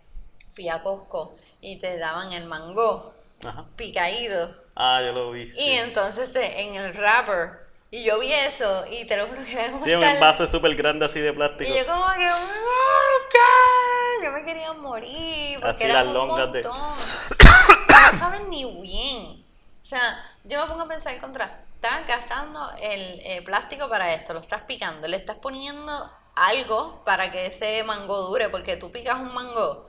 fui 0.54 0.70
a 0.70 0.82
Costco 0.84 1.36
y 1.60 1.78
te 1.80 1.98
daban 1.98 2.32
el 2.32 2.46
mango 2.46 3.14
Ajá. 3.44 3.66
picadito. 3.76 4.56
Ah, 4.76 5.02
yo 5.04 5.12
lo 5.12 5.32
vi. 5.32 5.50
Sí, 5.50 5.60
Y 5.60 5.72
entonces 5.72 6.32
te, 6.32 6.62
en 6.62 6.76
el 6.76 6.94
wrapper. 6.94 7.66
Y 7.92 8.04
yo 8.04 8.20
vi 8.20 8.32
eso 8.32 8.86
y 8.88 9.06
te 9.06 9.16
lo 9.18 9.28
juro 9.28 9.44
que 9.44 9.54
era 9.54 9.72
como 9.72 9.84
Sí, 9.84 9.94
un 9.94 10.04
envase 10.04 10.46
súper 10.48 10.76
grande 10.76 11.06
así 11.06 11.20
de 11.22 11.32
plástico. 11.34 11.64
Y 11.72 11.78
yo 11.78 11.86
como 11.86 12.06
que, 12.14 12.28
"Oh, 12.28 14.20
God", 14.20 14.24
yo 14.26 14.32
me 14.34 14.44
quería 14.44 14.74
morir 14.74 15.56
porque 15.60 15.70
Así 15.72 15.84
era 15.86 15.96
las 16.04 16.08
un 16.08 16.14
longas 16.14 16.52
de- 16.52 16.64
montón. 16.64 16.94
No 18.12 18.20
saben 18.20 18.50
ni 18.50 18.66
bien. 18.82 19.44
O 19.82 19.86
sea, 19.86 20.24
yo 20.44 20.62
me 20.62 20.68
pongo 20.68 20.84
a 20.84 20.88
pensar 20.88 21.20
contra, 21.20 21.60
estás 21.86 22.08
gastando 22.08 22.72
el 22.82 23.20
eh, 23.24 23.42
plástico 23.44 23.88
para 23.88 24.14
esto, 24.14 24.34
lo 24.34 24.40
estás 24.40 24.64
picando, 24.64 25.08
le 25.08 25.18
estás 25.18 25.38
poniendo 25.38 26.10
algo 26.36 27.02
para 27.06 27.32
que 27.32 27.48
ese 27.48 27.84
mango 27.84 28.22
dure, 28.24 28.50
porque 28.50 28.78
tú 28.78 28.92
picas 28.92 29.20
un 29.20 29.34
mango 29.34 29.88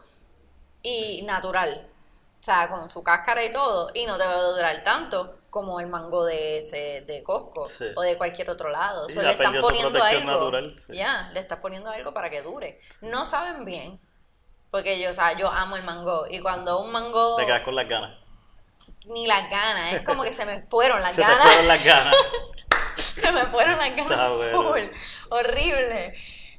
y 0.82 1.22
natural, 1.22 1.86
o 2.40 2.42
sea, 2.42 2.68
con 2.68 2.88
su 2.90 3.02
cáscara 3.02 3.44
y 3.44 3.50
todo, 3.50 3.90
y 3.94 4.06
no 4.06 4.16
te 4.18 4.24
va 4.26 4.32
a 4.34 4.42
durar 4.42 4.82
tanto 4.84 5.36
como 5.50 5.80
el 5.80 5.86
mango 5.86 6.24
de 6.24 6.58
ese 6.58 7.00
de 7.06 7.22
Costco 7.22 7.66
Sí. 7.66 7.86
o 7.96 8.02
de 8.02 8.18
cualquier 8.18 8.50
otro 8.50 8.68
lado. 8.68 9.08
Sí, 9.08 9.14
So, 9.14 9.22
ya 9.22 9.32
le 9.32 9.44
su 9.58 9.60
poniendo 9.62 10.02
algo. 10.04 10.30
natural, 10.30 10.78
sí. 10.78 10.94
Ya, 10.94 11.30
le 11.32 11.40
estás 11.40 11.58
poniendo 11.60 11.90
algo 11.90 12.12
para 12.12 12.28
que 12.28 12.42
dure. 12.42 12.78
No 13.00 13.24
saben 13.24 13.64
bien. 13.64 13.98
Porque 14.70 15.00
yo, 15.00 15.08
o 15.08 15.12
sea, 15.14 15.36
yo 15.38 15.48
amo 15.48 15.76
el 15.76 15.84
mango. 15.84 16.26
Y 16.28 16.40
cuando 16.40 16.80
un 16.80 16.92
mango, 16.92 17.36
Te 17.36 17.46
quedas 17.46 17.62
con 17.62 17.74
las 17.74 17.88
ganas. 17.88 18.18
Ni 19.06 19.26
las 19.26 19.50
ganas, 19.50 19.94
es 19.94 20.02
como 20.02 20.22
que 20.22 20.32
se 20.32 20.44
me 20.44 20.62
fueron 20.62 21.00
las 21.02 21.14
Se 21.14 21.20
ganas. 21.20 21.40
fueron 21.40 21.68
las 21.68 21.84
ganas. 21.84 22.16
Se 22.96 23.32
me 23.32 23.46
fueron 23.46 23.78
las 23.78 23.90
ganas. 23.90 24.10
Está 24.10 24.28
bueno. 24.30 24.62
full. 24.62 24.82
Horrible. 25.30 26.14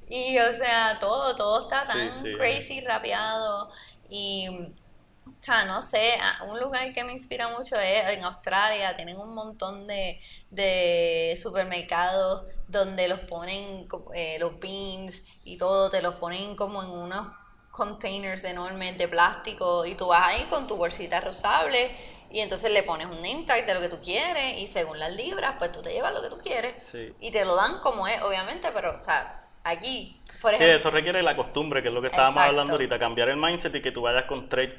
Y 0.09 0.37
o 0.37 0.57
sea, 0.57 0.97
todo, 0.99 1.35
todo 1.35 1.63
está 1.63 1.85
tan 1.85 2.13
sí. 2.13 2.33
crazy, 2.37 2.81
rapeado. 2.81 3.69
Y, 4.09 4.47
o 4.49 5.41
sea, 5.41 5.65
no 5.65 5.81
sé, 5.81 6.17
un 6.47 6.59
lugar 6.59 6.93
que 6.93 7.03
me 7.03 7.11
inspira 7.11 7.49
mucho 7.49 7.75
es 7.79 8.09
en 8.09 8.23
Australia. 8.23 8.95
Tienen 8.95 9.17
un 9.17 9.33
montón 9.33 9.87
de, 9.87 10.21
de 10.49 11.37
supermercados 11.41 12.45
donde 12.67 13.07
los 13.07 13.21
ponen 13.21 13.87
eh, 14.13 14.37
los 14.39 14.59
beans 14.59 15.23
y 15.43 15.57
todo, 15.57 15.89
te 15.89 16.01
los 16.01 16.15
ponen 16.15 16.55
como 16.55 16.83
en 16.83 16.89
unos 16.89 17.27
containers 17.71 18.43
enormes 18.43 18.97
de 18.97 19.07
plástico 19.07 19.85
y 19.85 19.95
tú 19.95 20.07
vas 20.07 20.23
ahí 20.23 20.45
con 20.45 20.67
tu 20.67 20.75
bolsita 20.75 21.19
reusable 21.19 21.91
y 22.31 22.39
entonces 22.39 22.71
le 22.71 22.83
pones 22.83 23.07
un 23.07 23.21
name 23.21 23.43
tag 23.47 23.65
de 23.65 23.73
lo 23.73 23.79
que 23.81 23.89
tú 23.89 23.99
quieres 24.03 24.57
y 24.57 24.67
según 24.67 24.99
las 24.99 25.13
libras 25.15 25.55
pues 25.57 25.71
tú 25.71 25.81
te 25.81 25.91
llevas 25.93 26.13
lo 26.13 26.21
que 26.21 26.29
tú 26.29 26.37
quieres 26.39 26.81
Sí. 26.83 27.13
y 27.19 27.31
te 27.31 27.45
lo 27.45 27.55
dan 27.55 27.79
como 27.79 28.07
es 28.07 28.21
obviamente 28.21 28.69
pero 28.73 28.99
o 28.99 29.03
sea 29.03 29.41
aquí 29.63 30.19
por 30.41 30.55
Sí, 30.55 30.63
eso 30.63 30.91
requiere 30.91 31.23
la 31.23 31.35
costumbre, 31.35 31.81
que 31.81 31.87
es 31.87 31.93
lo 31.93 31.99
que 32.01 32.07
estábamos 32.07 32.35
Exacto. 32.35 32.49
hablando 32.51 32.73
ahorita, 32.73 32.99
cambiar 32.99 33.29
el 33.29 33.37
mindset 33.37 33.73
y 33.75 33.81
que 33.81 33.91
tú 33.91 34.01
vayas 34.03 34.25
con 34.25 34.47
tres 34.47 34.71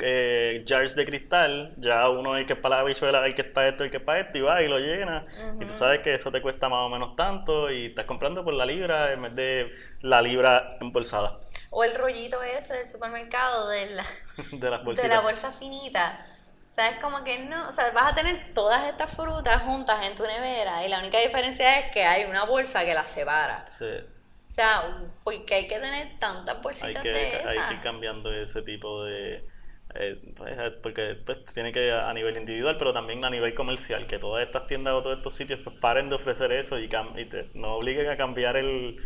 eh, 0.00 0.58
jars 0.66 0.94
de 0.94 1.04
cristal, 1.04 1.74
ya 1.78 2.08
uno 2.08 2.36
el 2.36 2.44
que 2.46 2.52
es 2.54 2.58
para 2.58 2.78
la 2.78 2.84
bichuela, 2.84 3.24
el 3.26 3.34
que 3.34 3.42
es 3.42 3.48
para 3.48 3.68
esto, 3.68 3.84
el 3.84 3.90
que 3.90 3.96
es 3.98 4.02
para 4.02 4.20
esto, 4.20 4.38
y 4.38 4.40
va 4.42 4.62
y 4.62 4.68
lo 4.68 4.78
llena. 4.78 5.24
Y 5.60 5.64
tú 5.64 5.74
sabes 5.74 6.00
que 6.00 6.14
eso 6.14 6.30
te 6.30 6.42
cuesta 6.42 6.68
más 6.68 6.80
o 6.80 6.88
menos 6.88 7.16
tanto 7.16 7.70
y 7.70 7.86
estás 7.86 8.04
comprando 8.04 8.44
por 8.44 8.52
la 8.54 8.66
libra 8.66 9.12
en 9.12 9.22
vez 9.22 9.34
de 9.34 9.72
la 10.02 10.20
libra 10.22 10.76
embolsada 10.80 11.38
o 11.72 11.84
el 11.84 11.94
rollito 11.94 12.42
ese 12.42 12.74
del 12.74 12.88
supermercado 12.88 13.68
de 13.68 13.86
la, 13.90 14.04
de 14.52 14.70
las 14.70 14.80
de 14.80 14.84
bolsitas. 14.84 15.08
la 15.10 15.20
bolsa 15.20 15.52
finita 15.52 16.26
o 16.70 16.74
sea, 16.74 16.90
es 16.90 16.98
como 17.00 17.24
que 17.24 17.38
no, 17.40 17.68
o 17.68 17.72
sea, 17.74 17.90
vas 17.92 18.12
a 18.12 18.14
tener 18.14 18.54
todas 18.54 18.84
estas 18.88 19.14
frutas 19.14 19.62
juntas 19.62 20.06
en 20.06 20.14
tu 20.14 20.22
nevera 20.24 20.84
y 20.86 20.88
la 20.88 21.00
única 21.00 21.18
diferencia 21.20 21.80
es 21.80 21.90
que 21.92 22.04
hay 22.04 22.24
una 22.24 22.44
bolsa 22.44 22.84
que 22.84 22.94
las 22.94 23.10
separa. 23.10 23.66
Sí, 23.66 23.86
O 24.46 24.50
sea, 24.52 24.82
porque 25.24 25.54
hay 25.54 25.68
que 25.68 25.78
tener 25.78 26.18
tantas 26.18 26.60
hay 26.80 26.96
bolsitas 26.96 27.02
que, 27.02 27.10
de 27.10 27.42
hay 27.44 27.60
esas. 27.60 27.68
que 27.68 27.74
ir 27.74 27.80
cambiando 27.80 28.32
ese 28.32 28.62
tipo 28.62 29.04
de... 29.04 29.49
eh, 29.94 30.20
pues, 30.36 30.56
eh, 30.58 30.70
porque 30.82 31.16
pues, 31.24 31.44
tiene 31.52 31.72
que 31.72 31.92
a 31.92 32.12
nivel 32.14 32.36
individual, 32.36 32.76
pero 32.78 32.92
también 32.92 33.24
a 33.24 33.30
nivel 33.30 33.54
comercial, 33.54 34.06
que 34.06 34.18
todas 34.18 34.44
estas 34.44 34.66
tiendas 34.66 34.94
o 34.94 35.02
todos 35.02 35.16
estos 35.18 35.34
sitios 35.34 35.60
pues, 35.64 35.76
paren 35.78 36.08
de 36.08 36.16
ofrecer 36.16 36.52
eso 36.52 36.78
y, 36.78 36.84
y 37.16 37.24
te- 37.26 37.50
no 37.54 37.76
obliguen 37.76 38.08
a 38.08 38.16
cambiar 38.16 38.56
el, 38.56 38.96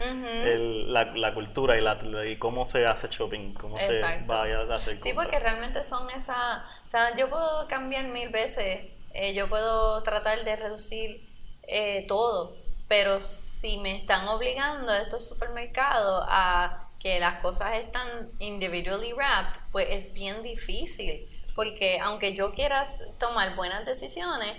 el- 0.41 0.93
la, 0.93 1.05
la 1.15 1.35
cultura 1.35 1.77
y, 1.79 1.81
la, 1.81 1.99
y 2.27 2.37
cómo 2.39 2.67
se 2.67 2.87
hace 2.87 3.09
shopping, 3.11 3.55
cómo 3.55 3.79
se 3.79 4.03
vaya 4.27 4.61
a 4.61 4.75
hacer 4.75 4.99
Sí, 5.01 5.13
porque 5.15 5.39
realmente 5.41 5.83
son 5.85 6.11
esas, 6.11 6.63
o 6.85 6.89
sea, 6.89 7.15
yo 7.17 7.31
puedo 7.31 7.67
cambiar 7.69 8.07
mil 8.09 8.29
veces, 8.31 8.91
eh, 9.13 9.35
yo 9.35 9.49
puedo 9.49 10.03
tratar 10.03 10.45
de 10.45 10.57
reducir 10.57 11.21
eh, 11.67 12.05
todo, 12.09 12.57
pero 12.89 13.21
si 13.21 13.79
me 13.79 13.97
están 13.97 14.29
obligando 14.29 14.93
a 14.93 15.01
estos 15.03 15.27
supermercados 15.27 16.25
a 16.29 16.84
que 17.05 17.21
las 17.21 17.41
cosas 17.43 17.75
están 17.75 18.31
individually 18.39 19.13
wrapped, 19.13 19.61
pues 19.73 19.89
es 19.91 20.15
bien 20.15 20.43
difícil, 20.43 21.29
porque 21.55 22.01
aunque 22.01 22.35
yo 22.35 22.55
quiera 22.55 22.83
tomar 23.19 23.55
buenas 23.55 23.85
decisiones, 23.85 24.57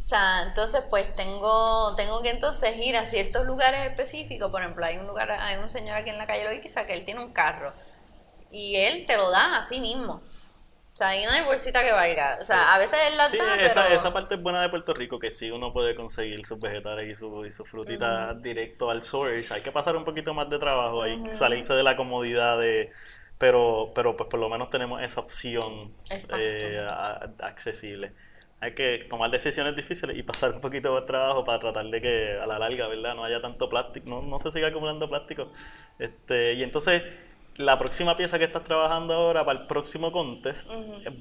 o 0.00 0.04
sea, 0.04 0.44
entonces 0.44 0.80
pues 0.88 1.14
tengo, 1.14 1.94
tengo 1.94 2.22
que 2.22 2.30
entonces 2.30 2.74
ir 2.78 2.96
a 2.96 3.04
ciertos 3.04 3.44
lugares 3.44 3.86
específicos, 3.90 4.50
por 4.50 4.62
ejemplo, 4.62 4.82
hay 4.86 4.96
un 4.96 5.06
lugar, 5.06 5.30
hay 5.30 5.58
un 5.58 5.68
señor 5.68 5.98
aquí 5.98 6.08
en 6.08 6.16
la 6.16 6.26
calle 6.26 6.44
Loiquiza 6.44 6.86
que 6.86 6.94
él 6.94 7.04
tiene 7.04 7.20
un 7.20 7.34
carro 7.34 7.74
y 8.50 8.76
él 8.76 9.04
te 9.04 9.18
lo 9.18 9.30
da 9.30 9.58
así 9.58 9.78
mismo. 9.78 10.22
O 10.94 10.96
sea, 10.96 11.08
ahí 11.08 11.24
no 11.24 11.30
hay 11.32 11.44
bolsita 11.44 11.82
que 11.82 11.90
valga. 11.92 12.36
O 12.40 12.44
sea, 12.44 12.72
a 12.72 12.78
veces 12.78 12.98
él 13.10 13.16
la 13.16 13.26
Sí, 13.26 13.36
da, 13.36 13.56
esa, 13.60 13.82
pero... 13.84 13.96
esa 13.96 14.12
parte 14.12 14.36
es 14.36 14.42
buena 14.42 14.62
de 14.62 14.68
Puerto 14.68 14.94
Rico, 14.94 15.18
que 15.18 15.32
sí 15.32 15.50
uno 15.50 15.72
puede 15.72 15.96
conseguir 15.96 16.44
sus 16.46 16.60
vegetales 16.60 17.08
y, 17.10 17.14
su, 17.16 17.44
y 17.44 17.50
sus 17.50 17.68
frutitas 17.68 18.40
directo 18.40 18.90
al 18.90 19.02
source. 19.02 19.52
Hay 19.54 19.60
que 19.62 19.72
pasar 19.72 19.96
un 19.96 20.04
poquito 20.04 20.34
más 20.34 20.48
de 20.48 20.58
trabajo, 20.58 21.02
hay 21.02 21.20
que 21.20 21.32
salirse 21.32 21.74
de 21.74 21.82
la 21.82 21.96
comodidad 21.96 22.58
de... 22.58 22.90
Pero, 23.38 23.90
pero 23.94 24.16
pues 24.16 24.30
por 24.30 24.38
lo 24.38 24.48
menos 24.48 24.70
tenemos 24.70 25.02
esa 25.02 25.20
opción 25.20 25.92
eh, 26.38 26.86
a- 26.88 27.28
accesible. 27.40 28.12
Hay 28.60 28.74
que 28.74 29.04
tomar 29.10 29.30
decisiones 29.30 29.74
difíciles 29.74 30.16
y 30.16 30.22
pasar 30.22 30.52
un 30.52 30.60
poquito 30.60 30.92
más 30.92 31.02
de 31.02 31.06
trabajo 31.08 31.44
para 31.44 31.58
tratar 31.58 31.86
de 31.86 32.00
que 32.00 32.38
a 32.40 32.46
la 32.46 32.58
larga, 32.60 32.86
¿verdad? 32.86 33.14
No 33.16 33.24
haya 33.24 33.40
tanto 33.42 33.68
plástico, 33.68 34.08
no, 34.08 34.22
no 34.22 34.38
se 34.38 34.52
siga 34.52 34.68
acumulando 34.68 35.08
plástico. 35.08 35.50
Este, 35.98 36.54
y 36.54 36.62
entonces, 36.62 37.02
la 37.56 37.78
próxima 37.78 38.16
pieza 38.16 38.38
que 38.38 38.44
estás 38.44 38.64
trabajando 38.64 39.14
ahora 39.14 39.44
para 39.44 39.60
el 39.60 39.66
próximo 39.66 40.10
contest 40.12 40.68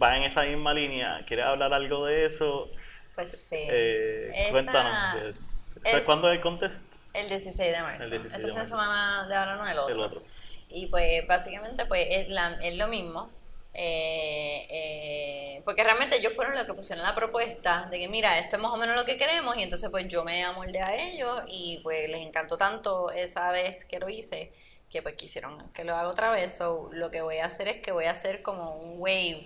va 0.01 0.17
en 0.17 0.23
esa 0.23 0.41
misma 0.43 0.73
línea. 0.73 1.23
¿Quieres 1.27 1.45
hablar 1.45 1.73
algo 1.73 2.05
de 2.05 2.25
eso? 2.25 2.69
Pues 3.15 3.31
sí. 3.31 3.37
Eh, 3.51 4.47
cuéntanos. 4.51 4.93
¿sabes 5.13 5.35
es- 5.83 6.01
¿Cuándo 6.03 6.29
es 6.29 6.35
el 6.35 6.41
contest? 6.41 6.85
El 7.13 7.29
16 7.29 7.71
de 7.75 7.81
marzo. 7.81 8.03
El 8.05 8.09
16 8.11 8.25
Este 8.33 8.37
de 8.37 8.43
fin 8.43 8.53
de 8.53 8.57
marzo. 8.59 8.69
semana 8.71 9.27
de 9.27 9.35
ahora 9.35 9.55
no 9.57 9.67
el 9.67 9.77
otro. 9.77 9.93
El 9.95 9.99
otro. 10.01 10.23
Y 10.69 10.87
pues 10.87 11.27
básicamente 11.27 11.85
pues 11.85 12.07
es, 12.09 12.29
la- 12.29 12.57
es 12.61 12.75
lo 12.77 12.87
mismo. 12.87 13.29
Eh, 13.75 14.67
eh, 14.69 15.61
porque 15.65 15.83
realmente 15.83 16.17
ellos 16.17 16.33
fueron 16.33 16.55
los 16.55 16.65
que 16.65 16.73
pusieron 16.73 17.03
la 17.03 17.15
propuesta 17.15 17.87
de 17.89 17.97
que 17.99 18.07
mira, 18.07 18.37
esto 18.39 18.55
es 18.57 18.61
más 18.61 18.71
o 18.71 18.77
menos 18.77 18.95
lo 18.95 19.03
que 19.05 19.17
queremos 19.17 19.57
y 19.57 19.63
entonces 19.63 19.89
pues 19.89 20.07
yo 20.07 20.23
me 20.23 20.43
amoldé 20.43 20.79
a 20.81 20.95
ellos 20.95 21.41
y 21.47 21.79
pues 21.83 22.07
les 22.09 22.21
encantó 22.21 22.55
tanto 22.57 23.09
esa 23.11 23.51
vez 23.51 23.83
que 23.85 23.99
lo 23.99 24.09
hice 24.09 24.51
que 24.93 25.01
pues 25.01 25.15
quisieron 25.15 25.57
que 25.71 25.83
lo 25.83 25.95
haga 25.95 26.07
otra 26.07 26.29
vez. 26.31 26.55
So, 26.55 26.89
lo 26.93 27.09
que 27.09 27.21
voy 27.21 27.39
a 27.39 27.45
hacer 27.47 27.67
es 27.67 27.81
que 27.81 27.91
voy 27.91 28.05
a 28.05 28.11
hacer 28.11 28.43
como 28.43 28.75
un 28.77 29.01
wave 29.01 29.45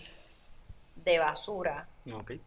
de 0.98 1.20
basura 1.20 1.88
Ok. 2.14 2.32
eh, 2.32 2.39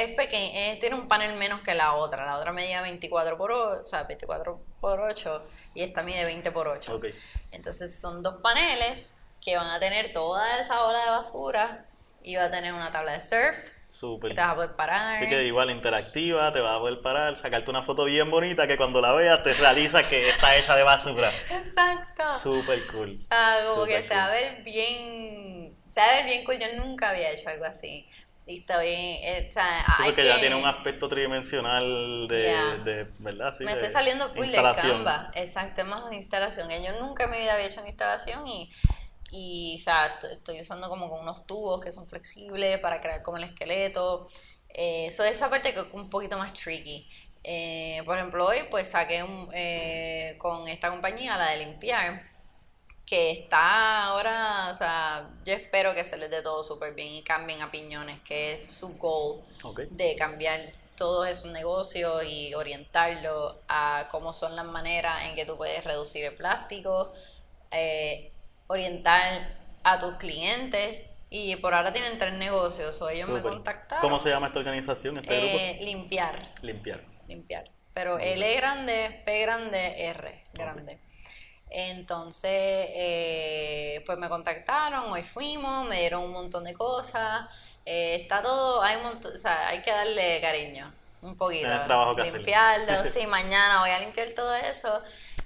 es, 0.00 0.08
es 0.08 0.16
pequeño, 0.16 0.80
tiene 0.80 0.96
un 0.96 1.08
panel 1.08 1.36
menos 1.36 1.60
que 1.60 1.74
la 1.74 1.94
otra. 1.94 2.24
La 2.24 2.38
otra 2.38 2.52
medía 2.52 2.80
24 2.80 3.36
por 3.36 3.52
8, 3.52 3.82
o 3.82 3.86
sea, 3.86 4.04
24 4.04 4.58
por 4.80 4.98
8 5.00 5.42
y 5.74 5.82
esta 5.82 6.02
mide 6.02 6.24
20 6.24 6.50
por 6.52 6.68
8. 6.68 6.96
Ok. 6.96 7.06
Entonces 7.52 8.00
son 8.00 8.22
dos 8.22 8.36
paneles 8.42 9.12
que 9.42 9.56
van 9.56 9.68
a 9.68 9.78
tener 9.78 10.12
toda 10.14 10.58
esa 10.58 10.84
ola 10.86 11.04
de 11.04 11.10
basura 11.10 11.84
y 12.22 12.36
va 12.36 12.44
a 12.44 12.50
tener 12.50 12.72
una 12.72 12.90
tabla 12.92 13.12
de 13.12 13.20
surf 13.20 13.58
Súper. 13.90 14.34
te 14.34 14.40
vas 14.40 14.50
a 14.50 14.54
poder 14.54 14.76
parar. 14.76 15.14
Así 15.14 15.28
que 15.28 15.44
igual 15.44 15.70
interactiva, 15.70 16.52
te 16.52 16.60
vas 16.60 16.76
a 16.76 16.78
poder 16.78 17.00
parar, 17.00 17.36
sacarte 17.36 17.70
una 17.70 17.82
foto 17.82 18.04
bien 18.04 18.30
bonita 18.30 18.66
que 18.66 18.76
cuando 18.76 19.00
la 19.00 19.12
veas 19.12 19.42
te 19.42 19.52
realiza 19.54 20.02
que 20.04 20.28
está 20.28 20.56
hecha 20.56 20.76
de 20.76 20.82
basura. 20.82 21.28
Exacto. 21.50 22.24
Súper 22.26 22.86
cool. 22.88 23.18
O 23.18 23.22
sea, 23.22 23.56
como 23.68 23.84
que 23.86 24.02
Súper 24.02 24.02
se 24.04 24.14
va 24.14 24.24
a 24.24 24.28
cool. 24.28 24.34
ver 24.40 24.62
bien, 24.64 25.74
se 25.92 26.00
va 26.00 26.06
a 26.06 26.14
ver 26.16 26.24
bien 26.26 26.44
cool. 26.44 26.58
Yo 26.58 26.66
nunca 26.82 27.10
había 27.10 27.30
hecho 27.32 27.48
algo 27.48 27.64
así. 27.64 28.06
Y 28.46 28.58
está 28.60 28.80
bien, 28.80 28.98
eh, 29.22 29.46
o 29.48 29.52
sea, 29.52 29.80
Sí, 29.96 30.02
porque 30.06 30.22
que- 30.22 30.28
ya 30.28 30.40
tiene 30.40 30.56
un 30.56 30.66
aspecto 30.66 31.08
tridimensional 31.08 32.26
de, 32.26 32.42
Yeah. 32.42 32.74
de 32.84 33.06
¿verdad? 33.20 33.54
Sí, 33.56 33.64
me 33.64 33.72
estoy 33.72 33.90
saliendo 33.90 34.28
full 34.30 34.46
de. 34.48 34.54
Canva. 34.56 35.30
Exacto, 35.34 35.84
más 35.84 36.02
una 36.04 36.16
instalación. 36.16 36.68
Yo 36.82 37.00
nunca 37.00 37.24
en 37.24 37.30
mi 37.30 37.38
vida 37.38 37.52
había 37.54 37.66
hecho 37.66 37.78
una 37.80 37.88
instalación 37.88 38.46
y, 38.48 38.72
y 39.30 39.76
o 39.78 39.82
sea, 39.82 40.18
estoy 40.30 40.60
usando 40.60 40.88
como 40.88 41.08
con 41.08 41.20
unos 41.20 41.46
tubos 41.46 41.80
que 41.80 41.92
son 41.92 42.06
flexibles 42.06 42.78
para 42.80 43.00
crear 43.00 43.22
como 43.22 43.36
el 43.38 43.44
esqueleto. 43.44 44.28
Eh, 44.68 45.06
Eso 45.06 45.24
esa 45.24 45.50
parte 45.50 45.74
que 45.74 45.80
es 45.80 45.86
un 45.92 46.10
poquito 46.10 46.38
más 46.38 46.52
tricky. 46.54 47.08
Eh, 47.42 48.02
por 48.04 48.16
ejemplo, 48.18 48.46
hoy 48.46 48.58
pues 48.70 48.88
saqué 48.88 49.22
un, 49.22 49.48
eh, 49.52 50.36
con 50.38 50.68
esta 50.68 50.90
compañía, 50.90 51.36
la 51.36 51.50
de 51.50 51.58
limpiar, 51.64 52.22
que 53.06 53.30
está 53.32 54.04
ahora, 54.04 54.68
o 54.70 54.74
sea, 54.74 55.30
yo 55.44 55.52
espero 55.54 55.94
que 55.94 56.04
se 56.04 56.16
les 56.16 56.30
dé 56.30 56.42
todo 56.42 56.62
súper 56.62 56.94
bien 56.94 57.08
y 57.14 57.22
cambien 57.24 57.60
a 57.62 57.70
piñones, 57.70 58.20
que 58.22 58.52
es 58.52 58.72
su 58.72 58.96
goal 58.98 59.40
Ok. 59.64 59.80
de 59.90 60.14
cambiar 60.16 60.60
todos 60.96 61.26
esos 61.28 61.50
negocios 61.50 62.22
y 62.24 62.54
orientarlo 62.54 63.58
a 63.68 64.06
cómo 64.10 64.32
son 64.32 64.54
las 64.54 64.66
maneras 64.66 65.24
en 65.24 65.34
que 65.34 65.46
tú 65.46 65.56
puedes 65.56 65.82
reducir 65.84 66.24
el 66.26 66.34
plástico, 66.34 67.12
eh, 67.72 68.30
orientar 68.70 69.56
a 69.82 69.98
tus 69.98 70.14
clientes 70.16 71.06
y 71.28 71.56
por 71.56 71.74
ahora 71.74 71.92
tienen 71.92 72.18
tres 72.18 72.34
negocios 72.34 73.00
o 73.02 73.08
ellos 73.08 73.28
me 73.28 73.40
contactaron. 73.42 74.00
¿Cómo 74.00 74.18
se 74.18 74.30
llama 74.30 74.48
esta 74.48 74.58
organización, 74.60 75.18
este 75.18 75.34
Eh, 75.34 75.78
limpiar, 75.82 76.36
grupo? 76.36 76.54
Limpiar. 76.62 77.00
limpiar. 77.26 77.64
Pero 77.92 78.18
L 78.18 78.54
grande, 78.56 79.22
P 79.24 79.40
grande, 79.42 80.06
R 80.08 80.44
grande. 80.54 81.00
Entonces, 81.68 82.50
eh, 82.52 84.02
pues 84.06 84.18
me 84.18 84.28
contactaron, 84.28 85.10
hoy 85.12 85.22
fuimos, 85.22 85.86
me 85.88 86.00
dieron 86.00 86.22
un 86.24 86.32
montón 86.32 86.64
de 86.64 86.74
cosas. 86.74 87.48
eh, 87.86 88.16
está 88.22 88.42
todo, 88.42 88.82
hay 88.82 88.96
un 88.96 89.02
montón, 89.04 89.34
o 89.34 89.38
sea, 89.38 89.68
hay 89.68 89.82
que 89.82 89.90
darle 89.90 90.40
cariño, 90.40 90.92
un 91.22 91.36
poquito. 91.36 91.62
Tienes 91.66 91.84
trabajo 91.84 92.14
que 92.14 92.22
hacer. 92.22 92.36
limpiarlo, 92.36 93.04
sí, 93.12 93.26
mañana 93.26 93.80
voy 93.80 93.90
a 93.90 94.00
limpiar 94.00 94.28
todo 94.30 94.54
eso. 94.54 95.02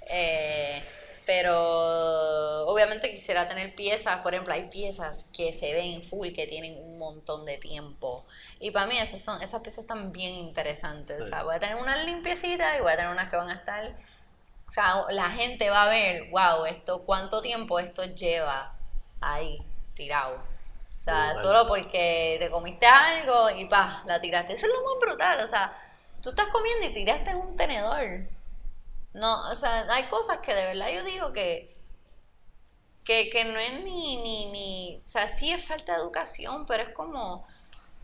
eh, 0.07 0.83
pero 1.25 2.65
obviamente 2.67 3.11
quisiera 3.11 3.47
tener 3.47 3.75
piezas, 3.75 4.21
por 4.21 4.33
ejemplo, 4.33 4.53
hay 4.53 4.69
piezas 4.69 5.25
que 5.33 5.53
se 5.53 5.73
ven 5.73 6.01
full, 6.03 6.33
que 6.33 6.47
tienen 6.47 6.77
un 6.77 6.97
montón 6.97 7.45
de 7.45 7.57
tiempo. 7.57 8.25
Y 8.59 8.71
para 8.71 8.85
mí 8.85 8.97
esas, 8.97 9.21
son, 9.21 9.41
esas 9.41 9.61
piezas 9.61 9.79
están 9.79 10.11
bien 10.11 10.33
interesantes. 10.35 11.17
Sí. 11.17 11.23
O 11.23 11.25
sea, 11.25 11.43
voy 11.43 11.55
a 11.55 11.59
tener 11.59 11.75
unas 11.75 12.05
limpiecitas 12.05 12.77
y 12.77 12.81
voy 12.81 12.91
a 12.91 12.97
tener 12.97 13.11
unas 13.11 13.29
que 13.29 13.37
van 13.37 13.49
a 13.49 13.55
estar... 13.55 13.93
O 14.67 14.71
sea, 14.71 15.05
la 15.09 15.29
gente 15.29 15.69
va 15.69 15.83
a 15.83 15.89
ver, 15.89 16.29
wow, 16.31 16.65
esto, 16.65 17.03
cuánto 17.05 17.41
tiempo 17.41 17.79
esto 17.79 18.03
lleva 18.03 18.75
ahí 19.21 19.59
tirado. 19.93 20.37
O 20.37 20.99
sea, 20.99 21.27
Brutal. 21.27 21.43
solo 21.43 21.67
porque 21.67 22.37
te 22.39 22.49
comiste 22.49 22.85
algo 22.85 23.49
y 23.51 23.65
pa, 23.65 24.03
la 24.05 24.19
tiraste. 24.19 24.53
Eso 24.53 24.65
es 24.65 24.73
lo 24.73 24.83
más 24.83 24.99
brutal. 24.99 25.43
O 25.43 25.47
sea, 25.47 25.71
tú 26.21 26.29
estás 26.29 26.47
comiendo 26.47 26.87
y 26.87 26.93
tiraste 26.93 27.35
un 27.35 27.55
tenedor. 27.55 28.27
No, 29.15 29.49
o 29.49 29.55
sea, 29.55 29.85
hay 29.91 30.03
cosas 30.09 30.39
que 30.39 30.53
de 30.53 30.65
verdad 30.65 30.89
yo 30.93 31.03
digo 31.03 31.33
que, 31.33 31.75
que, 33.03 33.29
que 33.29 33.45
no 33.45 33.59
es 33.59 33.73
ni, 33.83 34.17
ni, 34.17 34.45
ni, 34.51 35.01
o 35.05 35.07
sea, 35.07 35.29
sí 35.29 35.51
es 35.51 35.63
falta 35.65 35.93
de 35.93 35.99
educación, 36.01 36.65
pero 36.65 36.83
es 36.83 36.89
como, 36.89 37.45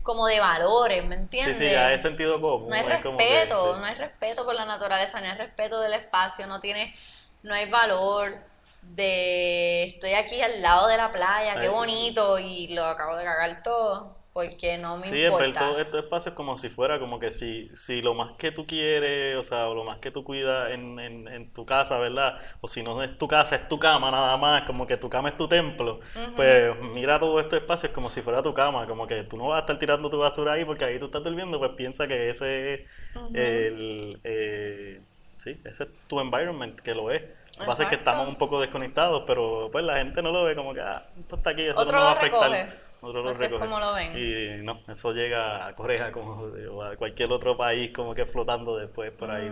como 0.02 0.26
de 0.26 0.40
valores, 0.40 1.04
¿me 1.06 1.16
Sí, 1.34 1.54
entiendes? 1.54 1.54
sí, 1.54 1.70
ya 1.70 1.92
es 1.92 2.02
sentido 2.02 2.40
común. 2.40 2.68
No 2.68 2.74
hay 2.76 2.84
es 2.86 3.00
como 3.00 3.26
que, 3.26 3.44
respeto, 3.44 3.54
sí. 3.54 3.78
no 3.78 3.84
hay 3.84 3.94
respeto 3.96 4.44
por 4.44 4.54
la 4.54 4.64
naturaleza, 4.66 5.20
no 5.20 5.26
hay 5.28 5.36
respeto 5.38 5.80
del 5.80 5.94
espacio, 5.94 6.46
no 6.46 6.60
tiene, 6.60 6.96
no 7.42 7.54
hay 7.54 7.68
valor 7.70 8.34
de 8.82 9.84
estoy 9.84 10.14
aquí 10.14 10.40
al 10.42 10.62
lado 10.62 10.88
de 10.88 10.96
la 10.96 11.10
playa, 11.12 11.58
qué 11.60 11.68
bonito, 11.68 12.38
y 12.38 12.68
lo 12.68 12.84
acabo 12.86 13.16
de 13.16 13.24
cagar 13.24 13.62
todo, 13.62 14.16
porque 14.32 14.78
no 14.78 14.96
me 14.96 15.08
Sí, 15.08 15.16
importa. 15.16 15.58
todo 15.58 15.80
estos 15.80 16.04
espacios 16.04 16.34
como 16.36 16.56
si 16.56 16.68
fuera 16.68 17.00
como 17.00 17.18
que 17.18 17.32
si, 17.32 17.68
si 17.74 18.02
lo 18.02 18.14
más 18.14 18.32
que 18.38 18.52
tú 18.52 18.64
quieres, 18.64 19.36
o 19.36 19.42
sea, 19.42 19.68
o 19.68 19.74
lo 19.74 19.82
más 19.82 19.98
que 19.98 20.12
tú 20.12 20.22
cuidas 20.22 20.70
en, 20.70 21.00
en, 21.00 21.26
en 21.26 21.52
tu 21.52 21.66
casa, 21.66 21.98
¿verdad? 21.98 22.38
O 22.60 22.68
si 22.68 22.84
no 22.84 23.02
es 23.02 23.18
tu 23.18 23.26
casa, 23.26 23.56
es 23.56 23.66
tu 23.68 23.80
cama 23.80 24.12
nada 24.12 24.36
más, 24.36 24.62
como 24.62 24.86
que 24.86 24.96
tu 24.96 25.10
cama 25.10 25.30
es 25.30 25.36
tu 25.36 25.48
templo, 25.48 25.98
pues 26.36 26.78
mira 26.94 27.18
todo 27.18 27.40
estos 27.40 27.58
espacios 27.60 27.90
como 27.92 28.10
si 28.10 28.22
fuera 28.22 28.42
tu 28.42 28.54
cama, 28.54 28.86
como 28.86 29.08
que 29.08 29.24
tú 29.24 29.36
no 29.36 29.48
vas 29.48 29.56
a 29.56 29.60
estar 29.60 29.78
tirando 29.78 30.08
tu 30.08 30.18
basura 30.18 30.52
ahí 30.52 30.64
porque 30.64 30.84
ahí 30.84 31.00
tú 31.00 31.06
estás 31.06 31.24
durmiendo, 31.24 31.58
pues 31.58 31.72
piensa 31.72 32.06
que 32.06 32.28
ese 32.30 32.74
es 32.74 32.90
el, 33.32 34.20
eh, 34.24 35.00
sí, 35.36 35.60
ese 35.64 35.84
es 35.84 35.90
tu 36.06 36.20
environment, 36.20 36.78
que 36.80 36.94
lo 36.94 37.10
es. 37.10 37.22
Lo 37.22 37.58
que 37.60 37.64
pasa 37.66 37.82
es 37.84 37.88
que 37.88 37.96
estamos 37.96 38.28
un 38.28 38.36
poco 38.36 38.60
desconectados, 38.60 39.24
pero 39.26 39.68
pues 39.72 39.84
la 39.84 39.96
gente 39.98 40.22
no 40.22 40.30
lo 40.32 40.44
ve 40.44 40.54
como 40.54 40.72
que, 40.74 40.80
ah, 40.80 41.06
esto 41.20 41.36
está 41.36 41.50
aquí, 41.50 41.62
eso 41.62 41.76
Otro 41.76 41.98
no 41.98 42.04
va 42.04 42.10
a 42.10 42.12
afectar. 42.12 42.50
recoge. 42.50 42.91
Otro 43.02 43.22
lo 43.22 43.30
Así 43.30 43.44
es 43.44 43.50
recoge. 43.50 43.64
como 43.64 43.80
lo 43.80 43.92
ven. 43.94 44.12
Y 44.16 44.62
no, 44.64 44.80
eso 44.88 45.12
llega 45.12 45.66
a 45.66 45.74
Corea 45.74 46.10
como, 46.12 46.44
o 46.72 46.82
a 46.82 46.96
cualquier 46.96 47.30
otro 47.32 47.56
país 47.56 47.90
como 47.92 48.14
que 48.14 48.24
flotando 48.24 48.76
después 48.76 49.10
por 49.10 49.30
ahí, 49.30 49.50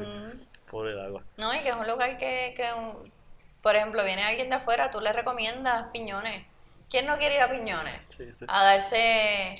por 0.70 0.86
el 0.88 0.98
agua. 1.00 1.22
No, 1.36 1.52
y 1.54 1.60
que 1.62 1.68
es 1.70 1.76
un 1.76 1.86
lugar 1.86 2.16
que, 2.16 2.54
que 2.56 2.72
un- 2.72 3.12
por 3.62 3.76
ejemplo, 3.76 4.04
viene 4.04 4.22
alguien 4.24 4.48
de 4.48 4.56
afuera, 4.56 4.90
tú 4.90 5.00
le 5.00 5.12
recomiendas 5.12 5.88
piñones. 5.92 6.46
¿Quién 6.88 7.06
no 7.06 7.18
quiere 7.18 7.34
ir 7.36 7.40
a 7.42 7.50
piñones? 7.50 8.00
Sí, 8.08 8.32
sí. 8.32 8.44
A 8.48 8.64
darse, 8.64 8.96
eh, 9.54 9.56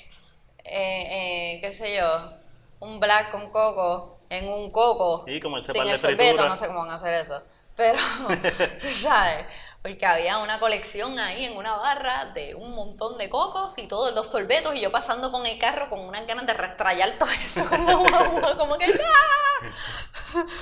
eh, 0.65 1.57
qué 1.61 1.73
sé 1.73 1.95
yo, 1.97 2.31
un 2.79 2.99
black 2.99 3.31
con 3.31 3.51
coco 3.51 4.19
en 4.29 4.47
un 4.47 4.71
coco. 4.71 5.23
Y 5.27 5.39
como 5.39 5.57
el 5.57 5.63
sin 5.63 5.73
cepal 5.73 5.87
de 5.87 5.93
el 5.93 5.99
sorbeto, 5.99 6.47
no 6.47 6.55
sé 6.55 6.67
cómo 6.67 6.79
van 6.79 6.91
a 6.91 6.95
hacer 6.95 7.13
eso. 7.13 7.43
Pero, 7.75 7.97
tú 8.81 8.87
sabes, 8.87 9.45
porque 9.81 10.05
había 10.05 10.37
una 10.37 10.59
colección 10.59 11.17
ahí 11.17 11.45
en 11.45 11.57
una 11.57 11.75
barra 11.75 12.25
de 12.33 12.53
un 12.53 12.75
montón 12.75 13.17
de 13.17 13.29
cocos 13.29 13.77
y 13.79 13.87
todos 13.87 14.13
los 14.13 14.29
sorbetos 14.29 14.75
y 14.75 14.81
yo 14.81 14.91
pasando 14.91 15.31
con 15.31 15.45
el 15.45 15.57
carro 15.57 15.89
con 15.89 16.01
unas 16.01 16.27
ganas 16.27 16.45
de 16.45 16.53
restrayar 16.53 17.17
todo 17.17 17.29
eso 17.31 17.65
con 17.67 17.85
la 17.85 17.95
guagua, 17.95 18.57
como 18.57 18.77
que 18.77 18.85
¡ah! 18.85 19.67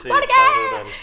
Sí, 0.02 0.08
¿Por 0.08 0.22
qué? 0.22 0.34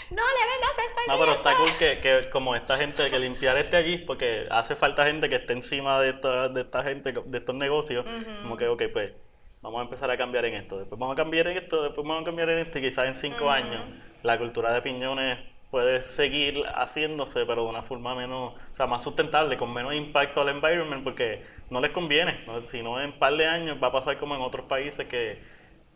No 0.09 0.21
le 0.21 0.47
vendas 0.51 0.77
esto 0.85 0.99
No, 1.07 1.19
pero 1.19 1.31
está 1.33 1.55
cliente". 1.55 1.71
cool 1.71 1.77
que, 1.77 1.99
que 2.23 2.29
como 2.29 2.55
esta 2.55 2.75
gente 2.77 3.09
que 3.09 3.19
limpiar 3.19 3.57
esté 3.57 3.77
allí, 3.77 3.97
porque 3.99 4.47
hace 4.51 4.75
falta 4.75 5.05
gente 5.05 5.29
que 5.29 5.35
esté 5.35 5.53
encima 5.53 5.99
de 6.01 6.09
esta, 6.09 6.49
de 6.49 6.61
esta 6.61 6.83
gente, 6.83 7.13
de 7.13 7.37
estos 7.37 7.55
negocios, 7.55 8.05
como 8.41 8.57
que, 8.57 8.67
ok, 8.67 8.83
pues 8.91 9.13
vamos 9.61 9.79
a 9.79 9.83
empezar 9.83 10.11
a 10.11 10.17
cambiar 10.17 10.45
en 10.45 10.55
esto, 10.55 10.77
después 10.77 10.99
vamos 10.99 11.13
a 11.13 11.15
cambiar 11.15 11.47
en 11.47 11.57
esto, 11.57 11.81
después 11.83 12.05
vamos 12.05 12.23
a 12.23 12.25
cambiar 12.25 12.49
en 12.49 12.59
esto, 12.59 12.79
y 12.79 12.81
quizás 12.81 13.07
en 13.07 13.15
cinco 13.15 13.49
años 13.49 13.83
la 14.23 14.37
cultura 14.37 14.73
de 14.73 14.81
piñones 14.81 15.45
puede 15.71 16.01
seguir 16.01 16.63
haciéndose, 16.75 17.45
pero 17.45 17.63
de 17.63 17.69
una 17.69 17.81
forma 17.81 18.15
menos, 18.15 18.53
o 18.53 18.73
sea, 18.73 18.87
más 18.87 19.03
sustentable, 19.03 19.57
con 19.57 19.73
menos 19.73 19.93
impacto 19.93 20.41
al 20.41 20.49
environment, 20.49 21.03
porque 21.03 21.43
no 21.69 21.81
les 21.81 21.91
conviene, 21.91 22.43
¿no? 22.47 22.63
si 22.63 22.81
no 22.81 23.01
en 23.01 23.11
un 23.11 23.19
par 23.19 23.35
de 23.35 23.47
años 23.47 23.77
va 23.81 23.87
a 23.87 23.91
pasar 23.91 24.17
como 24.17 24.35
en 24.35 24.41
otros 24.41 24.65
países 24.65 25.07
que 25.07 25.41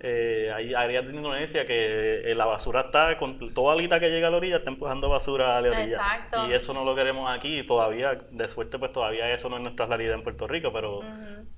eh, 0.04 0.52
hay 0.54 0.74
áreas 0.74 1.06
de 1.06 1.14
Indonesia 1.14 1.64
que 1.64 2.32
eh, 2.32 2.34
la 2.34 2.46
basura 2.46 2.82
está, 2.82 3.16
con 3.18 3.54
toda 3.54 3.74
alita 3.74 4.00
que 4.00 4.10
llega 4.10 4.30
a 4.30 4.32
la 4.32 4.38
orilla, 4.38 4.58
está 4.58 4.72
empujando 4.72 5.10
basura 5.10 5.58
a 5.58 5.62
la 5.62 5.70
orilla. 5.70 5.84
Exacto. 5.84 6.48
Y 6.50 6.54
eso 6.54 6.74
no 6.74 6.84
lo 6.84 6.96
queremos 6.96 7.30
aquí, 7.30 7.60
y 7.60 7.66
todavía, 7.66 8.16
de 8.16 8.48
suerte, 8.48 8.80
pues 8.80 8.92
todavía 8.92 9.32
eso 9.32 9.48
no 9.48 9.58
es 9.58 9.62
nuestra 9.62 9.86
realidad 9.86 10.16
en 10.16 10.24
Puerto 10.24 10.48
Rico, 10.48 10.74
pero. 10.74 11.02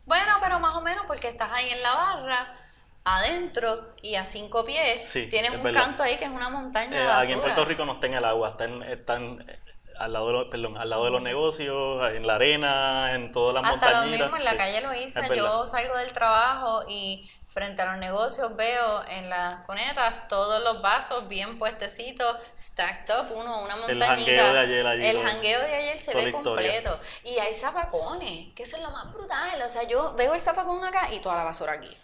Bueno, 0.06 0.34
pero 0.42 0.60
más 0.60 0.76
o 0.76 0.82
menos 0.82 1.06
porque 1.08 1.30
estás 1.30 1.50
ahí 1.54 1.70
en 1.70 1.82
la 1.82 1.96
barra, 1.96 2.63
adentro 3.06 3.94
y 4.02 4.16
a 4.16 4.26
cinco 4.26 4.66
pies, 4.66 5.06
Sí, 5.08 5.28
tienes 5.28 5.52
es 5.52 5.58
un 5.58 5.64
verdad. 5.64 5.82
canto 5.84 6.04
ahí 6.04 6.18
que 6.18 6.26
es 6.26 6.32
una 6.32 6.50
montaña 6.50 6.98
eh, 6.98 7.04
de 7.04 7.12
aquí 7.12 7.32
en 7.34 7.42
Puerto 7.42 7.66
Rico 7.66 7.86
no 7.86 7.94
está 7.94 8.08
en 8.08 8.14
el 8.16 8.26
agua, 8.26 8.50
están, 8.50 8.84
están 8.84 9.46
eh, 9.50 9.60
al 9.98 10.14
lado 10.14 10.28
de 10.28 10.34
los, 10.34 10.46
perdón, 10.48 10.78
al 10.78 10.90
lado 10.90 11.06
de 11.06 11.12
los 11.12 11.22
negocios, 11.22 12.12
en 12.14 12.26
la 12.26 12.36
arena, 12.36 13.14
en 13.14 13.32
todas 13.32 13.54
las 13.54 13.64
Hasta 13.74 13.90
lo 13.90 13.96
montañitas. 13.98 14.22
mismo 14.22 14.38
en 14.38 14.44
la 14.46 14.52
sí. 14.52 14.58
calle 14.58 14.82
lo 14.82 14.90
verdad. 14.90 15.36
yo 15.36 15.66
salgo 15.66 15.98
del 15.98 16.14
trabajo 16.14 16.84
y 16.88 17.30
frente 17.48 17.84
a 17.84 17.86
los 17.86 17.98
negocios 17.98 18.56
veo 18.56 19.04
en 19.08 19.30
las 19.30 19.64
cunetas 19.68 20.28
todos 20.28 20.64
los 20.64 20.82
vasos 20.82 21.28
bien 21.28 21.60
puestecitos, 21.60 22.36
stacked 22.58 23.14
up, 23.14 23.32
uno, 23.36 23.62
una 23.62 23.76
El 23.76 23.80
montañita. 23.98 24.08
jangueo 24.08 24.54
de 24.54 24.60
ayer 24.60 24.88
allí, 24.88 25.06
El 25.06 25.22
jangueo 25.22 25.60
de 25.60 25.76
ayer 25.76 26.00
se 26.00 26.16
ve 26.16 26.32
completo. 26.32 27.00
Y 27.24 27.38
hay 27.38 27.54
zapacones, 27.54 28.54
que 28.56 28.64
eso 28.64 28.78
es 28.78 28.82
lo 28.82 28.90
más 28.90 29.14
brutal. 29.14 29.62
O 29.64 29.70
sea, 29.70 29.84
yo 29.84 30.16
veo 30.16 30.34
el 30.34 30.42
zapacón 30.42 30.84
acá 30.84 31.14
y 31.14 31.20
toda 31.20 31.36
la 31.36 31.44
basura 31.44 31.74
aquí. 31.74 31.96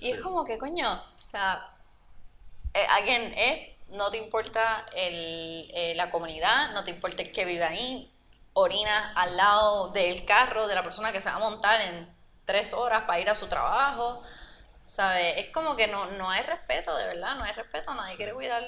Y 0.00 0.06
Sí. 0.06 0.10
es 0.12 0.20
como 0.20 0.44
que, 0.44 0.58
coño, 0.58 0.92
o 0.92 1.28
sea, 1.28 1.66
eh, 2.74 2.86
again, 2.88 3.34
es, 3.36 3.70
no 3.88 4.10
te 4.10 4.18
importa 4.18 4.86
el, 4.94 5.70
eh, 5.74 5.94
la 5.96 6.10
comunidad, 6.10 6.72
no 6.72 6.84
te 6.84 6.90
importa 6.90 7.22
el 7.22 7.32
que 7.32 7.44
vive 7.44 7.64
ahí, 7.64 8.10
orina 8.52 9.12
al 9.14 9.36
lado 9.36 9.88
del 9.88 10.24
carro 10.24 10.66
de 10.68 10.74
la 10.74 10.82
persona 10.82 11.12
que 11.12 11.20
se 11.20 11.28
va 11.30 11.36
a 11.36 11.38
montar 11.40 11.80
en 11.80 12.08
tres 12.44 12.72
horas 12.72 13.02
para 13.04 13.20
ir 13.20 13.28
a 13.30 13.34
su 13.34 13.46
trabajo, 13.48 14.22
¿sabes? 14.86 15.34
Es 15.38 15.48
como 15.52 15.76
que 15.76 15.86
no, 15.86 16.06
no 16.12 16.30
hay 16.30 16.42
respeto, 16.42 16.96
de 16.96 17.06
verdad, 17.06 17.36
no 17.36 17.44
hay 17.44 17.52
respeto, 17.52 17.94
nadie 17.94 18.16
quiere 18.16 18.32
cuidar 18.34 18.62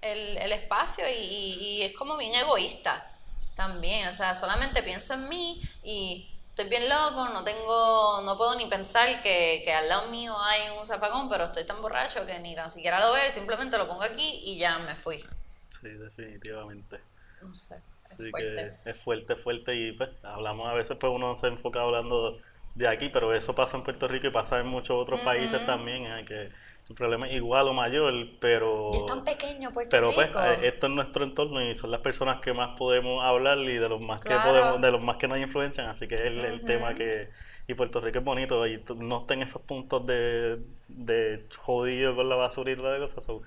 el, 0.00 0.36
el 0.38 0.52
espacio 0.52 1.08
y, 1.08 1.12
y- 1.12 1.54
y 1.60 1.82
es 1.82 1.96
como 1.96 2.16
bien 2.16 2.34
egoísta 2.34 3.06
también, 3.54 4.08
o 4.08 4.12
sea, 4.12 4.34
solamente 4.36 4.82
pienso 4.84 5.14
en 5.14 5.28
mí 5.28 5.60
y 5.82 6.30
estoy 6.58 6.68
bien 6.68 6.88
loco, 6.88 7.28
no 7.28 7.44
tengo, 7.44 8.20
no 8.24 8.36
puedo 8.36 8.56
ni 8.56 8.66
pensar 8.66 9.22
que, 9.22 9.62
que 9.64 9.72
al 9.72 9.88
lado 9.88 10.10
mío 10.10 10.36
hay 10.40 10.76
un 10.76 10.86
zapacón, 10.86 11.28
pero 11.28 11.44
estoy 11.44 11.64
tan 11.64 11.80
borracho 11.80 12.26
que 12.26 12.36
ni 12.40 12.56
tan 12.56 12.68
siquiera 12.68 12.98
lo 12.98 13.12
veo, 13.12 13.30
simplemente 13.30 13.78
lo 13.78 13.86
pongo 13.86 14.02
aquí 14.02 14.42
y 14.44 14.58
ya 14.58 14.78
me 14.80 14.96
fui. 14.96 15.24
Sí, 15.68 15.88
definitivamente. 15.88 17.00
No 17.42 17.54
sé, 17.54 17.76
es 18.16 18.16
Sí 18.16 18.30
fuerte. 18.30 18.76
que 18.82 18.90
es 18.90 18.98
fuerte, 19.00 19.36
fuerte 19.36 19.74
y 19.76 19.92
pues 19.92 20.10
hablamos 20.24 20.68
a 20.68 20.72
veces 20.72 20.96
pues 20.98 21.12
uno 21.14 21.36
se 21.36 21.46
enfoca 21.46 21.82
hablando 21.82 22.36
de 22.74 22.88
aquí, 22.88 23.08
pero 23.08 23.32
eso 23.32 23.54
pasa 23.54 23.76
en 23.76 23.84
Puerto 23.84 24.08
Rico 24.08 24.26
y 24.26 24.30
pasa 24.30 24.58
en 24.58 24.66
muchos 24.66 24.96
otros 24.96 25.20
países 25.20 25.64
también, 25.64 26.06
eh, 26.06 26.24
que 26.24 26.50
el 26.88 26.94
problema 26.94 27.26
es 27.28 27.34
igual 27.34 27.68
o 27.68 27.74
mayor, 27.74 28.14
pero 28.40 28.90
Y 28.94 28.96
es 28.96 29.06
tan 29.06 29.22
pequeño 29.24 29.70
Puerto 29.72 29.90
pero 29.90 30.10
pues 30.14 30.28
Rico. 30.28 30.40
eh, 30.42 30.68
esto 30.68 30.86
es 30.86 30.92
nuestro 30.92 31.24
entorno 31.24 31.60
y 31.62 31.74
son 31.74 31.90
las 31.90 32.00
personas 32.00 32.40
que 32.40 32.54
más 32.54 32.76
podemos 32.78 33.22
hablar 33.22 33.58
y 33.58 33.74
de 33.78 33.88
los 33.88 34.00
más 34.00 34.22
que 34.22 34.34
podemos, 34.36 34.80
de 34.80 34.90
los 34.90 35.02
más 35.02 35.16
que 35.16 35.28
nos 35.28 35.38
influencian, 35.38 35.88
así 35.88 36.08
que 36.08 36.14
es 36.14 36.22
el, 36.22 36.38
el 36.44 36.64
tema 36.64 36.94
que 36.94 37.28
y 37.66 37.74
Puerto 37.74 38.00
Rico 38.00 38.18
es 38.20 38.24
bonito 38.24 38.66
y 38.66 38.82
no 38.96 39.20
está 39.20 39.34
en 39.34 39.42
esos 39.42 39.60
puntos 39.62 40.06
de, 40.06 40.60
de 40.88 41.46
jodido 41.58 42.16
con 42.16 42.28
la 42.30 42.36
basura 42.36 42.70
y 42.72 42.76
todas 42.76 42.98
las 42.98 43.14
cosas, 43.14 43.24
so, 43.26 43.42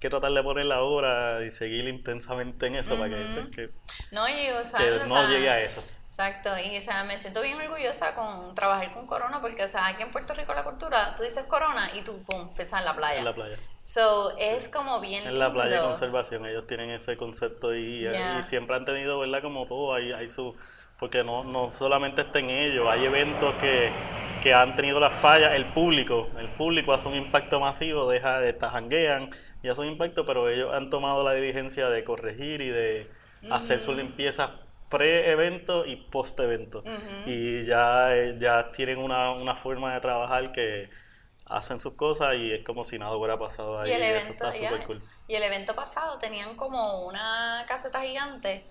que 0.00 0.10
tratar 0.10 0.32
de 0.32 0.42
poner 0.42 0.66
la 0.66 0.82
hora 0.82 1.44
y 1.46 1.50
seguir 1.52 1.86
intensamente 1.86 2.66
en 2.66 2.74
eso 2.74 2.98
para 2.98 3.08
que, 3.14 3.50
que- 3.54 3.70
No, 4.10 4.28
y 4.28 4.50
o 4.50 4.64
sea, 4.64 4.80
que 4.80 4.90
o 4.96 5.06
no 5.06 5.14
sea, 5.14 5.28
llegue 5.28 5.48
a 5.48 5.60
eso. 5.62 5.82
Exacto, 6.14 6.50
y 6.64 6.76
o 6.76 6.80
sea, 6.80 7.02
me 7.02 7.18
siento 7.18 7.42
bien 7.42 7.60
orgullosa 7.60 8.14
con 8.14 8.54
trabajar 8.54 8.94
con 8.94 9.04
Corona 9.04 9.40
porque, 9.40 9.64
o 9.64 9.66
sea, 9.66 9.88
aquí 9.88 10.04
en 10.04 10.12
Puerto 10.12 10.32
Rico 10.32 10.54
la 10.54 10.62
cultura, 10.62 11.12
tú 11.16 11.24
dices 11.24 11.42
Corona 11.48 11.90
y 11.92 12.02
tú, 12.02 12.22
pum, 12.22 12.54
piensas 12.54 12.78
en 12.78 12.84
la 12.84 12.94
playa. 12.94 13.18
En 13.18 13.24
la 13.24 13.34
playa. 13.34 13.56
So, 13.82 14.30
es 14.38 14.68
como 14.68 15.00
bien 15.00 15.26
En 15.26 15.40
la 15.40 15.52
playa 15.52 15.78
de 15.78 15.82
conservación, 15.82 16.46
ellos 16.46 16.68
tienen 16.68 16.90
ese 16.90 17.16
concepto 17.16 17.74
y, 17.74 18.02
Ya. 18.02 18.38
y 18.38 18.42
siempre 18.44 18.76
han 18.76 18.84
tenido, 18.84 19.18
¿verdad? 19.18 19.42
Como 19.42 19.66
todo, 19.66 19.92
hay, 19.92 20.12
hay 20.12 20.28
su... 20.28 20.54
Porque 21.00 21.24
no, 21.24 21.42
no 21.42 21.68
solamente 21.70 22.22
está 22.22 22.38
en 22.38 22.50
ellos, 22.50 22.86
hay 22.88 23.06
eventos 23.06 23.52
que, 23.56 23.90
que 24.40 24.54
han 24.54 24.76
tenido 24.76 25.00
las 25.00 25.16
fallas, 25.16 25.54
el 25.54 25.66
público, 25.72 26.30
el 26.38 26.48
público 26.50 26.92
hace 26.92 27.08
un 27.08 27.16
impacto 27.16 27.58
masivo, 27.58 28.08
deja 28.08 28.38
de 28.38 28.56
janguean 28.56 29.30
y 29.64 29.68
hace 29.68 29.80
un 29.80 29.88
impacto, 29.88 30.24
pero 30.24 30.48
ellos 30.48 30.72
han 30.72 30.90
tomado 30.90 31.24
la 31.24 31.32
diligencia 31.32 31.88
de 31.88 32.04
corregir 32.04 32.60
y 32.60 32.68
de 32.68 33.10
hacer 33.50 33.80
su 33.80 33.94
limpieza 33.94 34.63
pre-evento 34.96 35.84
y 35.86 35.96
post-evento. 35.96 36.82
Y 37.26 37.64
ya, 37.66 38.14
eh, 38.14 38.36
ya 38.38 38.70
tienen 38.70 38.98
una, 38.98 39.32
una 39.32 39.54
forma 39.56 39.92
de 39.94 40.00
trabajar 40.00 40.52
que 40.52 40.88
hacen 41.46 41.80
sus 41.80 41.94
cosas 41.94 42.36
y 42.36 42.52
es 42.52 42.64
como 42.64 42.84
si 42.84 42.98
nada 42.98 43.16
hubiera 43.16 43.38
pasado 43.38 43.80
ahí. 43.80 43.90
Y 43.90 43.92
el 43.94 44.00
y 44.00 44.04
eso 44.04 44.28
evento, 44.28 44.32
está 44.32 44.58
ya, 44.58 44.70
súper 44.70 44.86
cool. 44.86 45.02
y 45.28 45.34
el 45.34 45.42
evento 45.42 45.74
pasado 45.74 46.18
tenían 46.18 46.56
como 46.56 47.06
una 47.06 47.64
caseta 47.66 48.00
gigante 48.02 48.64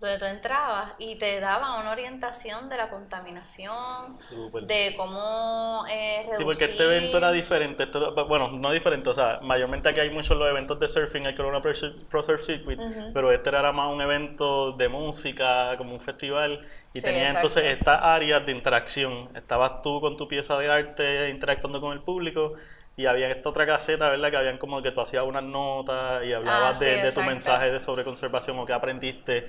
donde 0.00 0.18
tú 0.18 0.26
entrabas 0.26 0.92
y 0.98 1.16
te 1.16 1.40
daba 1.40 1.80
una 1.80 1.90
orientación 1.90 2.68
de 2.68 2.76
la 2.76 2.88
contaminación, 2.88 4.16
de 4.60 4.94
cómo 4.96 5.84
eh, 5.90 6.18
reducir. 6.22 6.36
Sí, 6.36 6.44
porque 6.44 6.64
este 6.66 6.84
evento 6.84 7.16
era 7.18 7.32
diferente. 7.32 7.82
Esto, 7.82 8.14
bueno, 8.26 8.48
no 8.52 8.70
diferente, 8.70 9.10
o 9.10 9.14
sea, 9.14 9.40
mayormente 9.42 9.88
aquí 9.88 9.98
hay 10.00 10.10
muchos 10.10 10.36
los 10.36 10.48
eventos 10.48 10.78
de 10.78 10.86
surfing, 10.86 11.26
el 11.26 11.34
Corona 11.34 11.60
Pro, 11.60 11.74
Sur- 11.74 11.96
Pro 12.08 12.22
Surf 12.22 12.42
Circuit, 12.44 12.78
pero 13.12 13.32
este 13.32 13.48
era 13.48 13.72
más 13.72 13.92
un 13.92 14.00
evento 14.00 14.72
de 14.72 14.88
música, 14.88 15.76
como 15.76 15.92
un 15.94 16.00
festival, 16.00 16.60
y 16.94 17.00
Sí, 17.00 17.04
tenía 17.04 17.28
exacto. 17.28 17.46
entonces 17.48 17.64
estas 17.76 18.00
áreas 18.02 18.46
de 18.46 18.52
interacción. 18.52 19.28
Estabas 19.34 19.82
tú 19.82 20.00
con 20.00 20.16
tu 20.16 20.28
pieza 20.28 20.56
de 20.58 20.70
arte 20.70 21.28
interactuando 21.30 21.80
con 21.80 21.92
el 21.92 22.02
público. 22.02 22.54
Y 22.96 23.06
había 23.06 23.28
esta 23.30 23.48
otra 23.50 23.64
caseta, 23.64 24.08
¿verdad? 24.08 24.28
Que 24.30 24.36
habían 24.38 24.58
como 24.58 24.82
que 24.82 24.90
tú 24.90 25.00
hacías 25.00 25.22
unas 25.22 25.44
notas 25.44 26.24
y 26.24 26.32
hablabas 26.32 26.74
Ah, 26.74 26.78
sí, 26.80 26.84
de, 26.84 26.98
de 26.98 27.12
tu 27.12 27.20
mensaje 27.22 27.70
de 27.70 27.78
sobre 27.78 28.02
conservación 28.02 28.58
o 28.58 28.66
qué 28.66 28.72
aprendiste 28.72 29.46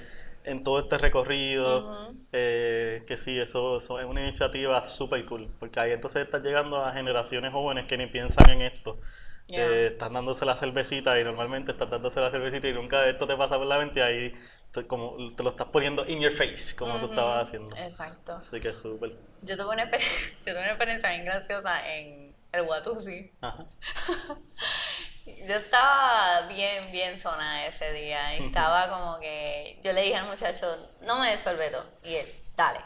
en 0.50 0.64
todo 0.64 0.80
este 0.80 0.98
recorrido. 0.98 2.14
Eh, 2.32 3.02
que 3.08 3.18
sí, 3.18 3.40
eso, 3.40 3.78
eso 3.78 4.00
es 4.00 4.06
una 4.06 4.22
iniciativa 4.22 4.84
súper 4.84 5.26
cool, 5.26 5.48
porque 5.60 5.80
ahí 5.80 5.92
entonces 5.92 6.24
estás 6.24 6.44
llegando 6.44 6.84
a 6.84 6.92
generaciones 6.94 7.52
jóvenes 7.52 7.86
que 7.86 7.98
ni 7.98 8.08
piensan 8.08 8.50
en 8.50 8.62
esto. 8.62 9.00
Ya. 9.48 9.56
Que 9.66 9.88
están 9.88 10.14
dándose 10.14 10.46
la 10.46 10.56
cervecita 10.56 11.20
y 11.20 11.24
normalmente 11.24 11.72
estás 11.72 11.90
dándose 11.90 12.22
la 12.22 12.30
cervecita 12.30 12.68
y 12.68 12.74
nunca 12.74 13.08
esto 13.10 13.26
te 13.26 13.36
pasa 13.36 13.58
por 13.58 13.66
la 13.66 13.80
mente 13.80 14.00
y 14.00 14.04
ahí 14.04 14.34
te, 14.72 14.86
como, 14.86 15.16
te 15.36 15.42
lo 15.42 15.50
estás 15.50 15.68
poniendo 15.70 16.06
in 16.08 16.20
your 16.22 16.32
face, 16.32 16.76
como 16.76 17.00
tú 17.00 17.06
Ujú. 17.06 17.14
estabas 17.14 17.44
haciendo. 17.48 17.76
Exacto. 17.76 18.34
Así 18.34 18.60
que 18.60 18.76
súper. 18.76 19.14
Yo 19.42 19.58
tuve, 19.58 19.74
una 19.74 19.90
exper- 19.90 20.02
yo 20.46 20.54
tuve 20.54 20.60
una 20.60 20.70
experiencia 20.70 21.10
bien 21.10 21.26
graciosa 21.26 21.96
en 21.96 22.36
el 22.52 22.62
Watusi. 22.62 23.32
Ajá. 23.42 23.66
Yo 25.48 25.56
estaba 25.56 26.48
bien, 26.48 26.92
bien 26.92 27.20
zona 27.20 27.66
ese 27.68 27.92
día. 27.94 28.36
Y 28.38 28.48
estaba 28.48 28.90
como 28.90 29.20
que. 29.20 29.80
Yo 29.84 29.94
le 29.94 30.04
dije 30.04 30.16
al 30.16 30.28
muchacho, 30.28 30.68
no 31.02 31.20
me 31.20 31.32
des 31.32 31.42
sorbeto. 31.42 31.86
Y 32.04 32.16
él, 32.16 32.44
dale. 32.56 32.80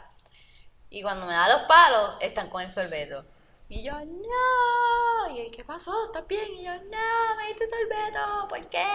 Y 0.89 1.01
cuando 1.01 1.25
me 1.25 1.33
da 1.33 1.49
los 1.49 1.63
palos, 1.63 2.17
están 2.21 2.49
con 2.49 2.61
el 2.61 2.69
sorbeto. 2.69 3.23
Y 3.69 3.83
yo, 3.83 3.93
no. 3.93 5.35
Y 5.35 5.39
él, 5.41 5.51
¿qué 5.51 5.63
pasó? 5.63 6.03
¿Estás 6.05 6.27
bien? 6.27 6.53
Y 6.55 6.63
yo, 6.63 6.71
no, 6.71 7.35
me 7.37 7.47
diste 7.47 7.65
sorbeto. 7.65 8.47
¿Por 8.47 8.69
qué? 8.69 8.85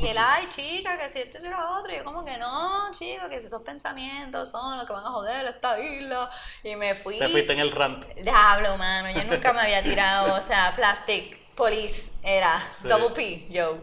Y 0.00 0.06
él, 0.06 0.16
ay, 0.18 0.48
chica, 0.48 0.96
que 0.96 1.08
si 1.10 1.18
esto 1.18 1.38
si 1.38 1.48
lo 1.48 1.78
otro. 1.78 1.92
Y 1.92 1.98
yo, 1.98 2.04
como 2.04 2.24
que 2.24 2.38
no, 2.38 2.90
chico, 2.92 3.28
que 3.28 3.40
si 3.40 3.48
esos 3.48 3.60
pensamientos 3.60 4.50
son 4.50 4.78
los 4.78 4.86
que 4.86 4.92
van 4.94 5.04
a 5.04 5.10
joder 5.10 5.46
esta 5.46 5.78
isla. 5.78 6.30
Y 6.62 6.74
me 6.76 6.94
fui. 6.94 7.18
Te 7.18 7.28
fuiste 7.28 7.52
en 7.52 7.60
el 7.60 7.70
rant. 7.70 8.06
Diablo, 8.14 8.78
mano, 8.78 9.10
yo 9.10 9.24
nunca 9.24 9.52
me 9.52 9.60
había 9.60 9.82
tirado, 9.82 10.34
o 10.34 10.40
sea, 10.40 10.74
plastic, 10.74 11.43
police, 11.56 12.10
era, 12.22 12.60
Sí. 12.72 12.88
double 12.88 13.10
P, 13.14 13.46
yo. 13.50 13.78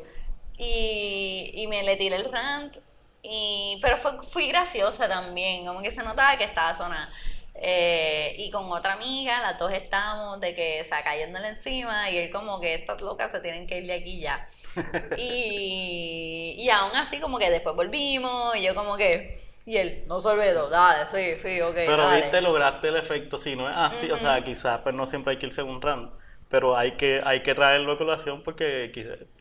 Y, 0.58 1.52
y 1.56 1.68
me 1.68 1.84
le 1.84 1.98
tiré 1.98 2.16
el 2.18 2.32
rant, 2.32 2.78
y, 3.24 3.80
pero 3.82 3.98
fue, 3.98 4.12
fui 4.32 4.48
graciosa 4.48 5.08
también, 5.08 5.66
como 5.66 5.82
que 5.82 5.92
se 5.92 6.04
notaba 6.04 6.38
que 6.38 6.44
estaba 6.46 6.76
sonada. 6.78 7.10
Eh, 7.56 8.36
y 8.40 8.50
con 8.52 8.72
otra 8.72 8.94
amiga, 8.94 9.40
las 9.42 9.58
dos 9.60 9.72
estábamos 9.74 10.40
de 10.40 10.56
que, 10.56 10.82
o 10.82 10.84
sea, 10.84 11.04
cayéndole 11.04 11.50
encima, 11.50 12.10
y 12.10 12.18
él 12.18 12.32
como 12.32 12.60
que 12.60 12.74
estas 12.76 13.02
locas 13.02 13.32
se 13.32 13.40
tienen 13.40 13.68
que 13.68 13.80
ir 13.80 13.88
de 13.88 13.94
aquí 13.94 14.20
ya. 14.20 14.48
Y, 15.18 16.56
y 16.58 16.70
aún 16.70 16.96
así 16.96 17.20
como 17.20 17.38
que 17.40 17.50
después 17.50 17.76
volvimos, 17.76 18.56
y 18.56 18.64
yo 18.64 18.76
como 18.76 18.96
que, 18.98 19.40
y 19.66 19.78
él, 19.78 20.04
no 20.08 20.20
sorbeto, 20.22 20.70
dale, 20.70 21.08
sí, 21.10 21.40
sí, 21.42 21.62
ok, 21.62 21.76
Pero 21.86 21.98
dale. 21.98 22.22
viste, 22.22 22.42
lograste 22.42 22.88
el 22.90 22.98
efecto. 22.98 23.38
Si 23.38 23.56
no 23.56 23.70
es 23.70 23.76
así, 23.78 24.10
o 24.12 24.18
sea, 24.18 24.44
quizás 24.44 24.80
pues 24.82 24.96
no 24.96 25.06
siempre 25.06 25.32
hay 25.34 25.38
que 25.40 25.46
irse 25.48 25.62
en 25.62 25.70
un 25.70 25.82
rant. 25.82 26.12
Pero 26.52 26.78
hay 26.78 26.92
que, 26.92 27.22
hay 27.24 27.42
que 27.42 27.56
traerlo 27.56 27.94
a 27.94 27.98
colación 27.98 28.44
porque 28.44 28.92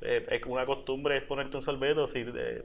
eh, 0.02 0.26
es 0.30 0.40
una 0.46 0.64
costumbre 0.64 1.16
es 1.16 1.24
ponerte 1.24 1.56
un 1.56 1.62
sorbeto. 1.62 2.06
Si 2.06 2.20
eh, 2.20 2.62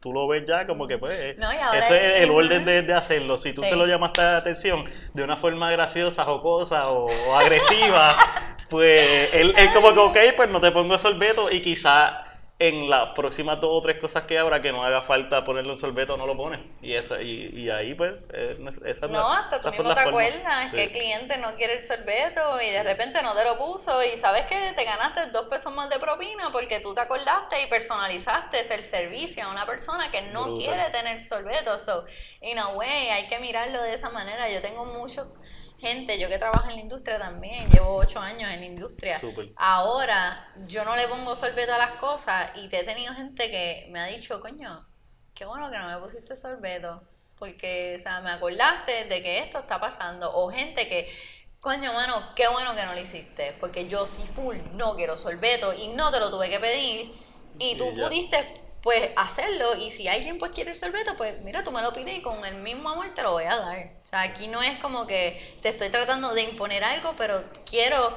tú 0.00 0.12
lo 0.12 0.28
ves 0.28 0.44
ya, 0.44 0.66
como 0.66 0.86
que 0.86 0.98
pues. 0.98 1.38
No, 1.38 1.50
ese 1.72 2.16
es 2.18 2.20
el 2.22 2.30
orden 2.30 2.66
de, 2.66 2.82
de 2.82 2.92
hacerlo. 2.92 3.38
Si 3.38 3.54
tú 3.54 3.62
Sí. 3.62 3.70
se 3.70 3.76
lo 3.76 3.86
llamaste 3.86 4.20
la 4.20 4.36
atención 4.36 4.84
de 5.14 5.22
una 5.24 5.38
forma 5.38 5.70
graciosa, 5.72 6.24
jocosa 6.24 6.90
o, 6.90 7.06
o 7.06 7.36
agresiva, 7.36 8.16
pues 8.68 9.32
él, 9.34 9.54
él 9.56 9.72
como 9.72 9.94
que, 9.94 9.98
ok, 10.00 10.18
pues 10.36 10.50
no 10.50 10.60
te 10.60 10.70
pongo 10.72 10.98
sorbeto 10.98 11.50
y 11.50 11.62
quizás 11.62 12.12
en 12.58 12.88
las 12.88 13.10
próximas 13.10 13.60
dos 13.60 13.70
o 13.70 13.82
tres 13.82 13.98
cosas 14.00 14.22
que 14.22 14.38
habrá 14.38 14.62
que 14.62 14.72
no 14.72 14.82
haga 14.82 15.02
falta 15.02 15.44
ponerle 15.44 15.72
un 15.72 15.76
sorbeto, 15.78 16.16
no 16.16 16.26
lo 16.26 16.34
pones. 16.38 16.62
Y, 16.80 16.94
eso, 16.94 17.20
y, 17.20 17.50
y 17.54 17.68
ahí, 17.68 17.92
pues, 17.94 18.14
eh, 18.32 18.56
esa 18.86 19.04
es 19.06 19.12
No, 19.12 19.30
hasta 19.30 19.58
tú 19.60 19.68
mismo 19.68 19.92
te 19.92 20.00
acuerdas 20.00 20.70
Sí. 20.70 20.76
que 20.76 20.84
el 20.84 20.90
cliente 20.92 21.36
no 21.36 21.54
quiere 21.56 21.74
el 21.74 21.82
sorbeto 21.82 22.58
y 22.62 22.70
de 22.70 22.82
repente 22.82 23.22
no 23.22 23.34
te 23.34 23.44
lo 23.44 23.58
puso 23.58 24.02
y 24.02 24.16
sabes 24.16 24.46
que 24.46 24.72
te 24.74 24.84
ganaste 24.84 25.26
dos 25.32 25.48
pesos 25.48 25.70
más 25.74 25.90
de 25.90 25.98
propina 25.98 26.50
porque 26.50 26.80
tú 26.80 26.94
te 26.94 27.02
acordaste 27.02 27.62
y 27.62 27.66
personalizaste 27.66 28.60
el 28.74 28.82
servicio 28.82 29.44
a 29.44 29.50
una 29.50 29.66
persona 29.66 30.10
que 30.10 30.22
no 30.22 30.44
Brutal. 30.44 30.58
quiere 30.74 30.90
tener 30.90 31.20
sorbeto. 31.20 31.78
So, 31.78 32.06
in 32.40 32.58
a 32.58 32.68
way, 32.68 33.08
hay 33.10 33.28
que 33.28 33.38
mirarlo 33.38 33.82
de 33.82 33.92
esa 33.92 34.08
manera. 34.08 34.48
Yo 34.48 34.62
tengo 34.62 34.86
mucho 34.86 35.30
gente, 35.78 36.18
yo 36.18 36.28
que 36.28 36.38
trabajo 36.38 36.68
en 36.68 36.76
la 36.76 36.82
industria 36.82 37.18
también, 37.18 37.68
llevo 37.70 37.96
ocho 37.96 38.20
años 38.20 38.50
en 38.50 38.60
la 38.60 38.66
industria. 38.66 39.18
Súper. 39.18 39.50
Ahora, 39.56 40.48
yo 40.66 40.84
no 40.84 40.96
le 40.96 41.08
pongo 41.08 41.34
sorbeto 41.34 41.74
a 41.74 41.78
las 41.78 41.92
cosas 41.92 42.50
y 42.54 42.68
te 42.68 42.80
he 42.80 42.84
tenido 42.84 43.14
gente 43.14 43.50
que 43.50 43.88
me 43.90 44.00
ha 44.00 44.06
dicho, 44.06 44.40
coño, 44.40 44.86
qué 45.34 45.44
bueno 45.44 45.70
que 45.70 45.78
no 45.78 45.88
me 45.88 45.98
pusiste 45.98 46.36
sorbeto, 46.36 47.02
porque, 47.38 47.96
o 47.96 48.02
sea, 48.02 48.20
me 48.20 48.30
acordaste 48.30 49.04
de 49.04 49.22
que 49.22 49.40
esto 49.40 49.58
está 49.58 49.78
pasando. 49.78 50.34
O 50.34 50.50
gente 50.50 50.88
que, 50.88 51.14
coño, 51.60 51.92
mano, 51.92 52.32
qué 52.34 52.48
bueno 52.48 52.74
que 52.74 52.82
no 52.84 52.94
lo 52.94 53.00
hiciste, 53.00 53.54
porque 53.60 53.88
yo 53.88 54.06
sí 54.06 54.24
full 54.34 54.56
no 54.72 54.96
quiero 54.96 55.18
sorbeto 55.18 55.74
y 55.74 55.88
no 55.88 56.10
te 56.10 56.20
lo 56.20 56.30
tuve 56.30 56.48
que 56.48 56.58
pedir 56.58 57.12
y 57.58 57.76
tú 57.76 57.86
Y 57.88 58.00
pudiste, 58.00 58.65
pues, 58.86 59.10
hacerlo 59.16 59.74
y 59.74 59.90
si 59.90 60.06
alguien, 60.06 60.38
pues, 60.38 60.52
quiere 60.52 60.70
el 60.70 60.76
sorbeto, 60.76 61.16
pues, 61.16 61.40
mira, 61.40 61.64
tú 61.64 61.72
me 61.72 61.82
lo 61.82 61.92
pides 61.92 62.18
y 62.18 62.22
con 62.22 62.44
el 62.44 62.54
mismo 62.54 62.88
amor 62.88 63.08
te 63.16 63.22
lo 63.24 63.32
voy 63.32 63.42
a 63.42 63.56
dar. 63.56 63.78
O 64.00 64.06
sea, 64.06 64.22
aquí 64.22 64.46
no 64.46 64.62
es 64.62 64.78
como 64.78 65.08
que 65.08 65.56
te 65.60 65.70
estoy 65.70 65.90
tratando 65.90 66.32
de 66.34 66.42
imponer 66.42 66.84
algo, 66.84 67.12
pero 67.18 67.42
quiero 67.68 68.16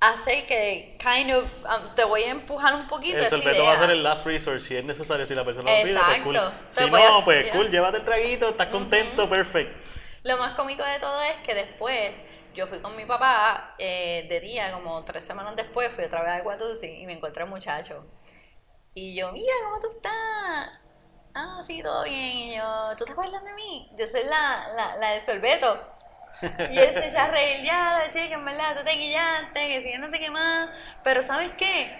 hacer 0.00 0.46
que, 0.46 0.96
kind 0.98 1.34
of, 1.34 1.64
um, 1.64 1.94
te 1.94 2.04
voy 2.04 2.22
a 2.22 2.30
empujar 2.30 2.76
un 2.76 2.86
poquito 2.88 3.18
El 3.18 3.28
sorbeto 3.28 3.62
va 3.62 3.74
a 3.74 3.78
ser 3.78 3.90
el 3.90 4.02
last 4.02 4.24
resort 4.24 4.60
si 4.60 4.74
es 4.74 4.84
necesario, 4.86 5.26
si 5.26 5.34
la 5.34 5.44
persona 5.44 5.70
lo 5.70 5.84
pide, 5.84 6.00
pues 6.00 6.20
cool. 6.20 6.38
Si 6.70 6.90
no, 6.90 7.22
pues 7.22 7.52
cool, 7.52 7.70
llévate 7.70 7.98
el 7.98 8.04
traguito, 8.06 8.48
estás 8.48 8.68
contento, 8.68 9.28
perfecto. 9.28 9.76
Lo 10.22 10.38
más 10.38 10.56
cómico 10.56 10.82
de 10.82 10.98
todo 10.98 11.20
es 11.24 11.36
que 11.46 11.54
después 11.54 12.22
yo 12.54 12.66
fui 12.66 12.80
con 12.80 12.96
mi 12.96 13.04
papá 13.04 13.74
eh, 13.76 14.24
de 14.30 14.40
día, 14.40 14.72
como 14.72 15.04
tres 15.04 15.26
semanas 15.26 15.54
después, 15.56 15.92
fui 15.92 16.04
otra 16.04 16.22
vez 16.22 16.30
a 16.30 16.40
Guatusi 16.40 16.86
y 16.86 17.04
me 17.04 17.12
encontré 17.12 17.44
un 17.44 17.50
muchacho. 17.50 18.02
Y 18.96 19.14
yo, 19.14 19.30
mira, 19.32 19.52
¿cómo 19.64 19.78
tú 19.78 19.88
estás? 19.90 20.70
Ah, 21.34 21.62
sí, 21.66 21.82
todo 21.82 22.04
bien. 22.04 22.36
Y 22.38 22.56
yo, 22.56 22.96
¿tú 22.96 23.04
te 23.04 23.12
acuerdas 23.12 23.44
de 23.44 23.52
mí? 23.54 23.90
Yo 23.98 24.06
soy 24.06 24.24
la, 24.24 24.68
la, 24.74 24.96
la 24.96 25.10
de 25.12 25.24
sorbeto. 25.26 25.92
Y 26.68 26.78
él 26.78 26.94
se 26.94 27.08
echa 27.08 27.26
a 27.26 27.30
reír, 27.30 27.62
ya, 27.64 27.98
la 28.04 28.08
chica, 28.12 28.34
en 28.36 28.44
verdad, 28.44 28.76
tú 28.78 28.84
te 28.84 28.92
guillaste, 28.92 29.68
que 29.68 29.82
si 29.82 29.92
yo 29.92 29.98
no 29.98 30.10
sé 30.10 30.18
qué 30.18 30.30
más. 30.30 30.70
Pero 31.04 31.22
¿sabes 31.22 31.52
qué? 31.58 31.90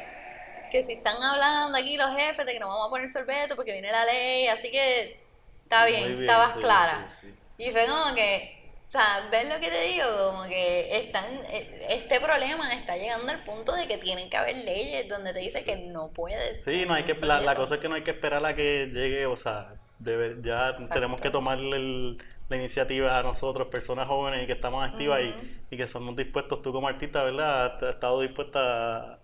Que 0.70 0.82
si 0.82 0.94
están 0.94 1.23
hablando 1.23 1.78
aquí 1.78 1.97
los 1.98 2.14
jefes 2.16 2.47
de 2.47 2.52
que 2.55 2.60
no 2.60 2.68
vamos 2.68 2.89
a 2.89 2.90
poner 2.90 3.10
sorbeto 3.10 3.56
porque 3.56 3.73
viene 3.73 3.93
la 3.93 4.05
ley, 4.06 4.48
así 4.48 4.70
que 4.70 5.23
está 5.64 5.86
bien, 5.86 6.18
bien, 6.18 6.23
estabas 6.23 6.55
sí, 6.55 6.59
clara. 6.60 7.06
sí, 7.09 7.16
sí. 7.20 7.39
Y 7.59 7.70
fue 7.73 7.86
como 7.86 8.14
que, 8.14 8.56
o 8.87 8.91
sea, 8.91 9.29
¿ves 9.33 9.49
lo 9.49 9.59
que 9.59 9.69
te 9.69 9.81
digo? 9.89 10.05
Como 10.31 10.45
que 10.45 10.97
están, 10.99 11.25
eh, 11.51 11.87
este 11.91 12.21
problema 12.21 12.73
está 12.73 12.97
llegando 12.97 13.31
al 13.33 13.43
punto 13.43 13.75
de 13.75 13.89
que 13.89 13.99
tienen 13.99 14.31
que 14.31 14.37
haber 14.37 14.57
leyes 14.57 15.09
donde 15.09 15.33
te 15.33 15.41
dice 15.41 15.65
que 15.65 15.77
no 15.89 16.09
puedes. 16.13 16.65
Sí, 16.65 16.85
no 16.87 16.95
hay 16.95 17.03
que, 17.05 17.15
la, 17.15 17.41
la 17.41 17.55
cosa 17.57 17.75
es 17.77 17.81
que 17.81 17.89
no 17.89 17.97
hay 17.97 18.03
que 18.03 18.13
esperar 18.13 18.45
a 18.47 18.55
que 18.55 18.87
llegue, 18.93 19.27
o 19.27 19.35
sea, 19.37 19.75
debe- 19.99 20.37
ya 20.41 20.69
Exacto. 20.71 20.95
tenemos 20.95 21.21
que 21.21 21.31
tomarle 21.31 21.77
el- 21.77 22.17
la 22.49 22.57
iniciativa 22.59 23.19
a 23.19 23.25
nosotros, 23.25 23.67
personas 23.69 24.07
jóvenes 24.07 24.45
y 24.45 24.47
que 24.47 24.53
estamos 24.53 24.89
activas 24.89 25.21
y, 25.21 25.35
y 25.75 25.77
que 25.77 25.89
somos 25.89 26.15
dispuestos, 26.15 26.63
tú 26.63 26.73
como 26.73 26.87
artista, 26.87 27.25
¿verdad? 27.25 27.75
Has 27.75 27.83
estado 27.83 28.21
dispuesta 28.21 29.15
a 29.15 29.19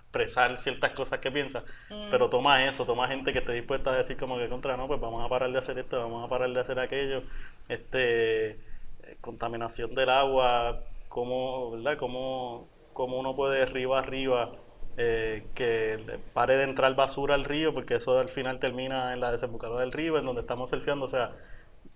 expresar 0.00 0.56
ciertas 0.58 0.90
cosas 0.90 1.18
que 1.20 1.30
piensa, 1.30 1.62
Mm. 1.88 2.10
pero 2.10 2.28
toma 2.28 2.62
eso, 2.66 2.84
toma 2.84 3.08
gente 3.08 3.32
que 3.32 3.38
esté 3.38 3.52
dispuesta 3.52 3.90
a 3.92 3.96
decir 3.96 4.18
como 4.18 4.36
que 4.36 4.48
contra, 4.50 4.76
no, 4.76 4.86
pues 4.86 5.00
vamos 5.00 5.24
a 5.24 5.28
parar 5.30 5.50
de 5.50 5.58
hacer 5.58 5.78
esto, 5.78 5.98
vamos 5.98 6.22
a 6.26 6.28
parar 6.28 6.50
de 6.50 6.60
hacer 6.60 6.78
aquello, 6.78 7.22
este, 7.70 8.58
contaminación 9.28 9.94
del 9.94 10.08
agua, 10.08 10.80
cómo, 11.10 11.72
¿verdad? 11.72 11.98
Cómo, 11.98 12.66
cómo 12.94 13.18
uno 13.18 13.36
puede 13.36 13.66
río 13.66 13.94
arriba 13.94 14.52
eh, 14.96 15.46
que 15.54 16.18
pare 16.32 16.56
de 16.56 16.64
entrar 16.64 16.94
basura 16.94 17.34
al 17.34 17.44
río, 17.44 17.74
porque 17.74 17.96
eso 17.96 18.18
al 18.18 18.30
final 18.30 18.58
termina 18.58 19.12
en 19.12 19.20
la 19.20 19.30
desembocadura 19.30 19.80
del 19.80 19.92
río, 19.92 20.18
en 20.18 20.24
donde 20.24 20.40
estamos 20.40 20.70
surfeando, 20.70 21.04
o 21.04 21.08
sea, 21.08 21.30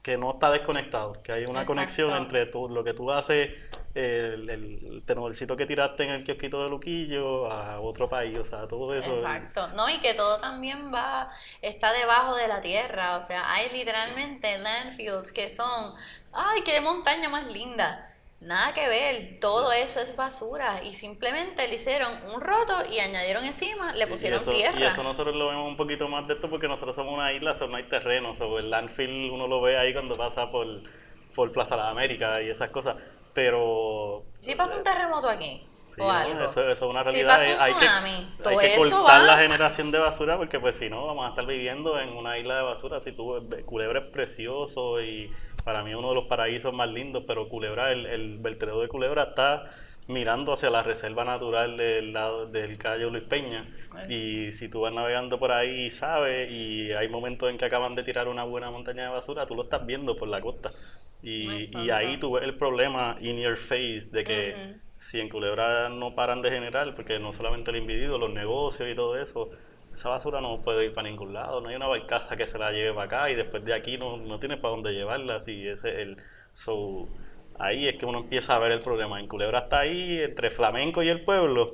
que 0.03 0.19
no 0.19 0.31
está 0.33 0.51
desconectado, 0.51 1.15
que 1.23 1.33
hay 1.33 1.43
una 1.45 1.63
Exacto. 1.63 1.73
conexión 1.73 2.17
entre 2.17 2.47
tú, 2.47 2.69
lo 2.69 2.85
que 2.85 2.93
tú 2.93 3.11
haces, 3.11 3.51
el, 3.95 4.51
el 4.51 5.03
tenorcito 5.07 5.57
que 5.57 5.65
tiraste 5.65 6.05
en 6.05 6.11
el 6.11 6.25
kiosquito 6.25 6.63
de 6.63 6.71
Luquillo 6.71 7.51
a 7.51 7.81
otro 7.81 8.09
país, 8.09 8.37
o 8.37 8.45
sea, 8.45 8.67
todo 8.69 8.93
eso. 8.95 9.15
Exacto, 9.15 9.69
no, 9.77 9.89
y 9.89 10.01
que 10.01 10.15
todo 10.15 10.39
también 10.41 10.93
va, 10.93 11.31
está 11.63 11.93
debajo 11.93 12.37
de 12.37 12.49
la 12.49 12.61
tierra, 12.61 13.17
o 13.17 13.23
sea, 13.23 13.53
hay 13.53 13.71
literalmente 13.71 14.59
landfills 14.59 15.31
que 15.33 15.49
son, 15.49 15.95
ay, 16.33 16.63
qué 16.63 16.81
montaña 16.81 17.29
más 17.29 17.47
linda, 17.49 18.09
nada 18.41 18.73
que 18.75 18.89
ver, 18.89 19.39
todo 19.41 19.73
eso 19.73 20.01
es 20.01 20.17
basura 20.17 20.83
y 20.83 20.95
simplemente 20.95 21.69
le 21.69 21.75
hicieron 21.77 22.13
un 22.35 22.41
roto 22.41 22.75
y 22.91 22.99
añadieron 23.01 23.45
encima, 23.45 23.93
le 23.95 24.07
Y 24.07 24.07
pusieron 24.07 24.39
eso, 24.39 24.51
tierra. 24.51 24.79
y 24.79 24.83
eso 24.85 25.03
nosotros 25.03 25.35
lo 25.37 25.49
vemos 25.49 25.69
un 25.69 25.77
poquito 25.77 26.09
más 26.09 26.27
de 26.27 26.35
esto 26.35 26.51
porque 26.51 26.69
nosotros 26.69 26.97
somos 26.97 27.15
una 27.15 27.33
isla, 27.33 27.55
so 27.55 27.69
no 27.69 27.77
hay 27.77 27.85
terreno, 27.89 28.35
so 28.35 28.59
el 28.59 28.71
landfill 28.71 29.31
uno 29.31 29.47
lo 29.47 29.61
ve 29.61 29.79
ahí 29.79 29.93
cuando 29.93 30.17
pasa 30.17 30.51
por, 30.51 30.67
por 31.35 31.53
Plaza 31.53 31.77
de 31.77 31.83
las 31.83 31.91
Américas 31.93 32.43
y 32.43 32.51
esas 32.51 32.71
cosas, 32.71 32.97
pero 33.33 34.25
Si 34.41 34.55
pasa 34.55 34.77
un 34.77 34.85
terremoto 34.85 35.29
aquí 35.29 35.65
Sí, 35.85 36.01
o 36.01 36.11
algo, 36.11 36.43
Eso, 36.45 36.63
eso 36.71 36.73
es 36.87 36.91
una 36.91 37.03
Si 37.03 37.23
realidad. 37.23 37.37
pasa 37.37 37.45
un 37.45 37.51
eh, 37.51 37.55
hay 37.61 37.73
que, 37.75 37.79
tsunami, 37.81 38.11
hay 38.11 38.37
todo 38.43 38.59
que 38.59 38.75
eso 38.75 38.81
cortar 39.03 39.21
va- 39.21 39.27
la 39.27 39.37
generación 39.39 39.91
de 39.91 39.99
basura 39.99 40.39
porque 40.39 40.59
pues 40.59 40.77
si 40.77 40.89
no 40.89 41.07
vamos 41.07 41.27
a 41.27 41.29
estar 41.31 41.45
viviendo 41.45 42.01
en 42.01 42.09
una 42.17 42.39
isla 42.39 42.57
de 42.57 42.63
basura. 42.63 42.99
Si 42.99 43.13
tú 43.13 43.47
Culebra 43.67 44.01
es 44.01 44.07
precioso 44.07 45.03
y 45.03 45.31
para 45.65 45.83
mí 45.83 45.95
uno 45.95 46.11
de 46.11 46.15
los 46.17 46.25
paraísos 46.27 46.75
más 46.75 46.89
lindos, 46.89 47.25
pero 47.27 47.49
Culebra, 47.49 47.93
el, 47.93 48.07
el 48.07 48.39
vertedero 48.39 48.81
de 48.81 48.89
Culebra 48.89 49.25
está 49.25 49.65
mirando 50.09 50.53
hacia 50.53 50.71
la 50.71 50.83
reserva 50.83 51.25
natural 51.25 51.77
del 51.77 52.13
lado 52.13 52.47
del 52.47 52.77
calle 52.79 53.09
Luis 53.11 53.25
Peña. 53.25 53.67
Y 54.09 54.51
si 54.53 54.69
tú 54.69 54.81
vas 54.81 54.93
navegando 54.93 55.39
por 55.39 55.53
ahí 55.53 55.85
y 55.85 55.91
sabes 55.91 56.51
y 56.51 56.93
hay 56.93 57.09
momentos 57.09 57.51
en 57.51 57.59
que 57.59 57.65
acaban 57.65 57.95
de 57.95 58.03
tirar 58.03 58.29
una 58.29 58.45
buena 58.45 58.71
montaña 58.71 59.05
de 59.05 59.11
basura, 59.11 59.47
tú 59.47 59.55
lo 59.55 59.65
estás 59.65 59.87
viendo 59.87 60.17
por 60.17 60.29
la 60.29 60.41
costa. 60.41 60.73
Y, 61.23 61.47
y 61.79 61.91
ahí 61.91 62.19
tú 62.19 62.33
ves 62.33 62.43
el 62.43 62.57
problema 62.57 63.17
in 63.21 63.39
your 63.41 63.57
face 63.57 64.09
de 64.11 64.25
que 64.25 64.75
si 64.97 65.21
en 65.21 65.29
Culebra 65.29 65.89
no 65.89 66.15
paran 66.15 66.43
de 66.43 66.51
generar, 66.51 66.95
porque 66.95 67.19
no 67.19 67.33
solamente 67.33 67.71
el 67.71 67.77
individuo, 67.79 68.19
los 68.19 68.33
negocios 68.33 68.89
y 68.91 68.95
todo 68.95 69.17
eso, 69.17 69.51
esa 69.95 70.09
basura 70.09 70.41
no 70.41 70.63
puede 70.63 70.87
ir 70.87 70.93
para 70.93 71.09
ningún 71.09 71.33
lado, 71.33 71.61
no 71.61 71.69
hay 71.69 71.77
una 71.77 71.89
barcaza 71.89 72.37
que 72.37 72.47
se 72.47 72.59
la 72.59 72.71
lleve 72.71 72.93
para 72.93 73.05
acá 73.05 73.31
y 73.31 73.35
después 73.35 73.65
de 73.65 73.75
aquí 73.75 73.99
no, 73.99 74.17
no 74.17 74.39
tienes 74.39 74.59
para 74.59 74.75
dónde 74.75 74.93
llevarla, 74.93 75.37
así 75.37 75.67
ese 75.67 75.91
es 75.91 75.99
el... 76.01 76.17
So, 76.53 77.09
ahí 77.59 77.89
es 77.89 77.97
que 77.97 78.07
uno 78.07 78.21
empieza 78.21 78.57
a 78.57 78.59
ver 78.59 78.73
el 78.73 78.81
problema. 78.81 79.21
En 79.21 79.29
Culebra 79.29 79.61
está 79.61 79.81
ahí, 79.81 80.21
entre 80.21 80.51
Flamenco 80.51 81.03
y 81.03 81.09
el 81.09 81.25
pueblo, 81.25 81.67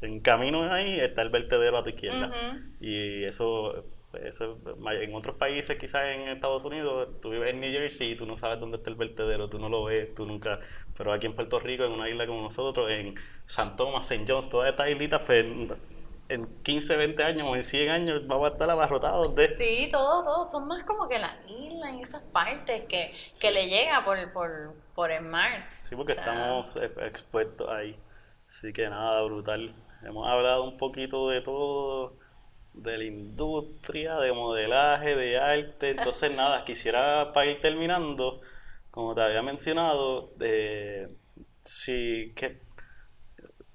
en 0.00 0.20
camino 0.20 0.72
ahí 0.72 1.00
está 1.00 1.22
el 1.22 1.30
vertedero 1.30 1.78
a 1.78 1.82
tu 1.82 1.90
izquierda. 1.90 2.32
Y 2.80 3.24
eso, 3.24 3.74
pues, 4.10 4.24
eso, 4.24 4.58
en 5.00 5.14
otros 5.14 5.36
países, 5.36 5.78
quizás 5.78 6.04
en 6.04 6.28
Estados 6.28 6.64
Unidos, 6.64 7.20
tú 7.20 7.30
vives 7.30 7.54
en 7.54 7.60
New 7.60 7.72
Jersey 7.72 8.12
y 8.12 8.16
tú 8.16 8.26
no 8.26 8.36
sabes 8.36 8.60
dónde 8.60 8.76
está 8.76 8.90
el 8.90 8.96
vertedero, 8.96 9.48
tú 9.48 9.58
no 9.58 9.68
lo 9.68 9.84
ves, 9.84 10.14
tú 10.14 10.26
nunca. 10.26 10.58
Pero 10.96 11.12
aquí 11.12 11.26
en 11.26 11.34
Puerto 11.34 11.58
Rico, 11.58 11.84
en 11.84 11.92
una 11.92 12.08
isla 12.08 12.26
como 12.26 12.42
nosotros, 12.42 12.90
en 12.90 13.14
San 13.44 13.76
Tomás, 13.76 14.10
St. 14.10 14.30
John's, 14.30 14.50
todas 14.50 14.70
estas 14.70 14.90
islitas, 14.90 15.22
pues 15.24 15.46
en, 16.28 16.40
en 16.40 16.62
15, 16.62 16.96
20 16.96 17.22
años 17.22 17.48
o 17.48 17.56
en 17.56 17.64
100 17.64 17.90
años 17.90 18.26
vamos 18.26 18.50
a 18.50 18.52
estar 18.52 18.70
abarrotados 18.70 19.34
de. 19.34 19.50
Sí, 19.56 19.88
todo, 19.90 20.22
todo. 20.24 20.44
Son 20.44 20.66
más 20.68 20.84
como 20.84 21.08
que 21.08 21.18
las 21.18 21.34
islas 21.48 21.92
y 21.94 22.02
esas 22.02 22.22
partes 22.24 22.86
que, 22.88 23.14
que 23.40 23.50
le 23.50 23.68
llega 23.68 24.04
por, 24.04 24.32
por, 24.32 24.74
por 24.94 25.10
el 25.10 25.24
mar. 25.24 25.66
Sí, 25.82 25.96
porque 25.96 26.12
O 26.12 26.14
sea, 26.14 26.24
estamos 26.24 26.76
eh, 26.76 26.90
expuestos 27.02 27.68
ahí. 27.70 27.96
Así 28.46 28.72
que 28.72 28.88
nada, 28.88 29.22
brutal. 29.22 29.74
Hemos 30.02 30.28
hablado 30.28 30.64
un 30.64 30.76
poquito 30.76 31.30
de 31.30 31.40
todo, 31.40 32.18
de 32.74 32.98
la 32.98 33.04
industria, 33.04 34.16
de 34.16 34.32
modelaje, 34.32 35.14
de 35.16 35.38
arte. 35.38 35.90
Entonces, 35.90 36.32
nada, 36.36 36.64
quisiera 36.64 37.32
para 37.32 37.46
ir 37.46 37.60
terminando, 37.60 38.40
como 38.90 39.14
te 39.14 39.22
había 39.22 39.42
mencionado, 39.42 40.32
de 40.36 41.10
si 41.60 42.32
que, 42.36 42.60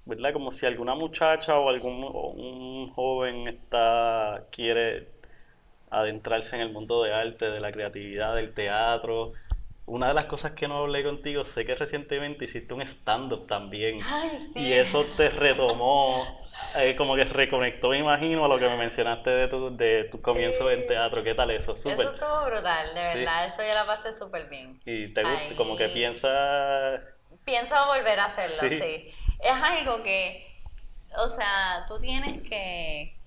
¿verdad? 0.10 0.34
Como 0.34 0.52
si 0.52 0.65
alguna 0.65 0.95
muchacha 0.95 1.57
o 1.57 1.69
algún 1.69 2.03
o 2.03 2.31
un 2.31 2.90
joven 2.90 3.48
está 3.48 4.44
quiere 4.52 5.07
adentrarse 5.91 6.56
en 6.56 6.61
el 6.61 6.72
mundo 6.72 7.03
de 7.03 7.14
arte, 7.14 7.49
de 7.49 7.60
la 7.60 7.72
creatividad, 7.72 8.36
del 8.36 8.53
teatro. 8.53 9.34
Una 9.86 10.10
de 10.10 10.14
las 10.14 10.26
cosas 10.26 10.52
que 10.52 10.68
no 10.68 10.77
hablé 10.77 11.03
contigo, 11.03 11.45
sé 11.45 11.65
que 11.65 11.73
recientemente 11.73 12.45
hiciste 12.45 12.76
un 12.76 12.81
stand-up 12.84 13.48
también. 13.48 13.99
Ay, 14.07 14.52
sí. 14.53 14.60
Y 14.60 14.73
eso 14.73 15.03
te 15.18 15.30
retomó, 15.30 16.27
eh, 16.77 16.95
como 16.95 17.15
que 17.15 17.23
reconectó, 17.23 17.90
me 17.90 17.98
imagino, 17.98 18.45
a 18.45 18.48
lo 18.48 18.60
que 18.60 18.69
me 18.69 18.77
mencionaste 18.77 19.31
de 19.31 19.48
tu, 19.48 19.76
de 19.76 20.03
tu 20.03 20.22
comienzo 20.22 20.69
en 20.69 20.86
teatro. 20.86 21.23
¿Qué 21.23 21.34
tal 21.34 21.49
eso? 21.49 21.73
Eso 21.73 21.90
Súper. 21.90 22.07
estuvo 22.10 22.45
brutal, 22.45 22.94
de 22.94 23.03
Sí. 23.03 23.18
verdad. 23.18 23.45
Eso 23.45 23.64
yo 23.68 23.73
la 23.73 23.86
pasé 23.86 24.14
súper 24.14 24.48
bien. 24.48 24.80
Y 24.86 25.07
te 25.07 25.23
gusta, 25.23 25.56
como 25.56 25.76
que 25.76 25.90
piensas... 25.90 27.02
Pienso 27.44 27.73
volver 27.88 28.19
a 28.19 28.26
hacerlo, 28.26 28.69
Sí. 28.69 28.80
sí. 28.80 29.11
Es 29.40 29.53
algo 29.53 30.03
que, 30.03 30.64
o 31.18 31.30
sea, 31.30 31.86
tú 31.88 31.99
tienes 31.99 32.48
que, 32.48 33.18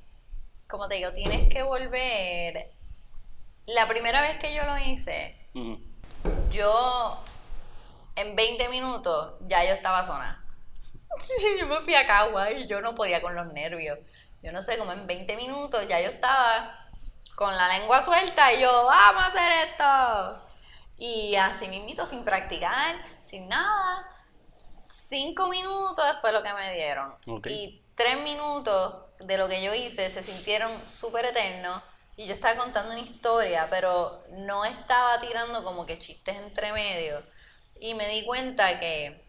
como 0.68 0.88
te 0.88 0.96
digo, 0.96 1.12
tienes 1.12 1.48
que 1.48 1.62
volver. 1.62 2.70
La 3.66 3.88
primera 3.88 4.20
vez 4.20 4.38
que 4.38 4.54
yo 4.54 4.64
lo 4.64 4.78
hice, 4.78 5.36
yo 6.50 7.22
en 8.16 8.36
20 8.36 8.68
minutos 8.68 9.34
ya 9.42 9.64
yo 9.64 9.72
estaba 9.72 10.04
zona. 10.04 10.44
yo 11.58 11.66
me 11.66 11.80
fui 11.80 11.94
a 11.94 12.06
Cagua 12.06 12.50
y 12.50 12.66
yo 12.66 12.80
no 12.80 12.94
podía 12.94 13.22
con 13.22 13.34
los 13.34 13.52
nervios. 13.52 13.98
Yo 14.42 14.52
no 14.52 14.60
sé, 14.60 14.76
como 14.76 14.92
en 14.92 15.06
20 15.06 15.36
minutos 15.36 15.86
ya 15.88 16.00
yo 16.00 16.10
estaba 16.10 16.88
con 17.36 17.56
la 17.56 17.68
lengua 17.78 18.02
suelta 18.02 18.52
y 18.52 18.60
yo, 18.60 18.84
vamos 18.86 19.22
a 19.22 19.26
hacer 19.26 19.68
esto. 19.68 20.48
Y 20.98 21.36
así 21.36 21.68
mismito, 21.68 22.06
sin 22.06 22.24
practicar, 22.24 22.96
sin 23.24 23.48
nada. 23.48 24.11
Cinco 25.12 25.48
minutos 25.48 26.04
fue 26.22 26.32
lo 26.32 26.42
que 26.42 26.54
me 26.54 26.72
dieron. 26.74 27.12
Ok. 27.26 27.46
Y 27.48 27.82
tres 27.94 28.22
minutos 28.24 28.94
de 29.20 29.36
lo 29.36 29.46
que 29.46 29.62
yo 29.62 29.74
hice 29.74 30.08
se 30.08 30.22
sintieron 30.22 30.86
súper 30.86 31.26
eternos. 31.26 31.82
Y 32.16 32.26
yo 32.26 32.32
estaba 32.32 32.56
contando 32.56 32.92
una 32.92 33.00
historia, 33.00 33.68
pero 33.68 34.24
no 34.30 34.64
estaba 34.64 35.18
tirando 35.20 35.62
como 35.64 35.84
que 35.84 35.98
chistes 35.98 36.36
entre 36.36 36.72
medio. 36.72 37.22
Y 37.78 37.92
me 37.92 38.08
di 38.08 38.24
cuenta 38.24 38.80
que 38.80 39.22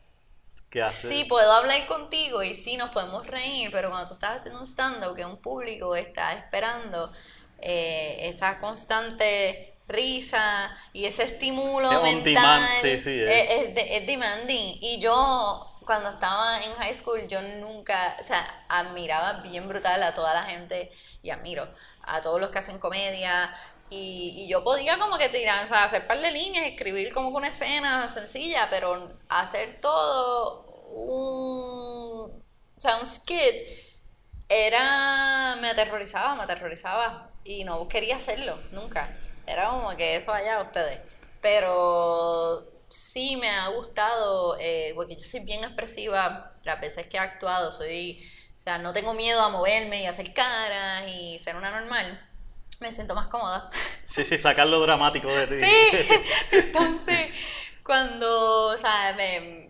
¿Qué 0.70 0.82
haces? 0.82 1.10
sí, 1.10 1.26
puedo 1.26 1.52
hablar 1.52 1.86
contigo 1.88 2.44
y 2.44 2.56
sí 2.56 2.78
nos 2.78 2.90
podemos 2.92 3.28
reír, 3.28 3.70
pero 3.72 3.90
cuando 3.90 4.08
tú 4.08 4.14
estás 4.14 4.38
haciendo 4.38 4.62
un 4.62 4.68
stand-up 4.68 5.16
que 5.18 5.26
un 5.26 5.38
público 5.38 5.98
está 5.98 6.34
esperando 6.34 7.12
eh, 7.60 8.30
esa 8.30 8.58
constante 8.58 9.74
risa 9.88 10.76
y 10.94 11.06
ese 11.06 11.24
estímulo 11.24 11.92
Es 11.92 12.02
mental 12.02 12.34
demand, 12.34 12.70
sí, 12.82 12.98
sí, 12.98 13.10
eh. 13.12 13.62
es, 13.62 13.78
es 13.78 14.02
es 14.02 14.08
demanding. 14.08 14.78
Y 14.82 15.00
yo 15.00 15.73
cuando 15.86 16.10
estaba 16.10 16.64
en 16.64 16.74
high 16.76 16.96
school 16.96 17.28
yo 17.28 17.42
nunca, 17.42 18.16
o 18.20 18.24
sea, 18.24 18.66
admiraba 18.70 19.42
bien 19.42 19.68
brutal 19.68 20.02
a 20.04 20.14
toda 20.14 20.34
la 20.34 20.44
gente 20.44 20.92
y 21.22 21.30
admiro 21.30 21.68
a 22.04 22.22
todos 22.22 22.40
los 22.42 22.50
que 22.50 22.60
hacen 22.60 22.80
comedia. 22.80 23.56
Y, 23.90 24.46
y 24.46 24.50
yo 24.50 24.64
podía 24.64 24.98
como 24.98 25.18
que 25.18 25.30
tirar, 25.30 25.64
o 25.64 25.68
sea, 25.68 25.84
hacer 25.84 26.08
par 26.08 26.20
de 26.20 26.32
líneas, 26.32 26.66
escribir 26.66 27.14
como 27.14 27.32
que 27.32 27.38
una 27.38 27.50
escena 27.50 28.08
sencilla, 28.08 28.68
pero 28.70 29.18
hacer 29.30 29.80
todo 29.82 30.66
un, 30.94 32.44
o 32.78 32.80
sea, 32.80 32.98
un 32.98 33.06
skit 33.06 33.56
era, 34.50 35.56
me 35.62 35.70
aterrorizaba, 35.70 36.36
me 36.36 36.44
aterrorizaba 36.44 37.30
y 37.44 37.64
no 37.64 37.88
quería 37.88 38.18
hacerlo, 38.18 38.58
nunca. 38.72 39.16
Era 39.46 39.70
como 39.70 39.96
que 39.96 40.16
eso 40.16 40.34
allá 40.34 40.62
ustedes. 40.62 41.00
Pero 41.42 42.73
sí 42.94 43.38
me 43.38 43.50
ha 43.50 43.68
gustado, 43.70 44.58
eh, 44.60 44.92
porque 44.96 45.16
yo 45.16 45.24
soy 45.24 45.42
bien 45.42 45.64
expresiva 45.64 46.54
las 46.64 46.80
veces 46.80 47.08
que 47.08 47.18
he 47.18 47.20
actuado, 47.20 47.72
soy, 47.72 48.24
o 48.56 48.60
sea, 48.60 48.78
no 48.78 48.94
tengo 48.94 49.14
miedo 49.14 49.42
a 49.42 49.50
moverme 49.50 50.04
y 50.04 50.06
hacer 50.06 50.34
caras 50.34 51.04
y 51.08 51.40
ser 51.40 51.56
una 51.56 51.72
normal. 51.72 52.30
Me 52.80 52.92
siento 52.92 53.16
más 53.16 53.28
cómoda. 53.28 53.70
Sí, 54.02 54.26
sí, 54.26 54.38
sacar 54.38 54.68
lo 54.68 54.82
dramático 54.82 55.30
de 55.30 55.48
ti. 55.48 55.66
Sí. 55.66 56.14
Entonces, 56.52 57.32
cuando, 57.82 58.68
o 58.68 58.78
sea, 58.78 59.14
me, 59.16 59.70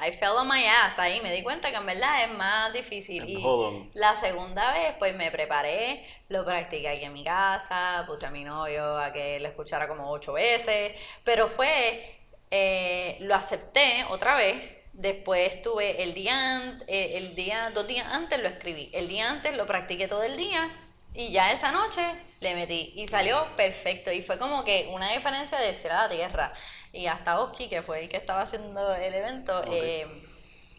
I 0.00 0.12
fell 0.12 0.36
on 0.36 0.48
my 0.48 0.64
ass 0.64 0.98
ahí, 0.98 1.20
me 1.20 1.32
di 1.32 1.42
cuenta 1.42 1.70
que 1.70 1.76
en 1.76 1.86
verdad 1.86 2.24
es 2.24 2.30
más 2.30 2.72
difícil. 2.72 3.22
El 3.22 3.30
Y 3.30 3.90
la 3.94 4.16
segunda 4.16 4.72
vez, 4.72 4.94
pues 4.98 5.14
me 5.14 5.30
preparé, 5.30 6.04
lo 6.28 6.44
practiqué 6.44 6.88
aquí 6.88 7.04
en 7.04 7.12
mi 7.12 7.24
casa, 7.24 8.04
puse 8.06 8.26
a 8.26 8.30
mi 8.30 8.44
novio 8.44 8.98
a 8.98 9.12
que 9.12 9.38
lo 9.40 9.48
escuchara 9.48 9.88
como 9.88 10.10
ocho 10.10 10.32
veces, 10.34 10.92
pero 11.24 11.48
fue, 11.48 12.17
eh, 12.50 13.16
lo 13.20 13.34
acepté 13.34 14.04
otra 14.08 14.34
vez, 14.34 14.78
Después 14.98 15.62
tuve 15.62 16.02
el 16.02 16.12
día, 16.12 16.76
eh, 16.88 17.12
el 17.18 17.36
día, 17.36 17.70
dos 17.72 17.86
días 17.86 18.04
antes 18.10 18.40
lo 18.40 18.48
escribí. 18.48 18.90
El 18.92 19.06
día 19.06 19.30
antes 19.30 19.56
lo 19.56 19.64
practiqué 19.64 20.08
todo 20.08 20.24
el 20.24 20.36
día 20.36 20.76
y 21.14 21.30
ya 21.30 21.52
esa 21.52 21.70
noche 21.70 22.02
le 22.40 22.56
metí 22.56 22.94
y 22.96 23.06
salió 23.06 23.46
perfecto. 23.56 24.10
Y 24.10 24.22
fue 24.22 24.40
como 24.40 24.64
que 24.64 24.90
una 24.92 25.12
diferencia 25.12 25.56
de 25.56 25.72
ser 25.76 25.92
a 25.92 26.02
la 26.02 26.08
tierra. 26.08 26.52
Y 26.92 27.06
hasta 27.06 27.38
Oski, 27.38 27.68
que 27.68 27.80
fue 27.80 28.00
el 28.00 28.08
que 28.08 28.16
estaba 28.16 28.40
haciendo 28.40 28.92
el 28.96 29.14
evento, 29.14 29.60
eh, 29.70 30.04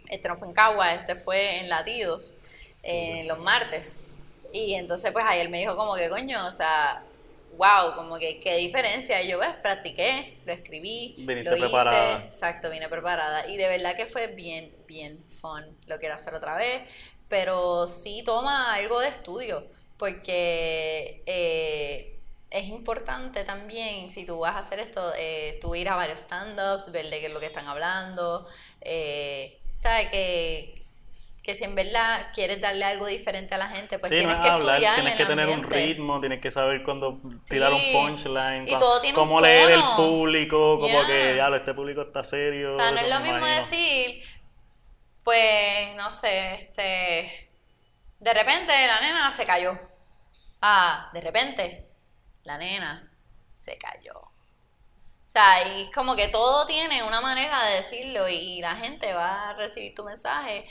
este 0.10 0.28
no 0.28 0.36
fue 0.36 0.50
en 0.50 0.54
Cagua, 0.54 0.96
este 0.96 1.16
fue 1.16 1.60
en 1.60 1.70
Latidos, 1.70 2.36
eh, 2.84 3.24
los 3.26 3.40
martes. 3.40 4.00
Y 4.52 4.74
entonces 4.74 5.14
pues 5.14 5.24
ahí 5.26 5.40
él 5.40 5.48
me 5.48 5.60
dijo 5.60 5.78
como 5.78 5.96
que 5.96 6.10
coño, 6.10 6.46
o 6.46 6.52
sea, 6.52 7.04
wow, 7.60 7.94
como 7.94 8.18
que 8.18 8.40
qué 8.40 8.56
diferencia. 8.56 9.22
Y 9.22 9.30
yo, 9.30 9.38
ves, 9.38 9.54
practiqué, 9.62 10.40
lo 10.46 10.54
escribí, 10.54 11.14
Viniste 11.18 11.50
lo 11.50 11.58
hice. 11.58 11.66
preparada. 11.66 12.24
Exacto, 12.24 12.70
vine 12.70 12.88
preparada. 12.88 13.48
Y 13.48 13.58
de 13.58 13.68
verdad 13.68 13.98
que 13.98 14.06
fue 14.06 14.28
bien, 14.28 14.74
bien 14.88 15.22
fun. 15.30 15.64
Lo 15.86 16.00
quiero 16.00 16.16
hacer 16.16 16.34
otra 16.34 16.56
vez. 16.56 16.90
Pero 17.28 17.86
sí 17.86 18.24
toma 18.26 18.74
algo 18.74 19.02
de 19.02 19.10
estudio. 19.10 19.68
Porque 19.98 21.22
eh, 21.26 22.18
es 22.50 22.68
importante 22.70 23.44
también, 23.44 24.10
si 24.10 24.26
tú 24.26 24.40
vas 24.40 24.56
a 24.56 24.60
hacer 24.60 24.80
esto, 24.80 25.12
eh, 25.18 25.60
tú 25.60 25.76
ir 25.76 25.90
a 25.90 25.96
varios 25.98 26.22
stand-ups, 26.22 26.94
ver 26.94 27.10
de 27.10 27.20
qué 27.20 27.26
es 27.26 27.34
lo 27.34 27.42
que 27.42 27.48
están 27.48 27.68
hablando. 27.68 28.48
Eh, 28.80 29.60
¿Sabes? 29.76 30.10
Que, 30.12 30.79
que 31.42 31.56
si 31.56 31.64
en 31.64 31.76
verdad 31.76 32.28
quieres 32.34 32.60
darle 32.62 32.86
algo 32.86 33.06
diferente 33.06 33.56
a 33.56 33.58
la 33.58 33.68
gente, 33.68 33.98
pues 34.00 34.10
sí, 34.10 34.16
no 34.18 34.22
tienes 34.22 34.38
es 34.38 34.42
que 34.44 34.50
hablar, 34.50 34.76
estudiar 34.76 34.96
tienes 34.96 35.16
que 35.16 35.26
tener 35.26 35.48
un 35.48 35.64
ritmo, 35.64 36.20
tienes 36.20 36.40
que 36.42 36.52
saber 36.52 36.84
cuándo 36.84 37.20
tirar 37.48 37.72
Sí. 37.72 37.92
un 37.94 38.08
punchline, 38.08 38.68
Y 38.68 38.72
cua- 38.72 38.80
todo 38.80 39.02
tiene 39.02 39.18
un 39.18 39.24
cómo 39.24 39.40
leer 39.42 39.72
el 39.72 39.84
público, 39.96 40.80
como 40.80 40.88
Yeah. 40.88 41.08
que 41.08 41.36
ya 41.38 41.48
este 41.56 41.74
público 41.74 42.02
está 42.02 42.24
serio. 42.24 42.74
O 42.74 42.76
sea, 42.76 42.92
no 42.92 42.98
es 43.00 43.10
lo 43.10 43.20
mismo 43.22 43.38
imagino. 43.38 43.56
decir, 43.58 44.24
pues, 45.24 45.96
no 45.96 46.12
sé, 46.12 46.56
este, 46.56 47.50
de 48.20 48.34
repente 48.34 48.74
la 48.88 49.00
nena 49.02 49.32
se 49.32 49.46
cayó. 49.46 49.80
Ah, 50.62 51.10
de 51.14 51.22
repente 51.22 51.88
la 52.44 52.58
nena 52.58 53.12
se 53.54 53.78
cayó. 53.78 54.18
O 54.20 55.32
sea, 55.32 55.68
y 55.68 55.84
es 55.84 55.92
como 55.92 56.16
que 56.16 56.28
todo 56.30 56.66
tiene 56.66 57.04
una 57.04 57.22
manera 57.22 57.64
de 57.66 57.76
decirlo 57.78 58.28
y 58.28 58.60
la 58.62 58.76
gente 58.76 59.14
va 59.14 59.50
a 59.50 59.54
recibir 59.54 59.94
tu 59.94 60.04
mensaje 60.04 60.66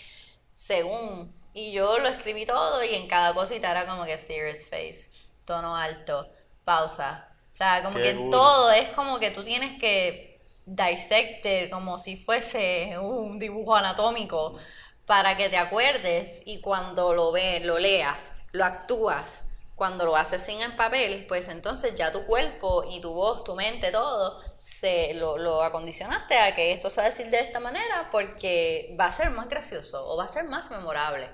según. 0.59 1.33
Y 1.55 1.73
yo 1.73 1.99
lo 1.99 2.09
escribí 2.09 2.45
todo 2.45 2.83
y 2.85 2.95
en 2.95 3.07
cada 3.09 3.33
cosita 3.35 3.71
era 3.71 3.87
como 3.87 4.05
que 4.05 4.19
serious 4.19 4.69
face, 4.69 5.11
tono 5.45 5.77
alto, 5.77 6.29
pausa. 6.65 7.29
O 7.51 7.53
sea, 7.53 7.83
como 7.85 8.01
Qué 8.01 8.03
que 8.03 8.15
cool. 8.15 8.31
todo 8.31 8.71
es 8.73 8.89
como 8.91 9.19
que 9.21 9.31
tú 9.31 9.45
tienes 9.45 9.79
que 9.81 10.41
dissectar 10.67 11.71
como 11.71 11.99
si 11.99 12.17
fuese 12.17 12.99
un 12.99 13.39
dibujo 13.39 13.75
anatómico 13.77 14.59
para 15.07 15.37
que 15.37 15.49
te 15.49 15.57
acuerdes 15.57 16.43
y 16.45 16.61
cuando 16.61 17.15
lo 17.15 17.33
ve, 17.33 17.61
lo 17.61 17.79
leas, 17.79 18.33
lo 18.53 18.65
actúas, 18.65 19.48
cuando 19.79 20.05
lo 20.05 20.17
haces 20.17 20.43
sin 20.45 20.61
el 20.61 20.75
papel, 20.77 21.25
pues 21.29 21.49
entonces 21.49 21.95
ya 21.95 22.11
tu 22.13 22.27
cuerpo 22.27 22.85
y 22.91 23.01
tu 23.01 23.15
voz, 23.15 23.45
tu 23.45 23.55
mente, 23.55 23.93
todo, 23.93 24.43
se 24.59 25.15
lo, 25.15 25.39
lo 25.39 25.63
acondicionaste 25.63 26.37
a 26.37 26.55
que 26.55 26.73
esto 26.73 26.91
se 26.91 27.01
va 27.01 27.07
a 27.07 27.11
decir 27.11 27.29
de 27.31 27.39
esta 27.39 27.61
manera 27.61 28.09
porque 28.11 28.95
va 29.01 29.07
a 29.07 29.13
ser 29.13 29.31
más 29.31 29.49
gracioso 29.49 30.05
o 30.09 30.17
va 30.17 30.25
a 30.25 30.29
ser 30.29 30.45
más 30.47 30.71
memorable. 30.73 31.31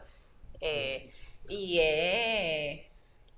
Eh, 0.61 1.11
y 1.49 1.79
eh, 1.81 2.91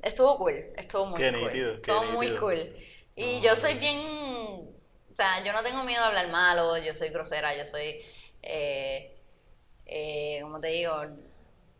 estuvo 0.02 0.36
cool, 0.38 0.72
estuvo 0.76 1.06
muy 1.06 1.20
Qué 1.20 1.30
cool. 1.32 1.40
nítido, 1.44 1.80
qué 1.82 1.92
estuvo 1.92 2.02
muy 2.12 2.26
nítido. 2.26 2.40
cool. 2.40 2.76
Y 3.14 3.40
yo 3.40 3.56
soy 3.56 3.74
bien, 3.74 3.98
o 4.00 5.14
sea, 5.14 5.42
yo 5.44 5.52
no 5.52 5.62
tengo 5.62 5.84
miedo 5.84 6.02
a 6.02 6.08
hablar 6.08 6.28
malo, 6.30 6.76
yo 6.78 6.94
soy 6.94 7.10
grosera, 7.10 7.56
yo 7.56 7.64
soy, 7.64 8.04
eh, 8.42 9.16
eh, 9.86 10.40
¿cómo 10.42 10.60
te 10.60 10.68
digo? 10.68 10.92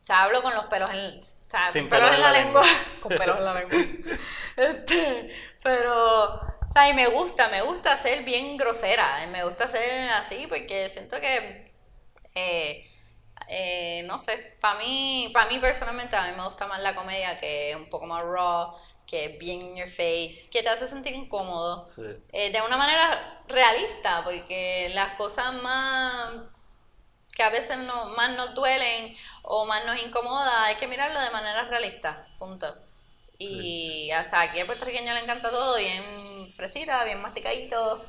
O 0.07 0.13
sea, 0.13 0.23
hablo 0.23 0.41
con 0.41 0.55
los 0.55 0.67
pelos 0.67 0.89
en, 0.95 1.19
o 1.19 1.51
sea, 1.51 1.67
Sin 1.67 1.83
sin 1.83 1.91
pelos 1.91 2.11
pelos 2.11 2.15
en 2.15 2.23
la, 2.23 2.31
lengua. 2.31 2.63
con 3.01 3.17
pelos 3.17 3.39
en 3.39 3.45
la 3.45 3.55
lengua. 3.55 3.77
Este, 4.57 5.37
pero, 5.61 6.35
o 6.35 6.73
sea, 6.73 6.89
y 6.89 6.95
me 6.95 7.09
gusta, 7.09 7.49
me 7.49 7.61
gusta 7.63 7.97
ser 7.97 8.23
bien 8.23 8.57
grosera, 8.57 9.27
me 9.33 9.43
gusta 9.43 9.67
ser 9.67 10.09
así 10.11 10.47
porque 10.47 10.89
siento 10.91 11.21
que, 11.21 11.73
eh, 12.37 12.89
eh, 13.49 14.05
no 14.05 14.21
sé, 14.21 14.57
para 14.61 14.79
mí, 14.79 15.29
para 15.33 15.51
mí 15.51 15.59
personalmente 15.59 16.15
a 16.15 16.29
mí 16.29 16.37
me 16.37 16.45
gusta 16.45 16.69
más 16.69 16.81
la 16.81 16.95
comedia 16.95 17.35
que 17.35 17.73
es 17.73 17.77
un 17.77 17.91
poco 17.91 18.07
más 18.07 18.23
raw, 18.23 18.77
que 19.09 19.25
es 19.25 19.39
bien 19.41 19.61
in 19.61 19.75
your 19.75 19.89
face, 19.91 20.49
que 20.53 20.63
te 20.63 20.69
hace 20.69 20.87
sentir 20.87 21.17
incómodo. 21.17 21.85
Sí. 21.85 22.05
Eh, 22.31 22.53
de 22.53 22.63
una 22.63 22.77
manera 22.77 23.43
realista, 23.49 24.23
porque 24.23 24.89
las 24.95 25.17
cosas 25.17 25.53
más 25.55 26.43
que 27.37 27.43
a 27.43 27.51
veces 27.51 27.77
no, 27.79 28.07
más 28.17 28.35
nos 28.35 28.55
duelen 28.55 29.15
o 29.49 29.65
más 29.65 29.85
nos 29.87 29.99
incomoda, 30.03 30.65
hay 30.67 30.77
que 30.77 30.89
mirarlo 30.89 31.21
de 31.21 31.31
manera 31.31 31.65
realista, 31.65 32.27
punto. 32.39 32.67
Y 33.39 34.11
o 34.13 34.25
sea, 34.25 34.43
aquí 34.43 34.61
al 34.61 34.67
puertorriqueño 34.67 35.13
le 35.13 35.21
encanta 35.21 35.51
todo 35.51 35.77
bien 35.79 36.53
fresita, 36.57 37.05
bien 37.05 37.21
masticadito. 37.21 38.05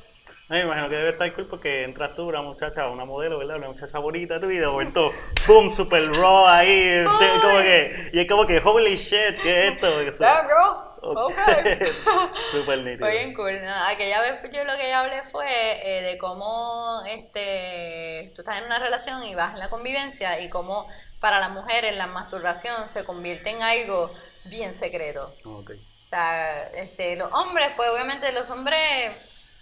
Me 0.48 0.60
imagino 0.62 0.88
que 0.88 0.96
debe 0.96 1.10
estar 1.10 1.32
cool 1.34 1.46
porque 1.46 1.84
entras 1.84 2.14
tú, 2.14 2.26
una 2.26 2.40
muchacha, 2.42 2.88
una 2.88 3.04
modelo, 3.04 3.38
¿verdad? 3.38 3.56
Una 3.56 3.68
muchacha 3.68 3.98
bonita 3.98 4.40
tu 4.40 4.46
vida, 4.46 4.62
de 4.62 4.72
momento, 4.72 5.12
boom, 5.46 5.68
super 5.68 6.10
raw 6.10 6.46
ahí, 6.46 7.04
como 7.04 7.58
que, 7.58 8.10
y 8.12 8.20
es 8.20 8.28
como 8.28 8.46
que, 8.46 8.58
holy 8.58 8.96
shit, 8.96 9.36
¿qué 9.42 9.68
es 9.68 9.74
esto? 9.74 10.00
Eso- 10.00 10.24
Yeah, 10.24 10.42
bro. 10.42 10.88
Ok. 11.00 11.30
Okay. 11.30 11.78
Super 12.50 12.78
nítido. 12.78 13.06
Bien 13.08 13.32
cool. 13.34 13.62
¿no? 13.64 13.84
Aquella 13.86 14.20
vez 14.20 14.40
yo 14.52 14.64
lo 14.64 14.76
que 14.76 14.92
hablé 14.92 15.22
fue 15.30 15.46
eh, 15.46 16.02
de 16.02 16.18
cómo 16.18 17.02
este, 17.06 18.32
tú 18.34 18.40
estás 18.42 18.58
en 18.58 18.64
una 18.64 18.78
relación 18.78 19.22
y 19.24 19.34
vas 19.34 19.52
en 19.54 19.60
la 19.60 19.70
convivencia 19.70 20.40
y 20.40 20.48
cómo 20.48 20.88
para 21.20 21.40
las 21.40 21.50
mujeres 21.50 21.96
la 21.96 22.06
masturbación 22.06 22.86
se 22.86 23.04
convierte 23.04 23.50
en 23.50 23.62
algo 23.62 24.10
bien 24.44 24.72
secreto. 24.72 25.34
Ok. 25.44 25.72
O 25.72 26.04
sea, 26.04 26.68
este, 26.70 27.16
los 27.16 27.30
hombres, 27.32 27.68
pues 27.76 27.88
obviamente 27.90 28.32
los 28.32 28.48
hombres, 28.50 29.12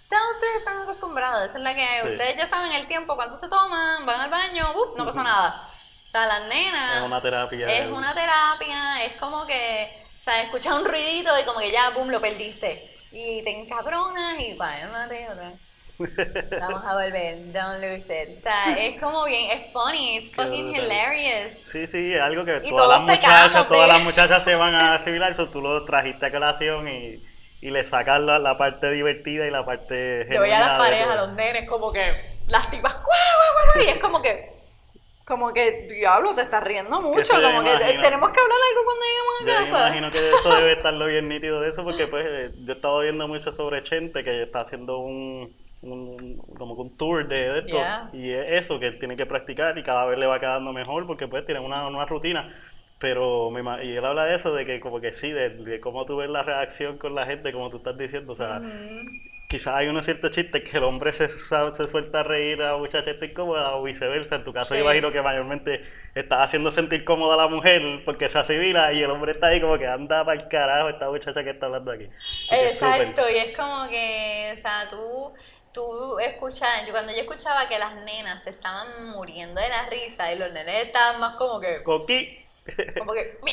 ya 0.09 0.17
ustedes 0.33 0.57
están 0.59 0.79
acostumbrados, 0.79 1.45
esa 1.45 1.57
es 1.57 1.63
la 1.63 1.75
que 1.75 1.83
hay. 1.83 1.99
Sí. 1.99 2.09
Ustedes 2.09 2.37
ya 2.37 2.45
saben 2.45 2.71
el 2.71 2.87
tiempo, 2.87 3.15
cuánto 3.15 3.35
se 3.35 3.49
toman, 3.49 4.05
van 4.05 4.21
al 4.21 4.29
baño, 4.29 4.71
¡uf! 4.75 4.97
no 4.97 5.05
pasa 5.05 5.23
nada. 5.23 5.69
O 6.07 6.11
sea, 6.11 6.25
las 6.25 6.47
nenas... 6.47 6.97
Es 6.97 7.03
una 7.03 7.21
terapia. 7.21 7.67
Es 7.67 7.87
una 7.91 8.13
terapia, 8.13 9.03
es 9.03 9.19
como 9.19 9.45
que, 9.45 10.05
o 10.19 10.23
sea, 10.23 10.43
escuchas 10.43 10.77
un 10.77 10.85
ruidito 10.85 11.37
y 11.37 11.43
como 11.43 11.59
que 11.59 11.71
ya, 11.71 11.89
boom, 11.89 12.09
lo 12.09 12.21
perdiste. 12.21 12.95
Y 13.11 13.41
te 13.43 13.59
encabronas 13.59 14.39
y 14.39 14.53
va, 14.55 14.73
una 14.87 15.07
de 15.07 15.29
otra. 15.29 15.53
Vamos 15.99 16.83
a 16.85 16.93
volver, 16.95 17.51
don't 17.51 17.79
lose 17.81 18.05
it. 18.23 18.37
O 18.37 18.41
sea, 18.41 18.77
es 18.77 18.99
como 19.01 19.25
bien, 19.25 19.51
es 19.51 19.71
funny, 19.73 20.19
Qué 20.19 20.35
fucking 20.35 20.75
hilarious. 20.75 21.53
Sí, 21.61 21.87
sí, 21.87 22.13
es 22.13 22.21
algo 22.21 22.45
que 22.45 22.59
todas 22.75 22.99
las 22.99 23.01
muchachas, 23.01 23.53
de 23.53 23.63
todas 23.65 23.87
las 23.87 24.03
muchachas 24.03 24.43
se 24.43 24.55
van 24.55 24.75
a 24.75 24.93
asimilar, 24.95 25.31
eso 25.31 25.47
tú 25.49 25.61
lo 25.61 25.83
trajiste 25.85 26.27
a 26.27 26.31
colación 26.31 26.87
y, 26.87 27.19
y 27.61 27.69
le 27.71 27.83
sacas 27.85 28.21
la, 28.21 28.37
la 28.39 28.57
parte 28.57 28.91
divertida 28.91 29.47
y 29.47 29.51
la 29.51 29.65
parte 29.65 30.27
Yo 30.31 30.41
veía 30.41 30.57
a 30.57 30.67
las 30.69 30.77
parejas, 30.77 31.09
a 31.09 31.15
los 31.25 31.33
nenes, 31.35 31.67
como 31.67 31.91
que 31.91 32.37
las 32.47 32.69
tipas, 32.69 32.93
¡guau, 32.93 33.05
guau, 33.05 33.73
guau! 33.73 33.85
Y 33.85 33.89
es 33.89 33.97
como 33.97 34.21
que, 34.21 34.49
como 35.25 35.51
que, 35.51 35.87
diablo, 35.89 36.33
te 36.33 36.41
estás 36.41 36.63
riendo 36.63 37.01
mucho. 37.01 37.33
yo 37.41 37.41
Como 37.41 37.63
que 37.63 37.71
imagino. 37.73 38.01
tenemos 38.01 38.29
que 38.29 38.39
hablar 38.39 38.57
algo 38.69 38.85
cuando 38.85 39.03
Yo 39.03 39.09
lleguemos 39.09 39.43
me 39.43 39.51
a 39.51 39.55
casa. 39.55 39.87
imagino 39.87 40.09
que 40.11 40.29
eso 40.29 40.55
debe 40.55 40.73
estar 40.77 40.93
lo 40.93 41.05
bien 41.07 41.27
nítido 41.27 41.59
de 41.59 41.69
eso, 41.69 41.83
porque 41.83 42.07
pues 42.07 42.25
eh, 42.27 42.51
yo 42.63 42.71
he 42.73 42.75
estado 42.75 42.99
viendo 43.01 43.27
mucho 43.27 43.51
sobre 43.51 43.83
Chente, 43.83 44.23
que 44.23 44.43
está 44.43 44.61
haciendo 44.61 44.99
un, 44.99 45.53
un- 45.81 46.37
como 46.57 46.73
un 46.75 46.97
tour 46.97 47.27
de, 47.27 47.35
de 47.35 47.59
esto, 47.59 47.77
Yeah. 47.77 48.09
y 48.13 48.31
es 48.31 48.45
eso, 48.65 48.79
que 48.79 48.87
él 48.87 48.97
tiene 48.99 49.15
que 49.15 49.25
practicar 49.25 49.77
y 49.77 49.83
cada 49.83 50.05
vez 50.05 50.17
le 50.19 50.25
va 50.25 50.39
quedando 50.39 50.73
mejor, 50.73 51.05
porque 51.05 51.27
pues 51.27 51.45
tiene 51.45 51.59
una, 51.61 51.87
una 51.87 52.05
rutina. 52.05 52.49
Pero, 52.99 53.51
y 53.83 53.95
él 53.95 54.03
habla 54.03 54.25
de 54.25 54.33
eso, 54.33 54.55
de 54.55 54.65
que 54.65 54.79
como 54.79 54.99
que 54.99 55.13
sí, 55.13 55.31
de, 55.31 55.49
de 55.51 55.79
cómo 55.79 56.05
tú 56.05 56.17
ves 56.17 56.29
la 56.31 56.41
reacción 56.41 56.97
con 56.97 57.13
la 57.13 57.27
gente, 57.27 57.51
como 57.53 57.69
tú 57.69 57.77
estás 57.77 57.95
diciendo, 57.95 58.31
o 58.31 58.35
sea, 58.35 58.59
quizás 59.47 59.75
hay 59.75 59.87
unos 59.87 60.03
ciertos 60.03 60.31
chistes 60.31 60.67
que 60.67 60.77
el 60.77 60.83
hombre 60.83 61.13
se, 61.13 61.29
se 61.29 61.87
suelta 61.87 62.21
a 62.21 62.23
reír 62.23 62.59
a 62.63 62.71
la 62.71 62.77
muchacha 62.77 63.11
está 63.11 63.25
incómoda 63.27 63.75
o 63.75 63.83
viceversa. 63.83 64.37
En 64.37 64.43
tu 64.43 64.51
caso, 64.51 64.73
Sí. 64.73 64.79
yo 64.79 64.83
imagino 64.83 65.11
que 65.11 65.21
mayormente 65.21 65.81
estás 66.15 66.39
haciendo 66.39 66.71
sentir 66.71 67.03
cómoda 67.05 67.35
a 67.35 67.37
la 67.37 67.47
mujer 67.47 68.01
porque 68.03 68.27
se 68.29 68.39
asimila 68.39 68.91
y 68.93 69.03
el 69.03 69.11
hombre 69.11 69.33
está 69.33 69.47
ahí 69.47 69.61
como 69.61 69.77
que 69.77 69.85
anda 69.85 70.25
para 70.25 70.41
el 70.41 70.47
carajo 70.47 70.89
esta 70.89 71.07
muchacha 71.07 71.43
que 71.43 71.51
está 71.51 71.67
hablando 71.67 71.91
aquí. 71.91 72.07
Exacto, 72.51 73.21
y 73.29 73.37
es 73.37 73.55
como 73.55 73.87
que, 73.89 74.53
o 74.53 74.57
sea, 74.57 74.87
tú, 74.89 75.33
tú 75.73 76.19
escuchas, 76.19 76.85
yo 76.85 76.91
cuando 76.91 77.13
yo 77.13 77.19
escuchaba 77.21 77.67
que 77.69 77.77
las 77.79 77.95
nenas 77.95 78.43
se 78.43 78.49
estaban 78.49 79.09
muriendo 79.11 79.59
de 79.61 79.69
la 79.69 79.85
risa 79.89 80.31
y 80.31 80.39
los 80.39 80.51
nenes 80.51 80.85
estaban 80.87 81.19
más 81.19 81.35
como 81.35 81.59
que, 81.59 81.83
Coqui. 81.83 82.45
como 82.97 83.13
que, 83.13 83.39
mi, 83.43 83.51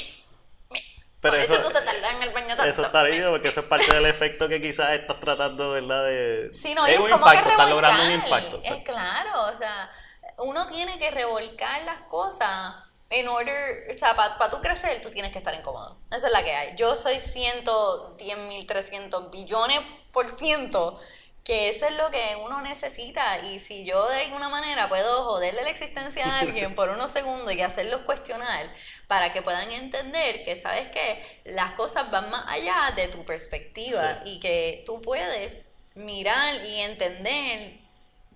mi, 0.70 0.80
Pero 1.20 1.34
por 1.36 1.44
eso, 1.44 1.54
eso- 1.54 1.62
tú 1.62 1.72
te 1.72 1.80
tardas 1.82 2.14
en 2.14 2.22
el 2.22 2.30
baño 2.30 2.48
tanto. 2.48 2.64
Eso 2.64 2.84
está 2.86 3.02
bien 3.04 3.28
porque 3.30 3.48
eso 3.48 3.60
es 3.60 3.66
parte 3.66 3.92
del 3.92 4.06
efecto 4.06 4.48
que 4.48 4.60
quizás 4.60 4.90
estás 4.92 5.20
tratando, 5.20 5.70
¿verdad? 5.70 6.04
De... 6.04 6.50
Sí, 6.52 6.74
no, 6.74 6.88
y 6.88 6.92
es 6.92 6.98
un 6.98 7.10
como 7.10 7.26
impacto, 7.26 7.44
que 7.44 7.50
estás 7.50 7.70
logrando 7.70 8.02
un 8.04 8.10
impacto. 8.12 8.58
Es 8.58 8.82
claro, 8.84 9.54
o 9.54 9.58
sea, 9.58 9.90
uno 10.38 10.66
tiene 10.66 10.98
que 10.98 11.10
revolcar 11.10 11.82
las 11.84 12.00
cosas 12.04 12.76
en 13.10 13.28
order, 13.28 13.90
o 13.90 13.94
sea, 13.96 14.16
para 14.16 14.50
tú 14.50 14.60
crecer, 14.60 15.00
tú 15.02 15.10
tienes 15.10 15.30
que 15.30 15.38
estar 15.38 15.54
incómodo. 15.54 15.96
Esa 16.10 16.26
es 16.26 16.32
la 16.32 16.42
que 16.42 16.52
hay. 16.54 16.76
Yo 16.76 16.96
soy 16.96 17.20
110 17.20 18.38
mil 18.38 18.66
300 18.66 19.30
billones 19.30 19.80
por 20.12 20.28
ciento 20.28 20.98
que 21.44 21.68
eso 21.68 21.86
es 21.86 21.96
lo 21.98 22.10
que 22.10 22.36
uno 22.42 22.62
necesita 22.62 23.40
y 23.40 23.58
si 23.60 23.84
yo 23.84 24.08
de 24.08 24.22
alguna 24.22 24.48
manera 24.48 24.88
puedo 24.88 25.24
joderle 25.24 25.62
la 25.62 25.68
existencia 25.68 26.24
a 26.24 26.40
alguien 26.40 26.74
por 26.74 26.88
unos 26.88 27.10
segundos 27.10 27.52
y 27.52 27.60
hacerlos 27.60 28.00
cuestionar 28.00 28.70
para 29.06 29.34
que 29.34 29.42
puedan 29.42 29.70
entender 29.70 30.42
que 30.44 30.56
sabes 30.56 30.88
que 30.88 31.22
las 31.44 31.72
cosas 31.72 32.10
van 32.10 32.30
más 32.30 32.46
allá 32.48 32.92
de 32.96 33.08
tu 33.08 33.26
perspectiva 33.26 34.22
y 34.24 34.40
que 34.40 34.82
tú 34.86 35.02
puedes 35.02 35.68
mirar 35.94 36.64
y 36.64 36.80
entender 36.80 37.74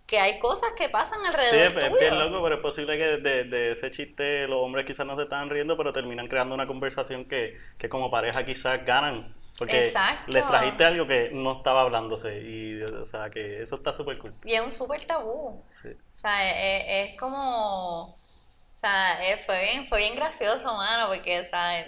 que 0.06 0.18
hay 0.18 0.38
cosas 0.38 0.70
que 0.76 0.90
pasan 0.90 1.24
alrededor 1.24 1.72
sí, 1.72 1.78
es, 1.86 1.98
bien 1.98 2.18
loco, 2.18 2.42
pero 2.42 2.56
es 2.56 2.60
posible 2.62 2.96
que 2.96 3.04
de, 3.18 3.44
de, 3.44 3.72
ese 3.72 3.90
chiste 3.90 4.46
los 4.48 4.62
hombres 4.62 4.86
quizás 4.86 5.06
no 5.06 5.16
se 5.16 5.22
estaban 5.22 5.50
riendo, 5.50 5.76
pero 5.76 5.92
terminan 5.92 6.28
creando 6.28 6.54
una 6.54 6.66
conversación 6.66 7.26
que, 7.26 7.56
que 7.78 7.88
como 7.88 8.10
pareja 8.10 8.44
quizás 8.44 8.84
ganan. 8.86 9.34
Porque 9.58 9.92
les 10.28 10.46
trajiste 10.46 10.84
algo 10.84 11.06
que 11.06 11.30
no 11.32 11.56
estaba 11.56 11.82
hablándose. 11.82 12.40
Y, 12.40 12.80
o 12.80 13.04
sea, 13.04 13.28
que 13.28 13.60
eso 13.60 13.74
está 13.74 13.92
súper 13.92 14.18
cool. 14.18 14.32
Y 14.44 14.54
es 14.54 14.60
un 14.60 14.70
súper 14.70 15.04
tabú. 15.04 15.64
Sí. 15.68 15.88
O 15.88 16.14
sea, 16.14 16.48
es, 16.48 17.10
es, 17.10 17.18
como. 17.18 18.04
O 18.04 18.80
sea, 18.80 19.18
fue, 19.44 19.62
bien, 19.64 19.86
fue 19.86 19.98
bien 19.98 20.14
gracioso, 20.14 20.64
mano, 20.64 21.08
porque, 21.08 21.40
o 21.40 21.44
sea, 21.44 21.84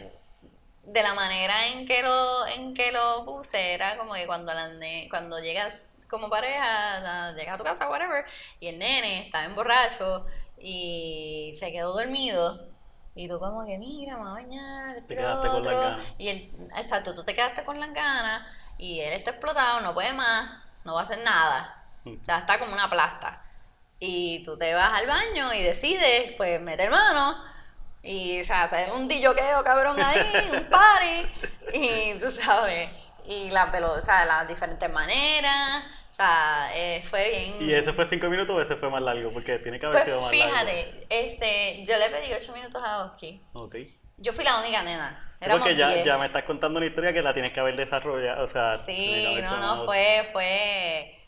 de 0.83 1.03
la 1.03 1.15
manera 1.15 1.69
en 1.69 1.87
que 1.87 2.03
lo, 2.03 2.47
en 2.49 2.75
que 2.75 2.91
lo 2.91 3.25
puse, 3.25 3.75
era 3.75 3.97
como 3.97 4.15
que 4.15 4.27
cuando, 4.27 4.53
la, 4.53 4.69
cuando 5.09 5.39
llegas 5.39 5.87
como 6.09 6.29
pareja, 6.29 7.33
llegas 7.37 7.55
a 7.55 7.57
tu 7.59 7.63
casa, 7.63 7.89
whatever, 7.89 8.25
y 8.59 8.67
el 8.67 8.79
nene 8.81 9.27
estaba 9.27 9.47
borracho 9.55 10.27
y 10.59 11.53
se 11.55 11.71
quedó 11.71 11.93
dormido 11.93 12.70
y 13.15 13.29
tú 13.29 13.39
como 13.39 13.67
que, 13.67 13.77
mira, 13.79 14.17
me 14.17 14.29
a 14.29 14.33
bañar, 14.33 15.03
te 15.07 15.17
quedaste 15.17 15.49
con 15.49 15.65
las 15.65 15.77
ganas. 15.77 16.07
Y 16.19 16.29
él, 16.29 16.53
exacto, 16.77 17.15
tú 17.15 17.25
te 17.25 17.35
quedaste 17.35 17.65
con 17.65 17.81
las 17.81 17.93
ganas 17.93 18.47
y 18.79 19.01
él 19.01 19.13
está 19.13 19.31
explotado, 19.33 19.81
no 19.81 19.95
puede 19.95 20.13
más, 20.13 20.63
no 20.85 20.95
va 20.95 21.01
a 21.01 21.03
hacer 21.03 21.19
nada. 21.25 21.85
O 22.07 22.25
sea, 22.25 22.39
está 22.39 22.59
como 22.59 22.73
una 22.73 22.89
plasta. 22.89 23.43
Y 23.99 24.43
tú 24.45 24.57
te 24.57 24.73
vas 24.75 24.99
al 24.99 25.07
baño 25.07 25.53
y 25.53 25.63
decides, 25.63 26.33
pues, 26.37 26.61
meter 26.61 26.91
mano 26.91 27.37
y, 28.03 28.41
o 28.41 28.45
sea, 28.45 28.63
hacer 28.63 28.91
un 28.93 29.07
dilloqueo 29.07 29.63
cabrón 29.63 30.01
ahí, 30.01 30.21
un 30.53 30.65
party. 30.65 31.27
Y 31.75 32.15
tú 32.19 32.31
sabes, 32.31 32.89
y 33.27 33.51
la 33.51 33.71
pelota, 33.71 33.99
o 33.99 34.05
sea, 34.05 34.25
las 34.25 34.49
diferentes 34.49 34.91
maneras 34.91 35.85
sea, 36.21 36.71
eh, 36.75 37.03
fue 37.03 37.31
bien. 37.31 37.57
¿Y 37.61 37.75
ese 37.75 37.93
fue 37.93 38.05
cinco 38.05 38.29
minutos 38.29 38.55
o 38.55 38.61
ese 38.61 38.77
fue 38.77 38.91
más 38.91 39.03
largo? 39.03 39.33
Porque 39.33 39.59
tiene 39.59 39.79
que 39.79 39.87
haber 39.87 39.97
pues 39.97 40.05
sido 40.05 40.21
más 40.21 40.33
largo. 40.33 40.55
Fíjate, 40.55 41.07
este, 41.09 41.85
yo 41.85 41.99
le 41.99 42.11
pedí 42.11 42.33
ocho 42.33 42.53
minutos 42.53 42.83
a 42.85 43.05
Oski. 43.05 43.41
Ok. 43.55 43.77
Yo 44.19 44.33
fui 44.33 44.45
la 44.45 44.61
única 44.61 44.83
nena. 44.83 45.27
porque 45.51 45.77
ya, 45.77 46.03
ya 46.03 46.19
me 46.19 46.27
estás 46.27 46.43
contando 46.43 46.79
una 46.79 46.87
historia 46.87 47.13
que 47.13 47.23
la 47.23 47.33
tienes 47.33 47.53
que 47.53 47.61
haber 47.61 47.75
desarrollado, 47.75 48.45
o 48.45 48.49
sea... 48.49 48.77
Sí, 48.77 49.39
no, 49.43 49.57
no, 49.57 49.85
fue, 49.87 50.29
fue, 50.31 51.19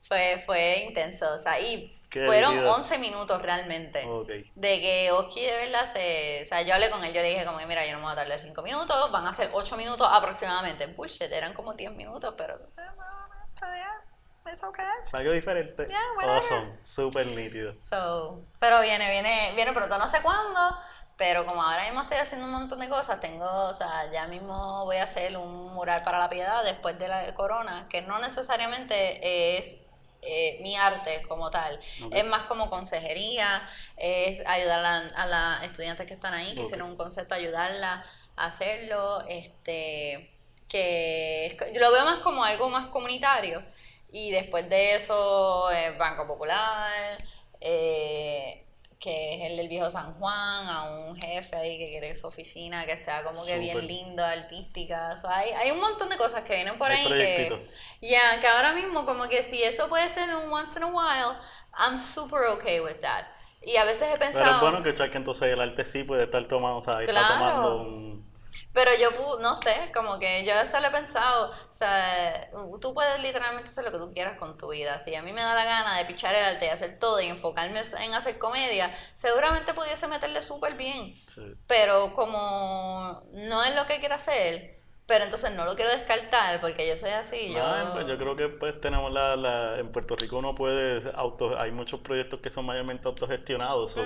fue, 0.00 0.42
fue 0.46 0.84
intenso, 0.86 1.34
o 1.34 1.38
sea, 1.38 1.60
y 1.60 1.86
fueron 2.10 2.66
11 2.66 2.98
minutos 2.98 3.42
realmente. 3.42 4.06
Okay. 4.06 4.50
De 4.54 4.80
que 4.80 5.12
Oski 5.12 5.42
de 5.42 5.52
verdad 5.52 5.84
se... 5.84 6.40
O 6.40 6.44
sea, 6.46 6.62
yo 6.62 6.72
hablé 6.72 6.88
con 6.88 7.04
él, 7.04 7.12
yo 7.12 7.20
le 7.20 7.28
dije 7.28 7.44
como 7.44 7.58
que, 7.58 7.66
mira, 7.66 7.84
yo 7.84 7.92
no 7.92 7.98
me 7.98 8.04
voy 8.04 8.12
a 8.12 8.16
tardar 8.16 8.40
5 8.40 8.62
minutos, 8.62 9.12
van 9.12 9.26
a 9.26 9.34
ser 9.34 9.50
8 9.52 9.76
minutos 9.76 10.08
aproximadamente. 10.10 10.86
Bullshit, 10.86 11.30
eran 11.30 11.52
como 11.52 11.74
10 11.74 11.92
minutos, 11.92 12.34
pero... 12.38 12.56
It's 14.46 14.62
okay. 14.62 14.84
Es 15.04 15.14
algo 15.14 15.32
diferente. 15.32 15.86
Yeah, 15.86 15.98
awesome. 16.22 16.72
Súper 16.80 17.26
nítido. 17.26 17.74
So, 17.80 18.40
pero 18.58 18.80
viene, 18.80 19.10
viene, 19.10 19.52
viene 19.54 19.72
pronto, 19.72 19.98
no 19.98 20.06
sé 20.06 20.22
cuándo. 20.22 20.76
Pero 21.16 21.44
como 21.44 21.62
ahora 21.62 21.84
mismo 21.84 22.00
estoy 22.00 22.16
haciendo 22.16 22.46
un 22.46 22.52
montón 22.52 22.80
de 22.80 22.88
cosas, 22.88 23.20
tengo, 23.20 23.44
o 23.44 23.74
sea, 23.74 24.10
ya 24.10 24.26
mismo 24.26 24.86
voy 24.86 24.96
a 24.96 25.02
hacer 25.02 25.36
un 25.36 25.74
mural 25.74 26.02
para 26.02 26.18
la 26.18 26.30
piedad 26.30 26.64
después 26.64 26.98
de 26.98 27.08
la 27.08 27.34
corona, 27.34 27.86
que 27.90 28.00
no 28.00 28.18
necesariamente 28.18 29.58
es 29.58 29.82
eh, 30.22 30.58
mi 30.62 30.76
arte 30.76 31.20
como 31.28 31.50
tal. 31.50 31.78
Es 32.10 32.24
más 32.24 32.44
como 32.44 32.70
consejería, 32.70 33.68
es 33.98 34.42
ayudar 34.46 35.10
a, 35.14 35.26
las 35.26 35.64
estudiantes 35.64 36.06
que 36.06 36.14
están 36.14 36.32
ahí, 36.32 36.54
que 36.54 36.62
hicieron 36.62 36.88
un 36.88 36.96
concepto, 36.96 37.34
ayudarla 37.34 38.02
a 38.36 38.46
hacerlo. 38.46 39.22
Este, 39.28 40.34
que 40.68 41.54
yo 41.74 41.80
lo 41.80 41.92
veo 41.92 42.04
más 42.04 42.20
como 42.20 42.44
algo 42.44 42.70
más 42.70 42.86
comunitario 42.86 43.62
y 44.12 44.30
después 44.30 44.68
de 44.68 44.94
eso, 44.94 45.70
eh, 45.70 45.96
Banco 45.98 46.26
Popular, 46.26 47.16
eh, 47.60 48.66
que 48.98 49.34
es 49.34 49.50
el 49.50 49.56
del 49.56 49.68
viejo 49.68 49.88
San 49.88 50.14
Juan, 50.14 50.68
a 50.68 50.90
un 50.90 51.16
jefe 51.16 51.56
ahí 51.56 51.78
que 51.78 51.86
quiere 51.86 52.14
su 52.14 52.26
oficina 52.26 52.84
que 52.84 52.96
sea 52.96 53.24
como 53.24 53.44
que 53.44 53.58
bien 53.58 53.86
lindo, 53.86 54.22
artística. 54.22 55.14
hay, 55.28 55.50
hay 55.52 55.70
un 55.70 55.80
montón 55.80 56.10
de 56.10 56.18
cosas 56.18 56.42
que 56.42 56.54
vienen 56.54 56.76
por 56.76 56.90
ahí 56.90 57.06
que. 57.06 57.66
Ya, 58.02 58.38
que 58.40 58.46
ahora 58.46 58.72
mismo, 58.72 59.06
como 59.06 59.28
que 59.28 59.42
si 59.42 59.62
eso 59.62 59.88
puede 59.88 60.08
ser 60.08 60.34
un 60.36 60.52
once 60.52 60.78
in 60.78 60.84
a 60.84 60.88
while, 60.88 61.38
I'm 61.78 61.98
super 61.98 62.44
okay 62.56 62.80
with 62.80 63.00
that. 63.00 63.26
Y 63.62 63.76
a 63.76 63.84
veces 63.84 64.08
he 64.14 64.18
pensado. 64.18 64.44
Pero 64.44 64.54
es 64.56 64.60
bueno 64.60 64.82
que, 64.82 65.10
que 65.10 65.16
entonces 65.16 65.50
el 65.50 65.60
arte 65.60 65.84
sí 65.84 66.04
puede 66.04 66.24
estar 66.24 66.44
tomando, 66.44 66.78
o 66.78 66.82
sea, 66.82 67.02
está 67.02 67.26
tomando 67.26 67.82
un 67.82 68.29
pero 68.72 68.92
yo, 68.94 69.10
no 69.40 69.56
sé, 69.56 69.90
como 69.92 70.18
que 70.18 70.44
yo 70.44 70.54
hasta 70.54 70.80
le 70.80 70.88
he 70.88 70.90
pensado, 70.90 71.50
o 71.50 71.72
sea, 71.72 72.48
tú 72.80 72.94
puedes 72.94 73.20
literalmente 73.20 73.70
hacer 73.70 73.84
lo 73.84 73.90
que 73.90 73.98
tú 73.98 74.12
quieras 74.12 74.38
con 74.38 74.56
tu 74.56 74.70
vida. 74.70 74.98
Si 75.00 75.14
a 75.14 75.22
mí 75.22 75.32
me 75.32 75.42
da 75.42 75.54
la 75.54 75.64
gana 75.64 75.98
de 75.98 76.04
pichar 76.04 76.34
el 76.34 76.44
arte 76.44 76.66
y 76.66 76.68
hacer 76.68 76.98
todo 76.98 77.20
y 77.20 77.26
enfocarme 77.26 77.80
en 77.98 78.14
hacer 78.14 78.38
comedia, 78.38 78.94
seguramente 79.14 79.74
pudiese 79.74 80.06
meterle 80.06 80.40
súper 80.40 80.74
bien. 80.74 81.20
Pero 81.66 82.12
como 82.14 83.22
no 83.32 83.64
es 83.64 83.74
lo 83.74 83.86
que 83.86 83.98
quiero 83.98 84.14
hacer, 84.14 84.79
pero 85.10 85.24
entonces 85.24 85.52
no 85.56 85.64
lo 85.64 85.74
quiero 85.74 85.90
descartar 85.90 86.60
porque 86.60 86.86
yo 86.86 86.96
soy 86.96 87.10
así. 87.10 87.52
Yo, 87.52 87.60
pues 87.94 88.06
yo 88.06 88.16
creo 88.16 88.36
que 88.36 88.48
pues 88.48 88.80
tenemos 88.80 89.12
la, 89.12 89.34
la, 89.34 89.80
en 89.80 89.90
Puerto 89.90 90.14
Rico 90.14 90.38
uno 90.38 90.54
puede, 90.54 91.00
auto, 91.16 91.58
hay 91.58 91.72
muchos 91.72 91.98
proyectos 91.98 92.38
que 92.38 92.48
son 92.48 92.64
mayormente 92.64 93.08
autogestionados. 93.08 93.96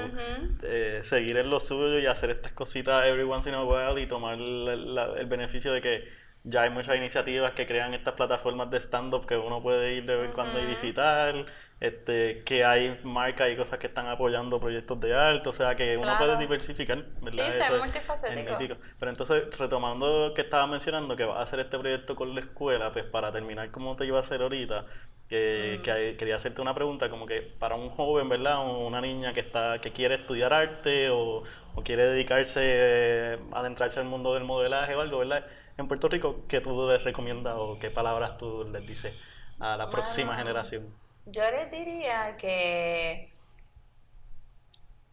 Eh, 0.62 1.00
seguir 1.02 1.36
en 1.36 1.50
lo 1.50 1.60
suyo 1.60 1.98
y 1.98 2.06
hacer 2.06 2.30
estas 2.30 2.52
cositas 2.52 3.04
every 3.04 3.24
once 3.24 3.46
in 3.50 3.54
a 3.54 3.62
while 3.62 4.00
y 4.00 4.08
tomar 4.08 4.38
el 4.38 5.26
beneficio 5.26 5.74
de 5.74 5.82
que 5.82 6.08
ya 6.46 6.62
hay 6.62 6.70
muchas 6.70 6.96
iniciativas 6.96 7.52
que 7.52 7.64
crean 7.64 7.94
estas 7.94 8.12
plataformas 8.14 8.70
de 8.70 8.78
stand-up 8.78 9.26
que 9.26 9.34
uno 9.36 9.62
puede 9.62 9.94
ir 9.94 10.04
de 10.04 10.16
vez 10.16 10.26
en 10.26 10.32
cuando 10.32 10.60
y 10.60 10.66
visitar, 10.66 11.46
este, 11.80 12.44
que 12.44 12.66
hay 12.66 13.00
marcas 13.02 13.50
y 13.50 13.56
cosas 13.56 13.78
que 13.78 13.86
están 13.86 14.06
apoyando 14.08 14.60
proyectos 14.60 15.00
de 15.00 15.14
arte, 15.14 15.48
o 15.48 15.52
sea 15.52 15.74
que 15.74 15.96
uno 15.96 16.18
puede 16.18 16.36
diversificar, 16.36 17.02
¿verdad? 17.22 17.50
Sí, 17.50 17.60
Eso 17.60 17.78
multifacético. 17.78 18.76
Pero 18.98 19.10
entonces, 19.10 19.58
retomando 19.58 20.34
que 20.34 20.42
estaba 20.42 20.66
mencionando 20.66 21.16
que 21.16 21.24
va 21.24 21.40
a 21.40 21.42
hacer 21.42 21.60
este 21.60 21.78
proyecto 21.78 22.14
con 22.14 22.34
la 22.34 22.40
escuela, 22.40 22.92
pues 22.92 23.06
para 23.06 23.32
terminar 23.32 23.70
como 23.70 23.96
te 23.96 24.04
iba 24.04 24.18
a 24.18 24.20
hacer 24.20 24.42
ahorita, 24.42 24.84
que, 25.28 25.80
que 25.82 26.16
quería 26.18 26.36
hacerte 26.36 26.60
una 26.60 26.74
pregunta, 26.74 27.08
como 27.08 27.24
que 27.26 27.40
para 27.40 27.76
un 27.76 27.88
joven, 27.88 28.28
¿verdad? 28.28 28.58
O 28.58 28.86
una 28.86 29.00
niña 29.00 29.32
que 29.32 29.40
está 29.40 29.78
que 29.80 29.92
quiere 29.92 30.16
estudiar 30.16 30.52
arte 30.52 31.08
o, 31.10 31.42
o 31.74 31.82
quiere 31.82 32.06
dedicarse, 32.06 32.60
eh, 32.62 33.38
adentrarse 33.52 34.00
al 34.00 34.06
mundo 34.06 34.34
del 34.34 34.44
modelaje 34.44 34.94
o 34.94 35.00
algo, 35.00 35.18
¿verdad? 35.18 35.44
en 35.76 35.88
Puerto 35.88 36.08
Rico, 36.08 36.44
¿qué 36.48 36.60
tú 36.60 36.88
les 36.88 37.02
recomiendas 37.02 37.54
o 37.56 37.78
qué 37.78 37.90
palabras 37.90 38.36
tú 38.36 38.64
les 38.64 38.86
dices 38.86 39.14
a 39.58 39.76
la 39.76 39.88
próxima 39.88 40.36
generación? 40.36 40.94
Yo 41.26 41.42
les 41.50 41.70
diría 41.70 42.36
que 42.36 43.32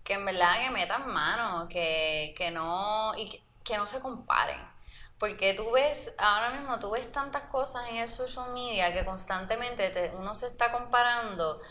que 0.03 0.13
en 0.13 0.25
verdad 0.25 0.53
que 0.59 0.69
metan 0.71 1.11
mano, 1.13 1.67
que, 1.69 2.33
que 2.37 2.51
no 2.51 3.13
y 3.15 3.41
que, 3.63 3.77
no 3.77 3.85
se 3.85 4.01
comparen. 4.01 4.59
Porque 5.19 5.53
tú 5.53 5.71
ves, 5.71 6.13
ahora 6.17 6.49
mismo 6.49 6.79
tú 6.79 6.91
ves 6.91 7.11
tantas 7.11 7.43
cosas 7.43 7.87
en 7.89 7.97
el 7.97 8.09
social 8.09 8.51
media 8.51 8.91
que 8.91 9.05
constantemente 9.05 10.11
uno 10.15 10.33
se 10.33 10.47
está 10.47 10.71
comparando 10.71 11.61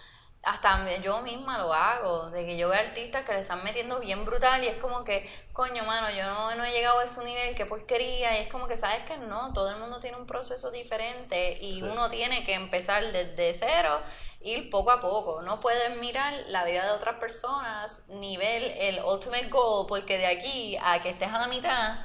hasta 0.42 0.96
yo 0.98 1.20
misma 1.20 1.58
lo 1.58 1.72
hago, 1.72 2.30
de 2.30 2.46
que 2.46 2.56
yo 2.56 2.68
veo 2.68 2.80
artistas 2.80 3.24
que 3.24 3.32
le 3.32 3.40
están 3.40 3.62
metiendo 3.62 4.00
bien 4.00 4.24
brutal 4.24 4.64
y 4.64 4.68
es 4.68 4.76
como 4.76 5.04
que, 5.04 5.28
coño, 5.52 5.84
mano, 5.84 6.10
yo 6.10 6.24
no, 6.24 6.54
no 6.54 6.64
he 6.64 6.72
llegado 6.72 6.98
a 6.98 7.04
ese 7.04 7.22
nivel, 7.24 7.54
qué 7.54 7.66
porquería, 7.66 8.38
y 8.38 8.42
es 8.42 8.48
como 8.48 8.66
que 8.66 8.78
sabes 8.78 9.04
que 9.04 9.18
no, 9.18 9.52
todo 9.52 9.70
el 9.70 9.76
mundo 9.76 10.00
tiene 10.00 10.16
un 10.16 10.26
proceso 10.26 10.70
diferente 10.70 11.58
y 11.60 11.82
uno 11.82 12.08
tiene 12.08 12.44
que 12.44 12.54
empezar 12.54 13.12
desde 13.12 13.52
cero, 13.52 14.00
ir 14.40 14.70
poco 14.70 14.90
a 14.90 15.00
poco, 15.02 15.42
no 15.42 15.60
puedes 15.60 15.98
mirar 15.98 16.32
la 16.46 16.64
vida 16.64 16.86
de 16.86 16.92
otras 16.92 17.16
personas, 17.16 18.08
nivel, 18.08 18.64
el 18.78 19.04
ultimate 19.04 19.48
goal, 19.48 19.86
porque 19.86 20.16
de 20.16 20.26
aquí 20.26 20.78
a 20.82 21.02
que 21.02 21.10
estés 21.10 21.28
a 21.28 21.38
la 21.38 21.48
mitad, 21.48 21.98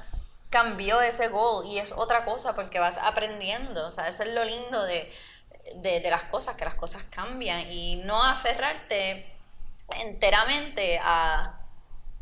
cambió 0.49 0.99
ese 1.01 1.29
goal 1.29 1.65
y 1.65 1.79
es 1.79 1.93
otra 1.93 2.25
cosa 2.25 2.53
porque 2.53 2.79
vas 2.79 2.97
aprendiendo, 2.97 3.87
o 3.87 3.91
sea, 3.91 4.09
eso 4.09 4.23
es 4.23 4.29
lo 4.29 4.43
lindo 4.43 4.83
de 4.83 5.11
de, 5.75 6.01
las 6.09 6.23
cosas, 6.25 6.55
que 6.55 6.65
las 6.65 6.75
cosas 6.75 7.03
cambian 7.09 7.71
y 7.71 7.97
no 7.97 8.21
aferrarte 8.23 9.31
enteramente 10.01 10.99
a 11.01 11.59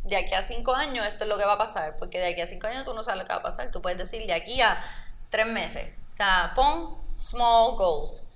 de 0.04 0.18
aquí 0.18 0.34
a 0.34 0.42
cinco 0.42 0.76
años 0.76 1.06
esto 1.08 1.24
es 1.24 1.30
lo 1.30 1.38
que 1.38 1.46
va 1.46 1.54
a 1.54 1.58
pasar, 1.58 1.96
porque 1.98 2.20
de 2.20 2.28
aquí 2.28 2.42
a 2.42 2.48
cinco 2.48 2.68
años 2.68 2.84
tú 2.84 2.94
no 2.94 3.04
sabes 3.04 3.22
lo 3.22 3.26
que 3.26 3.34
va 3.34 3.40
a 3.40 3.44
pasar, 3.44 3.72
tú 3.72 3.82
puedes 3.82 3.98
decir 3.98 4.26
de 4.28 4.34
aquí 4.34 4.62
a 4.62 4.84
tres 5.30 5.48
meses, 5.48 5.94
o 6.12 6.16
sea, 6.16 6.52
pon 6.56 6.98
small 7.16 7.76
goals, 7.78 8.28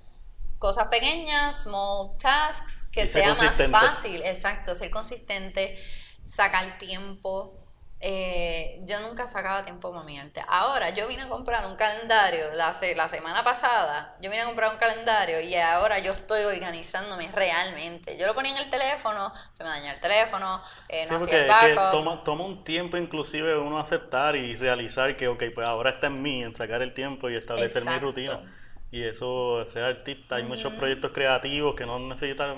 cosas 0.58 0.88
pequeñas, 0.88 1.62
small 1.62 2.16
tasks, 2.18 2.84
que 2.90 3.06
sea 3.06 3.34
más 3.34 3.56
fácil, 3.70 4.22
exacto, 4.24 4.74
ser 4.74 4.90
consistente, 4.90 5.78
sacar 6.24 6.78
tiempo, 6.78 7.52
eh, 8.00 8.80
yo 8.84 9.00
nunca 9.00 9.26
sacaba 9.26 9.62
tiempo 9.62 9.90
para 9.92 10.04
mi 10.04 10.18
arte. 10.18 10.40
Ahora, 10.46 10.90
yo 10.90 11.08
vine 11.08 11.22
a 11.22 11.28
comprar 11.28 11.66
un 11.66 11.74
calendario 11.74 12.54
la, 12.54 12.72
la 12.94 13.08
semana 13.08 13.42
pasada. 13.42 14.16
Yo 14.20 14.30
vine 14.30 14.42
a 14.42 14.46
comprar 14.46 14.72
un 14.72 14.78
calendario 14.78 15.40
y 15.40 15.56
ahora 15.56 15.98
yo 15.98 16.12
estoy 16.12 16.44
organizándome 16.44 17.28
realmente. 17.32 18.16
Yo 18.16 18.26
lo 18.26 18.34
ponía 18.34 18.52
en 18.52 18.58
el 18.58 18.70
teléfono, 18.70 19.32
se 19.50 19.64
me 19.64 19.70
dañó 19.70 19.90
el 19.90 20.00
teléfono, 20.00 20.60
eh, 20.88 21.06
no 21.10 21.16
hacía 21.16 21.66
el 21.66 21.76
toma, 21.90 22.22
toma 22.22 22.44
un 22.44 22.62
tiempo 22.62 22.96
inclusive 22.96 23.58
uno 23.58 23.78
aceptar 23.78 24.36
y 24.36 24.54
realizar 24.56 25.16
que, 25.16 25.26
ok, 25.26 25.44
pues 25.54 25.68
ahora 25.68 25.90
está 25.90 26.06
en 26.06 26.22
mí, 26.22 26.44
en 26.44 26.52
sacar 26.52 26.82
el 26.82 26.94
tiempo 26.94 27.28
y 27.30 27.36
establecer 27.36 27.84
mi 27.84 27.98
rutina. 27.98 28.40
Y 28.90 29.02
eso, 29.02 29.64
ser 29.66 29.84
artista, 29.84 30.36
hay 30.36 30.44
muchos 30.44 30.72
proyectos 30.72 31.10
creativos 31.12 31.74
que 31.74 31.84
no 31.84 31.98
necesitan 31.98 32.56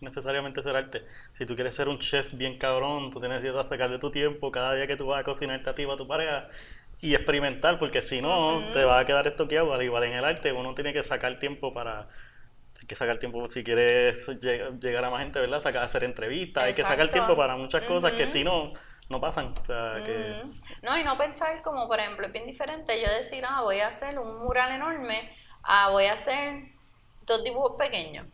necesariamente 0.00 0.62
ser 0.62 0.74
arte. 0.74 1.02
Si 1.34 1.44
tú 1.44 1.54
quieres 1.54 1.76
ser 1.76 1.88
un 1.88 1.98
chef 1.98 2.32
bien 2.32 2.58
cabrón, 2.58 3.10
tú 3.10 3.20
tienes 3.20 3.42
que 3.42 3.52
sacarle 3.64 3.98
tu 3.98 4.10
tiempo 4.10 4.50
cada 4.50 4.72
día 4.74 4.86
que 4.86 4.96
tú 4.96 5.06
vas 5.06 5.20
a 5.20 5.24
cocinarte 5.24 5.68
a 5.68 5.74
ti 5.74 5.84
o 5.84 5.92
a 5.92 5.96
tu 5.98 6.08
pareja 6.08 6.48
y 7.02 7.14
experimentar, 7.14 7.78
porque 7.78 8.00
si 8.00 8.22
no, 8.22 8.58
te 8.72 8.84
va 8.84 9.00
a 9.00 9.04
quedar 9.04 9.26
estoqueado. 9.26 9.74
Al 9.74 9.82
igual 9.82 10.04
en 10.04 10.12
el 10.12 10.24
arte, 10.24 10.50
uno 10.52 10.74
tiene 10.74 10.94
que 10.94 11.02
sacar 11.02 11.38
tiempo 11.38 11.74
para. 11.74 12.08
Hay 12.80 12.86
que 12.86 12.94
sacar 12.94 13.18
tiempo 13.18 13.46
si 13.46 13.62
quieres 13.62 14.28
llegar 14.80 15.04
a 15.04 15.10
más 15.10 15.22
gente, 15.22 15.40
¿verdad? 15.40 15.60
Sacar, 15.60 15.82
hacer 15.82 16.04
entrevistas, 16.04 16.64
hay 16.64 16.72
que 16.72 16.84
sacar 16.84 17.08
tiempo 17.10 17.36
para 17.36 17.56
muchas 17.56 17.84
cosas 17.84 18.12
que 18.12 18.26
si 18.26 18.44
no, 18.44 18.72
no 19.10 19.20
pasan. 19.20 19.46
O 19.48 19.64
sea, 19.64 20.02
que... 20.04 20.42
No, 20.82 20.96
y 20.98 21.04
no 21.04 21.18
pensar 21.18 21.60
como, 21.62 21.86
por 21.86 22.00
ejemplo, 22.00 22.26
es 22.26 22.32
bien 22.32 22.46
diferente 22.46 22.98
yo 23.00 23.10
decir, 23.12 23.44
ah, 23.46 23.60
voy 23.62 23.80
a 23.80 23.88
hacer 23.88 24.18
un 24.18 24.38
mural 24.38 24.72
enorme 24.72 25.30
ah, 25.66 25.90
voy 25.90 26.06
a 26.06 26.14
hacer 26.14 26.70
dos 27.26 27.42
dibujos 27.44 27.72
pequeños. 27.76 28.26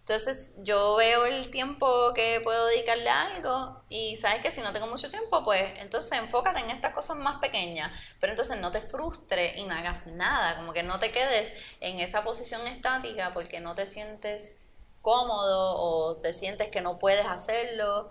Entonces 0.00 0.54
yo 0.58 0.96
veo 0.96 1.26
el 1.26 1.48
tiempo 1.52 2.12
que 2.12 2.40
puedo 2.42 2.66
dedicarle 2.66 3.08
a 3.08 3.22
algo 3.26 3.80
y 3.88 4.16
sabes 4.16 4.42
que 4.42 4.50
si 4.50 4.60
no 4.60 4.72
tengo 4.72 4.88
mucho 4.88 5.08
tiempo, 5.08 5.44
pues 5.44 5.78
entonces 5.78 6.18
enfócate 6.18 6.58
en 6.58 6.70
estas 6.70 6.92
cosas 6.92 7.16
más 7.18 7.40
pequeñas, 7.40 7.96
pero 8.18 8.32
entonces 8.32 8.60
no 8.60 8.72
te 8.72 8.80
frustres 8.80 9.56
y 9.56 9.64
no 9.64 9.74
hagas 9.74 10.08
nada, 10.08 10.56
como 10.56 10.72
que 10.72 10.82
no 10.82 10.98
te 10.98 11.12
quedes 11.12 11.54
en 11.80 12.00
esa 12.00 12.24
posición 12.24 12.66
estática 12.66 13.32
porque 13.32 13.60
no 13.60 13.76
te 13.76 13.86
sientes 13.86 14.56
cómodo 15.02 15.76
o 15.78 16.16
te 16.16 16.32
sientes 16.32 16.68
que 16.68 16.80
no 16.80 16.98
puedes 16.98 17.24
hacerlo, 17.24 18.10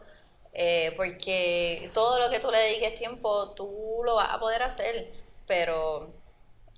eh, 0.54 0.94
porque 0.96 1.92
todo 1.94 2.20
lo 2.20 2.30
que 2.30 2.40
tú 2.40 2.52
le 2.52 2.58
dediques 2.58 2.96
tiempo 2.96 3.52
tú 3.52 4.02
lo 4.06 4.16
vas 4.16 4.30
a 4.34 4.40
poder 4.40 4.64
hacer, 4.64 5.12
pero 5.46 6.10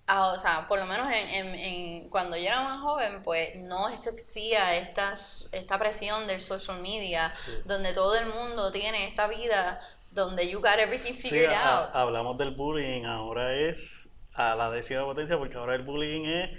Ah, 0.06 0.34
o 0.34 0.38
sea, 0.38 0.68
por 0.68 0.80
lo 0.80 0.86
menos 0.86 1.08
en, 1.10 1.56
en, 1.56 2.10
cuando 2.10 2.36
yo 2.36 2.44
era 2.44 2.62
más 2.62 2.82
joven, 2.82 3.22
pues 3.24 3.56
no 3.56 3.88
existía 3.88 4.76
esta, 4.76 5.14
esta 5.54 5.80
presión 5.80 6.28
del 6.28 6.42
social 6.42 6.82
media, 6.82 7.32
donde 7.66 7.94
todo 7.94 8.16
el 8.18 8.26
mundo 8.26 8.72
tiene 8.72 9.08
esta 9.08 9.28
vida 9.28 9.80
donde 10.12 10.50
you 10.50 10.60
got 10.60 10.78
everything 10.78 11.14
figured 11.14 11.54
out. 11.54 11.90
hablamos 11.94 12.38
del 12.38 12.52
bullying, 12.52 13.06
ahora 13.06 13.54
es 13.54 14.10
a 14.34 14.56
la 14.56 14.70
décima 14.70 15.04
potencia, 15.04 15.38
porque 15.38 15.58
ahora 15.58 15.76
el 15.76 15.84
bullying 15.84 16.26
es 16.26 16.50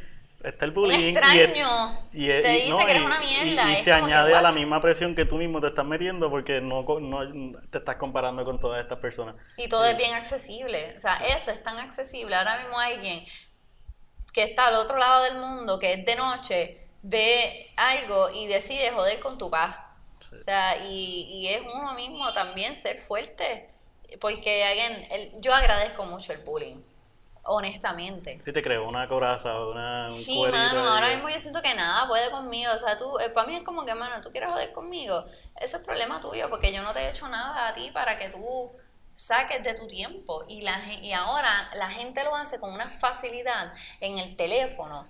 está 0.45 0.65
el 0.65 0.71
bullying. 0.71 1.17
extraño. 1.17 1.99
Y, 2.13 2.29
te 2.29 2.49
dice 2.49 2.85
que 2.85 2.91
eres 2.91 3.03
una 3.03 3.19
mierda. 3.19 3.73
Y, 3.73 3.77
se 3.77 3.93
añade 3.93 4.35
a 4.35 4.43
la 4.43 4.53
misma 4.53 4.81
presión 4.81 5.15
que 5.15 5.25
tú 5.25 5.37
mismo 5.37 5.61
te 5.61 5.69
estás 5.69 5.85
metiendo 5.85 6.31
porque 6.31 6.61
no, 6.61 6.85
no 7.01 7.61
te 7.71 7.79
estás 7.79 7.97
comparando 7.97 8.45
con 8.45 8.61
todas 8.61 8.83
estas 8.83 8.99
personas. 8.99 9.35
Y 9.57 9.69
todo 9.69 9.85
es 9.87 9.97
bien 9.97 10.15
accesible. 10.15 10.95
O 10.97 11.01
sea, 11.01 11.17
eso 11.37 11.51
es 11.51 11.63
tan 11.63 11.79
accesible. 11.79 12.35
Ahora 12.35 12.59
mismo 12.59 12.79
alguien 12.79 13.25
que 14.33 14.45
está 14.45 14.67
al 14.67 14.75
otro 14.75 14.99
lado 14.99 15.25
del 15.25 15.39
mundo, 15.39 15.79
que 15.79 15.95
es 15.95 16.05
de 16.05 16.17
noche, 16.17 16.89
ve 17.03 17.67
algo 17.77 18.31
y 18.31 18.47
decide 18.47 18.91
joder 18.91 19.21
con 19.21 19.39
tu 19.39 19.51
paz. 19.51 19.77
O 20.33 20.37
sea, 20.37 20.87
y, 20.89 21.27
y, 21.31 21.49
es 21.49 21.63
uno 21.75 21.95
mismo 21.95 22.33
también 22.33 22.77
ser 22.77 22.99
fuerte. 22.99 23.71
Porque 24.21 24.65
again, 24.65 25.05
el, 25.11 25.31
yo 25.41 25.55
agradezco 25.55 26.05
mucho 26.05 26.33
el 26.33 26.39
bullying 26.41 26.83
honestamente. 27.45 28.41
Sí, 28.43 28.53
te 28.53 28.63
creo, 28.63 28.89
una 28.89 29.09
coraza, 29.09 29.59
una. 29.61 30.05
Sí, 30.05 30.43
mano, 30.51 30.89
ahora 30.89 31.15
mismo 31.15 31.29
yo 31.29 31.39
siento 31.39 31.63
que 31.63 31.75
nada 31.75 32.09
puede 32.09 32.31
conmigo. 32.31 32.73
O 32.75 32.79
sea, 32.79 32.99
tú, 32.99 33.19
eh, 33.19 33.31
para 33.31 33.47
mí 33.47 33.57
es 33.57 33.63
como 33.63 33.85
que, 33.85 33.95
mano, 33.95 34.21
tú 34.21 34.31
quieres 34.31 34.51
joder 34.51 34.73
conmigo. 34.73 35.25
Eso 35.61 35.77
es 35.77 35.85
problema 35.85 36.21
tuyo, 36.21 36.49
porque 36.51 36.73
yo 36.73 36.83
no 36.83 36.93
te 36.93 37.01
he 37.01 37.11
hecho 37.11 37.29
nada 37.29 37.69
a 37.69 37.75
ti 37.75 37.91
para 37.93 38.19
que 38.19 38.29
tú 38.29 38.73
saques 39.15 39.63
de 39.63 39.75
tu 39.75 39.87
tiempo. 39.87 40.45
Y, 40.49 40.63
la, 40.63 40.79
y 40.95 41.13
ahora 41.13 41.71
la 41.75 41.91
gente 41.91 42.25
lo 42.25 42.35
hace 42.35 42.59
con 42.59 42.73
una 42.73 42.89
facilidad 42.89 43.73
en 44.01 44.19
el 44.19 44.37
teléfono, 44.37 45.07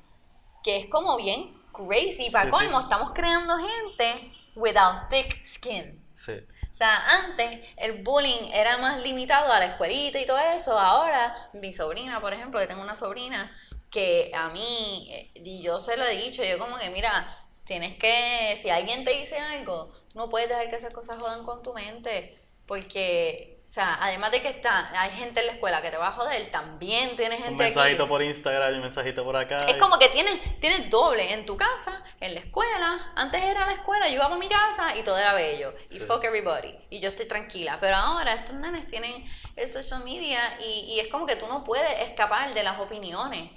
que 0.63 0.79
es 0.79 0.91
como 0.91 1.17
bien 1.17 1.55
crazy. 1.73 2.31
Para 2.31 2.51
colmo, 2.51 2.81
estamos 2.81 3.13
creando 3.13 3.57
gente 3.57 4.33
without 4.55 5.09
thick 5.11 5.43
skin. 5.43 6.03
Sí. 6.13 6.35
O 6.75 6.77
sea, 6.77 7.07
antes 7.23 7.61
el 7.77 8.03
bullying 8.03 8.51
era 8.53 8.79
más 8.79 9.01
limitado 9.01 9.53
a 9.53 9.61
la 9.61 9.67
escuelita 9.67 10.19
y 10.21 10.27
todo 10.27 10.41
eso. 10.41 10.77
Ahora, 10.77 11.33
mi 11.53 11.73
sobrina, 11.73 12.21
por 12.21 12.35
ejemplo, 12.35 12.59
que 12.59 12.67
tengo 12.67 12.83
una 12.83 12.97
sobrina 12.97 13.57
que 13.93 14.33
a 14.35 14.49
mí, 14.49 15.07
eh, 15.09 15.31
y 15.37 15.63
yo 15.63 15.79
se 15.79 15.97
lo 15.97 16.05
he 16.05 16.17
dicho, 16.17 16.43
yo 16.43 16.59
como 16.59 16.77
que, 16.77 16.91
mira, 16.91 17.47
tienes 17.63 17.95
que, 17.95 18.57
si 18.57 18.71
alguien 18.71 19.05
te 19.05 19.13
dice 19.13 19.39
algo, 19.39 19.93
no 20.15 20.29
puedes 20.29 20.49
dejar 20.49 20.69
que 20.69 20.75
esas 20.75 20.93
cosas 20.93 21.21
jodan 21.21 21.45
con 21.45 21.63
tu 21.63 21.75
mente, 21.75 22.37
porque 22.67 23.54
o 23.67 23.71
sea, 23.75 23.99
además 24.01 24.31
de 24.31 24.43
que 24.43 24.49
está, 24.49 24.91
hay 25.01 25.11
gente 25.13 25.41
en 25.41 25.47
la 25.47 25.53
escuela 25.53 25.81
que 25.81 25.91
te 25.91 25.97
va 25.97 26.09
a 26.09 26.13
joder, 26.13 26.51
también 26.51 27.17
tienes 27.17 27.39
gente 27.39 27.53
Un 27.53 27.59
mensajito 27.59 28.07
por 28.07 28.23
Instagram 28.23 28.73
y 28.73 28.77
un 28.77 28.83
mensajito 28.83 29.25
por 29.25 29.37
acá. 29.37 29.65
Es 29.67 29.77
como 29.77 29.99
que 29.99 30.11
tienes, 30.11 30.61
tienes 30.61 30.91
doble 30.91 31.33
en 31.33 31.47
tu 31.47 31.57
casa, 31.57 32.05
en 32.21 32.35
la 32.35 32.41
escuela. 32.41 33.13
Antes 33.17 33.43
era 33.43 33.65
la 33.65 33.73
escuela, 33.73 34.07
yo 34.09 34.17
iba 34.17 34.27
a 34.27 34.37
mi 34.37 34.49
casa 34.49 34.95
y 34.97 35.03
todo 35.03 35.17
era 35.17 35.33
bello. 35.33 35.75
Y 35.91 35.99
fuck 35.99 36.23
everybody. 36.25 36.75
Y 36.91 37.01
yo 37.01 37.09
estoy 37.09 37.27
tranquila. 37.27 37.79
Pero 37.81 37.97
ahora 37.97 38.35
estos 38.35 38.55
nenes 38.55 38.87
tienen 38.87 39.25
el 39.57 39.69
social 39.69 40.05
media 40.05 40.61
y, 40.61 40.95
y 40.95 41.01
es 41.01 41.09
como 41.09 41.27
que 41.27 41.37
tú 41.37 41.47
no 41.49 41.65
puedes 41.65 42.01
escapar 42.03 42.53
de 42.53 42.63
las 42.63 42.79
opiniones. 42.79 43.51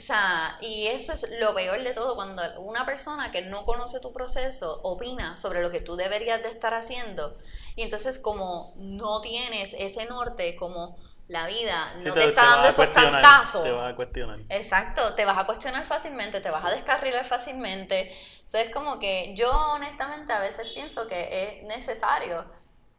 O 0.00 0.02
sea, 0.02 0.56
y 0.62 0.86
eso 0.86 1.12
es 1.12 1.30
lo 1.38 1.54
peor 1.54 1.82
de 1.82 1.92
todo, 1.92 2.16
cuando 2.16 2.42
una 2.60 2.86
persona 2.86 3.30
que 3.30 3.42
no 3.42 3.66
conoce 3.66 4.00
tu 4.00 4.14
proceso 4.14 4.80
opina 4.82 5.36
sobre 5.36 5.60
lo 5.60 5.70
que 5.70 5.82
tú 5.82 5.94
deberías 5.94 6.42
de 6.42 6.48
estar 6.48 6.72
haciendo, 6.72 7.36
y 7.76 7.82
entonces 7.82 8.18
como 8.18 8.72
no 8.76 9.20
tienes 9.20 9.76
ese 9.78 10.06
norte, 10.06 10.56
como 10.56 10.96
la 11.28 11.46
vida 11.46 11.84
no 12.02 12.14
te, 12.14 12.24
está 12.24 12.42
dando 12.42 12.68
esos 12.70 12.90
tantazos. 12.94 13.62
Te 13.62 13.72
vas 13.72 13.92
a 13.92 13.94
cuestionar. 13.94 14.40
Exacto, 14.48 15.14
te 15.14 15.26
vas 15.26 15.36
a 15.36 15.44
cuestionar 15.44 15.84
fácilmente, 15.84 16.40
te 16.40 16.48
vas 16.48 16.64
a 16.64 16.70
descarrilar 16.70 17.26
fácilmente. 17.26 18.10
O 18.52 18.56
es 18.56 18.70
como 18.70 18.98
que 18.98 19.34
yo 19.36 19.50
honestamente 19.74 20.32
a 20.32 20.40
veces 20.40 20.66
pienso 20.72 21.08
que 21.08 21.60
es 21.60 21.62
necesario 21.64 22.46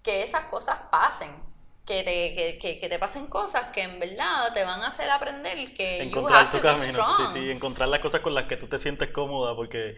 que 0.04 0.22
esas 0.22 0.46
cosas 0.46 0.78
pasen 0.92 1.51
que 1.92 2.04
te, 2.04 2.58
que, 2.58 2.80
que, 2.80 2.90
te 2.90 3.00
pasen 3.00 3.28
cosas 3.28 3.68
que 3.68 3.82
en 3.82 4.00
verdad 4.00 4.54
te 4.54 4.64
van 4.64 4.82
a 4.82 4.88
hacer 4.88 5.10
aprender 5.10 5.58
que 5.74 6.02
encontrar 6.02 6.50
tu 6.50 6.60
camino, 6.60 7.04
sí, 7.18 7.24
sí, 7.34 7.52
encontrar 7.52 7.90
las 7.90 8.00
cosas 8.00 8.22
con 8.22 8.34
las 8.34 8.48
que 8.48 8.56
tú 8.56 8.68
te 8.68 8.78
sientes 8.78 9.10
cómoda, 9.10 9.56
porque 9.56 9.96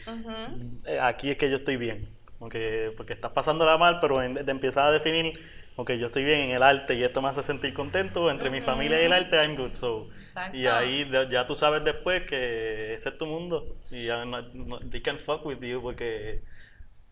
eh, 0.88 1.00
aquí 1.00 1.30
es 1.30 1.38
que 1.38 1.52
yo 1.52 1.58
estoy 1.58 1.78
bien, 1.78 2.10
porque, 2.40 2.92
porque 2.98 3.14
estás 3.14 3.32
pasándola 3.32 3.78
mal, 3.78 4.00
pero 4.02 4.16
te 4.16 4.52
empiezas 4.52 4.86
a 4.86 4.92
definir, 4.92 5.40
ok, 5.76 5.92
yo 5.92 6.08
estoy 6.08 6.24
bien 6.24 6.40
en 6.40 6.52
el 6.52 6.64
arte 6.64 6.96
y 6.96 7.04
esto 7.04 7.22
me 7.22 7.30
hace 7.30 7.44
sentir 7.44 7.76
contento, 7.76 8.32
entre 8.32 8.50
mi 8.50 8.62
familia 8.62 9.00
y 9.00 9.06
el 9.06 9.14
arte, 9.14 9.38
I'm 9.44 9.56
good, 9.56 9.76
so. 9.76 10.10
Y 10.52 10.66
ahí 10.66 11.08
ya 11.30 11.46
tú 11.46 11.56
sabes 11.56 11.84
después 11.84 12.24
que 12.24 12.96
ese 12.96 13.10
es 13.10 13.18
tu 13.20 13.28
mundo, 13.28 13.76
y 13.92 14.06
ya 14.06 14.26
no, 14.26 14.80
they 14.90 15.02
can 15.02 15.20
fuck 15.20 15.46
with 15.46 15.60
you, 15.60 15.80
porque 15.80 16.42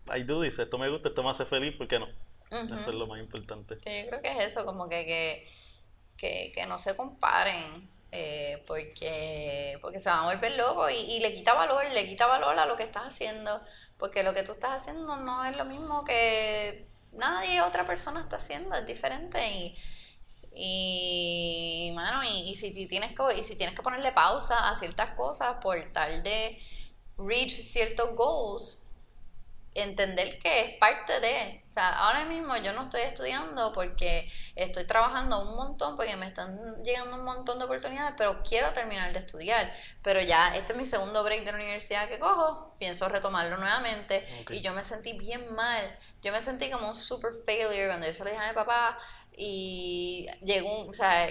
I 0.07 0.23
do 0.23 0.41
this, 0.41 0.57
esto 0.57 0.79
me 0.79 0.89
gusta, 0.89 1.09
esto 1.09 1.21
me 1.21 1.29
hace 1.29 1.45
feliz, 1.45 1.75
¿por 1.75 1.87
qué 1.87 1.99
no? 1.99 2.07
Eso 2.51 2.89
es 2.89 2.95
lo 2.95 3.07
más 3.07 3.19
importante. 3.19 3.75
yo 3.75 4.09
creo 4.09 4.21
que 4.21 4.31
es 4.31 4.45
eso, 4.45 4.65
como 4.65 4.89
que, 4.89 5.47
que, 6.17 6.51
que, 6.53 6.65
no 6.65 6.77
se 6.77 6.95
comparen. 6.95 7.89
Eh, 8.13 8.61
porque, 8.67 9.79
porque 9.81 9.97
se 9.97 10.09
van 10.09 10.19
a 10.19 10.33
volver 10.33 10.57
locos 10.57 10.91
y, 10.91 10.95
y, 10.95 11.19
le 11.21 11.33
quita 11.33 11.53
valor, 11.53 11.85
le 11.93 12.05
quita 12.05 12.27
valor 12.27 12.59
a 12.59 12.65
lo 12.65 12.75
que 12.75 12.83
estás 12.83 13.03
haciendo, 13.03 13.61
porque 13.97 14.21
lo 14.21 14.33
que 14.33 14.43
tú 14.43 14.51
estás 14.51 14.81
haciendo 14.81 15.15
no 15.15 15.45
es 15.45 15.55
lo 15.55 15.63
mismo 15.63 16.03
que 16.03 16.87
nadie 17.13 17.61
otra 17.61 17.85
persona 17.87 18.19
está 18.19 18.35
haciendo, 18.35 18.75
es 18.75 18.85
diferente 18.85 19.39
y, 19.49 19.77
y 20.53 21.91
mano, 21.93 22.21
y, 22.23 22.51
y, 22.51 22.55
si 22.57 22.71
tienes 22.87 23.15
que, 23.15 23.37
y 23.37 23.43
si 23.43 23.55
tienes 23.55 23.75
que 23.75 23.81
ponerle 23.81 24.11
pausa 24.11 24.69
a 24.69 24.75
ciertas 24.75 25.11
cosas 25.11 25.57
por 25.61 25.77
tal 25.93 26.21
de 26.23 26.61
reach 27.17 27.51
ciertos 27.61 28.15
goals, 28.15 28.80
entender 29.73 30.37
que 30.39 30.65
es 30.65 30.73
parte 30.73 31.19
de, 31.19 31.63
o 31.65 31.69
sea, 31.69 31.89
ahora 31.89 32.25
mismo 32.25 32.55
yo 32.57 32.73
no 32.73 32.83
estoy 32.83 33.01
estudiando 33.01 33.71
porque 33.73 34.31
estoy 34.55 34.85
trabajando 34.85 35.41
un 35.49 35.55
montón, 35.55 35.95
porque 35.95 36.15
me 36.17 36.27
están 36.27 36.59
llegando 36.83 37.17
un 37.17 37.23
montón 37.23 37.57
de 37.57 37.65
oportunidades, 37.65 38.13
pero 38.17 38.43
quiero 38.43 38.73
terminar 38.73 39.13
de 39.13 39.19
estudiar. 39.19 39.71
Pero 40.03 40.21
ya, 40.21 40.55
este 40.55 40.73
es 40.73 40.77
mi 40.77 40.85
segundo 40.85 41.23
break 41.23 41.45
de 41.45 41.51
la 41.53 41.57
universidad 41.57 42.09
que 42.09 42.19
cojo, 42.19 42.75
pienso 42.79 43.07
retomarlo 43.07 43.57
nuevamente 43.57 44.25
y 44.49 44.61
yo 44.61 44.73
me 44.73 44.83
sentí 44.83 45.13
bien 45.13 45.53
mal. 45.53 45.97
Yo 46.21 46.31
me 46.31 46.41
sentí 46.41 46.69
como 46.69 46.89
un 46.89 46.95
super 46.95 47.31
failure 47.45 47.87
cuando 47.87 48.05
yo 48.05 48.13
se 48.13 48.23
lo 48.23 48.29
dije 48.29 48.43
a 48.43 48.49
mi 48.49 48.53
papá 48.53 48.97
y 49.35 50.27
llegó, 50.43 50.85
o 50.85 50.93
sea, 50.93 51.27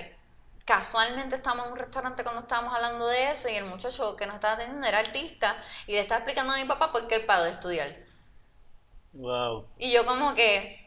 casualmente 0.65 1.37
estábamos 1.37 1.67
en 1.67 1.73
un 1.73 1.79
restaurante 1.79 2.23
cuando 2.23 2.41
estábamos 2.41 2.75
hablando 2.75 3.07
de 3.07 3.33
eso 3.33 3.49
y 3.49 3.55
el 3.55 3.67
muchacho 3.67 4.17
que 4.17 4.27
nos 4.27 4.37
estaba 4.37 4.55
atendiendo 4.55 4.87
era 4.87 4.99
artista 4.99 5.57
y 5.87 5.93
le 5.93 6.01
estaba 6.01 6.21
explicando 6.21 6.55
a 6.55 6.57
mi 6.57 6.65
papá 6.65 6.91
por 6.91 7.07
qué 7.07 7.17
él 7.17 7.27
paró 7.27 7.45
de 7.45 7.51
estudiar. 7.51 8.10
Wow. 9.13 9.67
Y 9.79 9.93
yo 9.93 10.07
como 10.07 10.35
que, 10.35 10.79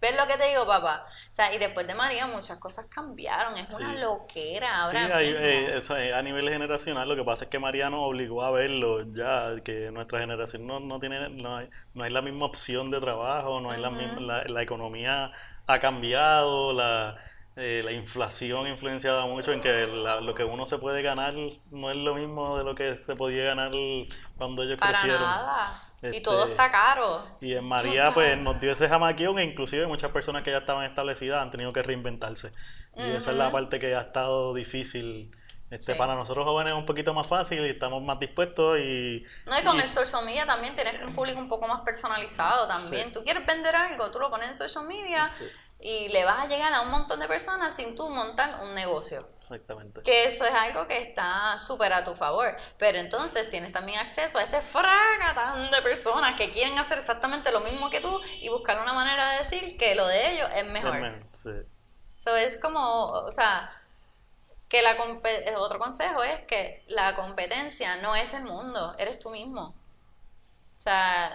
¿Ves 0.00 0.16
lo 0.16 0.26
que 0.26 0.36
te 0.36 0.48
digo, 0.48 0.66
papá? 0.66 1.06
O 1.30 1.32
sea, 1.32 1.54
y 1.54 1.58
después 1.58 1.86
de 1.86 1.94
María 1.94 2.26
muchas 2.26 2.58
cosas 2.58 2.86
cambiaron. 2.86 3.56
Es 3.56 3.72
una 3.74 3.94
loquera 3.94 4.82
ahora 4.82 5.06
Sí, 5.06 5.12
hay- 5.12 5.30
mismo. 5.32 5.40
eh, 5.40 5.76
eso 5.78 5.94
a 5.94 6.22
nivel 6.22 6.48
generacional, 6.50 7.08
lo 7.08 7.16
que 7.16 7.24
pasa 7.24 7.44
es 7.44 7.50
que 7.50 7.58
María 7.60 7.88
nos 7.88 8.00
obligó 8.00 8.42
a 8.44 8.50
verlo 8.50 9.02
ya, 9.14 9.62
que 9.64 9.90
nuestra 9.92 10.18
generación 10.20 10.66
no, 10.66 10.80
no 10.80 10.98
tiene, 10.98 11.28
no 11.30 11.56
hay, 11.58 11.70
no 11.94 12.04
hay 12.04 12.10
la 12.10 12.20
misma 12.22 12.46
opción 12.46 12.90
de 12.90 13.00
trabajo, 13.00 13.60
no 13.60 13.70
hay 13.70 13.80
la 13.80 13.90
misma, 13.90 14.20
la, 14.20 14.44
la 14.44 14.62
economía 14.62 15.30
ha 15.66 15.78
cambiado, 15.78 16.72
la, 16.72 17.16
eh, 17.56 17.82
la 17.84 17.92
inflación 17.92 18.64
ha 18.66 18.70
influenciado 18.70 19.26
mucho 19.28 19.52
en 19.52 19.60
que 19.60 19.86
la- 19.86 20.20
lo 20.20 20.34
que 20.34 20.42
uno 20.44 20.64
se 20.66 20.78
puede 20.78 21.02
ganar 21.02 21.34
no 21.70 21.90
es 21.90 21.96
lo 21.96 22.14
mismo 22.14 22.56
de 22.58 22.64
lo 22.64 22.74
que 22.74 22.96
se 22.96 23.14
podía 23.14 23.44
ganar 23.44 23.70
cuando 24.38 24.62
ellos 24.62 24.78
Para 24.78 24.92
crecieron. 24.92 25.20
nada. 25.22 25.68
Y 26.02 26.06
Este, 26.06 26.20
todo 26.22 26.46
está 26.46 26.70
caro. 26.70 27.22
Y 27.40 27.54
en 27.54 27.64
María, 27.64 28.10
pues 28.12 28.36
nos 28.38 28.58
dio 28.58 28.72
ese 28.72 28.88
jamaquión 28.88 29.38
e 29.38 29.44
inclusive 29.44 29.86
muchas 29.86 30.10
personas 30.10 30.42
que 30.42 30.50
ya 30.50 30.58
estaban 30.58 30.84
establecidas 30.86 31.42
han 31.42 31.50
tenido 31.50 31.72
que 31.72 31.82
reinventarse. 31.82 32.52
Y 32.96 33.02
esa 33.10 33.30
es 33.32 33.36
la 33.36 33.50
parte 33.52 33.78
que 33.78 33.94
ha 33.94 34.00
estado 34.00 34.52
difícil. 34.54 35.30
Este, 35.70 35.92
Sí. 35.92 35.98
Para 35.98 36.14
nosotros 36.14 36.44
jóvenes 36.44 36.74
es 36.74 36.78
un 36.78 36.84
poquito 36.84 37.14
más 37.14 37.26
fácil 37.26 37.64
y 37.64 37.70
estamos 37.70 38.02
más 38.02 38.18
dispuestos 38.18 38.78
y... 38.78 39.24
No, 39.46 39.58
y 39.58 39.64
con 39.64 39.76
y- 39.78 39.80
el 39.80 39.88
social 39.88 40.22
media 40.22 40.44
también 40.44 40.74
tienes 40.74 41.00
un 41.00 41.14
público 41.14 41.38
un 41.40 41.48
poco 41.48 41.66
más 41.66 41.80
personalizado 41.80 42.68
también. 42.68 43.06
Sí. 43.06 43.12
Tú 43.14 43.24
quieres 43.24 43.46
vender 43.46 43.74
algo, 43.74 44.10
tú 44.10 44.18
lo 44.18 44.28
pones 44.28 44.48
en 44.48 44.54
social 44.54 44.86
media 44.86 45.26
Sí. 45.28 45.44
Y 45.82 46.08
le 46.08 46.24
vas 46.24 46.44
a 46.44 46.48
llegar 46.48 46.72
a 46.72 46.82
un 46.82 46.90
montón 46.90 47.20
de 47.20 47.28
personas 47.28 47.74
sin 47.74 47.96
tú 47.96 48.08
montar 48.08 48.60
un 48.62 48.74
negocio. 48.74 49.28
Exactamente. 49.42 50.02
Que 50.02 50.24
eso 50.24 50.44
es 50.46 50.52
algo 50.52 50.86
que 50.86 50.98
está 50.98 51.58
súper 51.58 51.92
a 51.92 52.04
tu 52.04 52.14
favor. 52.14 52.56
Pero 52.78 52.98
entonces 52.98 53.50
tienes 53.50 53.72
también 53.72 53.98
acceso 53.98 54.38
a 54.38 54.44
este 54.44 54.62
fragatán 54.62 55.70
de 55.70 55.82
personas 55.82 56.36
que 56.38 56.52
quieren 56.52 56.78
hacer 56.78 56.98
exactamente 56.98 57.52
lo 57.52 57.60
mismo 57.60 57.90
que 57.90 58.00
tú 58.00 58.20
y 58.40 58.48
buscar 58.48 58.80
una 58.80 58.94
manera 58.94 59.32
de 59.32 59.38
decir 59.40 59.76
que 59.76 59.94
lo 59.94 60.06
de 60.06 60.32
ellos 60.32 60.48
es 60.54 60.64
mejor. 60.66 61.20
Sí. 61.32 61.50
So, 62.14 62.36
es 62.36 62.56
como, 62.58 63.10
o 63.10 63.32
sea, 63.32 63.70
que 64.70 64.80
la 64.80 64.92
eh, 64.92 65.54
otro 65.56 65.78
consejo 65.78 66.22
es 66.22 66.44
que 66.44 66.84
la 66.86 67.14
competencia 67.16 67.96
no 67.96 68.14
es 68.16 68.32
el 68.32 68.44
mundo, 68.44 68.94
eres 68.96 69.18
tú 69.18 69.28
mismo. 69.30 69.74
O 70.76 70.80
sea, 70.80 71.30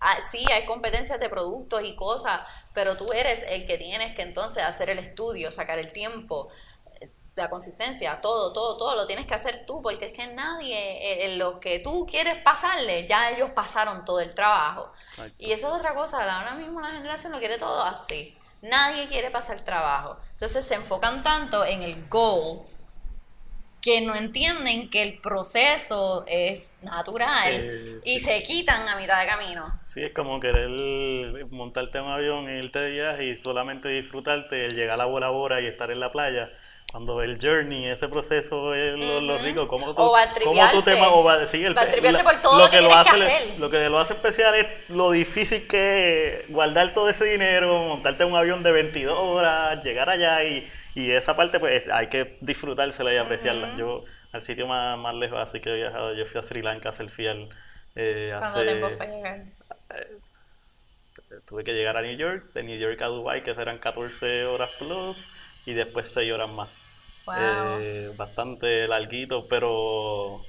ah, 0.00 0.18
sí 0.20 0.44
hay 0.52 0.66
competencias 0.66 1.20
de 1.20 1.28
productos 1.28 1.82
y 1.82 1.94
cosas, 1.94 2.40
pero 2.74 2.96
tú 2.96 3.12
eres 3.12 3.44
el 3.48 3.66
que 3.66 3.78
tienes 3.78 4.14
que 4.14 4.22
entonces 4.22 4.62
hacer 4.62 4.90
el 4.90 4.98
estudio, 4.98 5.50
sacar 5.52 5.78
el 5.78 5.92
tiempo, 5.92 6.48
la 7.36 7.50
consistencia, 7.50 8.20
todo, 8.22 8.52
todo, 8.52 8.78
todo 8.78 8.96
lo 8.96 9.06
tienes 9.06 9.26
que 9.26 9.34
hacer 9.34 9.66
tú, 9.66 9.82
porque 9.82 10.06
es 10.06 10.12
que 10.12 10.26
nadie, 10.28 11.26
eh, 11.26 11.36
lo 11.36 11.60
que 11.60 11.78
tú 11.80 12.06
quieres 12.10 12.42
pasarle, 12.42 13.06
ya 13.06 13.30
ellos 13.30 13.50
pasaron 13.50 14.04
todo 14.06 14.20
el 14.20 14.34
trabajo. 14.34 14.90
Exacto. 15.10 15.36
Y 15.38 15.52
eso 15.52 15.68
es 15.68 15.74
otra 15.74 15.94
cosa, 15.94 16.18
ahora 16.18 16.54
mismo 16.54 16.80
la 16.80 16.88
generación 16.88 17.32
lo 17.32 17.38
quiere 17.38 17.58
todo 17.58 17.82
así. 17.82 18.36
Nadie 18.62 19.08
quiere 19.08 19.30
pasar 19.30 19.60
trabajo. 19.60 20.16
Entonces 20.30 20.64
se 20.64 20.74
enfocan 20.74 21.22
tanto 21.22 21.64
en 21.64 21.82
el 21.82 22.08
goal 22.08 22.66
que 23.80 24.00
no 24.00 24.14
entienden 24.16 24.90
que 24.90 25.02
el 25.02 25.18
proceso 25.18 26.24
es 26.26 26.78
natural 26.82 27.52
Eh, 27.52 27.98
y 28.04 28.18
sí. 28.18 28.20
se 28.20 28.42
quitan 28.42 28.88
a 28.88 28.96
mitad 28.96 29.20
de 29.20 29.26
camino. 29.28 29.64
Sí, 29.84 30.02
es 30.02 30.12
como 30.12 30.40
querer 30.40 30.68
montarte 31.50 31.98
en 31.98 32.04
un 32.04 32.10
avión, 32.12 32.50
irte 32.50 32.80
de 32.80 32.90
viaje 32.90 33.24
y 33.26 33.36
solamente 33.36 33.88
disfrutarte, 33.88 34.68
llegar 34.70 35.00
a 35.00 35.04
Bora 35.04 35.28
Bora 35.28 35.60
y 35.60 35.66
estar 35.66 35.90
en 35.90 36.00
la 36.00 36.10
playa. 36.10 36.50
Cuando 36.90 37.20
el 37.20 37.36
journey, 37.40 37.88
ese 37.90 38.08
proceso 38.08 38.72
es 38.74 38.94
lo, 38.96 39.20
lo 39.20 39.34
Ujú. 39.36 39.44
rico. 39.44 39.66
¿Cómo 39.68 39.92
tú, 39.94 40.02
O 40.02 40.12
va 40.12 40.22
a 40.22 40.32
cómo 40.32 40.70
tú 40.70 40.82
te 40.82 40.94
o 41.02 41.24
va- 41.24 41.46
sí, 41.46 41.62
el- 41.64 41.76
Va 41.76 41.84
la- 41.84 42.22
por 42.24 42.40
todo 42.40 42.58
lo 42.58 42.70
que 42.70 42.80
lo 42.80 42.88
tienes 42.88 43.10
que 43.10 43.14
hace, 43.16 43.24
hacer. 43.24 43.58
Lo 43.58 43.70
que 43.70 43.88
lo 43.88 43.98
hace 43.98 44.14
especial 44.14 44.54
es 44.54 44.66
lo 44.88 45.10
difícil 45.10 45.66
que 45.66 46.42
es 46.44 46.48
guardar 46.50 46.94
todo 46.94 47.10
ese 47.10 47.24
dinero, 47.26 47.76
montarte 47.88 48.22
en 48.22 48.30
un 48.30 48.36
avión 48.36 48.62
de 48.62 48.70
22 48.72 49.18
horas, 49.18 49.84
llegar 49.84 50.08
allá 50.10 50.42
y, 50.44 50.64
y 50.96 51.12
esa 51.12 51.36
parte 51.36 51.60
pues 51.60 51.84
hay 51.92 52.08
que 52.08 52.36
disfrutársela 52.40 53.12
y 53.14 53.18
apreciarla. 53.18 53.76
Yo 53.78 54.04
al 54.32 54.42
sitio 54.42 54.66
más, 54.66 54.98
más 54.98 55.14
lejos 55.14 55.38
así 55.40 55.60
que 55.60 55.70
he 55.70 55.76
viajado, 55.76 56.14
yo 56.14 56.26
fui 56.26 56.40
a 56.40 56.42
Sri 56.42 56.62
Lanka 56.62 56.88
a 56.90 56.92
surfear 56.92 57.36
eh, 57.96 58.34
¿Cuánto 58.38 58.60
hace... 58.60 58.64
tiempo 58.64 58.90
fue 58.96 59.06
llegar? 59.08 59.44
Tuve 61.48 61.64
que 61.64 61.72
llegar 61.72 61.96
a 61.96 62.02
New 62.02 62.16
York, 62.16 62.52
de 62.54 62.62
New 62.62 62.78
York 62.78 63.00
a 63.02 63.06
Dubai, 63.06 63.42
que 63.42 63.54
serán 63.54 63.78
14 63.78 64.44
horas 64.46 64.70
plus, 64.78 65.30
y 65.64 65.72
después 65.74 66.12
6 66.12 66.32
horas 66.32 66.48
más. 66.50 66.68
Wow. 67.26 67.34
Eh, 67.80 68.12
bastante 68.16 68.86
larguito, 68.86 69.46
pero 69.48 70.40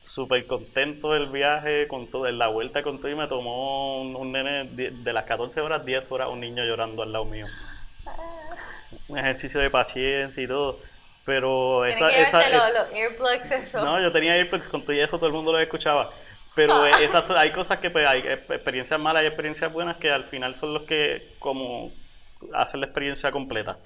súper 0.00 0.46
contento 0.46 1.12
del 1.12 1.28
viaje, 1.28 1.86
con 1.88 2.08
todo, 2.10 2.26
en 2.26 2.38
la 2.38 2.48
vuelta 2.48 2.82
con 2.82 2.98
todo, 2.98 3.10
y 3.10 3.14
me 3.14 3.28
tomó 3.28 4.00
un, 4.02 4.16
un 4.16 4.32
nene 4.32 4.64
die- 4.70 4.90
de 4.90 5.12
las 5.12 5.24
14 5.24 5.60
horas, 5.60 5.84
10 5.84 6.10
horas, 6.12 6.28
un 6.28 6.40
niño 6.40 6.64
llorando 6.64 7.02
al 7.02 7.12
lado 7.12 7.24
mío. 7.26 7.46
Un 9.08 9.18
ejercicio 9.18 9.60
de 9.60 9.70
paciencia 9.70 10.42
y 10.42 10.46
todo, 10.46 10.78
pero 11.24 11.84
esa, 11.84 12.08
que 12.08 12.22
esa, 12.22 12.38
llevarte 12.48 12.56
los, 12.56 12.66
es- 12.68 12.74
los 12.74 12.92
earplugs, 12.94 13.50
eso. 13.50 13.84
no, 13.84 14.00
yo 14.00 14.12
tenía 14.12 14.34
AirPods 14.34 14.68
con 14.68 14.82
todo 14.82 14.92
y 14.94 15.00
eso, 15.00 15.16
todo 15.18 15.26
el 15.28 15.32
mundo 15.32 15.52
lo 15.52 15.58
escuchaba. 15.60 16.12
Pero 16.54 16.86
eh, 16.86 16.92
esas, 17.00 17.30
hay 17.32 17.52
cosas 17.52 17.80
que 17.80 17.90
pues, 17.90 18.06
hay 18.06 18.20
experiencias 18.20 18.98
malas 18.98 19.24
y 19.24 19.26
experiencias 19.26 19.70
buenas 19.72 19.96
que 19.98 20.10
al 20.10 20.24
final 20.24 20.56
son 20.56 20.72
los 20.72 20.84
que 20.84 21.34
como 21.38 21.92
hacen 22.54 22.80
la 22.80 22.86
experiencia 22.86 23.30
completa. 23.30 23.76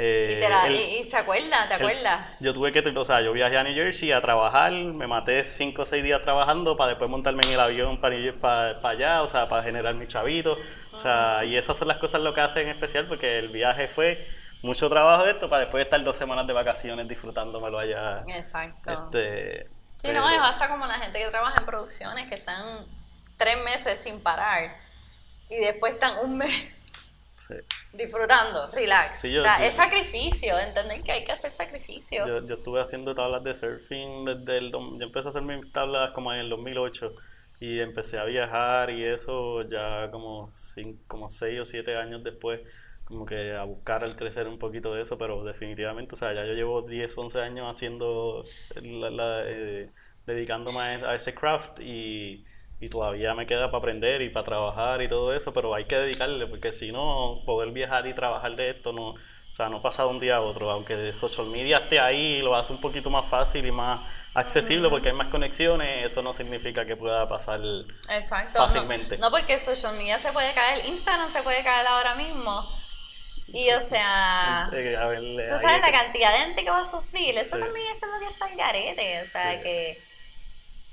Eh, 0.00 0.34
y, 0.36 0.40
te 0.40 0.48
la- 0.48 0.66
el- 0.68 0.76
y- 0.76 0.98
y 1.00 1.04
se 1.04 1.16
acuerda, 1.16 1.66
¿te 1.66 1.74
el- 1.74 1.80
acuerdas? 1.80 2.26
yo 2.38 2.54
tuve 2.54 2.70
que, 2.70 2.80
o 2.80 3.04
sea, 3.04 3.20
yo 3.20 3.32
viajé 3.32 3.58
a 3.58 3.64
New 3.64 3.74
Jersey 3.74 4.12
a 4.12 4.20
trabajar, 4.20 4.70
me 4.70 5.08
maté 5.08 5.42
5 5.42 5.82
o 5.82 5.84
6 5.84 6.04
días 6.04 6.22
trabajando 6.22 6.76
para 6.76 6.90
después 6.90 7.10
montarme 7.10 7.42
en 7.46 7.52
el 7.54 7.60
avión 7.60 8.00
para 8.00 8.14
ir 8.14 8.38
para, 8.38 8.78
allá, 8.88 9.22
o 9.22 9.26
sea, 9.26 9.48
para 9.48 9.64
generar 9.64 9.94
mi 9.94 10.06
chavito. 10.06 10.56
O 10.92 10.96
sea, 10.96 11.44
y 11.44 11.56
esas 11.56 11.76
son 11.76 11.88
las 11.88 11.96
cosas 11.98 12.20
lo 12.20 12.32
que 12.32 12.40
hacen 12.40 12.68
especial 12.68 13.06
porque 13.06 13.38
el 13.40 13.48
viaje 13.48 13.88
fue 13.88 14.24
mucho 14.62 14.88
trabajo 14.88 15.24
de 15.24 15.32
esto 15.32 15.48
para 15.48 15.62
después 15.62 15.84
estar 15.84 16.00
dos 16.04 16.16
semanas 16.16 16.46
de 16.46 16.52
vacaciones 16.52 17.08
disfrutándomelo 17.08 17.78
allá. 17.78 18.22
Exacto. 18.28 18.92
Este, 19.12 19.68
Sí, 20.00 20.12
no, 20.12 20.30
es 20.30 20.38
hasta 20.40 20.68
como 20.68 20.86
la 20.86 20.94
gente 20.94 21.18
que 21.18 21.26
trabaja 21.26 21.58
en 21.58 21.66
producciones 21.66 22.28
que 22.28 22.36
están 22.36 22.86
tres 23.36 23.56
meses 23.64 24.00
sin 24.00 24.20
parar 24.20 24.70
y 25.50 25.56
después 25.56 25.94
están 25.94 26.24
un 26.24 26.36
mes 26.38 26.52
sí. 27.38 27.54
disfrutando, 27.92 28.70
relax. 28.72 29.20
Sí, 29.20 29.32
yo- 29.32 29.40
o 29.40 29.44
sea, 29.44 29.60
yo- 29.60 29.64
es 29.66 29.74
sacrificio, 29.74 30.58
entender 30.58 31.02
que 31.02 31.12
hay 31.12 31.24
que 31.24 31.32
hacer 31.32 31.50
sacrificio. 31.50 32.26
Yo, 32.26 32.46
yo 32.46 32.56
estuve 32.56 32.80
haciendo 32.80 33.14
tablas 33.14 33.42
de 33.44 33.54
surfing 33.54 34.24
desde 34.24 34.58
el... 34.58 34.70
Yo 34.72 34.98
empecé 35.00 35.28
a 35.28 35.30
hacer 35.30 35.42
mis 35.42 35.72
tablas 35.72 36.10
como 36.12 36.32
en 36.32 36.40
el 36.40 36.50
2008 36.50 37.12
y 37.60 37.80
empecé 37.80 38.18
a 38.18 38.24
viajar 38.24 38.90
y 38.90 39.04
eso 39.04 39.62
ya 39.68 40.10
como, 40.10 40.46
cin- 40.46 40.98
como 41.06 41.28
6 41.28 41.60
o 41.60 41.64
7 41.64 41.96
años 41.96 42.22
después, 42.22 42.60
como 43.04 43.24
que 43.26 43.52
a 43.56 43.64
buscar 43.64 44.04
el 44.04 44.14
crecer 44.16 44.46
un 44.46 44.58
poquito 44.58 44.94
de 44.94 45.02
eso, 45.02 45.16
pero 45.18 45.42
definitivamente, 45.42 46.14
o 46.14 46.16
sea, 46.18 46.32
ya 46.34 46.44
yo 46.44 46.52
llevo 46.52 46.82
10, 46.82 47.16
11 47.18 47.40
años 47.40 47.66
haciendo, 47.74 48.42
la, 48.82 49.10
la, 49.10 49.42
eh, 49.46 49.90
dedicándome 50.26 50.78
a 50.80 51.14
ese 51.14 51.34
craft 51.34 51.80
y, 51.80 52.44
y 52.80 52.88
todavía 52.88 53.34
me 53.34 53.46
queda 53.46 53.66
para 53.70 53.78
aprender 53.78 54.22
y 54.22 54.28
para 54.30 54.44
trabajar 54.44 55.02
y 55.02 55.08
todo 55.08 55.34
eso, 55.34 55.52
pero 55.52 55.74
hay 55.74 55.84
que 55.84 55.96
dedicarle, 55.96 56.46
porque 56.46 56.72
si 56.72 56.92
no, 56.92 57.42
poder 57.44 57.70
viajar 57.72 58.06
y 58.06 58.14
trabajar 58.14 58.54
de 58.56 58.70
esto 58.70 58.92
no... 58.92 59.14
O 59.50 59.54
sea, 59.54 59.70
no 59.70 59.80
pasa 59.80 60.02
de 60.02 60.10
un 60.10 60.20
día 60.20 60.36
a 60.36 60.40
otro, 60.42 60.70
aunque 60.70 61.10
social 61.14 61.46
media 61.46 61.78
esté 61.78 61.98
ahí, 61.98 62.42
lo 62.42 62.54
hace 62.54 62.70
un 62.70 62.80
poquito 62.82 63.08
más 63.08 63.26
fácil 63.26 63.64
y 63.64 63.72
más 63.72 63.98
accesible 64.34 64.90
porque 64.90 65.08
hay 65.08 65.14
más 65.14 65.28
conexiones, 65.28 66.04
eso 66.04 66.22
no 66.22 66.34
significa 66.34 66.84
que 66.84 66.96
pueda 66.96 67.26
pasar 67.26 67.58
Exacto. 68.10 68.58
fácilmente. 68.58 69.16
No, 69.16 69.30
no 69.30 69.36
porque 69.36 69.58
social 69.58 69.96
media 69.96 70.18
se 70.18 70.32
puede 70.32 70.52
caer, 70.52 70.84
Instagram 70.86 71.32
se 71.32 71.42
puede 71.42 71.64
caer 71.64 71.86
ahora 71.86 72.14
mismo. 72.14 72.62
Y 73.48 73.70
o 73.70 73.80
sea, 73.80 74.68
Eh, 74.70 74.96
ver, 74.96 75.20
tú 75.50 75.60
sabes 75.60 75.76
es 75.76 75.80
la 75.80 75.92
cantidad 75.92 76.32
de 76.32 76.38
gente 76.40 76.64
que 76.64 76.70
va 76.70 76.82
a 76.82 76.90
sufrir. 76.90 77.34
Eso 77.38 77.56
Sí. 77.56 77.62
también 77.62 77.86
es 77.92 78.02
lo 78.02 78.18
que 78.20 78.32
está 78.32 78.50
el 78.50 78.56
garete. 78.58 79.20
O 79.22 79.24
sea, 79.24 79.54
Sí. 79.54 79.62
que, 79.62 80.02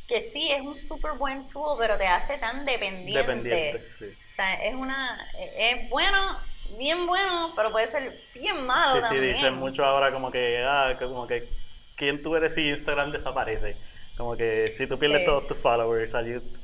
que 0.07 0.21
sí, 0.23 0.51
es 0.51 0.61
un 0.61 0.75
súper 0.75 1.13
buen 1.13 1.45
tool, 1.45 1.77
pero 1.79 1.97
te 1.97 2.07
hace 2.07 2.37
tan 2.37 2.65
dependiente. 2.65 3.19
Dependiente, 3.19 3.83
sí. 3.97 4.05
O 4.05 4.35
sea, 4.35 4.53
es 4.63 4.75
una, 4.75 5.17
es 5.57 5.89
bueno, 5.89 6.37
bien 6.77 7.07
bueno, 7.07 7.53
pero 7.55 7.71
puede 7.71 7.87
ser 7.87 8.13
bien 8.35 8.65
malo 8.65 8.95
Sí, 8.95 9.01
sí, 9.03 9.07
también. 9.09 9.33
dicen 9.35 9.55
mucho 9.55 9.85
ahora 9.85 10.11
como 10.11 10.29
que, 10.31 10.63
ah, 10.67 10.95
como 10.99 11.25
que, 11.25 11.47
¿quién 11.95 12.21
tú 12.21 12.35
eres 12.35 12.53
si 12.53 12.67
Instagram 12.67 13.11
desaparece? 13.11 13.77
Como 14.17 14.35
que 14.37 14.67
si 14.73 14.87
tú 14.87 14.97
pierdes 14.99 15.19
Sí. 15.19 15.25
todos 15.25 15.47
tus 15.47 15.57
followers, 15.57 16.13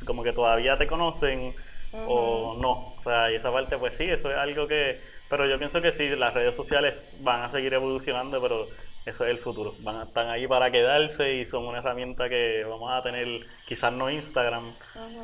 como 0.05 0.23
que 0.23 0.33
todavía 0.33 0.77
te 0.77 0.87
conocen 0.87 1.53
o 1.93 2.55
no. 2.59 2.93
O 2.97 3.01
sea, 3.03 3.31
y 3.31 3.35
esa 3.35 3.51
parte, 3.51 3.77
pues 3.77 3.97
sí, 3.97 4.05
eso 4.05 4.29
es 4.31 4.37
algo 4.37 4.67
que... 4.67 4.99
Pero 5.29 5.45
yo 5.47 5.57
pienso 5.57 5.81
que 5.81 5.91
sí, 5.91 6.09
las 6.09 6.33
redes 6.33 6.55
sociales 6.55 7.17
van 7.21 7.43
a 7.43 7.49
seguir 7.49 7.73
evolucionando, 7.73 8.41
pero 8.41 8.67
eso 9.05 9.25
es 9.25 9.31
el 9.31 9.37
futuro. 9.37 9.73
Van 9.79 9.95
a, 9.97 10.03
están 10.03 10.29
ahí 10.29 10.47
para 10.47 10.71
quedarse 10.71 11.33
y 11.33 11.45
son 11.45 11.65
una 11.65 11.79
herramienta 11.79 12.29
que 12.29 12.63
vamos 12.63 12.91
a 12.91 13.01
tener, 13.01 13.45
quizás 13.65 13.91
no 13.93 14.09
Instagram, 14.09 14.73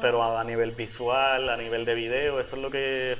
pero 0.02 0.24
a, 0.24 0.42
a 0.42 0.44
nivel 0.44 0.72
visual, 0.72 1.50
a 1.50 1.58
nivel 1.58 1.86
de 1.86 1.94
video, 1.96 2.40
eso 2.40 2.56
es 2.56 2.62
lo 2.62 2.70
que 2.72 3.16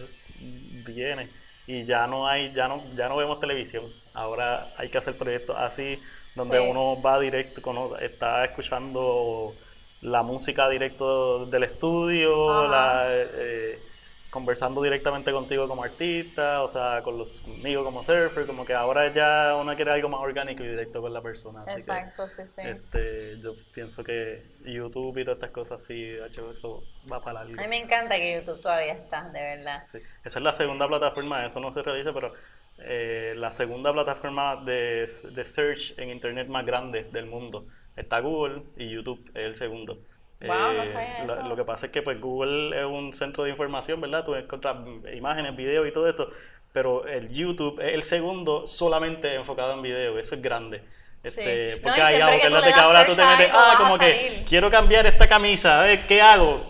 viene. 0.86 1.30
Y 1.68 1.84
ya 1.86 2.08
no 2.08 2.28
hay, 2.28 2.54
ya 2.54 2.68
no, 2.68 2.82
ya 2.96 3.10
no 3.10 3.18
vemos 3.18 3.40
televisión. 3.40 3.86
Ahora 4.14 4.68
hay 4.78 4.90
que 4.90 4.98
hacer 4.98 5.18
proyectos 5.18 5.56
así, 5.58 6.00
donde 6.36 6.58
Sí. 6.58 6.68
uno 6.70 7.02
va 7.02 7.20
directo, 7.20 7.62
cono- 7.62 7.98
está 7.98 8.44
escuchando 8.46 9.54
la 10.02 10.24
música 10.24 10.70
directo 10.70 11.46
del 11.48 11.64
estudio, 11.64 12.68
la, 12.70 13.08
eh, 13.10 13.80
conversando 14.38 14.84
directamente 14.84 15.32
contigo 15.32 15.68
como 15.68 15.84
artista, 15.84 16.62
o 16.62 16.68
sea, 16.68 17.02
con 17.04 17.18
los, 17.18 17.42
conmigo 17.42 17.84
como 17.84 18.04
surfer, 18.04 18.46
como 18.46 18.64
que 18.66 18.74
ahora 18.76 19.12
ya 19.12 19.58
uno 19.60 19.76
quiere 19.76 19.90
algo 19.90 20.10
más 20.10 20.22
orgánico 20.22 20.64
y 20.64 20.68
directo 20.68 21.02
con 21.02 21.12
la 21.12 21.22
persona. 21.22 21.64
Así 21.64 21.80
Exacto, 21.80 22.28
sí, 22.28 22.48
sí. 22.48 22.62
Este, 22.64 23.40
yo 23.42 23.56
pienso 23.74 24.04
que 24.04 24.44
YouTube 24.64 25.18
y 25.18 25.24
todas 25.24 25.38
estas 25.38 25.50
cosas 25.50 25.84
sí, 25.84 26.16
hecho, 26.24 26.52
eso 26.52 26.84
va 27.12 27.20
para 27.20 27.40
largo. 27.40 27.60
A 27.60 27.64
mí 27.64 27.68
me 27.68 27.82
encanta 27.82 28.16
que 28.18 28.36
YouTube 28.36 28.62
todavía 28.62 28.94
está, 28.94 29.28
de 29.30 29.42
verdad. 29.42 29.84
Sí. 29.84 29.98
Esa 30.24 30.38
es 30.38 30.44
la 30.44 30.54
segunda 30.54 30.88
plataforma, 30.88 31.44
eso 31.44 31.60
no 31.60 31.72
se 31.72 31.82
realiza, 31.82 32.14
pero 32.14 32.32
eh, 32.78 33.34
la 33.38 33.52
segunda 33.52 33.92
plataforma 33.92 34.64
de, 34.64 35.10
de 35.32 35.46
search 35.46 35.98
en 35.98 36.12
internet 36.12 36.48
más 36.48 36.64
grande 36.64 37.06
del 37.06 37.26
mundo. 37.26 37.66
Está 37.96 38.20
Google 38.20 38.62
y 38.76 38.88
YouTube 38.90 39.32
es 39.34 39.46
el 39.48 39.56
segundo. 39.56 39.98
Wow, 40.42 40.74
no 40.74 40.84
Eh, 40.84 40.86
sabía 40.86 41.24
lo, 41.26 41.34
eso. 41.34 41.44
lo 41.48 41.56
que 41.56 41.64
pasa 41.64 41.88
es 41.88 41.92
que 41.92 42.02
pues 42.04 42.20
Google 42.22 42.78
es 42.80 42.86
un 42.86 43.14
centro 43.14 43.44
de 43.44 43.50
información, 43.50 44.00
¿verdad? 44.02 44.24
Tú 44.24 44.36
encuentras 44.36 44.76
imágenes, 45.16 45.56
videos 45.56 45.88
y 45.88 45.92
todo 45.92 46.08
esto, 46.08 46.30
pero 46.72 47.08
el 47.08 47.30
YouTube 47.32 47.80
es 47.80 47.94
el 47.94 48.04
segundo 48.04 48.66
solamente 48.68 49.34
enfocado 49.36 49.74
en 49.74 49.82
video, 49.82 50.20
eso 50.20 50.36
es 50.36 50.42
grande. 50.42 50.84
Este, 51.24 51.78
No, 51.78 51.82
porque 51.82 52.00
y 52.00 52.04
ahí 52.04 52.16
siempre 52.18 52.40
que 52.42 52.50
le 52.50 52.62
das 52.62 52.78
ahora 52.78 53.06
tú 53.06 53.16
te 53.16 53.26
metes, 53.26 53.50
algo, 53.50 53.60
ah, 53.60 53.76
como 53.80 53.98
que 53.98 54.12
salir". 54.30 54.46
quiero 54.46 54.70
cambiar 54.70 55.06
esta 55.08 55.28
camisa, 55.28 55.80
a 55.82 55.84
ver, 55.84 56.06
¿qué 56.08 56.22
hago? 56.22 56.62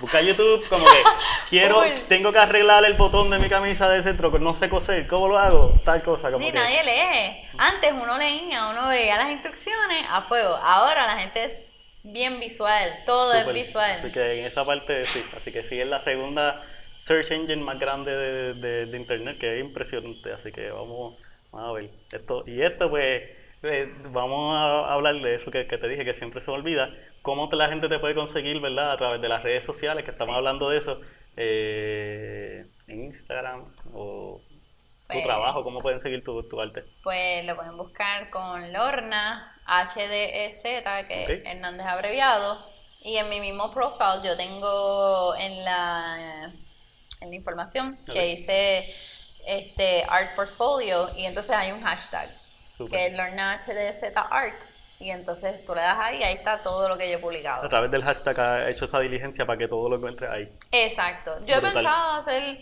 Busca 0.00 0.20
YouTube, 0.20 0.66
como 0.68 0.84
que 0.84 1.02
quiero, 1.50 1.82
Cool. 1.82 2.06
tengo 2.08 2.32
que 2.32 2.38
arreglar 2.38 2.84
el 2.84 2.94
botón 2.94 3.30
de 3.30 3.38
mi 3.38 3.48
camisa 3.48 3.88
del 3.88 4.02
centro, 4.02 4.32
que 4.32 4.40
no 4.40 4.52
sé 4.54 4.68
coser, 4.68 5.06
¿cómo 5.06 5.28
lo 5.28 5.38
hago? 5.38 5.80
Tal 5.84 6.02
cosa, 6.02 6.28
como 6.32 6.38
Ni 6.38 6.50
que... 6.50 6.58
nadie 6.58 6.82
lee. 6.82 7.48
Antes 7.58 7.92
uno 7.92 8.18
leía, 8.18 8.68
uno 8.70 8.88
veía 8.88 9.16
las 9.18 9.30
instrucciones 9.30 10.04
a 10.10 10.22
fuego. 10.22 10.54
Ahora 10.56 11.06
la 11.06 11.18
gente 11.20 11.44
es 11.44 11.58
bien 12.04 12.38
visual, 12.38 12.90
todo 13.06 13.32
es 13.34 13.52
visual. 13.52 13.90
Así 13.90 14.12
que 14.12 14.40
en 14.40 14.46
esa 14.46 14.64
parte 14.64 15.02
sí, 15.04 15.24
así 15.36 15.50
que 15.50 15.64
sí 15.64 15.80
es 15.80 15.86
la 15.88 16.00
segunda 16.00 16.62
search 16.96 17.32
engine 17.32 17.62
más 17.62 17.78
grande 17.80 18.12
de, 18.16 18.54
de- 18.54 18.86
de 18.86 18.96
internet, 18.96 19.36
que 19.38 19.58
es 19.58 19.64
impresionante, 19.64 20.32
así 20.32 20.52
que 20.52 20.70
vamos, 20.70 21.16
vamos 21.50 21.70
a 21.70 21.72
ver. 21.72 21.90
Esto, 22.12 22.44
y 22.46 22.62
esto 22.62 22.88
pues, 22.88 23.22
eh, 23.64 23.92
vamos 24.10 24.54
a 24.56 24.92
hablar 24.94 25.16
de 25.16 25.34
eso 25.34 25.50
que, 25.50 25.66
que 25.66 25.76
te 25.78 25.88
dije, 25.88 26.04
que 26.04 26.14
siempre 26.14 26.40
se 26.40 26.50
me 26.52 26.58
olvida, 26.58 26.90
cómo 27.22 27.48
la 27.52 27.68
gente 27.68 27.88
te 27.88 27.98
puede 27.98 28.14
conseguir, 28.14 28.60
¿verdad? 28.60 28.92
A 28.92 28.96
través 28.96 29.20
de 29.20 29.28
las 29.28 29.42
redes 29.42 29.64
sociales, 29.64 30.04
que 30.04 30.10
estamos 30.12 30.36
hablando 30.36 30.68
de 30.70 30.78
eso, 30.78 31.00
eh, 31.36 32.64
en 32.86 33.04
Instagram 33.04 33.64
o 33.94 34.40
tu 35.08 35.12
Pues- 35.14 35.24
trabajo, 35.24 35.62
cómo 35.64 35.80
pueden 35.80 35.98
seguir 35.98 36.22
tu, 36.22 36.42
tu 36.48 36.60
arte. 36.60 36.84
Pues 37.02 37.44
lo 37.44 37.56
pueden 37.56 37.76
buscar 37.76 38.30
con 38.30 38.72
Lorna, 38.72 39.53
HDZ, 39.66 40.62
que 41.08 41.24
Ok. 41.24 41.30
es 41.30 41.44
Hernández 41.46 41.86
abreviado. 41.86 42.64
Y 43.00 43.16
en 43.18 43.28
mi 43.28 43.40
mismo 43.40 43.70
profile 43.72 44.20
yo 44.22 44.36
tengo 44.36 45.34
en 45.36 45.64
la, 45.64 46.50
en 47.20 47.30
la 47.30 47.36
información 47.36 47.98
que 48.10 48.22
dice 48.24 48.94
este 49.46 50.04
art 50.08 50.34
portfolio 50.34 51.10
y 51.14 51.26
entonces 51.26 51.54
hay 51.54 51.70
un 51.72 51.82
hashtag 51.82 52.30
que 52.90 53.06
es 53.08 53.12
Lorna 53.14 53.58
HDZ 53.58 54.12
Art. 54.30 54.62
Y 55.00 55.10
entonces 55.10 55.64
tú 55.66 55.74
le 55.74 55.82
das 55.82 55.98
ahí 56.00 56.18
y 56.18 56.22
ahí 56.22 56.34
está 56.34 56.62
todo 56.62 56.88
lo 56.88 56.96
que 56.96 57.06
yo 57.08 57.14
he 57.16 57.18
A 57.18 57.20
publicado. 57.20 57.68
través 57.68 57.90
del 57.90 58.02
hashtag 58.02 58.40
ha 58.40 58.70
hecho 58.70 58.86
esa 58.86 59.00
diligencia 59.00 59.44
para 59.44 59.58
que 59.58 59.68
todo 59.68 59.88
lo 59.90 59.96
encuentres 59.96 60.30
ahí. 60.30 60.48
Exacto. 60.70 61.44
Yo 61.44 61.56
he 61.56 61.60
pensado 61.60 62.12
hacer 62.12 62.60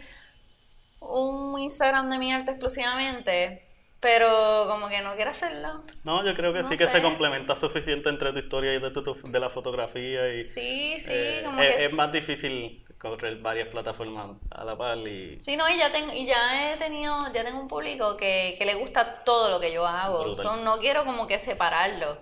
un 1.00 1.58
Instagram 1.60 2.08
de 2.10 2.18
mi 2.18 2.32
arte 2.32 2.50
exclusivamente, 2.52 3.64
pero 4.02 4.66
como 4.68 4.88
que 4.88 5.00
no 5.00 5.14
quiero 5.14 5.30
hacerlo. 5.30 5.80
No, 6.02 6.26
yo 6.26 6.34
creo 6.34 6.52
que 6.52 6.62
No 6.62 6.68
sí 6.68 6.76
que 6.76 6.88
se 6.88 7.00
complementa 7.00 7.54
suficiente 7.54 8.08
entre 8.08 8.32
tu 8.32 8.40
historia 8.40 8.74
y 8.74 8.80
de, 8.80 8.90
tu, 8.90 9.14
de 9.14 9.40
la 9.40 9.48
fotografía. 9.48 10.34
Y, 10.34 10.42
Sí, 10.42 10.98
sí, 10.98 11.10
eh, 11.12 11.42
como 11.44 11.62
es, 11.62 11.76
que 11.76 11.84
es 11.84 11.92
más 11.92 12.10
difícil 12.12 12.84
correr 12.98 13.36
varias 13.36 13.68
plataformas 13.68 14.36
a 14.50 14.64
la 14.64 14.76
par 14.76 14.98
y 14.98 15.38
Sí, 15.38 15.56
no, 15.56 15.68
y 15.70 15.78
ya, 15.78 15.90
tengo, 15.90 16.12
y 16.12 16.26
ya 16.26 16.72
he 16.72 16.76
tenido, 16.78 17.16
ya 17.32 17.44
tengo 17.44 17.60
un 17.60 17.68
público 17.68 18.16
que, 18.16 18.56
que 18.58 18.64
le 18.64 18.74
gusta 18.74 19.22
todo 19.22 19.50
lo 19.50 19.60
que 19.60 19.72
yo 19.72 19.86
hago. 19.86 20.24
Brutal. 20.24 20.42
So, 20.42 20.56
no 20.56 20.78
quiero 20.78 21.04
como 21.04 21.28
que 21.28 21.38
separarlo. 21.38 22.18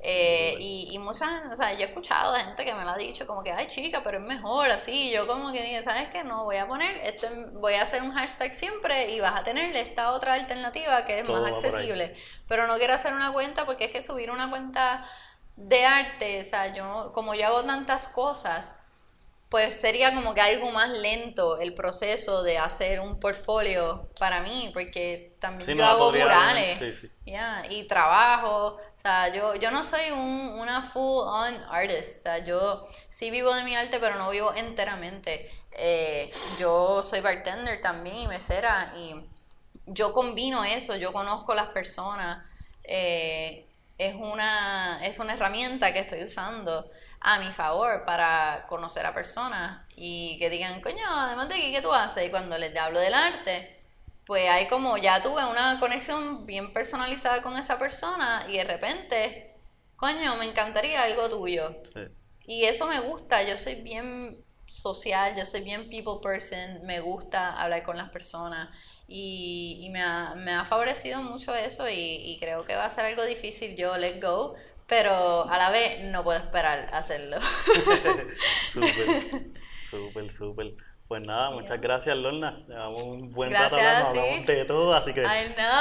Eh, 0.00 0.54
y, 0.60 0.90
y 0.92 0.98
muchas, 0.98 1.28
o 1.50 1.56
sea, 1.56 1.72
yo 1.72 1.80
he 1.80 1.84
escuchado 1.88 2.32
de 2.32 2.40
gente 2.40 2.64
que 2.64 2.72
me 2.72 2.84
lo 2.84 2.90
ha 2.90 2.96
dicho 2.96 3.26
como 3.26 3.42
que, 3.42 3.50
ay 3.50 3.66
chica, 3.66 4.02
pero 4.04 4.18
es 4.18 4.24
mejor 4.24 4.70
así. 4.70 5.10
Yo 5.10 5.26
como 5.26 5.50
que 5.52 5.62
dije, 5.62 5.82
¿sabes 5.82 6.08
qué? 6.10 6.22
No, 6.22 6.44
voy 6.44 6.56
a 6.56 6.68
poner, 6.68 6.96
este, 7.04 7.28
voy 7.54 7.74
a 7.74 7.82
hacer 7.82 8.02
un 8.02 8.12
hashtag 8.12 8.54
siempre 8.54 9.10
y 9.10 9.20
vas 9.20 9.40
a 9.40 9.44
tener 9.44 9.74
esta 9.74 10.12
otra 10.12 10.34
alternativa 10.34 11.04
que 11.04 11.20
es 11.20 11.26
Todo 11.26 11.42
más 11.42 11.52
accesible. 11.52 12.14
Pero 12.46 12.66
no 12.66 12.76
quiero 12.76 12.94
hacer 12.94 13.12
una 13.12 13.32
cuenta 13.32 13.66
porque 13.66 13.86
es 13.86 13.90
que 13.90 14.02
subir 14.02 14.30
una 14.30 14.48
cuenta 14.50 15.04
de 15.56 15.84
arte, 15.84 16.40
o 16.40 16.44
sea, 16.44 16.72
yo, 16.72 17.10
como 17.12 17.34
yo 17.34 17.46
hago 17.48 17.64
tantas 17.64 18.06
cosas, 18.06 18.80
pues 19.48 19.80
sería 19.80 20.14
como 20.14 20.34
que 20.34 20.40
algo 20.42 20.70
más 20.70 20.90
lento 20.90 21.58
el 21.58 21.72
proceso 21.74 22.42
de 22.42 22.58
hacer 22.58 23.00
un 23.00 23.18
portfolio 23.18 24.10
para 24.18 24.42
mí, 24.42 24.70
porque 24.74 25.36
también 25.40 25.64
Sí, 25.64 25.74
yo 25.74 25.84
hago 25.86 26.12
murales. 26.12 26.78
sí, 26.78 26.92
sí. 26.92 27.10
ya, 27.24 27.64
y 27.70 27.86
trabajo, 27.86 28.76
o 28.76 28.80
sea, 28.94 29.32
yo, 29.34 29.54
yo 29.54 29.70
no 29.70 29.84
soy 29.84 30.10
un, 30.10 30.50
una 30.60 30.82
full 30.90 31.22
on 31.26 31.54
artist, 31.70 32.18
o 32.18 32.22
sea, 32.22 32.38
yo 32.44 32.86
sí 33.08 33.30
vivo 33.30 33.54
de 33.54 33.64
mi 33.64 33.74
arte, 33.74 33.98
pero 34.00 34.16
no 34.16 34.30
vivo 34.30 34.52
enteramente. 34.54 35.50
Eh, 35.72 36.28
yo 36.58 37.02
soy 37.02 37.20
bartender 37.20 37.80
también 37.80 38.16
y 38.16 38.28
mesera 38.28 38.92
y 38.96 39.14
yo 39.86 40.12
combino 40.12 40.64
eso, 40.64 40.96
yo 40.96 41.12
conozco 41.12 41.54
las 41.54 41.68
personas, 41.68 42.46
eh, 42.84 43.66
es, 43.98 44.14
una, 44.14 45.00
es 45.04 45.18
una 45.18 45.34
herramienta 45.34 45.92
que 45.92 46.00
estoy 46.00 46.22
usando 46.24 46.90
a 47.20 47.38
mi 47.40 47.52
favor 47.52 48.04
para 48.04 48.64
conocer 48.68 49.04
a 49.06 49.14
personas 49.14 49.86
y 49.96 50.38
que 50.38 50.50
digan, 50.50 50.80
coño, 50.80 51.04
además 51.06 51.48
de 51.48 51.54
aquí, 51.54 51.72
¿qué 51.72 51.82
tú 51.82 51.92
haces? 51.92 52.26
Y 52.26 52.30
cuando 52.30 52.56
les 52.58 52.76
hablo 52.76 53.00
del 53.00 53.14
arte, 53.14 53.80
pues 54.26 54.48
hay 54.48 54.68
como, 54.68 54.96
ya 54.98 55.22
tuve 55.22 55.44
una 55.44 55.80
conexión 55.80 56.46
bien 56.46 56.72
personalizada 56.72 57.42
con 57.42 57.56
esa 57.56 57.78
persona 57.78 58.46
y 58.48 58.56
de 58.58 58.64
repente, 58.64 59.54
coño, 59.96 60.36
me 60.36 60.44
encantaría 60.44 61.02
algo 61.02 61.28
tuyo. 61.28 61.76
sí. 61.92 62.02
Y 62.48 62.64
eso 62.64 62.86
me 62.86 62.98
gusta, 63.00 63.42
yo 63.42 63.58
soy 63.58 63.74
bien 63.82 64.42
social, 64.66 65.36
yo 65.36 65.44
soy 65.44 65.60
bien 65.60 65.90
people 65.90 66.14
person, 66.22 66.80
me 66.86 67.00
gusta 67.00 67.52
hablar 67.52 67.82
con 67.82 67.98
las 67.98 68.08
personas 68.08 68.70
y, 69.06 69.80
y 69.82 69.90
me, 69.90 70.00
ha, 70.00 70.34
me 70.34 70.52
ha 70.52 70.64
favorecido 70.64 71.22
mucho 71.22 71.54
eso 71.54 71.88
y, 71.90 71.94
y 71.94 72.38
creo 72.38 72.62
que 72.62 72.74
va 72.74 72.86
a 72.86 72.90
ser 72.90 73.04
algo 73.04 73.24
difícil 73.24 73.76
yo 73.76 73.98
let 73.98 74.18
go, 74.20 74.54
pero 74.88 75.48
a 75.48 75.58
la 75.58 75.70
vez 75.70 76.04
no 76.04 76.24
puedo 76.24 76.38
esperar 76.38 76.88
hacerlo. 76.92 77.36
súper, 78.72 79.14
súper, 79.72 80.30
súper. 80.30 80.74
Pues 81.08 81.22
nada, 81.22 81.50
muchas 81.52 81.80
gracias 81.80 82.14
Lorna. 82.18 82.64
Llevamos 82.68 83.02
un 83.02 83.32
buen 83.32 83.48
Gracias, 83.48 83.72
rato 83.72 83.86
hablando, 83.86 84.12
sí. 84.12 84.18
hablamos 84.18 84.46
de 84.46 84.64
todo, 84.66 84.92
así 84.92 85.14
que 85.14 85.24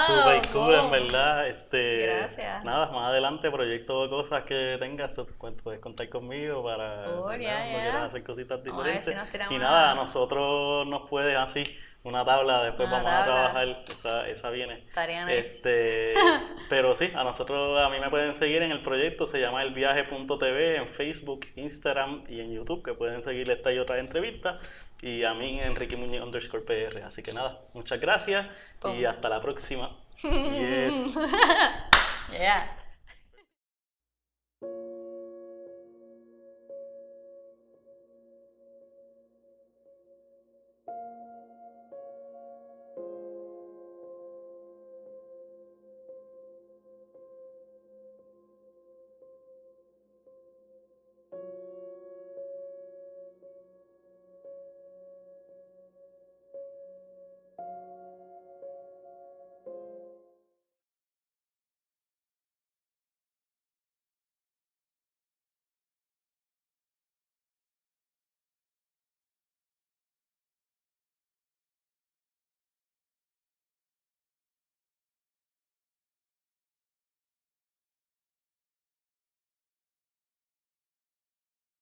súper 0.06 0.42
cool 0.54 0.76
en 0.76 0.90
verdad. 0.92 1.48
Este, 1.48 2.06
Gracias. 2.08 2.64
Nada, 2.64 2.90
más 2.92 3.10
adelante, 3.10 3.52
proyectos 3.52 4.08
o 4.08 4.10
cosas 4.10 4.44
que 4.44 4.78
tengas, 4.80 5.14
tú 5.14 5.26
tú 5.26 5.36
puedes 5.38 5.82
contar 5.82 6.08
conmigo 6.08 6.64
para 6.64 7.10
Oh, 7.10 7.28
hacer 7.28 8.24
cositas 8.24 8.64
diferentes. 8.64 9.04
si 9.14 9.54
y 9.54 9.58
nada, 9.58 9.92
a 9.92 9.96
nosotros 9.96 10.88
nos 10.88 11.10
puedes 11.10 11.36
así, 11.38 11.64
una 12.04 12.24
tabla, 12.24 12.64
después 12.64 12.88
Una 12.88 12.98
vamos 12.98 13.12
tabla. 13.12 13.22
a 13.22 13.52
trabajar, 13.52 13.84
esa, 13.92 14.30
esa 14.30 14.50
viene. 14.50 14.86
Nice. 14.96 15.38
Este, 15.38 16.14
pero 16.70 16.96
sí, 16.96 17.12
a 17.16 17.24
nosotros, 17.24 17.80
a 17.82 17.90
mí 17.90 18.00
me 18.00 18.10
pueden 18.10 18.34
seguir 18.34 18.62
en 18.62 18.72
el 18.72 18.82
proyecto, 18.82 19.26
se 19.26 19.40
llama 19.42 19.62
elviaje.tv 19.64 20.78
en 20.78 20.88
Facebook, 20.88 21.48
Instagram 21.56 22.24
y 22.30 22.40
en 22.40 22.52
YouTube, 22.54 22.84
que 22.84 22.94
pueden 22.94 23.22
seguir 23.22 23.50
esta 23.52 23.74
y 23.74 23.80
otras 23.80 24.00
entrevistas. 24.00 24.56
Y 25.02 25.24
a 25.26 25.34
mí, 25.34 25.60
Enrique 25.60 25.96
Muñoz 25.98 26.26
underscore 26.26 26.64
PR. 26.64 27.04
Así 27.04 27.22
que 27.22 27.34
nada, 27.34 27.60
muchas 27.74 28.00
gracias 28.00 28.48
y 28.98 29.06
hasta 29.06 29.30
la 29.30 29.40
próxima. 29.42 29.96
Yes. 30.24 31.16
Yeah. 32.32 32.77